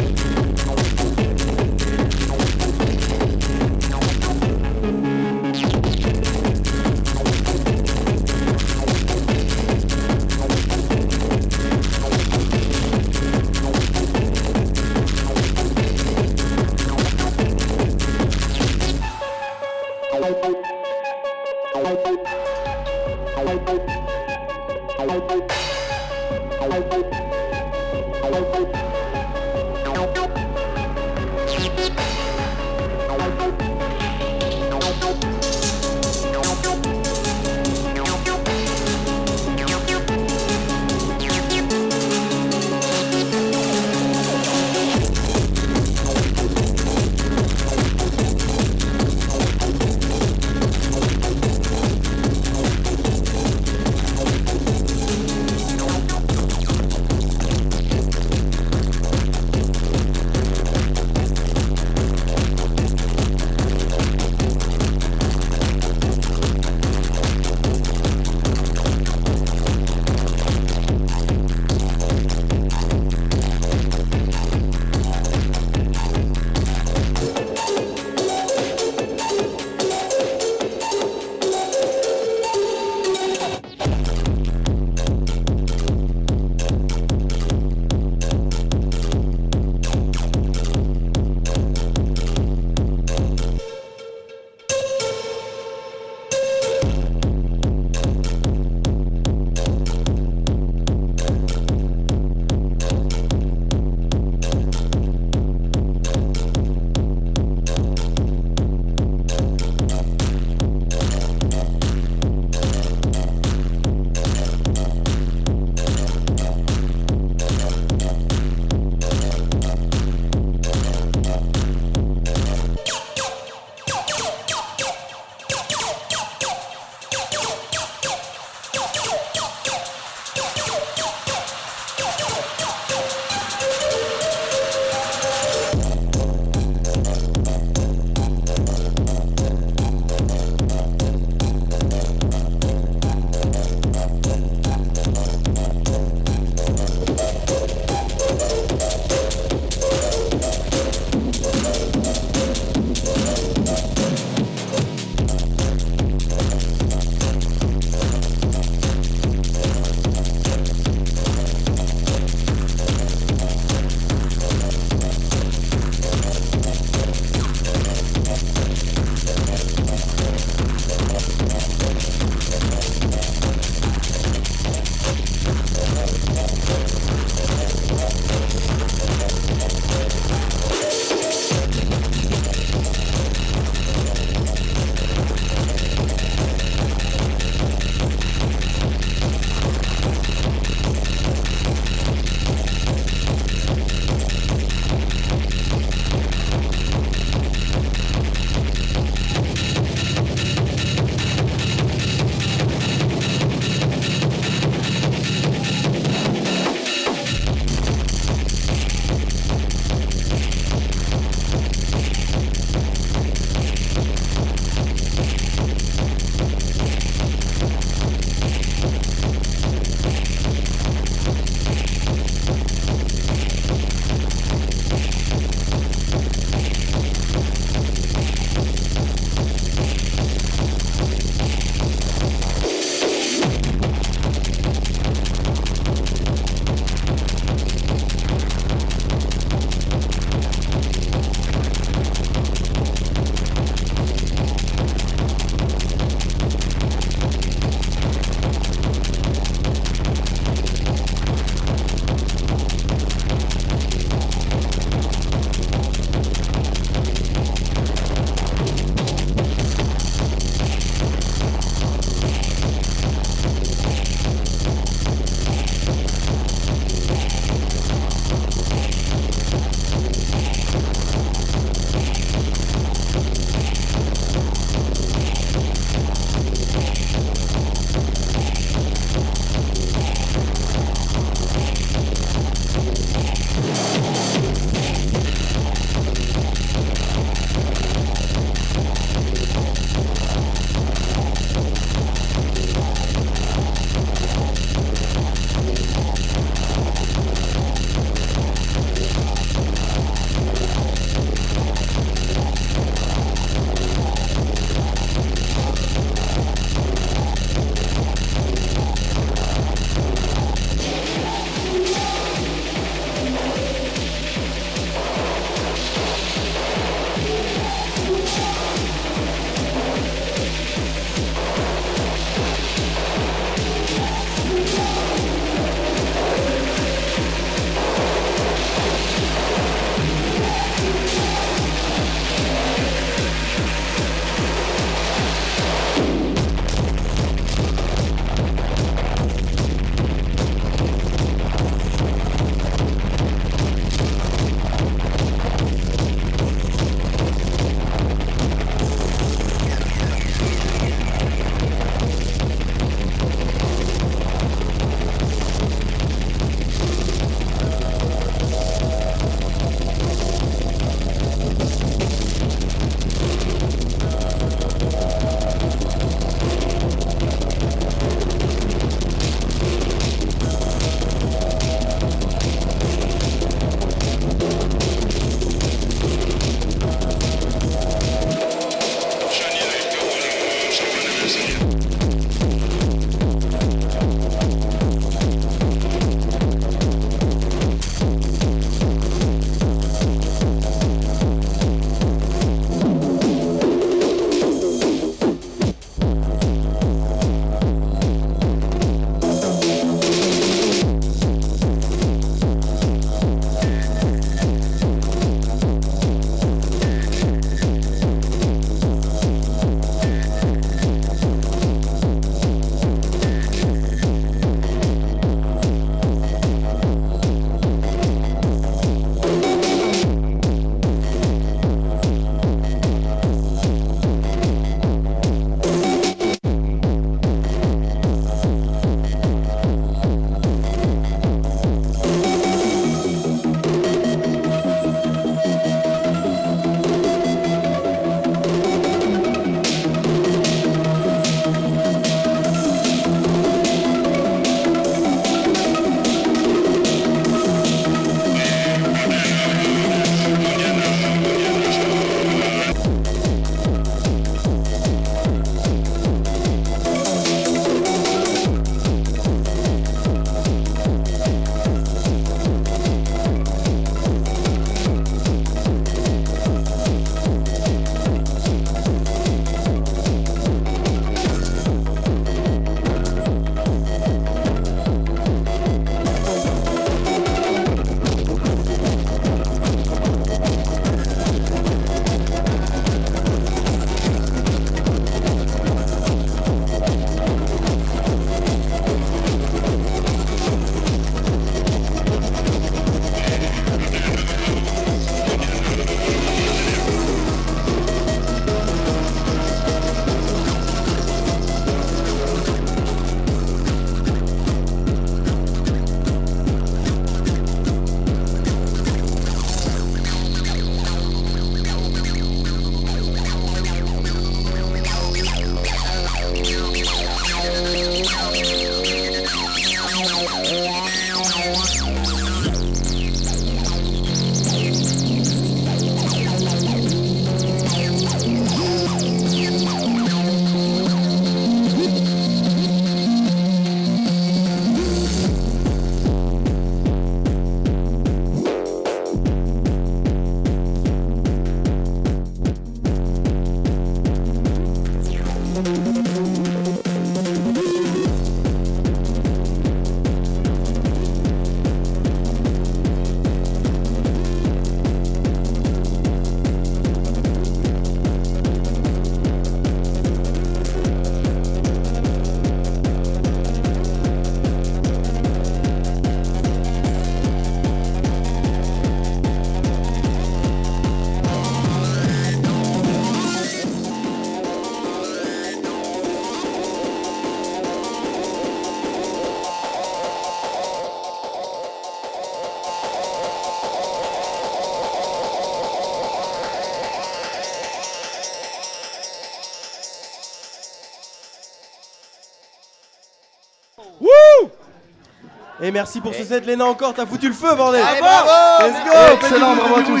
[595.62, 598.28] Et merci pour ce set, Léna encore, t'as foutu le feu, bordel Allez, bravo
[598.66, 600.00] Let's go Excellent, bravo à tous.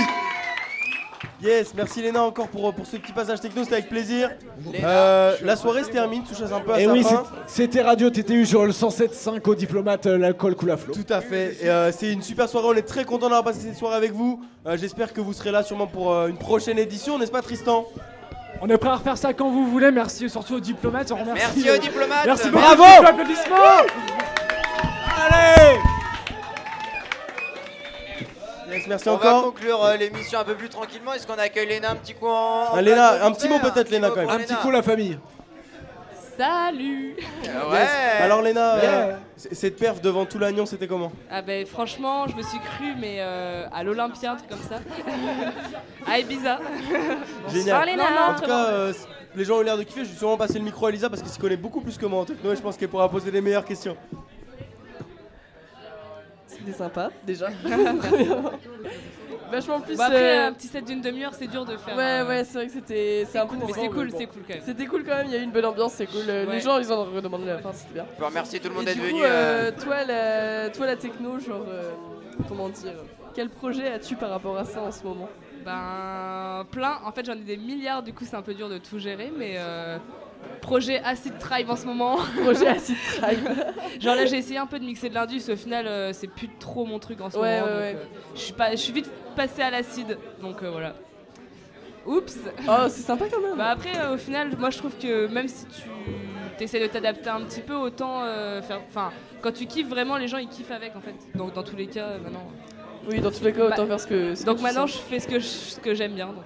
[1.40, 4.30] Yes, merci Léna encore pour, pour ce petit passage techno, c'était avec plaisir.
[4.82, 7.24] Euh, la soirée se termine, touche un peu à Et sa oui, fin.
[7.48, 10.94] c'était Radio TTU sur le 107.5 au diplomate, euh, l'alcool coule à flot.
[10.94, 11.56] Tout à fait.
[11.60, 12.68] Et, euh, c'est une super soirée.
[12.70, 14.40] On est très content d'avoir passé cette soirée avec vous.
[14.66, 17.86] Euh, J'espère que vous serez là sûrement pour euh, une prochaine édition, n'est-ce pas, Tristan?
[18.60, 19.90] On est prêt à refaire ça quand vous voulez.
[19.90, 21.10] Merci surtout aux diplomates.
[21.10, 22.24] On remercie, Merci aux diplomates.
[22.26, 22.84] Merci Bravo.
[22.84, 23.06] beaucoup.
[23.08, 23.56] Applaudissements.
[28.92, 29.36] Merci On encore.
[29.40, 31.12] va conclure euh, l'émission un peu plus tranquillement.
[31.14, 32.74] Est-ce qu'on accueille Léna un petit coup en.
[32.74, 34.28] Ah, Léna, un petit mot peut-être, Léna, quand même.
[34.30, 35.18] Un petit coup, la famille.
[36.38, 37.14] Salut
[37.44, 37.78] Ouais.
[37.78, 37.90] Yes.
[38.22, 38.90] Alors Léna, Yeah.
[38.90, 41.12] euh, cette perf devant tout l'agnon, c'était comment?
[41.30, 44.76] Ah ben franchement, je me suis cru mais euh, à l'Olympia, un truc comme ça.
[46.10, 46.58] à Ibiza.
[47.52, 47.86] Génial.
[47.86, 48.04] Léna.
[48.30, 48.92] en tout cas, euh,
[49.36, 50.04] les gens ont l'air de kiffer.
[50.04, 52.06] Je vais sûrement passer le micro à Elisa parce qu'elle s'y connaît beaucoup plus que
[52.06, 53.96] moi en techno et je pense qu'elle pourra poser les meilleures questions.
[56.64, 57.48] C'était sympa, déjà.
[59.50, 59.96] Vachement plus.
[59.96, 61.94] Bon, après, euh, un petit set d'une demi-heure, c'est dur de faire.
[61.96, 63.26] Ouais, euh, ouais, c'est vrai que c'était.
[63.30, 64.16] C'est un peu cool, mais c'est cool, bon.
[64.18, 64.62] c'est cool quand même.
[64.64, 66.22] C'était cool quand même, il y a eu une bonne ambiance, c'est cool.
[66.26, 66.46] Ouais.
[66.46, 68.06] Les gens, ils en redemandé à la fin, c'était bien.
[68.16, 69.20] Peut remercier tout le monde d'être venu.
[69.22, 71.66] euh, euh, toi, la, toi, la techno, genre.
[71.68, 71.90] euh,
[72.48, 72.94] comment dire
[73.34, 75.28] Quel projet as-tu par rapport à ça en ce moment?
[75.66, 76.98] Ben, plein.
[77.04, 79.30] En fait, j'en ai des milliards, du coup, c'est un peu dur de tout gérer,
[79.36, 79.58] mais.
[80.60, 82.16] Projet Acid Tribe en ce moment.
[82.42, 83.48] Projet Acid Tribe.
[84.00, 85.42] Genre là, j'ai essayé un peu de mixer de l'indus.
[85.50, 87.72] Au final, euh, c'est plus trop mon truc en ce Ouais, moment.
[87.72, 87.96] ouais, ouais.
[87.96, 90.18] euh, je suis vite passé à l'acide.
[90.40, 90.94] Donc euh, voilà.
[92.06, 92.38] Oups.
[92.68, 93.56] Oh, c'est sympa quand même.
[93.56, 97.30] Bah après, euh, au final, moi je trouve que même si tu essaies de t'adapter
[97.30, 98.22] un petit peu, autant
[98.62, 98.80] faire.
[98.88, 101.14] Enfin, quand tu kiffes vraiment, les gens ils kiffent avec en fait.
[101.36, 102.46] Donc dans tous les cas, maintenant.
[103.08, 104.34] Oui, dans tous les cas, autant Bah, faire ce que.
[104.34, 106.26] ce donc maintenant, je fais ce que je- ce que j'aime bien.
[106.28, 106.44] donc.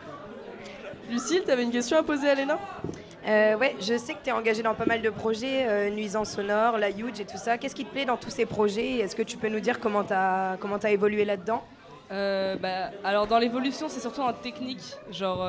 [1.11, 2.59] Lucille, t'avais une question à poser à Léna?
[3.27, 6.31] Euh, ouais, je sais que tu es engagé dans pas mal de projets, euh, nuisances
[6.31, 7.59] sonores, la huge et tout ça.
[7.59, 8.99] Qu'est-ce qui te plaît dans tous ces projets?
[8.99, 11.65] Est-ce que tu peux nous dire comment tu as, évolué là-dedans?
[12.13, 14.95] Euh, bah, alors dans l'évolution, c'est surtout en technique.
[15.11, 15.45] Genre,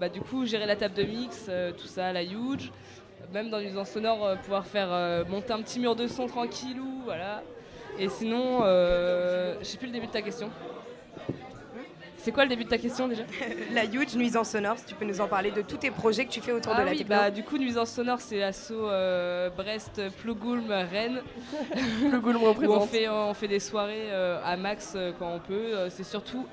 [0.00, 2.72] bah, du coup, gérer la table de mix, tout ça, la huge.
[3.34, 7.42] Même dans l'usance sonore, pouvoir faire monter un petit mur de son tranquillou, voilà.
[7.98, 10.50] Et sinon, je sais plus le début de ta question.
[12.22, 13.22] C'est quoi le début de ta question déjà
[13.72, 16.30] La huge, nuisance sonore, si tu peux nous en parler de tous tes projets que
[16.30, 17.06] tu fais autour Ah de la techno.
[17.08, 21.22] bah, du coup, Nuisance Sonore, c'est l'asso euh, Brest, Plougoulm, Rennes.
[22.10, 25.88] Plougoulm on fait, on fait des soirées euh, à max euh, quand on peut.
[25.88, 26.46] C'est surtout,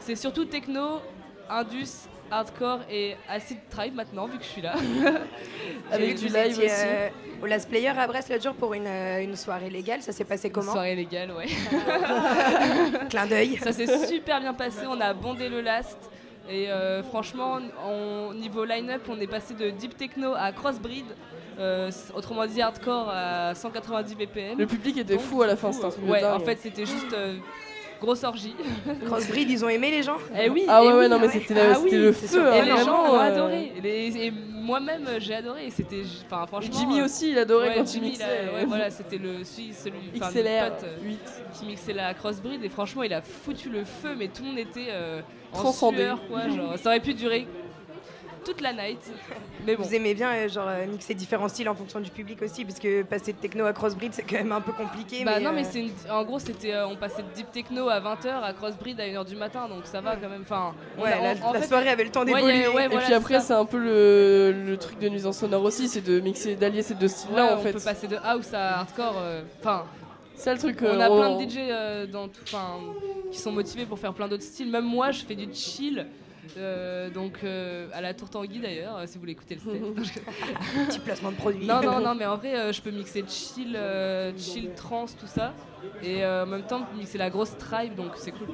[0.00, 1.00] c'est surtout techno,
[1.48, 4.74] indus, hardcore et acid tribe maintenant, vu que je suis là.
[5.92, 6.66] Avec du live aussi.
[6.68, 7.08] euh,
[7.42, 10.00] au Last Player à Brest l'autre jour pour une, euh, une soirée légale.
[10.02, 11.46] Ça s'est passé comment Soirée légale, ouais.
[13.10, 13.58] Clin d'œil.
[13.62, 15.98] Ça s'est super bien passé, on a bondé le last.
[16.48, 21.04] Et euh, franchement, on- niveau line-up, on est passé de deep techno à crossbreed,
[21.58, 24.58] euh, autrement dit hardcore à 190 BPM.
[24.58, 26.84] Le public était fou à la fin, c'était un truc de Ouais, en fait, c'était
[26.86, 27.36] juste euh,
[28.02, 28.54] grosse orgie.
[29.06, 30.64] Crossbreed, ils ont aimé les gens Eh oui.
[30.68, 31.60] Ah ouais, eh ouais, oui, non, mais ah c'était ouais.
[31.66, 32.42] le- Ah c'était oui, le c'est feu, sûr.
[32.46, 33.20] hein, Et les gens vraiment, ont euh.
[33.20, 33.72] adoré.
[33.76, 35.70] Et, les- et moi-même, j'ai adoré.
[35.70, 36.76] C'était, enfin, franchement.
[36.78, 38.58] Jimmy euh, aussi, il adorait ouais, quand tu Jimmy, mixais, il a- ouais.
[38.60, 41.18] ouais, voilà, c'était le celui, celui enfin, XLR, notre pote, euh, 8.
[41.58, 42.64] qui mixait la crossbreed.
[42.64, 45.20] Et franchement, il a foutu le feu, mais tout le monde était euh,
[45.52, 45.98] en Transcendé.
[45.98, 46.48] sueur, quoi.
[46.48, 47.46] Genre, ça aurait pu durer
[48.44, 48.98] toute la night.
[49.66, 49.82] Mais bon.
[49.84, 52.78] Vous aimez bien euh, genre euh, mixer différents styles en fonction du public aussi, parce
[52.78, 55.24] que passer de techno à crossbreed c'est quand même un peu compliqué.
[55.24, 57.50] Bah mais, non mais euh, c'est une- en gros c'était euh, on passait de deep
[57.52, 60.74] techno à 20h à crossbreed à 1h du matin donc ça va quand même enfin
[60.98, 62.68] on Ouais, a- la- en- en la fait- soirée avait le temps d'évoluer.
[62.68, 65.88] ouais, et voilà, puis après, c'est un peu le, le truc de nuisance sonore aussi,
[65.88, 67.72] c'est de mixer, d'allier ces deux styles-là Ouais, en on fait.
[67.72, 69.84] peut passer de house à hardcore euh, enfin
[70.34, 70.78] C'est le truc.
[70.82, 72.42] on euh, a on- plein de DJ euh, dans tout,
[73.30, 74.70] qui sont motivés pour faire plein d'autres styles.
[74.70, 76.06] Même moi, je fais du chill.
[76.56, 80.14] Euh, donc euh, à la tour Tanguy d'ailleurs, euh, si vous voulez écouter le set.
[80.88, 81.66] Petit placement de produit.
[81.66, 85.26] non, non, non, mais en vrai, euh, je peux mixer chill, euh, chill, trance, tout
[85.26, 85.54] ça.
[86.02, 88.48] Et euh, en même temps, mixer la grosse tribe, donc c'est cool.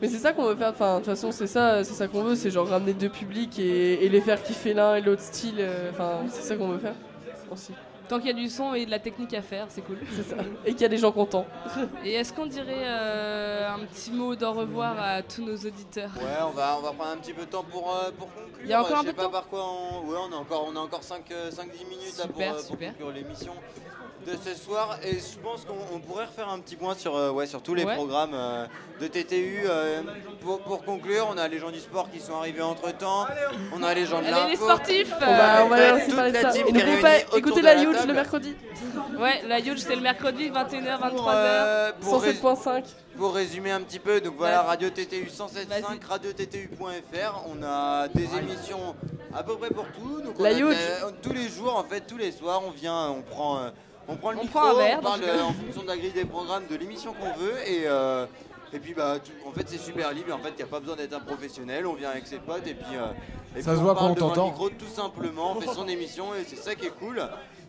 [0.00, 0.70] Mais c'est ça qu'on veut faire.
[0.70, 3.58] Enfin, de toute façon, c'est ça, c'est ça qu'on veut, c'est genre ramener deux publics
[3.58, 5.64] et, et les faire kiffer l'un et l'autre style.
[5.90, 6.94] Enfin, c'est ça qu'on veut faire
[7.50, 7.72] aussi.
[8.08, 9.98] Tant qu'il y a du son et de la technique à faire, c'est cool.
[10.14, 10.36] C'est ça.
[10.66, 11.46] Et qu'il y a des gens contents.
[12.04, 16.10] Et est-ce qu'on dirait euh, un petit mot d'au revoir à tous nos auditeurs?
[16.16, 18.58] Ouais, on va, on va prendre un petit peu de temps pour, euh, pour conclure.
[18.62, 19.30] Il y a encore Je un sais peu de pas temps?
[19.30, 20.06] par quoi on...
[20.06, 22.90] Ouais, on a encore, on a encore 5-10 minutes là, pour, Super, euh, pour super.
[22.90, 23.52] conclure l'émission
[24.26, 24.98] de ce soir.
[25.02, 27.74] Et je pense qu'on on pourrait refaire un petit point sur, euh, ouais, sur tous
[27.74, 27.94] les Ouais.
[27.94, 28.66] programmes euh,
[29.00, 29.62] de TTU.
[29.68, 30.02] euh,
[30.40, 33.26] pour, pour conclure, on a les gens du sport qui sont arrivés entre temps.
[33.74, 34.48] On a les gens de l'info.
[34.48, 35.76] les sportifs On va, on va
[36.16, 36.56] parler de ça.
[36.56, 38.08] Et n'oubliez pas, écoutez la la Huge table.
[38.08, 38.56] le mercredi.
[39.18, 41.10] Ouais, la Huge, c'est le mercredi, 21h, 23h.
[41.14, 42.84] Pour, euh, pour rés- 107.5.
[43.16, 44.62] Pour résumer un petit peu, donc voilà.
[44.62, 47.44] Radio TTU 107.5, radiottu.fr.
[47.46, 48.94] On a des émissions
[49.34, 50.20] à peu près pour tout.
[50.20, 50.76] Donc on La a Huge.
[51.22, 53.70] tous les jours, en fait, tous les soirs, on vient, on prend,
[54.08, 56.24] on prend le micro, un verre, on parle euh, en fonction de la grille des
[56.24, 58.26] programmes de l'émission qu'on veut et, euh,
[58.72, 59.16] et puis bah
[59.46, 61.86] en fait c'est super libre, en fait il n'y a pas besoin d'être un professionnel,
[61.86, 64.44] on vient avec ses potes et puis, euh, Ça se voit on parle on devant
[64.44, 67.22] le micro tout simplement, on fait son émission et c'est ça qui est cool.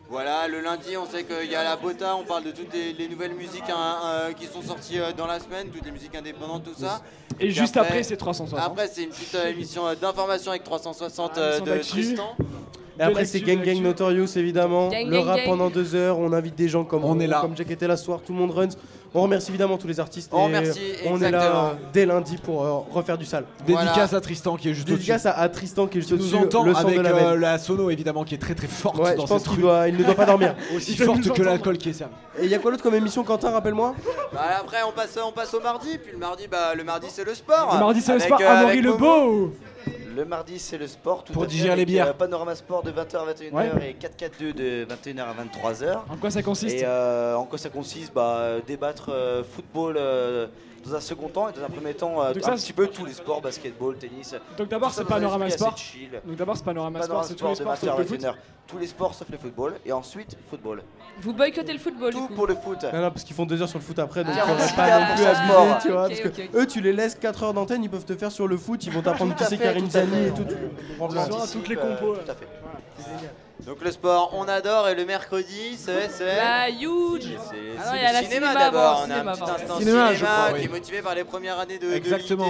[0.07, 3.07] Voilà, le lundi on sait qu'il y a la bota, on parle de toutes les,
[3.07, 7.01] nouvelles musiques hein, qui sont sorties dans la semaine, toutes les musiques indépendantes, tout ça.
[7.39, 8.59] Et juste après, c'est 360.
[8.59, 11.77] Après, c'est une petite émission d'information avec 360 ah, de.
[11.79, 12.35] Tristan.
[12.99, 14.89] Et après, c'est Gang Gang Notorious, évidemment.
[14.89, 16.19] Le rap pendant deux heures.
[16.19, 17.39] On invite des gens comme, on, est là.
[17.41, 18.21] comme Jack était là soir.
[18.25, 18.69] Tout le monde runs.
[19.17, 20.29] On remercie évidemment tous les artistes.
[20.33, 23.45] On, remercie, on est là dès lundi pour euh, refaire du sale.
[23.65, 23.85] Voilà.
[23.85, 26.65] Dédicace à Tristan qui est juste Dédicace à, Tristan qui est juste qui nous entend
[26.65, 29.47] le avec de la, euh, la, sono, évidemment, qui est très très forte dans cette
[29.53, 30.53] il, il ne doit pas dormir.
[30.75, 32.13] Aussi forte que l'alcool qui est servi.
[32.37, 33.95] Et il y a quoi d'autre comme émission, Quentin Rappelle-moi?
[34.33, 35.97] Bah, après, on passe, on passe au mardi.
[35.97, 37.69] Puis le mardi, bah, le mardi c'est le sport.
[37.73, 38.41] Le mardi, c'est le sport.
[38.41, 39.53] Euh, ah, Amaury Lebeau.
[40.15, 41.25] Le mardi, c'est le sport.
[41.25, 42.07] Tout pour digérer les bières.
[42.07, 45.97] Euh, panorama sport de 20h à 21h et 4-4-2 de 21h à 23h.
[46.09, 48.13] En quoi ça consiste euh, En quoi ça consiste?
[48.13, 49.11] Bah, euh, Débattre
[49.53, 49.99] football
[50.85, 53.13] dans un second temps et dans un premier temps euh, un petit peu tous les
[53.13, 54.35] sports, basketball, tennis.
[54.57, 55.75] Donc d'abord c'est Panorama Sport.
[56.25, 58.31] Donc d'abord c'est Panorama Sport, c'est tous les sports sauf le.
[58.67, 60.81] Tous les sports sauf le football et ensuite football.
[61.21, 62.83] Vous boycottez le football Tout du pour le foot.
[62.83, 64.67] Non, non, parce qu'ils font deux heures sur le foot après, donc ah, on va
[64.69, 66.07] pas non plus abuser, tu vois.
[66.07, 68.57] Parce que eux, tu les laisses 4 heures d'antenne, ils peuvent te faire sur le
[68.57, 70.45] foot, ils vont t'apprendre qui c'est Karim Zani et tout.
[71.53, 72.15] Toutes les compos.
[72.15, 72.47] Tout à fait.
[73.65, 79.05] Donc le sport, on adore et le mercredi, c'est c'est huge c'est le cinéma, d'abord.
[79.07, 80.13] On a un petit cinéma,
[80.57, 81.87] qui est motivé par les premières années de,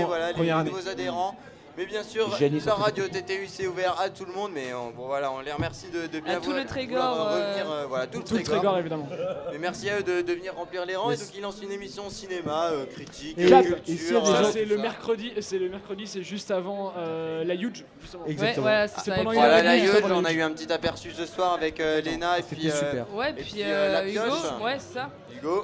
[0.05, 1.35] voilà, les nouveaux adhérents.
[1.77, 4.91] Mais bien sûr, Génie la radio TTU c'est ouvert à tout le monde, mais on,
[4.91, 7.85] bon, voilà, on les remercie de, de bien à tout le Trégor, euh, revenir, euh,
[7.87, 8.77] voilà, tout, Trégor.
[8.77, 9.09] Évidemment.
[9.51, 12.09] Mais merci à eux de, venir remplir les rangs et donc ils lancent une émission
[12.09, 14.25] cinéma, critique, et culture.
[14.25, 17.83] Ça c'est le, mercredi, c'est le mercredi, c'est juste avant la Huge.
[18.27, 18.67] Exactement.
[18.67, 21.53] Ouais, ah, c'est pendant voilà, la Huge, on a eu un petit aperçu ce soir
[21.53, 23.13] avec Lena et puis super.
[23.13, 24.21] ouais, puis, la Hugo,
[24.63, 25.09] ouais, c'est ça.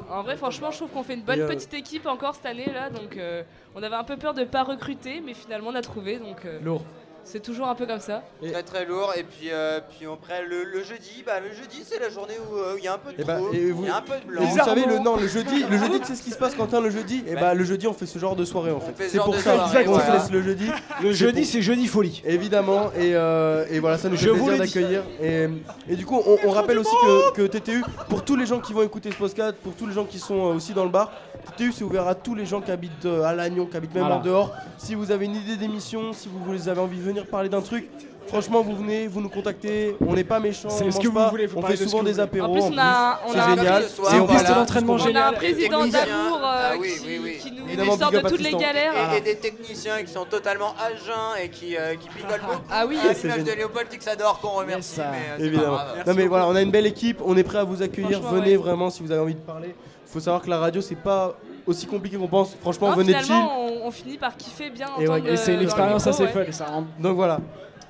[0.09, 2.72] En vrai, franchement, je trouve qu'on fait une bonne euh, petite équipe encore cette année.
[2.74, 2.90] là.
[2.90, 3.43] Donc, euh,
[3.75, 6.17] on avait un peu peur de pas recruter, mais finalement, on a trouvé.
[6.19, 6.83] Donc, euh, Lourd.
[7.24, 8.24] C'est toujours un peu comme ça.
[8.41, 9.14] Très très lourd.
[9.16, 12.74] Et puis, euh, puis après, le, jeudi, bah, le jeudi, c'est la journée où euh,
[12.74, 14.19] eh ben, il y a un peu de et bah, vous, y a un peu
[14.19, 14.41] de blanc.
[14.41, 16.56] Et vous savez, le, non, le jeudi, le jeudi, tu sais ce qui se passe,
[16.56, 17.24] Quentin, le jeudi?
[17.25, 18.93] Eh ben, et bah, le jeudi, on fait ce genre de soirée en fait.
[19.09, 20.67] c'est pour ça qu'on se le jeudi.
[21.01, 22.22] Le jeudi, c'est jeudi folie.
[22.25, 22.91] Évidemment.
[22.98, 25.03] Et, euh, et voilà, ça nous fait plaisir d'accueillir.
[25.22, 25.48] Et,
[25.90, 28.83] et, du coup, on, rappelle aussi que, que TTU, pour tous les gens qui vont
[28.83, 31.11] écouter ce podcast, pour tous les gens qui sont aussi dans le bar,
[31.58, 34.06] TU, c'est ouvert à tous les gens qui habitent euh, à Lannion, qui habitent même
[34.06, 34.53] en dehors.
[34.78, 37.61] Si vous avez une idée d'émission, si vous, vous avez envie de venir parler d'un
[37.61, 37.88] truc,
[38.28, 41.30] Franchement, vous venez, vous nous contactez, on n'est pas méchants, on ce que vous pas,
[41.30, 42.48] voulez, on fait souvent des apéros.
[42.48, 43.82] En plus, on a, on a.
[43.82, 45.34] C'est en plus de l'entraînement génial.
[45.34, 46.40] Un président d'amour
[46.82, 48.94] qui, nous sort de toutes les galères.
[49.14, 52.38] Et, et, des techniciens qui sont totalement à jeun et qui, euh, qui ah.
[52.38, 52.61] beaucoup.
[52.72, 55.02] Ah oui, c'est de Léopold Tixador qu'on remercie.
[55.02, 55.80] Euh, Évidemment.
[56.08, 58.22] Non, mais voilà, on a une belle équipe, on est prêt à vous accueillir.
[58.22, 59.76] Venez vraiment si vous avez envie de parler
[60.11, 62.56] faut savoir que la radio, c'est pas aussi compliqué qu'on pense.
[62.56, 63.33] Franchement, non, venez chill.
[63.33, 64.88] On, on, finit par kiffer bien.
[64.99, 66.41] Et, ouais, et c'est une euh, expérience assez fun.
[66.41, 66.85] Hein.
[66.99, 67.40] Donc voilà.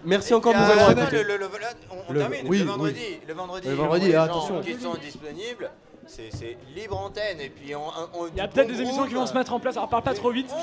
[0.03, 1.23] Merci encore pour votre écouté.
[1.23, 1.47] Le, le, le,
[2.09, 2.99] on, termine oui, le vendredi.
[3.27, 4.61] Le vendredi, le vendredi, vendredi attention.
[4.61, 5.71] qui sont disponibles
[6.11, 7.73] c'est libre antenne et puis
[8.33, 9.77] Il y a peut-être des émissions qui vont euh, se mettre en place.
[9.77, 10.53] Alors parle pas trop vite,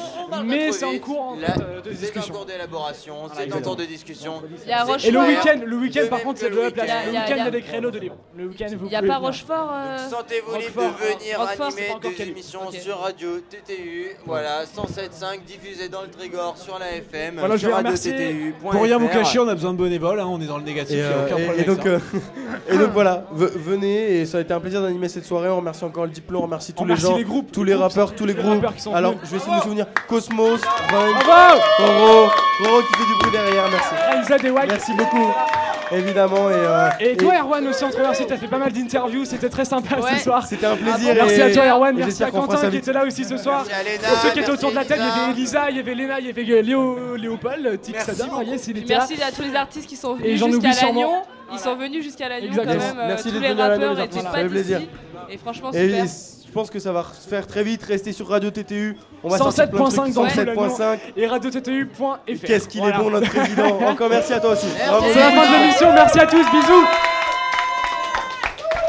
[0.45, 2.23] mais c'est en cours euh, ah, de discussion.
[2.23, 4.43] C'est en cours d'élaboration, c'est en cours de discussion.
[5.05, 6.91] Et le week-end, le week-end par contre, c'est de la place.
[7.07, 8.17] Le week-end, il y a des créneaux de libre.
[8.37, 8.67] Le week-end.
[8.71, 9.73] Il n'y a pas Rochefort.
[10.11, 14.09] Sentez-vous libre de venir animer des émissions sur Radio TTU.
[14.27, 17.37] Voilà, 107.5 diffusé dans le Trigor sur la FM.
[17.39, 18.55] Voilà, je vais remercier.
[18.61, 20.21] Pour rien vous cacher, on a besoin de bénévoles.
[20.21, 20.99] Hein, on est dans le négatif.
[20.99, 21.59] Euh,
[22.69, 25.51] et donc voilà, venez et ça a été un plaisir d'animer cette soirée soirée.
[25.51, 27.75] On remercie encore le diplôme, on remercie tous on les gens, les groupes, tous les,
[27.75, 28.65] rappeurs, tous les, groupes.
[28.95, 29.87] Alors, je vais essayer de me souvenir.
[30.09, 30.61] Cosmos,
[30.91, 31.19] Runk,
[32.87, 34.35] qui fait du bruit derrière, merci.
[34.69, 35.33] Merci beaucoup
[35.93, 36.51] évidemment.
[36.51, 37.35] Et, euh, et toi.
[37.39, 38.27] Erwan, aussi, on te remercie.
[38.27, 39.25] T'as fait pas mal d'interviews.
[39.25, 40.47] C'était très sympa ce soir.
[40.47, 41.11] C'était un plaisir.
[41.13, 41.97] Ah, merci à toi, Erwan.
[41.97, 43.65] Merci à Quentin qui était là aussi ce soir.
[43.67, 45.71] Merci à Léna, Pour ceux qui étaient autour de la table, il y avait Elisa,
[45.71, 48.43] il y avait Léna, il y avait Léo, Léopold, Tix Sadar.
[48.47, 50.31] Merci, merci à tous les artistes qui sont venus.
[50.31, 51.25] Et j'en oublie sûrement.
[51.53, 52.81] Ils sont venus jusqu'à la Lyon quand même.
[52.81, 54.89] Euh, merci les rappeurs étaient pas d'ici.
[55.31, 56.07] Et franchement, super.
[56.49, 57.83] Je pense que ça va se faire très vite.
[57.83, 58.97] Restez sur Radio TTU.
[59.23, 62.47] 107.5 dans 107.5 et Radio TTU.fr.
[62.47, 63.79] Qu'est-ce qu'il est bon notre président.
[63.87, 64.67] Encore merci à toi aussi.
[64.67, 65.93] C'est la fin de l'émission.
[65.93, 66.51] Merci à tous.
[66.51, 66.87] Bisous.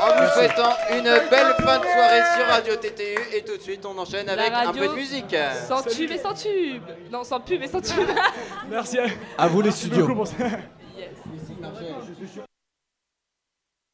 [0.01, 3.85] En vous souhaitant une belle fin de soirée sur Radio TTU et tout de suite
[3.85, 5.35] on enchaîne avec un peu de musique.
[5.67, 6.83] Sans tube et sans tube.
[7.11, 8.07] Non, sans pub et sans tube.
[8.69, 8.97] merci
[9.37, 10.07] à, vous les studios.